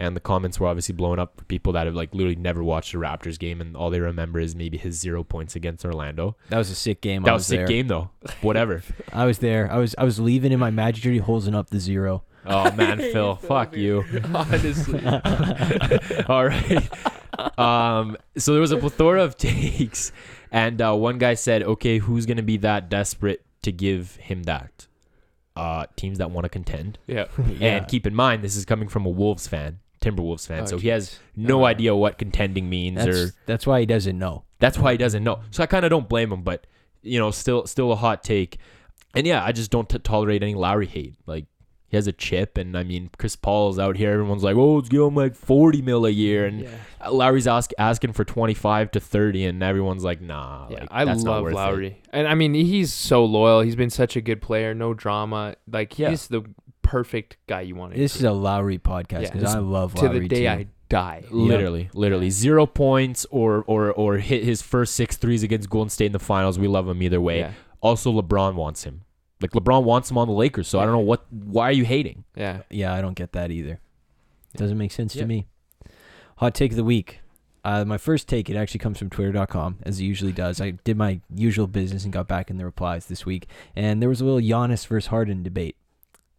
And 0.00 0.14
the 0.14 0.20
comments 0.20 0.60
were 0.60 0.68
obviously 0.68 0.94
blowing 0.94 1.18
up 1.18 1.36
for 1.38 1.44
people 1.46 1.72
that 1.72 1.86
have 1.86 1.94
like 1.96 2.14
literally 2.14 2.36
never 2.36 2.62
watched 2.62 2.94
a 2.94 2.98
Raptors 2.98 3.36
game, 3.38 3.60
and 3.60 3.76
all 3.76 3.90
they 3.90 3.98
remember 3.98 4.38
is 4.38 4.54
maybe 4.54 4.78
his 4.78 4.98
zero 5.00 5.24
points 5.24 5.56
against 5.56 5.84
Orlando. 5.84 6.36
That 6.50 6.58
was 6.58 6.70
a 6.70 6.76
sick 6.76 7.00
game. 7.00 7.24
That 7.24 7.30
I 7.30 7.34
was, 7.34 7.40
was 7.40 7.46
a 7.46 7.48
sick 7.48 7.58
there. 7.58 7.66
game 7.66 7.88
though. 7.88 8.10
Whatever. 8.40 8.82
I 9.12 9.24
was 9.24 9.38
there. 9.38 9.70
I 9.72 9.78
was 9.78 9.96
I 9.98 10.04
was 10.04 10.20
leaving 10.20 10.52
in 10.52 10.60
my 10.60 10.70
Magic 10.70 11.02
jersey, 11.02 11.18
holding 11.18 11.54
up 11.56 11.70
the 11.70 11.80
zero. 11.80 12.22
Oh 12.46 12.70
man, 12.76 12.98
Phil, 13.12 13.34
fuck 13.36 13.76
you. 13.76 14.04
Honestly, 14.32 15.04
All 16.28 16.46
right. 16.46 16.88
Um, 17.58 18.16
so 18.36 18.52
there 18.52 18.60
was 18.60 18.70
a 18.72 18.76
plethora 18.76 19.22
of 19.24 19.36
takes, 19.36 20.12
and 20.52 20.80
uh, 20.80 20.94
one 20.94 21.18
guy 21.18 21.34
said, 21.34 21.62
"Okay, 21.62 21.98
who's 21.98 22.24
gonna 22.26 22.42
be 22.42 22.56
that 22.58 22.88
desperate 22.88 23.44
to 23.62 23.72
give 23.72 24.16
him 24.16 24.44
that?" 24.44 24.86
Uh, 25.56 25.86
teams 25.96 26.18
that 26.18 26.30
want 26.30 26.44
to 26.44 26.48
contend. 26.48 26.98
yeah. 27.08 27.24
Yeah. 27.58 27.78
And 27.78 27.88
keep 27.88 28.06
in 28.06 28.14
mind, 28.14 28.44
this 28.44 28.54
is 28.54 28.64
coming 28.64 28.88
from 28.88 29.04
a 29.04 29.08
Wolves 29.10 29.48
fan, 29.48 29.80
Timberwolves 30.10 30.46
fan, 30.46 30.62
Oh, 30.62 30.66
so 30.66 30.78
he 30.78 30.88
has 30.88 31.18
no 31.36 31.62
Uh, 31.64 31.66
idea 31.68 31.94
what 31.94 32.18
contending 32.18 32.68
means, 32.70 32.96
That's 32.96 33.08
or 33.16 33.30
that's 33.46 33.66
why 33.66 33.80
he 33.80 33.86
doesn't 33.86 34.18
know. 34.18 34.44
that's 34.58 34.78
why 34.78 34.92
he 34.92 34.98
doesn't 34.98 35.22
know. 35.24 35.40
So 35.50 35.62
I 35.62 35.66
kind 35.66 35.84
of 35.84 35.90
don't 35.90 36.08
blame 36.08 36.32
him, 36.32 36.42
but 36.42 36.66
you 37.02 37.18
know, 37.18 37.30
still, 37.30 37.66
still 37.66 37.92
a 37.92 37.96
hot 37.96 38.22
take. 38.24 38.58
And 39.14 39.26
yeah, 39.26 39.44
I 39.44 39.52
just 39.52 39.70
don't 39.70 39.88
t- 39.88 39.98
tolerate 39.98 40.42
any 40.42 40.54
Lowry 40.54 40.86
hate. 40.86 41.14
Like 41.26 41.46
he 41.86 41.96
has 41.96 42.06
a 42.06 42.12
chip, 42.12 42.58
and 42.58 42.76
I 42.76 42.82
mean, 42.82 43.08
Chris 43.18 43.34
Paul's 43.34 43.78
out 43.78 43.96
here. 43.96 44.12
Everyone's 44.12 44.42
like, 44.42 44.56
"Oh, 44.56 44.74
let's 44.74 44.90
give 44.90 45.00
him 45.00 45.14
like 45.14 45.34
forty 45.34 45.80
mil 45.80 46.04
a 46.04 46.10
year," 46.10 46.44
and 46.44 46.60
Yeah. 46.60 46.68
uh, 47.00 47.10
Lowry's 47.12 47.46
ask, 47.46 47.70
asking 47.78 48.12
for 48.12 48.24
25 48.24 48.90
to 48.90 49.00
30 49.00 49.46
and 49.46 49.62
everyone's 49.62 50.04
like 50.04 50.20
nah 50.20 50.66
Yeah, 50.70 50.80
like, 50.80 50.88
I 50.90 51.04
love 51.04 51.44
worth 51.44 51.52
it. 51.52 51.56
Lowry, 51.56 52.02
and 52.12 52.28
I 52.28 52.34
mean 52.34 52.52
he's 52.52 52.92
so 52.92 53.24
loyal. 53.24 53.62
He's 53.62 53.76
been 53.76 53.88
such 53.90 54.16
a 54.16 54.20
good 54.20 54.42
player, 54.42 54.74
no 54.74 54.92
drama. 54.92 55.54
Like 55.72 55.98
Yeah. 55.98 56.10
he's 56.10 56.28
the 56.28 56.42
perfect 56.88 57.36
guy 57.46 57.60
you 57.62 57.74
want. 57.74 57.92
To. 57.92 57.98
This 57.98 58.16
is 58.16 58.24
a 58.24 58.32
Lowry 58.32 58.78
podcast 58.78 59.10
Yeah, 59.22 59.30
because 59.30 59.42
this- 59.42 59.54
I 59.54 59.58
love 59.58 59.94
to 59.96 60.06
Lowry 60.06 60.20
the 60.20 60.28
day 60.28 60.40
too. 60.44 60.48
I 60.48 60.66
die. 60.88 61.22
literally 61.30 61.90
literally 61.92 62.30
zero 62.30 62.64
points 62.64 63.26
or 63.30 63.62
or 63.66 63.92
or 63.92 64.16
hit 64.16 64.42
his 64.42 64.62
first 64.62 64.94
six 64.94 65.18
threes 65.18 65.42
against 65.42 65.68
golden 65.68 65.90
state 65.90 66.06
in 66.06 66.12
the 66.12 66.18
finals 66.18 66.58
we 66.58 66.66
love 66.66 66.88
him 66.88 67.02
either 67.02 67.20
way 67.20 67.40
Yeah, 67.40 67.52
also 67.82 68.10
lebron 68.10 68.54
wants 68.54 68.84
him 68.84 69.02
like 69.42 69.50
lebron 69.50 69.84
wants 69.84 70.10
him 70.10 70.16
on 70.16 70.28
the 70.28 70.32
lakers 70.34 70.66
so 70.66 70.80
i 70.80 70.84
don't 70.84 70.92
know 70.94 70.98
what 71.00 71.26
why 71.30 71.64
are 71.68 71.72
you 71.72 71.84
hating 71.84 72.24
yeah. 72.34 72.62
Yeah, 72.70 72.94
I 72.94 73.02
don't 73.02 73.12
get 73.16 73.32
that 73.32 73.50
either. 73.50 73.80
Doesn't 74.56 74.78
make 74.78 74.92
sense 74.92 75.14
Yeah. 75.14 75.22
to 75.22 75.28
me. 75.28 75.46
Hot 76.38 76.54
take 76.54 76.70
of 76.72 76.76
the 76.76 76.84
week. 76.84 77.20
Uh, 77.64 77.84
my 77.84 77.98
first 77.98 78.26
take, 78.28 78.48
it 78.48 78.56
actually 78.56 78.78
comes 78.78 78.98
from 78.98 79.10
twitter.com, 79.10 79.80
as 79.82 80.00
it 80.00 80.04
usually 80.04 80.32
does. 80.32 80.58
I 80.60 80.70
did 80.70 80.96
my 80.96 81.20
usual 81.34 81.66
business 81.66 82.04
and 82.04 82.12
got 82.12 82.28
back 82.28 82.48
in 82.50 82.56
the 82.56 82.64
replies 82.64 83.06
this 83.06 83.26
week. 83.26 83.46
And 83.76 84.00
there 84.00 84.08
was 84.08 84.20
a 84.22 84.24
little 84.24 84.40
Giannis 84.40 84.86
versus 84.86 85.08
Harden 85.08 85.42
debate. 85.42 85.76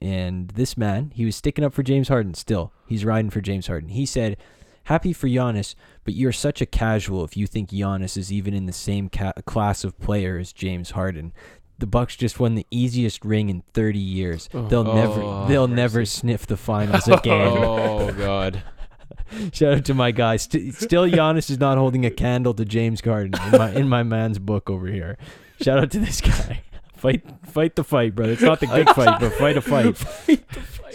And 0.02 0.50
this 0.52 0.78
man, 0.78 1.12
he 1.14 1.26
was 1.26 1.36
sticking 1.36 1.64
up 1.66 1.74
for 1.74 1.84
James 1.84 2.08
Harden 2.08 2.34
still. 2.34 2.72
He's 2.88 3.04
riding 3.04 3.30
for 3.30 3.42
James 3.42 3.68
Harden. 3.68 3.90
He 3.90 4.06
said, 4.06 4.38
Happy 4.86 5.14
for 5.14 5.28
Giannis, 5.28 5.76
but 6.04 6.14
you're 6.16 6.32
such 6.32 6.62
a 6.62 6.66
casual 6.66 7.24
if 7.24 7.36
you 7.38 7.46
think 7.46 7.70
Giannis 7.70 8.18
is 8.18 8.32
even 8.32 8.54
in 8.54 8.66
the 8.66 8.74
same 8.74 9.10
ca- 9.10 9.34
class 9.46 9.84
of 9.84 10.00
player 10.00 10.38
as 10.38 10.52
James 10.54 10.92
Harden. 10.92 11.32
The 11.78 11.86
Bucks 11.86 12.16
just 12.16 12.40
won 12.40 12.56
the 12.56 12.66
easiest 12.72 13.24
ring 13.24 13.50
in 13.50 13.62
30 13.74 14.00
years. 14.00 14.50
Oh. 14.54 14.68
they'll 14.68 14.84
never 14.96 15.22
Oh, 15.22 15.46
they'll 15.48 15.68
never 15.68 16.06
sniff 16.06 16.48
the 16.48 16.58
finals 16.58 17.08
again. 17.08 17.48
oh 17.58 18.12
god 18.14 18.64
Shout 19.54 19.74
out 19.76 19.86
to 19.86 19.94
my 19.94 20.12
guy. 20.12 20.38
St- 20.38 20.74
still, 20.74 21.08
Giannis 21.08 21.50
is 21.52 21.60
not 21.60 21.78
holding 21.78 22.06
a 22.06 22.10
candle 22.10 22.54
to 22.56 22.66
James 22.66 23.00
Harden 23.02 23.34
in 23.46 23.52
my 23.60 23.72
in 23.74 23.88
my 23.90 24.02
man's 24.04 24.40
book 24.40 24.70
over 24.70 24.88
here. 24.88 25.18
Shout 25.62 25.78
out 25.78 25.92
to 25.92 26.00
this 26.00 26.20
guy. 26.22 26.64
Fight, 27.00 27.24
fight 27.46 27.76
the 27.76 27.84
fight, 27.84 28.14
brother. 28.16 28.34
It's 28.34 28.42
not 28.42 28.60
the 28.60 28.68
big 28.68 28.90
fight, 28.90 29.20
but 29.20 29.32
fight 29.34 29.56
a 29.58 29.62
fight. 29.62 29.98
he's 30.28 30.40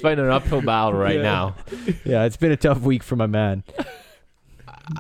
fighting 0.03 0.25
an 0.25 0.31
uphill 0.31 0.61
battle 0.61 0.93
right 0.93 1.17
Yeah. 1.17 1.23
now 1.23 1.57
Yeah, 2.05 2.25
it's 2.25 2.37
been 2.37 2.53
a 2.53 2.57
tough 2.57 2.81
week 2.81 3.03
for 3.03 3.17
my 3.17 3.27
man. 3.27 3.65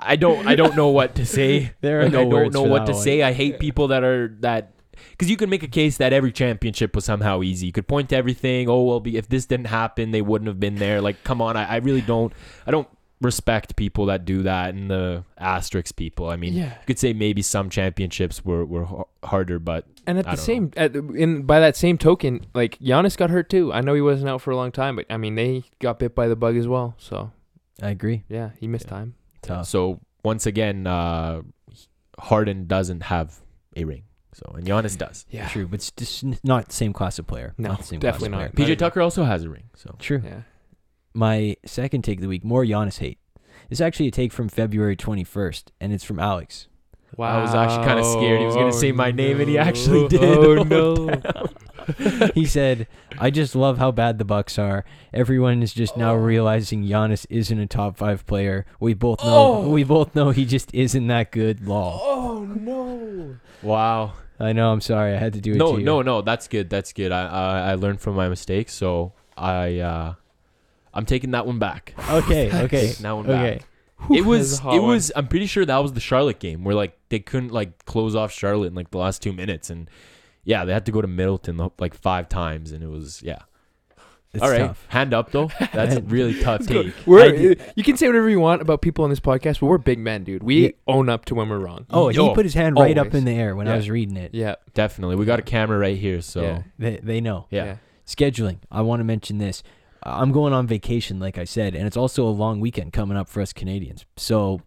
i 0.01 0.16
don't 0.16 0.47
i 0.47 0.55
don't 0.55 0.76
know 0.76 0.89
what 0.89 1.14
to 1.16 1.26
say 1.26 1.72
There 1.82 2.01
are 2.01 2.05
Like, 2.05 2.12
no 2.12 2.20
I 2.20 2.22
don't 2.22 2.32
words 2.32 2.55
know 2.55 2.64
for 2.64 2.70
what 2.70 2.78
that 2.81 2.86
to 2.86 2.93
one. 2.94 3.02
say. 3.02 3.22
I 3.22 3.32
hate 3.32 3.59
people 3.59 3.89
that 3.89 4.02
are 4.02 4.35
that 4.40 4.72
because 5.10 5.28
you 5.28 5.36
can 5.36 5.51
make 5.51 5.62
a 5.62 5.68
case 5.68 5.98
that 5.98 6.12
every 6.14 6.32
championship 6.32 6.94
was 6.94 7.05
somehow 7.05 7.43
easy. 7.43 7.66
You 7.66 7.72
could 7.72 7.86
point 7.89 8.09
to 8.10 8.16
everything. 8.16 8.68
Oh 8.70 8.82
well, 8.85 9.01
be, 9.01 9.16
if 9.18 9.28
this 9.28 9.44
didn't 9.44 9.66
happen, 9.66 10.10
they 10.12 10.22
wouldn't 10.22 10.47
have 10.48 10.59
been 10.59 10.76
there. 10.76 11.01
Like, 11.02 11.22
come 11.24 11.43
on, 11.43 11.56
I, 11.56 11.64
I 11.64 11.76
really 11.76 12.01
don't. 12.01 12.32
I 12.66 12.70
don't 12.70 12.89
respect 13.24 13.74
people 13.76 14.06
that 14.06 14.24
do 14.24 14.42
that 14.42 14.74
and 14.74 14.90
the 14.90 15.24
asterisk 15.38 15.96
people. 15.96 16.28
I 16.28 16.36
mean, 16.36 16.52
yeah. 16.55 16.64
you 16.66 16.86
could 16.86 16.98
say 16.98 17.12
maybe 17.12 17.42
some 17.42 17.70
championships 17.70 18.44
were 18.44 18.64
were 18.64 18.86
harder, 19.24 19.59
but 19.59 19.86
And 20.06 20.18
at 20.18 20.26
I 20.28 20.32
the 20.32 20.36
don't 20.36 20.44
same, 20.44 20.72
at, 20.76 20.94
in 20.94 21.42
by 21.42 21.59
that 21.60 21.76
same 21.76 21.98
token, 21.98 22.46
like 22.55 22.78
Giannis 22.78 23.16
got 23.16 23.30
hurt 23.30 23.48
too. 23.48 23.72
I 23.72 23.80
know 23.80 23.94
he 23.94 24.01
wasn't 24.01 24.28
out 24.28 24.42
for 24.42 24.51
a 24.51 24.56
long 24.56 24.70
time, 24.70 24.96
but 24.96 25.06
I 25.10 25.16
mean 25.16 25.34
they 25.34 25.64
got 25.80 25.98
bit 25.98 26.14
by 26.14 26.28
the 26.28 26.36
bug 26.36 26.56
as 26.56 26.68
well. 26.68 26.94
So 26.98 27.32
I 27.82 27.90
agree. 27.90 28.24
yeah, 28.28 28.51
he 28.60 28.68
missed 28.68 28.86
Yeah. 28.86 28.90
time. 28.90 29.14
Tough. 29.42 29.66
so 29.66 30.01
once 30.22 30.46
again, 30.46 30.86
uh, 30.86 31.42
Harden 32.18 32.66
doesn't 32.66 33.02
have 33.05 33.40
a 33.76 33.84
ring. 33.84 34.05
So 34.32 34.52
and 34.56 34.64
Giannis 34.66 34.96
does. 34.98 35.26
Yeah, 35.30 35.48
True, 35.48 35.66
but 35.66 35.74
it's 35.76 35.90
just 35.92 36.24
not 36.44 36.66
the 36.68 36.72
same 36.74 36.92
class 36.92 37.18
of 37.18 37.26
player. 37.26 37.55
No, 37.56 37.68
not 37.70 37.78
the 37.78 37.84
same 37.84 38.01
definitely 38.01 38.30
class 38.30 38.40
not. 38.48 38.55
player. 38.56 38.74
PJ 38.74 38.78
Tucker 38.78 39.01
also 39.01 39.24
has 39.24 39.44
a 39.44 39.48
ring. 39.48 39.64
So 39.76 39.94
True. 39.98 40.22
Yeah. 40.24 40.40
My 41.15 41.57
second 41.65 42.03
take 42.03 42.19
of 42.19 42.23
the 42.23 42.28
week, 42.28 42.45
more 42.45 42.65
Giannis 42.65 42.99
hate. 42.99 43.19
It's 43.70 43.81
actually 43.81 44.09
a 44.09 44.11
take 44.11 44.32
from 44.32 44.49
February 44.49 44.97
21st, 44.97 45.65
and 45.81 45.93
it's 45.93 46.05
from 46.05 46.19
Alex. 46.19 46.66
Wow. 47.16 47.39
I 47.39 47.43
was 47.43 47.55
actually 47.55 47.86
kinda 47.86 48.05
scared 48.05 48.41
he 48.41 48.47
was 48.47 48.55
gonna 48.57 48.66
Wow. 48.66 48.70
say 48.73 48.91
my 48.93 49.12
name, 49.12 49.41
and 49.41 49.49
he 49.49 49.57
actually 49.57 50.09
did. 50.09 50.20
Oh 50.23 50.59
Oh, 50.61 50.65
no! 50.65 52.31
he 52.35 52.45
said, 52.47 52.89
"I 53.19 53.31
just 53.31 53.55
love 53.55 53.78
how 53.78 53.93
bad 53.93 54.19
the 54.19 54.24
Bucks 54.24 54.59
are. 54.59 54.85
Everyone 55.12 55.62
is 55.62 55.73
just 55.73 55.97
now 55.97 56.15
realizing 56.15 56.82
Giannis 56.82 57.27
isn't 57.31 57.59
a 57.59 57.66
top 57.66 57.97
five 57.97 58.27
player. 58.27 58.66
We 58.81 58.95
both 58.95 59.23
know. 59.23 59.31
Oh. 59.65 59.69
We 59.69 59.85
both 59.85 60.15
know 60.16 60.31
he 60.31 60.45
just 60.45 60.74
isn't 60.74 61.07
that 61.07 61.31
good. 61.31 61.66
Law. 61.69 62.01
oh 62.03 62.45
no! 62.45 63.36
wow. 63.62 64.15
I 64.41 64.53
know. 64.53 64.73
I'm 64.73 64.81
sorry. 64.81 65.15
I 65.15 65.19
had 65.19 65.35
to 65.35 65.41
do 65.41 65.53
it. 65.53 65.59
no 65.59 65.74
to 65.74 65.78
you. 65.78 65.85
no 65.85 66.03
no 66.03 66.20
that's 66.23 66.49
good 66.49 66.69
that's 66.69 66.93
good 66.93 67.12
i 67.12 67.27
i, 67.27 67.70
I 67.70 67.74
learned 67.77 68.01
from 68.01 68.16
my 68.16 68.28
mistakes 68.28 68.73
so 68.74 69.12
i 69.36 69.78
uh 69.78 70.15
i'm 70.95 71.05
taking 71.07 71.33
that 71.33 71.47
one 71.47 71.59
back 71.59 71.95
Okay. 72.11 72.51
Okay. 72.65 72.89
Taking 72.89 73.03
that 73.03 73.12
one 73.12 73.27
Okay. 73.31 73.59
back 73.59 73.69
it 74.16 74.25
was 74.25 74.59
it 74.61 74.65
one. 74.65 74.83
was 74.87 75.12
i'm 75.16 75.29
pretty 75.29 75.47
sure 75.47 75.65
that 75.65 75.79
was 75.79 75.93
the 75.93 76.01
charlotte 76.01 76.39
game 76.39 76.65
where 76.65 76.75
like 76.75 76.99
they 77.11 77.19
couldn't 77.21 77.53
like 77.53 77.85
close 77.85 78.15
off 78.15 78.33
charlotte 78.33 78.69
in 78.69 78.75
like 78.75 78.91
the 78.91 78.99
last 78.99 79.23
two 79.23 79.33
minutes 79.33 79.71
and 79.71 79.89
yeah 80.45 80.65
they 80.65 80.73
had 80.73 80.85
to 80.87 80.93
go 80.93 81.01
to 81.03 81.09
middleton 81.09 81.61
like 81.79 81.95
five 81.95 82.29
times 82.29 82.73
and 82.73 82.83
it 82.83 82.89
was 82.89 83.23
yeah 83.23 83.39
It's 84.35 84.43
all 84.43 84.51
right 84.51 84.59
tough. 84.66 84.85
hand 84.89 85.15
up 85.15 85.31
though 85.31 85.49
that's 85.73 85.95
a 85.97 86.03
really 86.03 86.39
tough 86.43 86.66
take 86.66 86.93
We're, 87.07 87.57
you 87.77 87.83
can 87.85 87.97
say 87.97 88.07
whatever 88.09 88.29
you 88.29 88.41
want 88.41 88.61
about 88.62 88.83
people 88.83 89.05
on 89.05 89.11
this 89.11 89.21
podcast, 89.21 89.61
but 89.61 89.66
we're 89.66 89.79
big 89.79 89.99
men, 90.01 90.25
dude. 90.25 90.43
We 90.43 90.57
Yeah. 90.65 90.71
own 90.89 91.09
up 91.09 91.25
to 91.27 91.37
when 91.37 91.49
we're 91.49 91.61
wrong. 91.61 91.87
Oh, 91.89 92.09
he 92.09 92.35
put 92.35 92.45
his 92.45 92.55
hand 92.55 92.77
right 92.77 92.99
up 92.99 93.15
in 93.15 93.25
the 93.25 93.31
air 93.31 93.55
when 93.55 93.69
I 93.69 93.77
was 93.77 93.89
reading 93.89 94.16
it. 94.16 94.35
Yeah. 94.35 94.57
definitely 94.75 95.15
we 95.16 95.25
got 95.25 95.39
a 95.39 95.43
camera 95.43 95.79
right 95.79 95.97
here 95.97 96.21
so 96.21 96.43
Yeah. 96.43 96.49
yeah, 96.49 96.62
They 96.79 96.97
they 97.03 97.21
know. 97.21 97.47
yeah. 97.51 97.77
Scheduling. 98.07 98.59
I 98.73 98.83
want 98.83 99.01
to 99.01 99.05
mention 99.05 99.39
this. 99.39 99.62
I'm 100.05 100.32
going 100.32 100.52
on 100.52 100.66
vacation, 100.66 101.18
like 101.18 101.39
I 101.39 101.44
said, 101.44 101.74
and 101.74 101.86
it's 101.86 101.97
also 101.97 102.26
a 102.26 102.31
long 102.31 102.60
weekend 102.60 102.93
coming 102.93 103.16
up 103.16 103.28
for 103.28 103.40
us 103.40 103.52
Canadians. 103.52 104.05
So, 104.16 104.60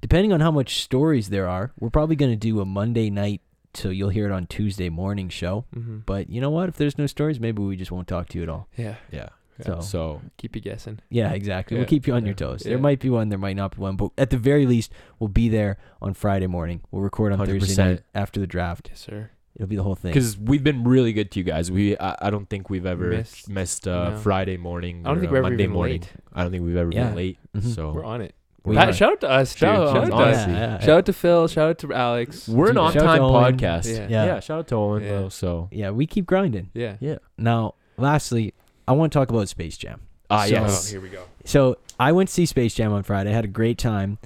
depending 0.00 0.32
on 0.32 0.40
how 0.40 0.50
much 0.50 0.82
stories 0.82 1.30
there 1.30 1.48
are, 1.48 1.72
we're 1.78 1.90
probably 1.90 2.16
going 2.16 2.30
to 2.30 2.36
do 2.36 2.60
a 2.60 2.64
Monday 2.64 3.10
night, 3.10 3.40
so 3.74 3.88
you'll 3.90 4.10
hear 4.10 4.26
it 4.26 4.32
on 4.32 4.46
Tuesday 4.46 4.88
morning 4.88 5.28
show. 5.28 5.64
Mm-hmm. 5.74 5.98
But 6.06 6.30
you 6.30 6.40
know 6.40 6.50
what? 6.50 6.68
If 6.68 6.76
there's 6.76 6.96
no 6.96 7.06
stories, 7.06 7.40
maybe 7.40 7.62
we 7.62 7.76
just 7.76 7.90
won't 7.90 8.06
talk 8.06 8.28
to 8.28 8.38
you 8.38 8.44
at 8.44 8.48
all. 8.48 8.68
Yeah. 8.76 8.96
yeah 9.10 9.30
So, 9.62 9.80
so 9.80 10.22
Keep 10.36 10.56
you 10.56 10.62
guessing. 10.62 11.00
yeah, 11.10 11.30
exactly. 11.32 11.76
We'll 11.76 11.86
keep 11.86 12.06
you 12.06 12.14
on 12.14 12.22
yeah, 12.22 12.26
your 12.26 12.34
toes. 12.34 12.62
yeah. 12.64 12.70
There 12.70 12.78
might 12.78 13.00
be 13.00 13.10
one, 13.10 13.28
there 13.30 13.38
might 13.38 13.56
not 13.56 13.74
be 13.74 13.80
one, 13.82 13.96
but 13.96 14.10
at 14.16 14.30
the 14.30 14.38
very 14.38 14.64
least, 14.66 14.92
we'll 15.18 15.28
be 15.28 15.48
there 15.48 15.76
on 16.00 16.14
Friday 16.14 16.46
morning. 16.46 16.82
We'll 16.90 17.02
record 17.02 17.32
on 17.32 17.38
Thursday 17.44 17.74
100%. 17.74 17.78
night 17.78 18.00
after 18.14 18.38
the 18.40 18.46
draft. 18.46 18.88
Yes, 18.90 19.00
sir. 19.00 19.30
It'll 19.56 19.68
be 19.68 19.76
the 19.76 19.82
whole 19.84 19.94
thing. 19.94 20.10
because 20.10 20.36
we've 20.36 20.64
been 20.64 20.82
really 20.82 21.12
good 21.12 21.30
to 21.32 21.38
you 21.38 21.44
guys. 21.44 21.70
We 21.70 21.96
I, 21.98 22.16
I 22.22 22.30
don't 22.30 22.48
think 22.50 22.70
we've 22.70 22.86
ever 22.86 23.08
Missed- 23.10 23.48
missed, 23.48 23.86
uh, 23.86 24.10
no. 24.10 24.16
Friday 24.18 24.56
morning. 24.56 25.02
I 25.04 25.10
don't 25.10 25.18
or, 25.18 25.20
think 25.20 25.30
we're 25.32 25.38
ever 25.38 25.48
Monday 25.50 25.62
even 25.64 25.74
morning. 25.74 26.00
late. 26.00 26.12
I 26.32 26.42
don't 26.42 26.50
think 26.50 26.64
we've 26.64 26.76
ever 26.76 26.90
Yeah. 26.92 27.04
been 27.06 27.14
late. 27.16 27.38
Mhm. 27.56 27.74
So 27.74 27.92
We're 27.92 28.04
on 28.04 28.20
it. 28.20 28.34
We 28.64 28.74
Pat, 28.76 28.88
are. 28.88 28.92
shout 28.94 29.12
out 29.12 29.20
to 29.20 29.30
us. 29.30 29.54
Shout, 29.54 29.76
Dude, 29.76 29.88
shout, 29.88 30.04
out 30.04 30.06
to 30.18 30.24
us. 30.24 30.46
Yeah, 30.48 30.52
yeah. 30.54 30.78
shout 30.80 30.88
out 30.98 31.06
to 31.06 31.12
Phil. 31.12 31.48
Shout 31.48 31.68
out 31.70 31.78
to 31.80 31.92
Alex. 31.92 32.48
we're 32.48 32.70
an 32.70 32.74
Dude, 32.76 32.92
shout 32.94 32.96
out 33.06 33.20
on-time 33.20 33.56
podcast. 33.58 33.86
Yeah. 33.86 34.08
Yeah. 34.08 34.24
Yeah. 34.24 34.40
shout 34.40 34.58
out 34.60 34.68
to 34.68 34.74
Owen 34.76 35.02
Yeah. 35.02 35.08
though. 35.10 35.28
So 35.28 35.68
Yeah, 35.70 35.90
we 35.90 36.06
keep 36.06 36.26
grinding. 36.26 36.70
Yeah. 36.74 36.96
yeah. 36.98 37.16
Now, 37.38 37.74
lastly, 37.98 38.54
I 38.88 38.92
want 38.92 39.12
to 39.12 39.18
talk 39.18 39.30
about 39.30 39.48
Space 39.48 39.76
Jam. 39.76 40.00
Ah 40.30 40.46
So- 40.46 40.50
yes. 40.50 40.88
Oh, 40.88 40.90
here 40.92 41.00
we 41.00 41.10
go. 41.10 41.22
So 41.44 41.76
I 42.00 42.10
went 42.12 42.28
to 42.30 42.34
see 42.34 42.46
Space 42.46 42.74
Jam 42.74 42.92
on 42.92 43.02
Friday. 43.02 43.30
had 43.32 43.44
a 43.44 43.48
great 43.48 43.78
time. 43.78 44.18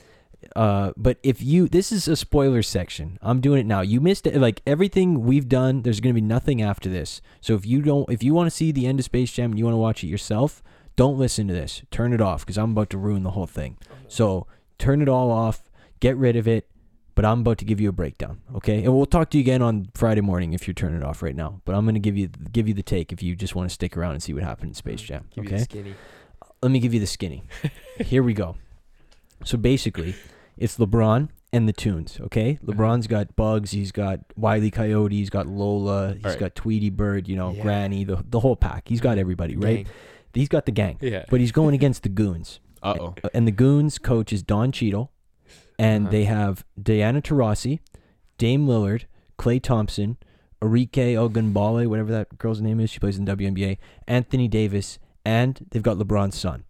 Uh, 0.57 0.93
but 0.97 1.19
if 1.23 1.43
you, 1.43 1.69
this 1.69 1.93
is 1.93 2.09
a 2.09 2.17
spoiler 2.17 2.63
section. 2.63 3.19
I'm 3.23 3.41
doing 3.41 3.61
it 3.61 3.67
now. 3.67 3.81
You 3.81 4.01
missed 4.01 4.27
it. 4.27 4.37
Like 4.37 4.63
everything 4.67 5.23
we've 5.25 5.49
done, 5.49 5.83
there's 5.83 6.01
gonna 6.01 6.15
be 6.15 6.21
nothing 6.21 6.63
after 6.63 6.89
this. 6.89 7.21
So 7.41 7.55
if 7.55 7.67
you 7.67 7.83
don't, 7.83 8.09
if 8.11 8.23
you 8.23 8.35
want 8.35 8.47
to 8.51 8.57
see 8.57 8.73
the 8.73 8.87
end 8.87 8.99
of 8.99 9.05
Space 9.05 9.33
Jam 9.33 9.51
and 9.51 9.59
you 9.59 9.65
want 9.65 9.75
to 9.75 9.79
watch 9.79 10.03
it 10.03 10.09
yourself, 10.09 10.63
don't 10.97 11.19
listen 11.19 11.47
to 11.49 11.55
this. 11.55 11.83
Turn 11.91 12.13
it 12.13 12.21
off 12.21 12.45
because 12.45 12.59
I'm 12.59 12.73
about 12.73 12.91
to 12.91 12.99
ruin 12.99 13.23
the 13.23 13.31
whole 13.33 13.47
thing. 13.47 13.77
So 14.09 14.47
turn 14.79 15.01
it 15.03 15.09
all 15.09 15.31
off. 15.31 15.71
Get 16.01 16.17
rid 16.17 16.35
of 16.37 16.49
it. 16.49 16.67
But 17.15 17.25
I'm 17.25 17.41
about 17.41 17.59
to 17.59 17.65
give 17.65 17.81
you 17.81 17.89
a 17.89 17.93
breakdown, 17.93 18.41
okay? 18.55 18.85
And 18.85 18.95
we'll 18.95 19.05
talk 19.05 19.31
to 19.31 19.39
you 19.39 19.43
again 19.43 19.61
on 19.61 19.89
Friday 19.97 20.21
morning 20.21 20.53
if 20.53 20.69
you're 20.69 20.75
turning 20.75 20.99
it 21.01 21.05
off 21.05 21.21
right 21.21 21.35
now. 21.35 21.61
But 21.65 21.75
I'm 21.75 21.85
gonna 21.85 21.99
give 21.99 22.17
you 22.17 22.29
give 22.29 22.69
you 22.69 22.75
the 22.75 22.83
take 22.83 23.13
if 23.13 23.25
you 23.25 23.35
just 23.35 23.57
want 23.57 23.69
to 23.69 23.75
stick 23.75 23.97
around 23.97 24.13
and 24.13 24.23
see 24.23 24.33
what 24.33 24.45
happened 24.45 24.69
in 24.71 24.75
Space 24.75 25.03
Jam, 25.03 25.27
Give 25.35 25.43
you 25.45 25.51
the 25.51 25.57
okay? 25.57 25.65
skinny. 25.65 25.95
let 26.63 26.71
me 26.71 26.79
give 26.79 26.95
you 26.95 27.01
the 27.01 27.09
skinny. 27.09 27.43
Here 27.99 28.23
we 28.23 28.35
go. 28.35 28.55
So 29.45 29.59
basically, 29.59 30.15
it's 30.59 30.77
LeBron 30.79 31.29
and 31.53 31.67
the 31.69 31.73
tunes. 31.73 32.19
Okay, 32.21 32.59
Uh-huh. 32.63 32.73
LeBron's 32.73 33.07
got 33.07 33.35
Bugs, 33.37 33.71
he's 33.71 33.93
got 33.93 34.21
Wiley 34.37 34.71
Coyote, 34.71 35.17
he's 35.17 35.31
got 35.31 35.47
Lola, 35.47 36.15
he's 36.15 36.25
Alright. 36.25 36.39
got 36.41 36.55
Tweety 36.55 36.91
Bird, 36.91 37.27
you 37.29 37.37
know, 37.37 37.53
Yeah. 37.53 37.63
Granny, 37.63 38.05
the 38.05 38.23
the 38.29 38.41
whole 38.41 38.57
pack. 38.57 38.89
He's 38.89 39.01
got 39.01 39.17
everybody, 39.19 39.57
right? 39.57 39.85
Gang. 39.85 39.87
He's 40.35 40.49
got 40.49 40.67
the 40.67 40.73
gang, 40.73 40.99
Yeah. 41.01 41.25
but 41.31 41.41
he's 41.41 41.53
going 41.53 41.75
against 41.75 42.03
the 42.03 42.09
goons. 42.11 42.61
Uh 42.83 42.95
oh. 43.01 43.15
And 43.35 43.47
the 43.47 43.51
goons 43.53 43.99
coach 43.99 44.33
is 44.33 44.43
Don 44.43 44.71
Cheadle, 44.73 45.11
and 45.79 46.05
Uh-huh. 46.05 46.13
they 46.13 46.25
have 46.25 46.65
Diana 46.81 47.21
Taurasi, 47.23 47.81
Dame 48.37 48.67
Lillard, 48.67 49.05
Klay 49.39 49.61
Thompson, 49.63 50.17
Arike 50.63 51.15
Ogunbale, 51.15 51.87
whatever 51.87 52.11
that 52.13 52.37
girl's 52.39 52.61
name 52.61 52.79
is, 52.81 52.91
she 52.91 52.99
plays 52.99 53.17
in 53.19 53.25
WNBA, 53.25 53.79
Anthony 54.07 54.49
Davis, 54.49 54.99
and 55.25 55.65
they've 55.71 55.83
got 55.83 55.97
LeBron's 55.99 56.37
son. 56.37 56.65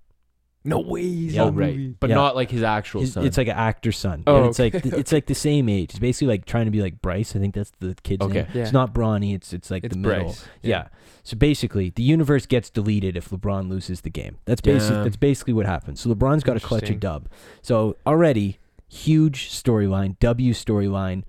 No 0.69 0.79
way. 0.81 1.03
he's 1.03 1.35
Yeah. 1.35 1.43
Oh, 1.43 1.47
oh 1.47 1.51
right, 1.53 1.75
movie. 1.77 1.95
but 1.99 2.11
Yeah. 2.11 2.17
not 2.17 2.37
like 2.37 2.51
his 2.51 2.63
actual 2.63 3.01
His- 3.01 3.13
son. 3.15 3.25
It's 3.27 3.37
like 3.39 3.49
an 3.49 3.57
actor's 3.57 3.97
son. 3.99 4.23
Oh, 4.27 4.37
and 4.37 4.47
it's 4.47 4.61
okay. 4.61 4.71
like 4.79 4.87
it's 4.99 5.13
like 5.13 5.27
the 5.27 5.35
same 5.35 5.69
age. 5.69 5.91
It's 5.91 5.99
basically 5.99 6.29
like 6.29 6.45
trying 6.45 6.67
to 6.67 6.71
be 6.71 6.81
like 6.83 7.01
Bryce. 7.03 7.35
I 7.35 7.39
think 7.39 7.55
that's 7.55 7.73
the 7.81 7.97
kid's 8.03 8.25
Okay. 8.25 8.43
name. 8.43 8.47
Yeah. 8.55 8.63
It's 8.63 8.73
not 8.73 8.95
Bronny. 8.95 9.35
It's 9.35 9.53
it's 9.53 9.71
like 9.71 9.85
It's 9.85 9.95
the 9.95 9.99
middle. 10.01 10.25
Bryce. 10.27 10.45
Yeah. 10.63 10.89
So 11.25 11.37
basically, 11.37 11.91
the 11.91 12.03
universe 12.03 12.47
gets 12.47 12.71
deleted 12.71 13.17
if 13.17 13.29
LeBron 13.31 13.69
loses 13.69 14.01
the 14.03 14.11
game. 14.11 14.39
That's 14.47 14.61
basically 14.61 14.97
Damn. 14.97 15.05
that's 15.05 15.17
basically 15.17 15.53
what 15.55 15.67
happens. 15.67 16.01
So 16.01 16.15
LeBron's 16.15 16.43
got 16.45 16.55
to 16.55 16.61
clutch 16.61 16.85
a 16.85 16.87
Interesting. 16.95 16.99
dub. 17.01 17.29
So 17.63 17.97
already 18.07 18.59
huge 18.89 19.51
storyline, 19.51 20.19
W 20.21 20.53
storyline. 20.55 21.25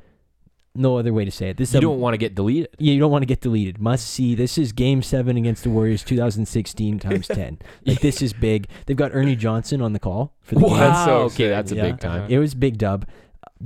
No 0.76 0.98
other 0.98 1.12
way 1.12 1.26
to 1.26 1.32
say 1.32 1.50
it. 1.50 1.58
This 1.58 1.70
is 1.70 1.74
you 1.74 1.80
a- 1.80 1.82
don't 1.82 2.00
want 2.00 2.14
to 2.14 2.18
get 2.18 2.36
deleted. 2.36 2.70
yeah, 2.78 2.94
you 2.94 3.00
don't 3.00 3.12
want 3.12 3.24
to 3.24 3.26
get 3.28 3.42
deleted. 3.42 3.80
Must 3.82 4.06
see. 4.08 4.36
This 4.36 4.58
is 4.58 4.72
Game 4.72 5.02
Seven 5.02 5.36
against 5.36 5.64
the 5.64 5.70
Warriors, 5.70 6.04
2016 6.04 7.00
times 7.00 7.28
10. 7.34 7.60
Like 7.86 8.02
this 8.02 8.22
is 8.22 8.34
big. 8.34 8.68
They've 8.86 8.96
got 8.96 9.12
Ernie 9.14 9.36
Johnson 9.36 9.82
on 9.82 9.94
the 9.94 10.00
call 10.00 10.34
for 10.42 10.56
the 10.56 10.62
Wow. 10.62 10.70
game. 10.70 10.78
That's 10.80 11.06
so 11.06 11.18
okay, 11.24 11.48
that's 11.50 11.72
a 11.72 11.76
Yeah. 11.76 11.82
big 11.84 12.00
time. 12.00 12.22
Uh-huh. 12.22 12.28
It 12.30 12.38
was 12.40 12.54
big 12.54 12.78
dub. 12.78 13.06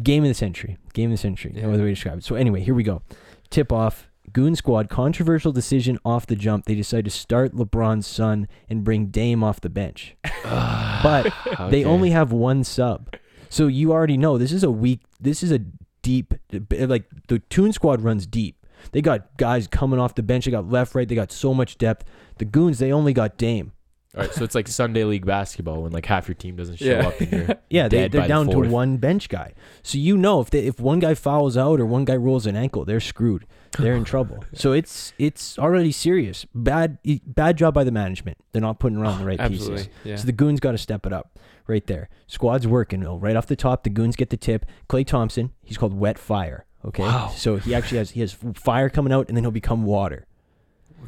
Game 0.01 0.23
of 0.23 0.30
the 0.30 0.34
century. 0.34 0.77
Game 0.93 1.11
of 1.11 1.17
the 1.17 1.21
century. 1.21 1.51
No 1.53 1.61
Yeah. 1.67 1.73
other 1.73 1.84
way 1.84 1.89
to 1.89 1.93
describe 1.95 2.17
it. 2.19 2.23
So 2.23 2.35
anyway, 2.35 2.61
here 2.61 2.73
we 2.73 2.84
go. 2.84 3.01
Tip 3.49 3.71
off. 3.71 4.09
Goon 4.31 4.55
Squad 4.55 4.89
controversial 4.89 5.51
decision 5.51 5.99
off 6.03 6.25
the 6.25 6.35
jump. 6.35 6.65
They 6.65 6.73
decide 6.73 7.05
to 7.05 7.11
start 7.11 7.53
LeBron's 7.53 8.07
son 8.07 8.47
and 8.69 8.84
bring 8.84 9.07
Dame 9.07 9.43
off 9.43 9.61
the 9.61 9.69
bench. 9.69 10.15
but 10.43 11.31
they 11.69 11.84
only 11.84 12.09
have 12.11 12.31
one 12.31 12.63
sub. 12.63 13.13
So 13.49 13.67
you 13.67 13.91
already 13.91 14.17
know 14.17 14.38
this 14.39 14.51
is 14.51 14.63
a 14.63 14.71
weak 14.71 15.01
this 15.19 15.43
is 15.43 15.51
a 15.51 15.59
deep 16.03 16.35
like 16.71 17.05
the 17.27 17.39
Toon 17.39 17.73
Squad 17.73 18.01
runs 18.01 18.27
deep. 18.27 18.63
They 18.91 19.01
got 19.01 19.35
guys 19.38 19.65
coming 19.67 19.99
off 19.99 20.13
the 20.13 20.21
bench. 20.23 20.45
They 20.45 20.51
got 20.51 20.69
left, 20.69 20.93
right. 20.93 21.07
They 21.07 21.15
got 21.15 21.31
so 21.31 21.53
much 21.53 21.77
depth. 21.80 22.05
The 22.38 22.45
Goons, 22.45 22.77
they 22.80 22.91
only 22.91 23.13
got 23.13 23.38
Dame. 23.38 23.71
All 24.15 24.21
right, 24.21 24.31
so 24.31 24.43
it's 24.43 24.53
like 24.53 24.67
Sunday 24.67 25.03
league 25.05 25.25
basketball 25.25 25.81
when 25.81 25.91
like 25.91 26.05
half 26.05 26.27
your 26.27 26.35
team 26.35 26.55
doesn't 26.55 26.75
show 26.75 26.85
Yeah. 26.85 27.07
up 27.07 27.19
and 27.19 27.31
you're 27.31 27.47
Yeah, 27.71 27.88
they, 27.88 27.97
dead 27.97 28.11
they're 28.11 28.21
by 28.21 28.27
the 28.27 28.34
down 28.34 28.47
to 28.49 28.59
one 28.59 28.97
bench 28.97 29.27
guy. 29.27 29.53
So 29.81 29.97
you 29.97 30.17
know 30.17 30.39
if 30.39 30.51
they, 30.51 30.59
if 30.59 30.80
one 30.80 30.99
guy 30.99 31.15
fouls 31.15 31.57
out 31.57 31.80
or 31.80 31.85
one 31.88 32.05
guy 32.05 32.15
rolls 32.15 32.45
an 32.45 32.55
ankle, 32.55 32.85
they're 32.85 32.99
screwed. 32.99 33.47
They're 33.80 33.95
in 33.95 34.03
trouble. 34.03 34.43
So 34.53 34.71
it's 34.71 35.13
it's 35.17 35.57
already 35.57 35.91
serious. 35.91 36.45
Bad 36.53 36.99
bad 37.25 37.57
job 37.57 37.73
by 37.73 37.84
the 37.84 37.91
management. 37.91 38.38
They're 38.51 38.61
not 38.61 38.77
putting 38.80 38.99
around 38.99 39.17
the 39.19 39.25
right 39.25 39.39
Absolutely. 39.39 39.77
pieces. 39.77 39.89
Yeah. 40.03 40.15
So 40.17 40.25
the 40.27 40.31
goons 40.31 40.59
got 40.59 40.73
to 40.73 40.77
step 40.77 41.07
it 41.07 41.13
up 41.13 41.39
right 41.68 41.85
there. 41.88 42.10
Squad's 42.27 42.68
working. 42.68 43.02
Though. 43.02 43.18
Right 43.18 43.35
off 43.35 43.48
the 43.48 43.56
top, 43.56 43.84
the 43.84 43.90
goons 43.90 44.15
get 44.15 44.30
the 44.30 44.38
tip. 44.38 44.65
Klay 44.90 45.06
Thompson, 45.06 45.52
he's 45.64 45.77
called 45.77 45.94
Wet 45.94 46.18
Fire. 46.18 46.65
Okay, 46.85 47.03
Wow. 47.03 47.31
so 47.35 47.56
he 47.56 47.73
actually 47.73 47.99
has 47.99 48.11
he 48.11 48.19
has 48.19 48.35
fire 48.56 48.90
coming 48.90 49.14
out, 49.14 49.27
and 49.30 49.38
then 49.38 49.44
he'll 49.44 49.52
become 49.52 49.84
water. 49.84 50.26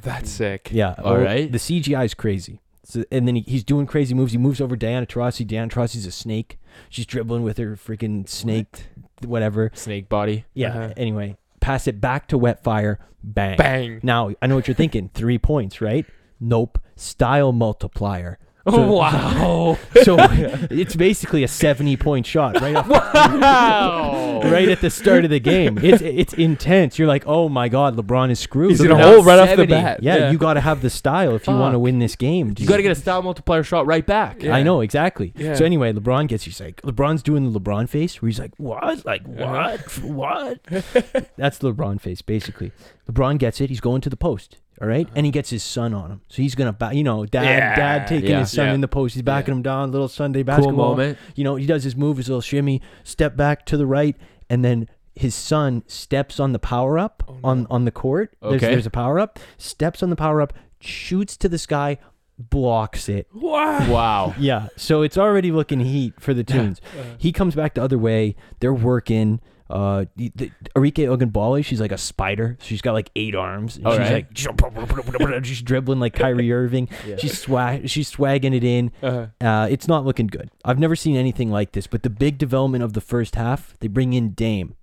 That's 0.01 0.29
sick. 0.29 0.69
Yeah. 0.71 0.95
All 0.99 1.13
oh, 1.13 1.21
right. 1.21 1.51
The 1.51 1.57
CGI 1.57 2.05
is 2.05 2.13
crazy. 2.13 2.59
So, 2.83 3.03
and 3.11 3.27
then 3.27 3.35
he, 3.35 3.41
he's 3.41 3.63
doing 3.63 3.85
crazy 3.87 4.13
moves. 4.13 4.31
He 4.31 4.37
moves 4.37 4.61
over 4.61 4.75
Diana 4.75 5.05
Taurasi. 5.05 5.45
Diana 5.45 5.69
Taurasi's 5.69 6.05
a 6.05 6.11
snake. 6.11 6.59
She's 6.89 7.05
dribbling 7.05 7.43
with 7.43 7.57
her 7.57 7.75
freaking 7.75 8.27
snake, 8.29 8.83
whatever. 9.25 9.71
snake 9.73 10.07
body. 10.07 10.45
Yeah. 10.53 10.69
Uh-huh. 10.69 10.93
Anyway, 10.95 11.37
pass 11.61 11.87
it 11.87 11.99
back 11.99 12.27
to 12.27 12.37
Wet 12.37 12.63
Fire. 12.63 12.99
Bang. 13.23 13.57
Bang. 13.57 13.99
Now 14.03 14.31
I 14.41 14.47
know 14.47 14.55
what 14.55 14.67
you're 14.67 14.75
thinking. 14.75 15.09
Three 15.13 15.39
points, 15.39 15.81
right? 15.81 16.05
Nope. 16.39 16.79
Style 16.95 17.51
multiplier. 17.51 18.37
Oh 18.67 18.71
So- 18.73 18.91
wow! 18.95 19.77
So 20.03 20.17
it's 20.19 20.95
basically 20.95 21.43
a 21.43 21.47
70 21.47 21.97
point 21.97 22.25
shot 22.25 22.59
right 22.61 22.75
off 22.75 22.87
wow! 22.89 24.41
right 24.43 24.67
at 24.69 24.81
the 24.81 24.89
start 24.89 25.23
of 25.23 25.29
the 25.31 25.39
game. 25.39 25.77
It's 25.81 26.01
it's 26.01 26.33
intense. 26.33 26.97
You're 26.99 27.07
like, 27.07 27.23
oh 27.27 27.47
my 27.49 27.69
god, 27.69 27.95
LeBron 27.95 28.31
is 28.31 28.39
screwed. 28.39 28.71
He's 28.71 28.81
in 28.81 28.91
a 28.91 28.97
hole 29.01 29.23
right 29.23 29.39
off 29.39 29.55
the 29.55 29.65
bat. 29.67 30.01
Yeah, 30.03 30.31
you 30.31 30.37
got 30.37 30.55
to 30.55 30.61
have 30.61 30.81
the 30.81 30.89
style 30.89 31.35
if 31.35 31.47
you 31.47 31.53
want 31.53 31.73
to 31.73 31.79
win 31.79 31.99
this 31.99 32.15
game. 32.15 32.53
You 32.57 32.67
got 32.67 32.77
to 32.77 32.83
get 32.83 32.91
a 32.91 32.95
style 32.95 33.21
multiplier 33.21 33.63
shot 33.63 33.85
right 33.85 34.05
back. 34.05 34.41
Yeah. 34.43 34.55
I 34.55 34.63
know 34.63 34.81
exactly. 34.81 35.33
Yeah. 35.35 35.53
So 35.55 35.65
anyway, 35.65 35.93
LeBron 35.93 36.27
gets. 36.27 36.43
He's 36.45 36.59
like, 36.59 36.81
LeBron's 36.81 37.23
doing 37.23 37.51
the 37.51 37.59
LeBron 37.59 37.87
face, 37.89 38.21
where 38.21 38.27
he's 38.29 38.39
like, 38.39 38.51
what? 38.57 39.05
Like 39.05 39.21
Uh-huh. 39.39 39.77
what? 40.01 40.59
what? 40.69 41.29
That's 41.37 41.57
the 41.59 41.73
LeBron 41.73 42.01
face, 42.01 42.21
basically. 42.21 42.71
LeBron 43.09 43.37
gets 43.37 43.61
it. 43.61 43.69
He's 43.69 43.81
going 43.81 44.01
to 44.01 44.09
the 44.09 44.17
post. 44.17 44.57
All 44.81 44.87
right? 44.87 45.07
and 45.15 45.25
he 45.25 45.29
uh-huh. 45.29 45.33
gets 45.33 45.49
his 45.49 45.63
son 45.63 45.93
on 45.93 46.11
him. 46.11 46.21
So 46.27 46.41
he's 46.41 46.53
gonna, 46.55 46.73
ba- 46.73 46.91
you 46.93 47.03
know, 47.03 47.25
dad, 47.25 47.43
Yeah. 47.45 47.75
dad 47.75 48.07
taking 48.07 48.29
Yeah. 48.31 48.39
his 48.41 48.51
son 48.51 48.67
Yeah. 48.67 48.73
in 48.73 48.81
the 48.81 48.87
post. 48.89 49.13
He's 49.15 49.23
backing 49.23 49.53
him 49.53 49.61
down. 49.61 49.91
Little 49.91 50.07
Sunday 50.09 50.43
basketball. 50.43 50.73
moment. 50.95 51.17
You 51.35 51.43
know, 51.45 51.55
he 51.55 51.65
does 51.65 51.83
his 51.83 51.95
move, 51.95 52.17
his 52.17 52.27
little 52.27 52.41
shimmy, 52.41 52.81
step 53.03 53.37
back 53.37 53.65
to 53.67 53.77
the 53.77 53.85
right, 53.85 54.15
and 54.49 54.65
then 54.65 54.89
his 55.15 55.33
son 55.33 55.83
steps 55.87 56.39
on 56.41 56.51
the 56.51 56.59
power 56.59 56.99
up 56.99 57.23
Oh, 57.27 57.37
on 57.43 57.67
on 57.69 57.85
the 57.85 57.91
court. 57.91 58.35
There's, 58.41 58.55
Okay. 58.55 58.71
there's 58.71 58.85
a 58.85 58.89
power 58.91 59.17
up. 59.17 59.39
Steps 59.57 60.03
on 60.03 60.09
the 60.09 60.15
power 60.17 60.41
up, 60.41 60.51
shoots 60.81 61.37
to 61.37 61.47
the 61.47 61.57
sky, 61.57 61.97
blocks 62.37 63.07
it. 63.07 63.27
Wow. 63.33 63.87
Wow. 63.89 64.35
Yeah, 64.37 64.67
so 64.75 65.03
it's 65.03 65.17
already 65.17 65.51
looking 65.53 65.79
heat 65.79 66.13
for 66.19 66.33
the 66.33 66.43
tunes. 66.53 66.81
Uh-huh. 66.99 67.15
he 67.17 67.31
comes 67.31 67.55
back 67.55 67.75
the 67.75 67.81
other 67.83 67.97
way. 67.97 68.35
They're 68.59 68.73
working. 68.73 69.39
Uh, 69.67 70.05
the, 70.15 70.31
the, 70.35 70.51
Arike 70.75 71.07
Ogunbale, 71.07 71.65
she's 71.65 71.81
like 71.81 71.91
a 71.91 71.97
spider. 71.97 72.55
She's 72.61 72.81
got 72.81 72.93
like 72.93 73.09
eight 73.15 73.33
arms. 73.33 73.77
And 73.77 73.87
All 73.87 73.93
she's 73.93 73.99
right. 74.01 74.27
like 74.35 75.43
she's 75.45 75.61
dribbling 75.63 75.99
like 75.99 76.13
Kyrie 76.13 76.51
Irving. 76.53 76.87
Yeah. 77.05 77.15
She's 77.17 77.37
swag, 77.39 77.89
she's 77.89 78.07
swagging 78.09 78.53
it 78.53 78.63
in. 78.63 78.91
Uh, 79.01 79.27
Uh, 79.41 79.67
it's 79.69 79.87
not 79.87 80.05
looking 80.05 80.27
good. 80.27 80.51
I've 80.63 80.77
never 80.79 80.95
seen 80.95 81.15
anything 81.15 81.49
like 81.49 81.71
this. 81.71 81.87
But 81.87 82.03
the 82.03 82.09
big 82.11 82.37
development 82.37 82.83
of 82.83 82.93
the 82.93 83.01
first 83.01 83.35
half, 83.35 83.75
they 83.79 83.87
bring 83.87 84.13
in 84.13 84.31
Dame. 84.33 84.75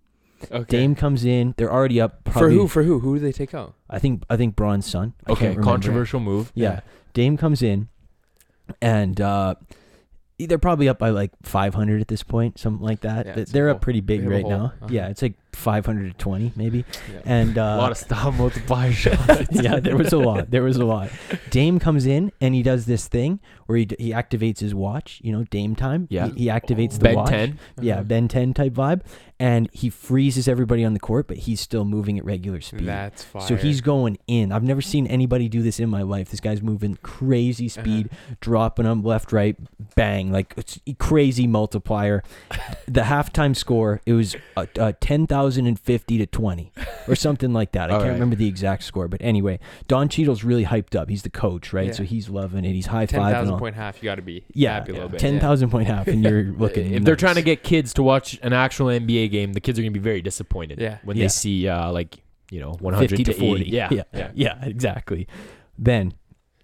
okay. 0.51 0.65
Dame 0.79 0.97
comes 0.97 1.25
in. 1.25 1.55
They're 1.57 1.73
already 1.73 2.01
up. 2.01 2.29
for 2.33 2.51
who? 2.51 2.67
For 2.67 2.83
who? 2.83 2.99
Who 2.99 3.15
do 3.15 3.21
they 3.21 3.33
take 3.33 3.55
out? 3.55 3.75
I 3.89 4.01
think 4.01 4.25
I 4.29 4.37
think 4.37 4.57
Braun's 4.57 4.87
son. 4.87 5.15
I 5.29 5.33
Okay, 5.33 5.55
controversial 5.55 6.19
move. 6.19 6.51
Yeah. 6.57 6.81
Dame 7.15 7.37
comes 7.37 7.63
in, 7.63 7.89
and 8.81 9.21
uh, 9.21 9.55
they're 10.47 10.59
probably 10.59 10.89
up 10.89 10.99
by 10.99 11.11
like 11.11 11.31
500 11.43 12.01
at 12.01 12.09
this 12.09 12.23
point, 12.23 12.59
something 12.59 12.85
like 12.85 13.01
that. 13.01 13.27
Yeah, 13.27 13.35
Th- 13.35 13.43
it's 13.43 13.51
a 13.51 13.55
they're 13.55 13.71
up 13.71 13.81
pretty 13.81 14.01
big 14.01 14.21
They 14.21 14.25
have 14.25 14.33
a 14.33 14.37
right 14.37 14.47
now. 14.47 14.65
Uh-huh. 14.67 14.87
Yeah, 14.91 15.09
it's 15.09 15.23
like 15.23 15.35
500 15.55 16.13
to 16.13 16.19
20 16.19 16.53
maybe. 16.57 16.85
Yeah. 17.13 17.21
And 17.25 17.59
uh, 17.59 17.63
a 17.63 17.77
lot 17.77 17.91
of 17.93 17.97
style 17.99 18.33
multiplier 18.45 18.93
shots. 18.93 19.47
yeah, 19.53 19.81
there 19.81 19.97
was 19.97 20.13
a 20.13 20.19
lot. 20.19 20.51
There 20.51 20.63
was 20.63 20.77
a 20.77 20.85
lot. 20.85 21.11
Dame 21.51 21.79
comes 21.79 22.07
in 22.07 22.33
and 22.41 22.55
he 22.55 22.63
does 22.63 22.87
this 22.87 23.09
thing 23.09 23.41
where 23.67 23.79
he, 23.79 23.89
he 23.99 24.11
activates 24.11 24.61
his 24.61 24.75
watch. 24.75 25.21
You 25.23 25.33
know, 25.33 25.45
Dame 25.45 25.75
time. 25.77 26.07
Yeah. 26.11 26.29
He, 26.29 26.45
he 26.45 26.47
activates 26.47 26.99
the 26.99 27.15
watch. 27.15 27.15
Ben 27.15 27.15
watch. 27.17 27.29
10. 27.31 27.59
Yeah, 27.81 27.95
Uh-huh. 27.95 28.03
Ben 28.05 28.29
10 28.29 28.55
type 28.55 28.73
vibe. 28.73 29.03
And 29.39 29.69
he 29.73 29.91
freezes 29.91 30.47
everybody 30.47 30.85
on 30.85 30.95
the 30.95 31.01
court, 31.01 31.27
but 31.27 31.37
he's 31.37 31.61
still 31.61 31.85
moving 31.85 32.17
at 32.17 32.25
regular 32.25 32.61
speed. 32.61 32.87
That's 32.87 33.25
fire. 33.25 33.43
So 33.43 33.57
he's 33.57 33.81
going 33.81 34.19
in. 34.29 34.53
I've 34.53 34.63
never 34.63 34.81
seen 34.81 35.07
anybody 35.09 35.49
do 35.49 35.63
this 35.63 35.81
in 35.81 35.89
my 35.91 36.03
life. 36.03 36.31
This 36.31 36.39
guy's 36.39 36.63
moving 36.63 36.97
crazy 37.03 37.67
Uh-huh. 37.67 37.83
speed, 37.83 38.11
dropping 38.41 38.85
them 38.85 39.03
left, 39.03 39.33
right, 39.33 39.57
bang, 39.97 40.31
like 40.31 40.55
it's 40.57 40.79
crazy 40.99 41.49
multiplier. 41.49 42.23
the 42.87 43.01
halftime 43.03 43.57
score 43.57 44.01
it 44.07 44.13
was 44.13 44.37
uh, 44.57 44.67
uh, 44.79 44.93
ten 45.01 45.27
thousand 45.43 45.67
and 45.67 45.79
fifty 45.79 46.19
to 46.19 46.27
twenty, 46.27 46.73
or 47.09 47.15
something 47.15 47.53
like 47.53 47.73
that. 47.73 47.91
I 47.91 47.95
can't 47.99 48.05
right. 48.05 48.13
remember 48.13 48.37
the 48.37 48.47
exact 48.49 48.83
score, 48.85 49.09
but 49.09 49.21
anyway, 49.23 49.59
Don 49.89 50.09
Cheadle's 50.09 50.45
really 50.45 50.65
hyped 50.65 50.95
up. 50.99 51.09
He's 51.09 51.23
the 51.23 51.31
coach, 51.31 51.73
right? 51.73 51.89
Yeah. 51.89 51.93
So 51.93 52.03
he's 52.05 52.29
loving 52.29 52.65
it. 52.65 52.73
He's 52.73 52.87
high 52.87 53.07
five. 53.07 53.49
all. 53.49 53.59
point 53.59 53.75
half. 53.75 54.03
You 54.03 54.09
got 54.09 54.17
to 54.17 54.23
be 54.23 54.45
Yeah, 54.55 54.75
happy 54.75 54.93
a 54.93 54.95
little 54.95 55.09
bit. 55.09 55.21
ten 55.21 55.41
thousand 55.41 55.71
point 55.71 55.87
half, 55.89 56.07
and 56.09 56.23
you're 56.23 56.45
looking. 56.59 56.93
if 56.93 57.05
they're 57.05 57.17
trying 57.17 57.35
to 57.37 57.43
get 57.43 57.63
kids 57.63 57.93
to 57.95 58.03
watch 58.03 58.39
an 58.43 58.53
actual 58.53 58.87
NBA 58.87 59.31
game, 59.31 59.53
the 59.53 59.61
kids 59.61 59.79
are 59.79 59.83
going 59.83 59.93
to 59.93 59.99
be 59.99 60.03
very 60.05 60.23
disappointed 60.23 60.81
Yeah. 60.81 60.99
when 61.05 61.17
Yeah. 61.17 61.25
they 61.25 61.29
see 61.29 61.69
uh, 61.69 61.91
like 61.93 62.19
you 62.51 62.61
know 62.61 62.73
100 62.81 63.11
50 63.11 63.25
to 63.25 63.33
40. 63.35 63.63
80. 63.63 63.71
Yeah, 63.71 63.89
yeah, 63.91 64.03
yeah, 64.15 64.31
yeah, 64.35 64.65
exactly. 64.65 65.27
Then 65.79 66.15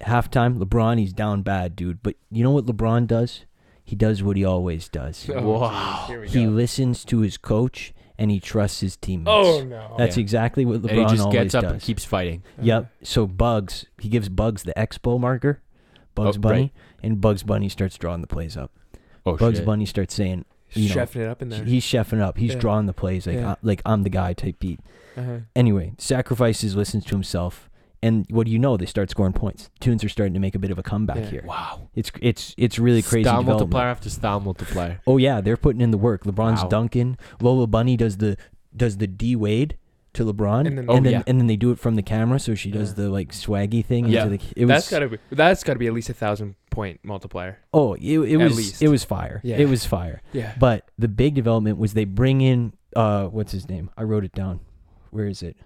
halftime, 0.02 0.58
LeBron, 0.58 0.98
he's 0.98 1.12
down 1.12 1.42
bad, 1.42 1.74
dude. 1.76 2.02
But 2.02 2.16
you 2.30 2.42
know 2.44 2.50
what 2.50 2.66
LeBron 2.66 3.06
does? 3.06 3.44
He 3.84 3.96
does 3.96 4.22
what 4.22 4.36
he 4.36 4.44
always 4.44 4.88
does. 4.88 5.28
Oh, 5.34 5.60
Wow. 5.60 6.00
geez, 6.02 6.08
Here 6.08 6.20
we 6.20 6.28
He 6.28 6.44
go. 6.44 6.50
listens 6.50 7.04
to 7.06 7.20
his 7.20 7.38
coach 7.38 7.94
and 8.18 8.30
he 8.30 8.40
trusts 8.40 8.80
his 8.80 8.96
teammates. 8.96 9.30
Oh 9.30 9.62
no. 9.64 9.94
That's 9.96 10.16
Yeah. 10.16 10.22
exactly 10.22 10.64
what 10.64 10.82
LeBron 10.82 10.90
and 10.90 10.98
he 10.98 11.04
just 11.06 11.20
always 11.22 11.32
gets 11.38 11.54
up 11.54 11.62
does. 11.62 11.72
and 11.72 11.80
keeps 11.82 12.04
fighting. 12.04 12.42
Yep. 12.60 12.90
So 13.02 13.26
Bugs, 13.26 13.86
he 14.00 14.08
gives 14.08 14.28
Bugs 14.28 14.64
the 14.64 14.74
expo 14.76 15.18
marker, 15.20 15.60
Bugs 16.14 16.36
Oh, 16.36 16.40
Bunny, 16.40 16.60
right. 16.60 16.72
and 17.02 17.20
Bugs 17.20 17.42
Bunny 17.42 17.68
starts 17.68 17.96
drawing 17.96 18.20
the 18.20 18.26
plays 18.26 18.56
up. 18.56 18.72
Oh 19.24 19.36
Bugs 19.36 19.58
shit. 19.58 19.66
Bunny 19.66 19.86
starts 19.86 20.14
saying, 20.14 20.44
you 20.72 20.88
know, 20.88 20.94
chefing 20.96 21.16
it 21.22 21.28
up 21.28 21.42
in 21.42 21.48
there. 21.48 21.64
he's 21.64 21.84
chefing 21.84 22.20
up. 22.20 22.38
He's 22.38 22.54
Yeah. 22.54 22.58
drawing 22.60 22.86
the 22.86 22.92
plays 22.92 23.26
like 23.26 23.36
Yeah. 23.36 23.52
uh, 23.52 23.56
like 23.62 23.80
I'm 23.86 24.02
the 24.02 24.10
guy 24.10 24.32
type 24.32 24.58
beat. 24.58 24.80
uh-huh. 25.16 25.38
Anyway, 25.56 25.92
sacrifices, 25.98 26.76
listens 26.76 27.04
to 27.06 27.10
himself, 27.14 27.68
and 28.02 28.26
what 28.30 28.46
do 28.46 28.52
you 28.52 28.58
know? 28.58 28.76
They 28.76 28.86
start 28.86 29.10
scoring 29.10 29.32
points. 29.32 29.70
Tunes 29.80 30.04
are 30.04 30.08
starting 30.08 30.34
to 30.34 30.40
make 30.40 30.54
a 30.54 30.58
bit 30.58 30.70
of 30.70 30.78
a 30.78 30.82
comeback 30.82 31.16
Yeah. 31.18 31.30
here. 31.30 31.44
Wow. 31.46 31.88
It's 31.94 32.10
it's 32.20 32.54
it's 32.56 32.78
really 32.78 33.02
crazy. 33.02 33.24
Style 33.24 33.42
multiplier 33.42 33.88
after 33.88 34.08
style 34.10 34.40
multiplier. 34.40 35.00
Oh 35.06 35.16
yeah, 35.16 35.40
they're 35.40 35.56
putting 35.56 35.80
in 35.80 35.90
the 35.90 35.98
work. 35.98 36.24
LeBron's 36.24 36.62
Wow. 36.62 36.68
dunking. 36.68 37.16
Lola 37.40 37.66
Bunny 37.66 37.96
does 37.96 38.18
the 38.18 38.36
does 38.76 38.98
the 38.98 39.06
D 39.06 39.34
Wade 39.36 39.76
to 40.14 40.24
LeBron, 40.24 40.66
And 40.66 40.78
then- 40.78 40.86
Oh, 40.88 40.96
and 40.96 41.04
then 41.06 41.12
yeah. 41.12 41.22
and 41.26 41.38
then 41.40 41.46
they 41.48 41.56
do 41.56 41.70
it 41.70 41.78
from 41.78 41.94
the 41.96 42.02
camera. 42.02 42.38
So 42.38 42.54
she 42.54 42.70
does 42.70 42.90
Yeah. 42.90 43.04
the 43.04 43.10
like 43.10 43.32
swaggy 43.32 43.84
thing. 43.84 44.06
Yeah. 44.06 44.24
into 44.24 44.38
the, 44.38 44.44
it 44.56 44.64
was 44.64 44.68
That's 44.68 44.90
gotta 44.90 45.08
be 45.08 45.18
that's 45.30 45.62
gotta 45.64 45.78
be 45.78 45.86
at 45.86 45.92
least 45.92 46.08
a 46.08 46.14
thousand 46.14 46.54
point 46.70 47.00
multiplier. 47.02 47.58
oh 47.74 47.94
it, 47.94 48.02
it 48.18 48.36
was 48.36 48.56
least. 48.56 48.82
it 48.82 48.88
was 48.88 49.04
fire. 49.04 49.40
Yeah. 49.42 49.56
It 49.56 49.68
was 49.68 49.84
fire. 49.84 50.22
Yeah. 50.32 50.54
But 50.58 50.88
the 50.98 51.08
big 51.08 51.34
development 51.34 51.78
was 51.78 51.94
they 51.94 52.04
bring 52.04 52.40
in 52.40 52.72
uh 52.96 53.26
what's 53.26 53.52
his 53.52 53.68
name? 53.68 53.90
I 53.98 54.04
wrote 54.04 54.24
it 54.24 54.32
down. 54.32 54.60
Where 55.10 55.26
is 55.26 55.42
it? 55.42 55.56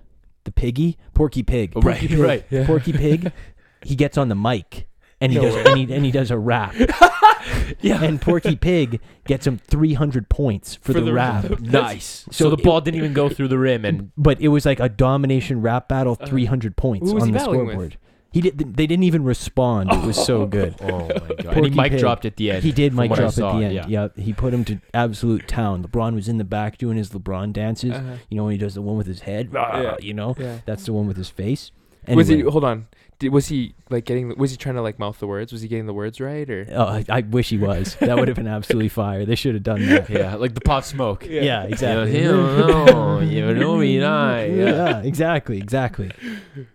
The 0.44 0.52
piggy, 0.52 0.98
Porky 1.14 1.42
Pig. 1.42 1.72
Oh, 1.76 1.80
Porky 1.80 2.00
right, 2.00 2.08
Pig. 2.08 2.18
right. 2.18 2.44
Yeah. 2.50 2.66
Porky 2.66 2.92
Pig. 2.92 3.32
He 3.84 3.96
gets 3.96 4.16
on 4.16 4.28
the 4.28 4.36
mic 4.36 4.86
and 5.20 5.32
he 5.32 5.38
No 5.38 5.44
does 5.44 5.54
way. 5.56 5.64
and 5.66 5.76
he, 5.90 5.94
and 5.96 6.04
he 6.04 6.12
does 6.12 6.30
a 6.30 6.38
rap. 6.38 6.72
Yeah. 7.80 8.02
And 8.04 8.20
Porky 8.20 8.54
Pig 8.54 9.00
gets 9.26 9.44
him 9.46 9.58
300 9.58 10.28
points 10.28 10.76
for, 10.76 10.92
For 10.92 11.00
the, 11.00 11.06
the- 11.06 11.12
rap. 11.12 11.58
nice. 11.60 12.24
So 12.30 12.44
So, 12.44 12.50
the 12.50 12.56
it- 12.56 12.62
ball 12.62 12.80
didn't 12.80 12.98
even 12.98 13.12
go 13.12 13.28
through 13.28 13.48
the 13.48 13.58
rim, 13.58 13.84
and 13.84 14.12
But 14.16 14.40
it 14.40 14.48
was 14.48 14.64
like 14.64 14.78
a 14.78 14.88
domination 14.88 15.60
rap 15.60 15.88
battle, 15.88 16.12
Uh-huh. 16.20 16.26
300 16.30 16.76
points 16.76 17.08
Who 17.08 17.14
was 17.16 17.22
on 17.22 17.28
he 17.30 17.32
the 17.32 17.38
battling 17.38 17.60
with? 17.66 17.70
scoreboard. 17.74 17.98
He 18.32 18.40
did. 18.40 18.58
They 18.76 18.86
didn't 18.86 19.04
even 19.04 19.24
respond. 19.24 19.92
It 19.92 20.04
was 20.04 20.16
so 20.22 20.46
good. 20.46 20.74
oh 20.80 21.00
my 21.00 21.08
god, 21.08 21.30
and 21.30 21.40
he 21.40 21.44
Porky 21.54 21.70
mic 21.70 21.92
Pig. 21.92 22.00
dropped 22.00 22.24
at 22.24 22.36
the 22.36 22.50
end. 22.50 22.62
He 22.64 22.72
did 22.72 22.92
from 22.92 23.02
mic 23.02 23.12
drop 23.12 23.28
at 23.28 23.34
saw, 23.34 23.58
the 23.58 23.64
end. 23.66 23.74
Yeah. 23.74 23.86
Yeah. 23.88 24.08
he 24.22 24.32
put 24.32 24.54
him 24.54 24.64
to 24.66 24.80
absolute 24.94 25.46
town. 25.46 25.84
LeBron 25.84 26.14
was 26.14 26.28
in 26.28 26.38
the 26.38 26.44
back 26.44 26.78
doing 26.78 26.96
his 26.96 27.10
LeBron 27.10 27.52
dances. 27.52 27.92
Uh-huh. 27.92 28.14
You 28.30 28.36
know 28.38 28.44
when 28.44 28.52
he 28.52 28.58
does 28.58 28.74
the 28.74 28.82
one 28.82 28.96
with 28.96 29.06
his 29.06 29.20
head. 29.20 29.52
rah, 29.52 29.80
Yeah. 29.80 29.96
You 30.00 30.14
know 30.14 30.34
Yeah. 30.38 30.58
that's 30.64 30.84
the 30.84 30.92
one 30.92 31.06
with 31.06 31.16
his 31.16 31.28
face. 31.30 31.70
Was 32.08 32.28
he 32.28 32.34
Anyway, 32.34 32.50
hold 32.50 32.64
on? 32.64 32.88
Did, 33.20 33.32
was 33.32 33.46
he 33.46 33.76
like 33.90 34.06
getting? 34.06 34.36
Was 34.36 34.50
he 34.50 34.56
trying 34.56 34.74
to 34.74 34.82
like 34.82 34.98
mouth 34.98 35.20
the 35.20 35.28
words? 35.28 35.52
Was 35.52 35.62
he 35.62 35.68
getting 35.68 35.86
the 35.86 35.94
words 35.94 36.20
right 36.20 36.48
or? 36.50 36.66
Oh, 36.72 36.86
I, 36.86 37.04
I 37.08 37.20
wish 37.20 37.50
he 37.50 37.58
was. 37.58 37.94
That 38.00 38.18
would 38.18 38.26
have 38.26 38.36
been 38.36 38.48
absolutely 38.48 38.88
fire. 39.02 39.24
They 39.24 39.36
should 39.36 39.54
have 39.54 39.62
done 39.62 39.86
that. 39.86 40.10
Yeah, 40.10 40.34
like 40.34 40.54
the 40.54 40.60
pop 40.60 40.82
smoke. 40.82 41.24
Yeah, 41.28 41.62
exactly. 41.62 42.18
You 42.20 42.32
know, 42.32 43.20
you 43.20 43.54
know 43.54 43.76
me, 43.76 44.02
I. 44.02 44.46
Yeah. 44.46 44.64
yeah, 44.64 44.98
exactly, 45.02 45.58
exactly. 45.58 46.10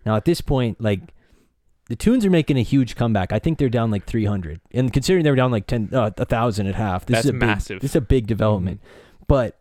Now 0.05 0.15
at 0.15 0.23
this 0.23 0.39
point, 0.39 0.79
like 0.79 1.01
the 1.89 1.95
Tunes 1.95 2.26
are 2.26 2.30
making 2.30 2.57
a 2.57 2.61
huge 2.61 2.95
comeback. 2.95 3.31
I 3.31 3.39
think 3.39 3.57
they're 3.57 3.69
down 3.69 3.91
like 3.91 4.05
300, 4.05 4.59
and 4.72 4.91
considering 4.91 5.23
they 5.23 5.30
were 5.30 5.35
down 5.35 5.51
like 5.51 5.68
10, 5.68 5.89
uh, 5.93 6.11
a 6.18 6.26
thousand 6.26 6.68
at 6.68 6.76
half, 6.76 7.05
this 7.05 7.15
That's 7.15 7.26
is 7.26 7.30
a 7.30 7.34
big, 7.34 7.41
massive. 7.41 7.81
This 7.81 7.91
is 7.91 7.95
a 7.95 8.01
big 8.01 8.27
development. 8.27 8.81
But 9.27 9.57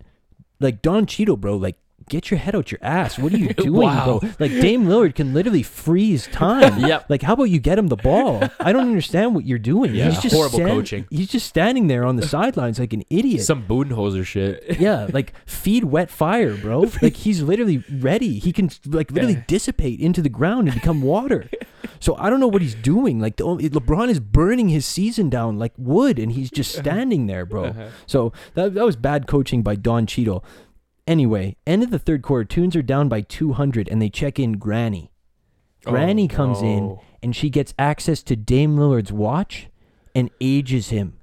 like 0.60 0.82
Don 0.82 1.06
Cheeto, 1.06 1.38
bro, 1.38 1.56
like 1.56 1.76
get 2.08 2.30
your 2.30 2.38
head 2.38 2.54
out 2.54 2.70
your 2.70 2.78
ass. 2.82 3.18
What 3.18 3.32
are 3.32 3.38
you 3.38 3.52
doing, 3.54 3.72
Wow. 3.72 4.18
bro? 4.20 4.30
Like 4.38 4.50
Dame 4.52 4.86
Lillard 4.86 5.14
can 5.14 5.34
literally 5.34 5.62
freeze 5.62 6.26
time. 6.32 6.80
Yep. 6.80 7.06
Like, 7.08 7.22
how 7.22 7.32
about 7.34 7.44
you 7.44 7.58
get 7.58 7.78
him 7.78 7.88
the 7.88 7.96
ball? 7.96 8.42
I 8.60 8.72
don't 8.72 8.88
understand 8.88 9.34
what 9.34 9.44
you're 9.44 9.58
doing. 9.58 9.94
Yeah, 9.94 10.10
he's 10.10 10.20
just 10.20 10.34
horrible 10.34 10.58
stand- 10.58 10.70
coaching. 10.70 11.06
He's 11.10 11.28
just 11.28 11.46
standing 11.46 11.86
there 11.86 12.04
on 12.04 12.16
the 12.16 12.26
sidelines 12.26 12.78
like 12.78 12.92
an 12.92 13.04
idiot. 13.10 13.42
Some 13.42 13.64
Budenholzer 13.66 14.24
shit. 14.24 14.64
Yeah, 14.86 15.08
like 15.12 15.32
feed 15.46 15.84
wet 15.84 16.10
fire, 16.10 16.54
bro. 16.54 16.90
Like 17.02 17.14
he's 17.16 17.40
literally 17.42 17.82
ready. 17.90 18.38
He 18.38 18.52
can 18.52 18.70
like 18.84 19.10
literally 19.10 19.42
dissipate 19.46 20.00
into 20.00 20.20
the 20.22 20.28
ground 20.28 20.68
and 20.68 20.74
become 20.74 21.00
water. 21.02 21.48
So 21.98 22.14
I 22.16 22.28
don't 22.30 22.40
know 22.40 22.46
what 22.48 22.60
he's 22.62 22.74
doing. 22.74 23.20
Like 23.20 23.40
only, 23.40 23.70
LeBron 23.70 24.08
is 24.08 24.20
burning 24.20 24.68
his 24.68 24.84
season 24.84 25.30
down 25.30 25.58
like 25.58 25.72
wood, 25.78 26.18
and 26.18 26.32
he's 26.32 26.50
just 26.50 26.72
standing 26.76 27.26
there, 27.26 27.46
bro. 27.46 27.66
Uh-huh. 27.66 27.88
So 28.06 28.32
that 28.54 28.74
that 28.74 28.84
was 28.84 28.96
bad 28.96 29.26
coaching 29.26 29.62
by 29.62 29.76
Don 29.76 30.06
Cheadle. 30.06 30.44
Anyway, 31.06 31.56
end 31.66 31.82
of 31.82 31.90
the 31.90 31.98
third 31.98 32.22
quarter, 32.22 32.44
Tunes 32.44 32.74
are 32.74 32.82
down 32.82 33.08
by 33.08 33.20
200, 33.20 33.88
and 33.88 34.02
they 34.02 34.08
check 34.10 34.38
in 34.38 34.52
Granny. 34.58 35.12
Granny 35.84 36.28
Oh, 36.30 36.34
comes 36.34 36.62
in 36.62 36.86
no. 36.86 37.02
and 37.22 37.34
she 37.36 37.48
gets 37.48 37.72
access 37.78 38.22
to 38.24 38.34
Dame 38.34 38.76
Lillard's 38.76 39.12
watch 39.12 39.68
and 40.16 40.30
ages 40.40 40.88
him 40.88 41.18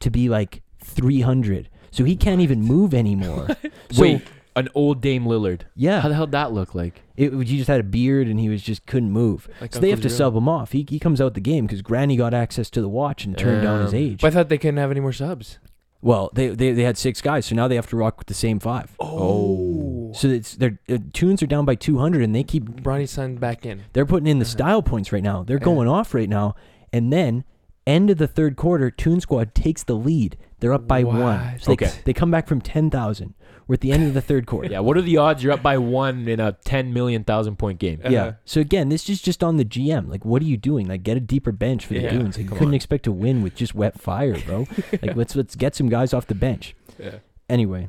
to 0.00 0.10
be 0.10 0.28
like 0.28 0.62
300. 0.82 1.68
So 1.92 2.02
he 2.04 2.16
can't 2.16 2.40
even 2.40 2.62
move 2.62 2.92
anymore. 2.94 3.48
So, 3.90 4.02
Wait, 4.02 4.22
an 4.56 4.68
old 4.74 5.00
Dame 5.00 5.24
Lillard. 5.24 5.62
yeah. 5.74 6.00
How 6.00 6.08
the 6.08 6.14
hell 6.14 6.24
would 6.24 6.32
that 6.32 6.52
look 6.52 6.74
like? 6.74 7.02
It, 7.16 7.32
he 7.32 7.56
just 7.56 7.68
had 7.68 7.80
a 7.80 7.84
beard 7.84 8.26
and 8.28 8.38
he 8.38 8.48
was 8.50 8.60
just 8.60 8.84
couldn't 8.86 9.10
move. 9.12 9.48
Like 9.62 9.72
so 9.72 9.80
they 9.80 9.88
have 9.90 9.98
Uncle 10.00 10.10
to 10.10 10.14
Drew. 10.14 10.16
sub 10.18 10.36
him 10.36 10.46
off. 10.48 10.72
He, 10.72 10.84
he 10.88 10.98
comes 10.98 11.20
out 11.22 11.32
the 11.34 11.40
game 11.40 11.64
because 11.66 11.80
Granny 11.80 12.16
got 12.16 12.34
access 12.34 12.68
to 12.70 12.82
the 12.82 12.88
watch 12.88 13.24
and 13.24 13.38
turned 13.38 13.62
down 13.62 13.80
his 13.82 13.92
Damn. 13.92 14.00
age. 14.02 14.20
But 14.20 14.26
I 14.26 14.30
thought 14.32 14.48
they 14.50 14.58
couldn't 14.58 14.76
have 14.76 14.90
any 14.90 15.00
more 15.00 15.12
subs. 15.12 15.58
Well, 16.00 16.30
they, 16.34 16.48
they 16.48 16.72
they 16.72 16.82
had 16.84 16.96
six 16.96 17.20
guys, 17.20 17.46
so 17.46 17.54
now 17.56 17.66
they 17.68 17.74
have 17.74 17.88
to 17.88 17.96
rock 17.96 18.18
with 18.18 18.26
the 18.28 18.34
same 18.34 18.58
five. 18.60 18.94
Oh. 19.00 20.12
So 20.14 20.28
it's 20.28 20.54
their 20.56 20.78
uh, 20.88 20.98
tunes 21.12 21.42
are 21.42 21.46
down 21.46 21.64
by 21.64 21.74
200 21.74 22.22
and 22.22 22.34
they 22.34 22.42
keep 22.44 22.64
Bronny's 22.82 23.10
son 23.10 23.36
back 23.36 23.66
in. 23.66 23.84
they're 23.92 24.06
putting 24.06 24.26
in 24.26 24.38
the 24.38 24.44
Uh-huh. 24.44 24.50
style 24.52 24.82
points 24.82 25.12
right 25.12 25.22
now. 25.22 25.42
They're 25.42 25.58
Yeah. 25.58 25.64
going 25.64 25.88
off 25.88 26.14
right 26.14 26.28
now. 26.28 26.54
And 26.92 27.12
then 27.12 27.44
end 27.86 28.08
of 28.10 28.16
the 28.18 28.26
third 28.26 28.56
quarter, 28.56 28.90
Toon 28.90 29.20
Squad 29.20 29.54
takes 29.54 29.82
the 29.82 29.94
lead. 29.96 30.36
They're 30.60 30.72
up 30.72 30.88
by 30.88 31.04
one. 31.04 31.58
So 31.60 31.66
they, 31.70 31.72
Okay. 31.74 31.92
they 32.04 32.12
come 32.12 32.30
back 32.30 32.48
from 32.48 32.60
10,000. 32.60 33.34
We're 33.68 33.74
at 33.74 33.80
the 33.80 33.92
end 33.92 34.06
of 34.08 34.14
the 34.14 34.20
third 34.22 34.46
quarter. 34.46 34.68
Yeah, 34.70 34.80
what 34.80 34.96
are 34.96 35.02
the 35.02 35.18
odds 35.18 35.42
you're 35.44 35.52
up 35.52 35.62
by 35.62 35.76
one 35.78 36.26
in 36.26 36.40
a 36.40 36.52
10 36.64 36.92
million 36.92 37.22
thousand 37.22 37.56
point 37.56 37.78
game? 37.78 38.00
Yeah. 38.08 38.22
Uh-huh. 38.22 38.32
So 38.44 38.60
again, 38.60 38.88
this 38.88 39.08
is 39.10 39.20
just 39.20 39.44
on 39.44 39.56
the 39.58 39.64
GM. 39.64 40.08
Like, 40.08 40.24
what 40.24 40.40
are 40.42 40.46
you 40.46 40.56
doing? 40.56 40.88
Like, 40.88 41.02
get 41.02 41.16
a 41.16 41.20
deeper 41.20 41.52
bench 41.52 41.84
for 41.86 41.94
the 41.94 42.00
Yeah. 42.00 42.10
Goons. 42.12 42.36
Like, 42.36 42.44
you 42.44 42.48
Come 42.48 42.58
couldn't 42.58 42.72
on. 42.72 42.74
expect 42.74 43.04
to 43.04 43.12
win 43.12 43.42
with 43.42 43.54
just 43.54 43.74
wet 43.74 44.00
fire, 44.00 44.36
bro. 44.46 44.66
like, 45.02 45.14
let's 45.14 45.36
let's 45.36 45.54
get 45.54 45.74
some 45.76 45.88
guys 45.90 46.12
off 46.14 46.26
the 46.26 46.34
bench. 46.34 46.74
Yeah. 46.98 47.16
Anyway, 47.48 47.88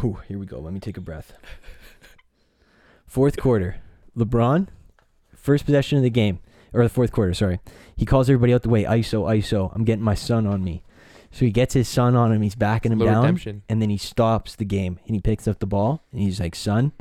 Whew, 0.00 0.18
here 0.28 0.38
we 0.38 0.44
go. 0.46 0.58
Let 0.60 0.74
me 0.74 0.80
take 0.80 0.98
a 0.98 1.00
breath. 1.00 1.32
Fourth 3.06 3.38
quarter, 3.38 3.76
LeBron, 4.16 4.68
first 5.34 5.64
possession 5.64 5.96
of 5.96 6.04
the 6.04 6.10
game, 6.10 6.40
or 6.74 6.82
the 6.82 6.88
fourth 6.90 7.10
quarter. 7.10 7.32
Sorry, 7.32 7.58
he 7.96 8.04
calls 8.04 8.28
everybody 8.28 8.52
out 8.52 8.62
the 8.62 8.68
way. 8.68 8.84
ISO, 8.84 9.22
ISO. 9.24 9.72
I'm 9.74 9.84
getting 9.84 10.04
my 10.04 10.14
son 10.14 10.46
on 10.46 10.62
me. 10.62 10.82
So 11.30 11.44
he 11.44 11.50
gets 11.50 11.74
his 11.74 11.88
son 11.88 12.16
on 12.16 12.32
him. 12.32 12.42
He's 12.42 12.54
backing 12.54 12.90
him 12.92 12.98
down, 13.00 13.22
redemption. 13.22 13.62
and 13.68 13.80
then 13.82 13.90
he 13.90 13.98
stops 13.98 14.56
the 14.56 14.64
game 14.64 14.98
and 15.06 15.14
he 15.14 15.20
picks 15.20 15.46
up 15.46 15.58
the 15.58 15.66
ball 15.66 16.02
and 16.12 16.20
he's 16.20 16.40
like, 16.40 16.54
"Son, 16.54 16.92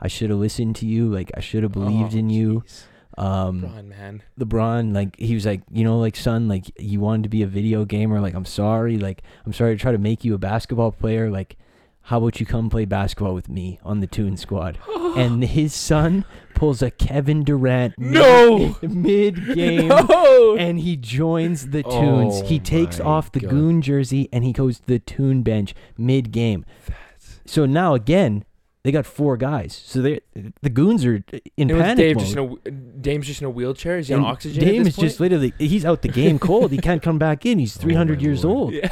I 0.00 0.08
should 0.08 0.30
have 0.30 0.38
listened 0.40 0.76
to 0.76 0.86
you. 0.86 1.08
Like 1.08 1.30
I 1.36 1.40
should 1.40 1.62
have 1.62 1.72
believed 1.72 2.14
Oh, 2.14 2.18
in 2.18 2.30
you." 2.30 2.62
jeez. 2.66 2.82
Um, 3.18 3.60
Bron, 3.60 3.88
man. 3.88 4.22
LeBron, 4.38 4.94
like 4.94 5.16
he 5.18 5.32
was 5.34 5.46
like, 5.46 5.62
you 5.72 5.84
know, 5.84 5.98
like 5.98 6.16
son, 6.16 6.48
like 6.48 6.64
you 6.78 7.00
wanted 7.00 7.22
to 7.22 7.28
be 7.30 7.42
a 7.42 7.46
video 7.46 7.84
gamer. 7.86 8.20
Like 8.20 8.34
I'm 8.34 8.44
sorry, 8.44 8.98
like 8.98 9.22
I'm 9.46 9.52
sorry 9.54 9.74
to 9.74 9.80
try 9.80 9.92
to 9.92 9.98
make 9.98 10.24
you 10.24 10.34
a 10.34 10.38
basketball 10.38 10.92
player. 10.92 11.30
Like, 11.30 11.56
how 12.02 12.18
about 12.18 12.40
you 12.40 12.44
come 12.46 12.68
play 12.68 12.84
basketball 12.84 13.34
with 13.34 13.48
me 13.48 13.78
on 13.82 14.00
the 14.00 14.06
Toon 14.06 14.36
Squad? 14.36 14.78
and 15.16 15.42
his 15.44 15.72
son 15.72 16.26
pulls 16.56 16.82
a 16.82 16.90
Kevin 16.90 17.44
Durant 17.44 17.94
No! 17.98 18.76
mid 18.82 19.54
game. 19.54 19.88
No! 20.08 20.56
And 20.56 20.80
he 20.80 20.96
joins 20.96 21.70
the 21.70 21.82
oh 21.84 22.00
Tunes. 22.00 22.40
Oh 22.42 22.46
he 22.46 22.58
takes 22.58 22.98
off 22.98 23.30
the 23.30 23.40
God. 23.40 23.50
Goon 23.50 23.82
jersey 23.82 24.28
and 24.32 24.42
he 24.42 24.52
goes 24.52 24.80
to 24.80 24.86
the 24.86 24.98
Toon 24.98 25.42
bench 25.42 25.74
mid 25.96 26.32
game. 26.32 26.64
So 27.44 27.64
now 27.66 27.94
again, 27.94 28.44
they 28.82 28.92
got 28.92 29.04
four 29.06 29.36
guys. 29.36 29.80
So 29.84 30.00
they 30.02 30.20
the 30.62 30.70
Goons 30.70 31.04
are 31.04 31.22
in 31.56 31.70
And 31.70 31.80
panic 31.80 31.96
Dave 31.96 32.16
mode. 32.16 32.24
just 32.24 32.36
in 32.36 32.58
a, 32.66 32.70
Dame's 33.00 33.26
just 33.26 33.40
in 33.40 33.46
a 33.46 33.50
wheelchair. 33.50 33.98
Is 33.98 34.08
he 34.08 34.14
on 34.14 34.24
oxygen? 34.24 34.64
Dame 34.64 34.86
is 34.86 34.96
just 34.96 35.20
literally 35.20 35.52
he's 35.58 35.84
out 35.84 36.02
the 36.02 36.08
game 36.08 36.38
cold. 36.38 36.72
He 36.72 36.78
can't 36.78 37.02
come 37.02 37.18
back 37.18 37.44
in. 37.46 37.58
He's 37.58 37.76
Oh 37.80 37.82
300 37.82 38.18
my 38.18 38.22
years 38.24 38.44
Lord. 38.44 38.56
old. 38.56 38.72
Yeah. 38.74 38.88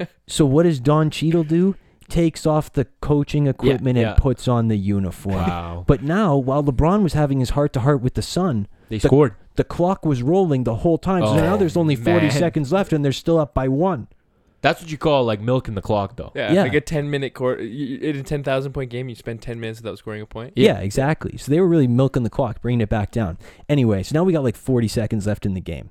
So 0.28 0.46
what 0.46 0.62
does 0.62 0.80
Don 0.80 1.10
Cheadle 1.10 1.44
do? 1.44 1.76
Takes 2.12 2.46
off 2.46 2.70
the 2.72 2.84
coaching 3.00 3.46
equipment 3.46 3.96
yeah. 3.98 4.10
and 4.10 4.16
puts 4.18 4.46
on 4.46 4.68
the 4.68 4.76
uniform. 4.76 5.36
Wow. 5.36 5.84
But 5.86 6.02
now, 6.02 6.36
while 6.36 6.62
LeBron 6.62 7.02
was 7.02 7.14
having 7.14 7.40
his 7.40 7.50
heart 7.50 7.72
to 7.72 7.80
heart 7.80 8.02
with 8.02 8.14
the 8.14 8.22
son, 8.22 8.68
They 8.90 8.98
the- 8.98 9.08
scored. 9.08 9.34
the 9.56 9.64
clock 9.64 10.04
was 10.04 10.22
rolling 10.22 10.64
the 10.64 10.74
whole 10.76 10.98
time. 10.98 11.24
So 11.24 11.34
now 11.36 11.54
Oh, 11.54 11.56
there's 11.56 11.76
only 11.76 11.96
40 11.96 12.26
man. 12.26 12.30
seconds 12.30 12.70
left, 12.70 12.92
and 12.92 13.02
they're 13.02 13.12
still 13.12 13.38
up 13.38 13.54
by 13.54 13.66
one. 13.68 14.08
That's 14.60 14.82
what 14.82 14.90
you 14.92 14.98
call 14.98 15.24
like 15.24 15.40
milking 15.40 15.74
the 15.74 15.80
clock, 15.80 16.16
though. 16.16 16.32
Yeah, 16.36 16.52
Yeah. 16.52 16.62
like 16.64 16.74
a 16.74 16.80
ten 16.82 17.10
minute 17.10 17.32
court 17.34 17.60
In 17.60 18.14
a 18.16 18.22
ten 18.22 18.42
thousand 18.44 18.72
point 18.72 18.90
game, 18.90 19.08
you 19.08 19.14
spend 19.14 19.40
ten 19.42 19.58
minutes 19.58 19.80
without 19.80 19.96
scoring 19.98 20.20
a 20.22 20.26
point. 20.26 20.52
Yeah. 20.54 20.78
exactly. 20.80 21.36
So 21.38 21.50
they 21.50 21.58
were 21.60 21.66
really 21.66 21.88
milking 21.88 22.22
the 22.24 22.30
clock, 22.30 22.60
bringing 22.60 22.80
it 22.82 22.88
back 22.88 23.10
down. 23.10 23.38
Anyway, 23.68 24.02
so 24.04 24.12
now 24.14 24.22
we 24.22 24.32
got 24.34 24.44
like 24.44 24.54
40 24.56 24.86
seconds 24.86 25.26
left 25.26 25.44
in 25.46 25.54
the 25.54 25.60
game. 25.60 25.90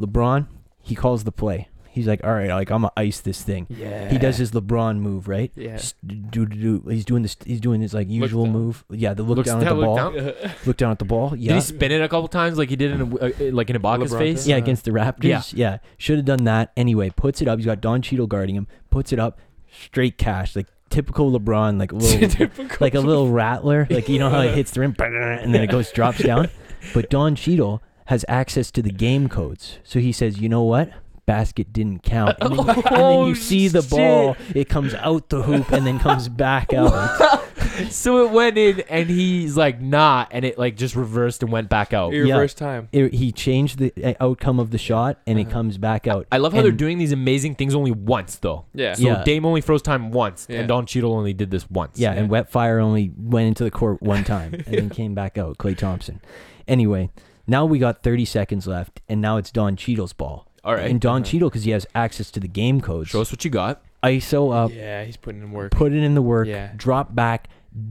LeBron, 0.00 0.46
he 0.80 0.94
calls 0.94 1.24
the 1.24 1.32
play. 1.32 1.68
He's 1.96 2.06
like, 2.06 2.22
all 2.24 2.34
right, 2.34 2.50
like 2.50 2.68
I'm 2.70 2.82
gonna 2.82 2.92
ice 2.94 3.20
this 3.20 3.42
thing. 3.42 3.66
Yeah. 3.70 4.10
He 4.10 4.18
does 4.18 4.36
his 4.36 4.50
LeBron 4.50 4.98
move, 4.98 5.28
right? 5.28 5.50
Yeah. 5.56 5.80
Do, 6.04 6.14
do, 6.14 6.44
do. 6.44 6.88
He's 6.90 7.06
doing 7.06 7.22
this. 7.22 7.38
He's 7.46 7.58
doing 7.58 7.80
his 7.80 7.94
like 7.94 8.10
usual 8.10 8.46
move. 8.46 8.84
Yeah, 8.90 9.14
the 9.14 9.22
look 9.22 9.38
Looks 9.38 9.48
down 9.48 9.62
at 9.62 9.64
down, 9.64 9.78
the 9.78 9.86
look 9.86 9.96
ball. 9.96 10.10
down. 10.12 10.52
Look 10.66 10.76
down 10.76 10.90
at 10.92 10.98
the 10.98 11.06
ball. 11.06 11.34
Yeah. 11.34 11.54
Did 11.54 11.54
he 11.54 11.60
spin 11.62 11.92
it 11.92 12.02
a 12.02 12.08
couple 12.10 12.28
times 12.28 12.58
like 12.58 12.68
he 12.68 12.76
did 12.76 12.90
in 12.90 13.00
a, 13.00 13.16
uh, 13.16 13.30
like 13.50 13.70
in 13.70 13.76
Ibaka's 13.80 14.12
LeBron 14.12 14.18
face? 14.18 14.46
Yeah, 14.46 14.56
against 14.56 14.84
the 14.84 14.90
Raptors. 14.90 15.24
Yeah, 15.24 15.42
yeah. 15.54 15.78
should 15.96 16.18
have 16.18 16.26
done 16.26 16.44
that. 16.44 16.70
Anyway, 16.76 17.08
puts 17.16 17.40
it 17.40 17.48
up. 17.48 17.58
He's 17.58 17.64
got 17.64 17.80
Don 17.80 18.02
Cheadle 18.02 18.26
guarding 18.26 18.56
him. 18.56 18.66
Puts 18.90 19.14
it 19.14 19.18
up, 19.18 19.38
straight 19.70 20.18
cash, 20.18 20.54
like 20.54 20.66
typical 20.90 21.32
LeBron, 21.32 21.78
like 21.78 21.92
a 21.92 21.94
little, 21.96 22.66
like 22.78 22.94
a 22.94 23.00
little 23.00 23.30
rattler. 23.32 23.86
Like 23.88 24.10
you 24.10 24.18
know 24.18 24.28
how 24.28 24.40
it 24.40 24.54
hits 24.54 24.72
the 24.72 24.80
rim, 24.80 24.94
and 24.98 25.54
then 25.54 25.62
it 25.62 25.70
goes 25.70 25.90
drops 25.92 26.18
down. 26.22 26.50
But 26.92 27.08
Don 27.08 27.36
Cheadle 27.36 27.82
has 28.06 28.22
access 28.28 28.70
to 28.72 28.82
the 28.82 28.90
game 28.90 29.28
codes, 29.30 29.78
so 29.82 29.98
he 29.98 30.12
says, 30.12 30.38
"You 30.38 30.50
know 30.50 30.62
what? 30.62 30.92
Basket 31.26 31.72
didn't 31.72 32.02
count." 32.02 32.36
And 32.40 32.52
then, 32.58 32.68
and 32.68 32.76
then 32.78 32.84
Oh, 32.92 33.26
you 33.28 33.34
see 33.34 33.68
the 33.68 33.82
ball. 33.82 34.36
It 34.54 34.68
comes 34.68 34.94
out 34.94 35.28
the 35.28 35.42
hoop 35.42 35.70
and 35.72 35.86
then 35.86 35.98
comes 35.98 36.28
back 36.28 36.72
out. 36.72 37.42
So 37.90 38.24
it 38.24 38.30
went 38.30 38.56
in, 38.56 38.80
and 38.88 39.10
he's 39.10 39.54
like, 39.54 39.82
nah, 39.82 40.24
and 40.30 40.46
it 40.46 40.56
like 40.58 40.76
just 40.78 40.96
reversed 40.96 41.42
and 41.42 41.52
went 41.52 41.68
back 41.68 41.92
out. 41.92 42.12
Yeah. 42.14 42.20
Reverse 42.20 42.54
time. 42.54 42.88
It, 42.90 43.12
he 43.12 43.32
changed 43.32 43.78
the 43.78 43.92
uh, 44.02 44.14
outcome 44.18 44.58
of 44.60 44.70
the 44.70 44.78
shot, 44.78 45.18
and 45.26 45.38
it 45.38 45.42
Uh-huh. 45.42 45.52
comes 45.52 45.76
back 45.76 46.06
out. 46.06 46.26
I 46.32 46.38
love 46.38 46.54
how 46.54 46.62
they're 46.62 46.70
And- 46.70 46.78
doing 46.78 46.96
these 46.96 47.12
amazing 47.12 47.56
things 47.56 47.74
only 47.74 47.90
once, 47.90 48.36
though. 48.36 48.64
Yeah. 48.72 48.94
So 48.94 49.02
Yeah. 49.02 49.24
Dame 49.24 49.44
only 49.44 49.60
froze 49.60 49.82
time 49.82 50.10
once, 50.10 50.46
Yeah. 50.48 50.60
and 50.60 50.68
Don 50.68 50.86
Cheadle 50.86 51.12
only 51.12 51.34
did 51.34 51.50
this 51.50 51.68
once. 51.70 51.98
Yeah, 51.98 52.12
and 52.12 52.30
Wet 52.30 52.50
Fire 52.50 52.78
only 52.78 53.12
went 53.14 53.48
into 53.48 53.62
the 53.64 53.70
court 53.70 54.00
one 54.00 54.24
time 54.24 54.54
and 54.54 54.64
then 54.64 54.88
came 54.88 55.14
back 55.14 55.36
out. 55.36 55.58
Klay 55.58 55.76
Thompson. 55.76 56.22
Anyway, 56.66 57.10
now 57.46 57.66
we 57.66 57.78
got 57.78 58.02
30 58.02 58.24
seconds 58.24 58.66
left, 58.66 59.02
and 59.06 59.20
now 59.20 59.36
it's 59.36 59.50
Don 59.50 59.76
Cheadle's 59.76 60.14
ball. 60.14 60.46
All 60.66 60.74
right. 60.74 60.90
And 60.90 61.00
Don. 61.00 61.22
Cheadle, 61.24 61.48
because 61.48 61.62
he 61.64 61.70
has 61.70 61.86
access 61.94 62.30
to 62.32 62.40
the 62.40 62.48
game 62.48 62.80
codes, 62.82 63.08
Show 63.10 63.20
us 63.22 63.30
what 63.32 63.44
you 63.44 63.50
got. 63.50 63.82
ISO 64.02 64.52
up, 64.54 64.72
yeah, 64.74 65.04
he's 65.04 65.16
putting 65.16 65.40
in 65.42 65.50
work. 65.52 65.70
put 65.72 65.92
it 65.92 66.02
in 66.02 66.14
the 66.14 66.22
work, 66.22 66.46
Yeah. 66.46 66.72
drop 66.76 67.14
back, 67.14 67.48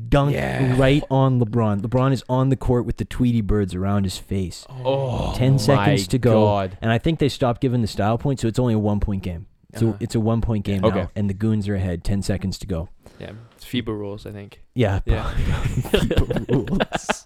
dunk 0.10 0.34
Yeah. 0.34 0.78
right 0.80 1.04
on 1.10 1.40
LeBron. 1.42 1.82
LeBron 1.82 2.12
is 2.14 2.24
on 2.30 2.50
the 2.50 2.56
court 2.56 2.86
with 2.86 2.98
the 2.98 3.06
Tweety 3.06 3.42
birds 3.42 3.74
around 3.74 4.04
his 4.04 4.18
face. 4.18 4.66
Oh, 4.70 5.34
10 5.36 5.58
seconds 5.58 6.04
my 6.04 6.08
to 6.12 6.18
go. 6.20 6.46
God. 6.46 6.78
And 6.82 6.92
I 6.92 6.98
think 7.00 7.20
they 7.20 7.28
stopped 7.30 7.60
giving 7.62 7.82
the 7.82 7.88
style 7.88 8.18
point, 8.18 8.40
so 8.40 8.48
it's 8.48 8.60
only 8.60 8.74
a 8.74 8.80
one 8.80 9.00
point 9.00 9.24
game. 9.24 9.48
So 9.76 9.90
Uh-huh. 9.90 9.98
it's 10.00 10.16
a 10.16 10.20
one 10.22 10.40
point 10.42 10.64
game 10.64 10.86
Okay. 10.86 11.02
now, 11.02 11.12
and 11.16 11.30
the 11.30 11.34
Goons 11.34 11.68
are 11.68 11.76
ahead. 11.76 12.04
10 12.06 12.22
seconds 12.22 12.58
to 12.60 12.68
go. 12.68 12.88
Yeah, 13.20 13.32
it's 13.56 13.66
FIBA 13.66 13.88
rules, 13.88 14.26
I 14.26 14.32
think. 14.32 14.62
Yeah. 14.74 15.00
Yeah. 15.06 15.24
FIBA 15.34 16.50
rules. 16.70 17.24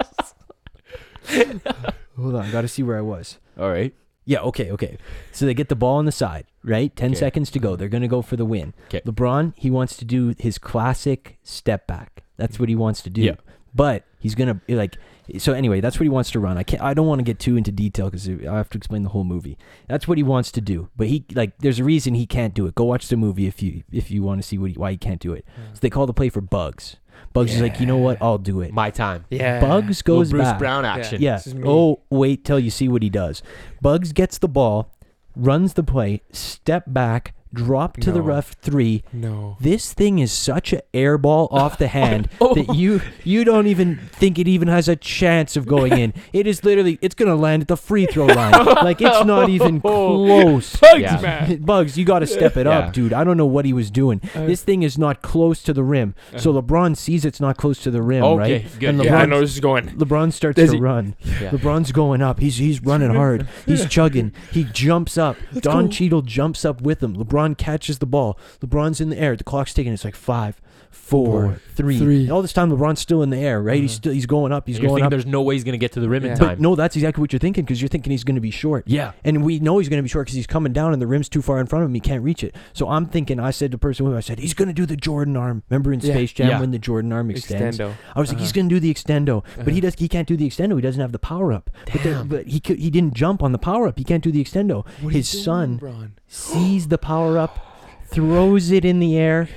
Hold 2.17 2.35
on, 2.35 2.51
got 2.51 2.61
to 2.61 2.67
see 2.67 2.81
where 2.83 2.97
I 2.97 3.01
was. 3.01 3.37
All 3.59 3.69
right. 3.69 3.93
Yeah, 4.25 4.41
okay, 4.41 4.69
okay. 4.71 4.97
So 5.31 5.45
they 5.45 5.53
get 5.53 5.69
the 5.69 5.75
ball 5.75 5.97
on 5.97 6.05
the 6.05 6.11
side, 6.11 6.45
right? 6.63 6.95
10 6.95 7.11
Okay. 7.11 7.19
seconds 7.19 7.49
to 7.51 7.59
go. 7.59 7.75
They're 7.75 7.89
going 7.89 8.03
to 8.03 8.07
go 8.07 8.21
for 8.21 8.35
the 8.35 8.45
win. 8.45 8.73
'Kay. 8.89 9.01
LeBron, 9.01 9.53
he 9.55 9.71
wants 9.71 9.97
to 9.97 10.05
do 10.05 10.35
his 10.37 10.57
classic 10.57 11.39
step 11.43 11.87
back. 11.87 12.23
That's 12.37 12.59
what 12.59 12.69
he 12.69 12.75
wants 12.75 13.01
to 13.03 13.09
do. 13.09 13.21
Yeah. 13.21 13.35
But 13.73 14.03
he's 14.19 14.35
going 14.35 14.59
to 14.67 14.75
like 14.75 14.97
so 15.37 15.53
anyway, 15.53 15.79
that's 15.79 15.99
what 15.99 16.03
he 16.05 16.09
wants 16.09 16.31
to 16.31 16.39
run. 16.39 16.57
I 16.57 16.63
can't 16.63 16.81
I 16.81 16.93
don't 16.95 17.05
want 17.05 17.19
to 17.19 17.23
get 17.23 17.37
too 17.37 17.55
into 17.55 17.71
detail 17.71 18.09
cuz 18.09 18.27
I 18.27 18.55
have 18.55 18.69
to 18.71 18.77
explain 18.77 19.03
the 19.03 19.09
whole 19.09 19.23
movie. 19.23 19.57
That's 19.87 20.07
what 20.07 20.17
he 20.17 20.23
wants 20.23 20.51
to 20.53 20.61
do. 20.61 20.89
But 20.97 21.07
he 21.07 21.23
like 21.35 21.57
there's 21.59 21.79
a 21.79 21.83
reason 21.83 22.15
he 22.15 22.25
can't 22.25 22.53
do 22.55 22.65
it. 22.65 22.73
Go 22.73 22.85
watch 22.85 23.07
the 23.09 23.15
movie 23.17 23.45
if 23.45 23.61
you 23.61 23.83
if 23.91 24.09
you 24.09 24.23
want 24.23 24.41
to 24.41 24.47
see 24.47 24.57
what 24.57 24.71
he, 24.71 24.75
why 24.77 24.91
he 24.91 24.97
can't 24.97 25.21
do 25.21 25.33
it. 25.33 25.45
Mm. 25.47 25.73
So 25.75 25.79
they 25.81 25.89
call 25.91 26.07
the 26.07 26.13
play 26.13 26.29
for 26.29 26.41
Bugs. 26.41 26.95
Bugs 27.33 27.53
is 27.53 27.61
like, 27.61 27.79
"You 27.79 27.85
know 27.85 27.97
what? 27.97 28.17
I'll 28.21 28.37
do 28.37 28.61
it." 28.61 28.73
My 28.73 28.89
time. 28.89 29.25
Yeah. 29.29 29.59
Bugs 29.59 30.03
Little 30.05 30.17
goes 30.17 30.31
Bruce 30.31 30.43
back. 30.43 30.59
Brown 30.59 30.85
action. 30.85 31.21
Yeah. 31.21 31.35
This 31.35 31.47
is 31.47 31.55
me. 31.55 31.63
Oh, 31.65 32.01
wait 32.09 32.43
till 32.43 32.59
you 32.59 32.69
see 32.69 32.87
what 32.87 33.03
he 33.03 33.09
does. 33.09 33.41
Bugs 33.81 34.11
gets 34.13 34.37
the 34.37 34.47
ball, 34.47 34.93
runs 35.35 35.73
the 35.73 35.83
play, 35.83 36.21
step 36.31 36.85
back, 36.87 37.33
drop 37.53 37.97
to 37.97 38.11
the 38.11 38.21
rough 38.21 38.55
three. 38.61 39.03
No. 39.11 39.57
This 39.59 39.93
thing 39.93 40.19
is 40.19 40.31
such 40.31 40.71
a 40.73 40.81
air 40.93 41.17
ball 41.17 41.47
off 41.51 41.77
the 41.77 41.87
hand 41.87 42.29
Oh. 42.41 42.53
that 42.55 42.75
you 42.75 43.01
you 43.23 43.43
don't 43.43 43.67
even 43.67 43.97
think 44.11 44.37
it 44.39 44.47
even 44.47 44.67
has 44.67 44.87
a 44.87 44.95
chance 44.95 45.55
of 45.55 45.65
going 45.65 45.93
in. 45.97 46.13
It 46.33 46.45
is 46.47 46.63
literally 46.63 46.99
it's 47.01 47.15
gonna 47.15 47.35
land 47.35 47.63
at 47.63 47.67
the 47.67 47.77
free 47.77 48.05
throw 48.05 48.25
line. 48.27 48.51
like 48.65 49.01
it's 49.01 49.25
not 49.25 49.49
even 49.49 49.81
close. 49.81 50.75
Bugs, 50.77 51.01
Yeah. 51.01 51.19
man. 51.21 51.57
Bugs, 51.61 51.97
you 51.97 52.05
got 52.05 52.19
to 52.19 52.27
step 52.27 52.55
it 52.57 52.65
Yeah. 52.65 52.79
up, 52.79 52.93
dude. 52.93 53.13
I 53.13 53.23
don't 53.23 53.37
know 53.37 53.45
what 53.45 53.65
he 53.65 53.73
was 53.73 53.89
doing. 53.89 54.21
Uh, 54.35 54.45
this 54.45 54.61
thing 54.63 54.83
is 54.83 54.97
not 54.97 55.21
close 55.21 55.63
to 55.63 55.73
the 55.73 55.83
rim. 55.83 56.13
So 56.37 56.53
LeBron 56.53 56.95
sees 56.95 57.25
it's 57.25 57.39
not 57.39 57.57
close 57.57 57.79
to 57.83 57.91
the 57.91 58.01
rim, 58.01 58.23
Okay, 58.23 58.37
right? 58.63 58.79
good. 58.79 58.89
And 58.89 59.03
yeah, 59.03 59.17
I 59.17 59.25
LeBron 59.25 59.29
know 59.29 59.41
this 59.41 59.53
is 59.53 59.59
going. 59.59 59.87
LeBron 59.97 60.31
starts 60.33 60.55
Does 60.57 60.69
to 60.69 60.75
he- 60.75 60.81
run. 60.81 61.15
Yeah. 61.23 61.49
LeBron's 61.51 61.91
going 61.91 62.21
up. 62.21 62.39
He's 62.39 62.57
he's 62.57 62.81
running 62.83 63.13
hard. 63.13 63.47
He's 63.65 63.85
chugging. 63.87 64.33
He 64.51 64.65
jumps 64.65 65.17
up. 65.17 65.35
Don 65.61 65.89
Cheadle 65.89 66.21
jumps 66.21 66.63
up 66.65 66.81
with 66.81 67.01
him. 67.01 67.15
LeBron 67.15 67.38
catches 67.57 67.99
the 67.99 68.05
ball. 68.05 68.37
LeBron's 68.61 69.01
in 69.01 69.09
the 69.09 69.19
air. 69.19 69.35
The 69.35 69.43
clock's 69.43 69.73
ticking. 69.73 69.93
It's 69.93 70.05
like 70.05 70.15
five, 70.15 70.61
four, 70.91 71.59
three. 71.75 71.97
three. 71.97 72.21
And 72.23 72.31
all 72.31 72.41
this 72.41 72.53
time, 72.53 72.71
LeBron's 72.71 72.99
still 72.99 73.21
in 73.23 73.29
the 73.29 73.37
air, 73.37 73.61
right? 73.61 73.81
He's 73.81 73.91
Uh-huh. 73.91 73.97
still 73.97 74.13
he's 74.13 74.25
going 74.25 74.51
up. 74.51 74.67
He's 74.67 74.77
And 74.77 74.83
you're 74.83 74.89
going 74.91 75.03
up. 75.03 75.09
there's 75.09 75.25
no 75.25 75.41
way 75.41 75.55
he's 75.55 75.63
gonna 75.63 75.77
get 75.77 75.91
to 75.93 75.99
the 75.99 76.09
rim 76.09 76.25
in 76.25 76.37
time. 76.37 76.47
But 76.49 76.59
no, 76.59 76.75
that's 76.75 76.95
exactly 76.95 77.21
what 77.21 77.31
you're 77.33 77.39
thinking 77.39 77.63
because 77.65 77.81
you're 77.81 77.89
thinking 77.89 78.11
he's 78.11 78.23
going 78.23 78.35
to 78.35 78.41
be 78.41 78.51
short. 78.51 78.83
Yeah. 78.87 79.11
And 79.23 79.43
we 79.43 79.59
know 79.59 79.77
he's 79.79 79.89
going 79.89 79.97
to 79.99 80.03
be 80.03 80.09
short 80.09 80.25
because 80.27 80.35
he's 80.35 80.47
coming 80.47 80.73
down 80.73 80.93
and 80.93 81.01
the 81.01 81.07
rim's 81.07 81.29
too 81.29 81.41
far 81.41 81.59
in 81.59 81.65
front 81.67 81.83
of 81.83 81.89
him. 81.89 81.93
He 81.93 81.99
can't 81.99 82.23
reach 82.23 82.43
it. 82.43 82.55
So 82.73 82.89
I'm 82.89 83.05
thinking, 83.07 83.39
I 83.39 83.51
said 83.51 83.71
to 83.71 83.75
the 83.75 83.79
person 83.79 84.05
with 84.05 84.13
him, 84.13 84.17
I 84.17 84.21
said, 84.21 84.39
he's 84.39 84.53
going 84.53 84.67
to 84.67 84.73
do 84.73 84.85
the 84.85 84.95
Jordan 84.97 85.35
arm. 85.37 85.63
Remember 85.69 85.93
in 85.93 85.99
Yeah. 85.99 86.13
Space 86.13 86.31
Jam 86.33 86.49
Yeah. 86.49 86.59
when 86.59 86.71
the 86.71 86.79
Jordan 86.79 87.11
arm 87.13 87.29
extends? 87.31 87.77
Extendo. 87.77 87.93
I 88.15 88.19
was 88.19 88.29
like, 88.29 88.39
he's 88.39 88.49
Uh-huh. 88.49 88.55
going 88.55 88.69
to 88.69 88.75
do 88.75 88.79
the 88.79 88.93
extendo, 88.93 89.43
but 89.57 89.67
he 89.67 89.71
Uh-huh. 89.73 89.81
does. 89.81 89.95
He 89.97 90.07
can't 90.07 90.27
do 90.27 90.35
the 90.37 90.47
extendo. 90.47 90.75
He 90.75 90.81
doesn't 90.81 91.01
have 91.01 91.11
the 91.11 91.19
power 91.19 91.51
up. 91.53 91.69
But, 91.91 92.03
the, 92.03 92.09
Damn. 92.09 92.27
but 92.27 92.47
he 92.47 92.59
could, 92.59 92.79
he 92.79 92.89
didn't 92.89 93.13
jump 93.13 93.41
on 93.43 93.51
the 93.51 93.57
power 93.57 93.87
up. 93.87 93.97
He 93.97 94.03
can't 94.03 94.23
do 94.23 94.31
the 94.31 94.43
extendo. 94.43 94.85
What 95.01 95.13
His 95.13 95.31
doing, 95.31 95.43
son 95.43 95.79
LeBron? 95.81 96.09
sees 96.27 96.87
the 96.89 96.97
power 96.97 97.37
up, 97.37 97.59
throws 98.07 98.71
it 98.71 98.85
in 98.85 98.99
the 98.99 99.17
air. 99.17 99.49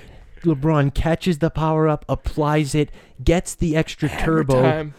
LeBron 0.42 0.94
catches 0.94 1.38
the 1.38 1.50
power 1.50 1.88
up, 1.88 2.04
applies 2.08 2.74
it, 2.74 2.90
gets 3.22 3.54
the 3.54 3.76
extra 3.76 4.08
Hammer 4.08 4.24
turbo, 4.24 4.62
time. 4.62 4.94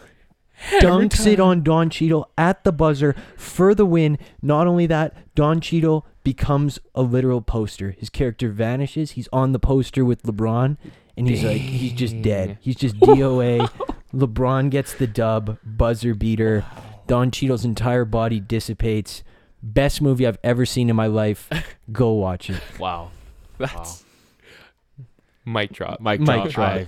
Hammer 0.52 0.82
dunks 0.82 1.26
it 1.26 1.40
on 1.40 1.62
Don 1.62 1.90
Cheadle 1.90 2.30
at 2.38 2.64
the 2.64 2.72
buzzer 2.72 3.14
for 3.36 3.74
the 3.74 3.86
win. 3.86 4.18
Not 4.42 4.66
only 4.66 4.86
that, 4.86 5.14
Don 5.34 5.60
Cheadle 5.60 6.06
becomes 6.22 6.78
a 6.94 7.02
literal 7.02 7.42
poster. 7.42 7.92
His 7.92 8.08
character 8.10 8.50
vanishes. 8.50 9.12
He's 9.12 9.28
on 9.32 9.52
the 9.52 9.58
poster 9.58 10.04
with 10.04 10.22
LeBron, 10.22 10.76
and 11.16 11.28
he's 11.28 11.44
like, 11.44 11.60
he's 11.60 11.92
just 11.92 12.22
dead. 12.22 12.58
He's 12.60 12.76
just 12.76 12.96
DOA. 13.00 13.68
LeBron 14.14 14.70
gets 14.70 14.94
the 14.94 15.06
dub, 15.06 15.58
buzzer 15.64 16.14
beater. 16.14 16.64
Don 17.06 17.30
Cheadle's 17.30 17.64
entire 17.64 18.04
body 18.04 18.40
dissipates. 18.40 19.22
Best 19.62 20.00
movie 20.00 20.26
I've 20.26 20.38
ever 20.44 20.64
seen 20.66 20.88
in 20.88 20.96
my 20.96 21.06
life. 21.06 21.48
Go 21.92 22.12
watch 22.12 22.50
it. 22.50 22.60
Wow. 22.78 23.10
That's 23.58 24.03
mic 25.44 25.72
drop. 25.72 26.00
Mike 26.00 26.20
Mic 26.20 26.26
drop. 26.26 26.44
Mic 26.44 26.52
drop. 26.52 26.72
I- 26.72 26.86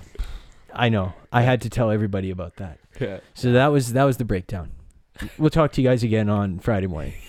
I 0.73 0.89
know. 0.89 1.13
I 1.31 1.41
had 1.41 1.61
to 1.61 1.69
tell 1.71 1.89
everybody 1.89 2.29
about 2.29 2.57
that. 2.57 2.77
Yeah. 2.99 3.19
So 3.33 3.51
that 3.53 3.67
was 3.67 3.93
that 3.93 4.03
was 4.03 4.17
the 4.17 4.25
breakdown. 4.25 4.71
We'll 5.39 5.49
talk 5.49 5.71
to 5.71 5.81
you 5.81 5.87
guys 5.87 6.03
again 6.03 6.29
on 6.29 6.59
Friday 6.59 6.85
morning. 6.87 7.13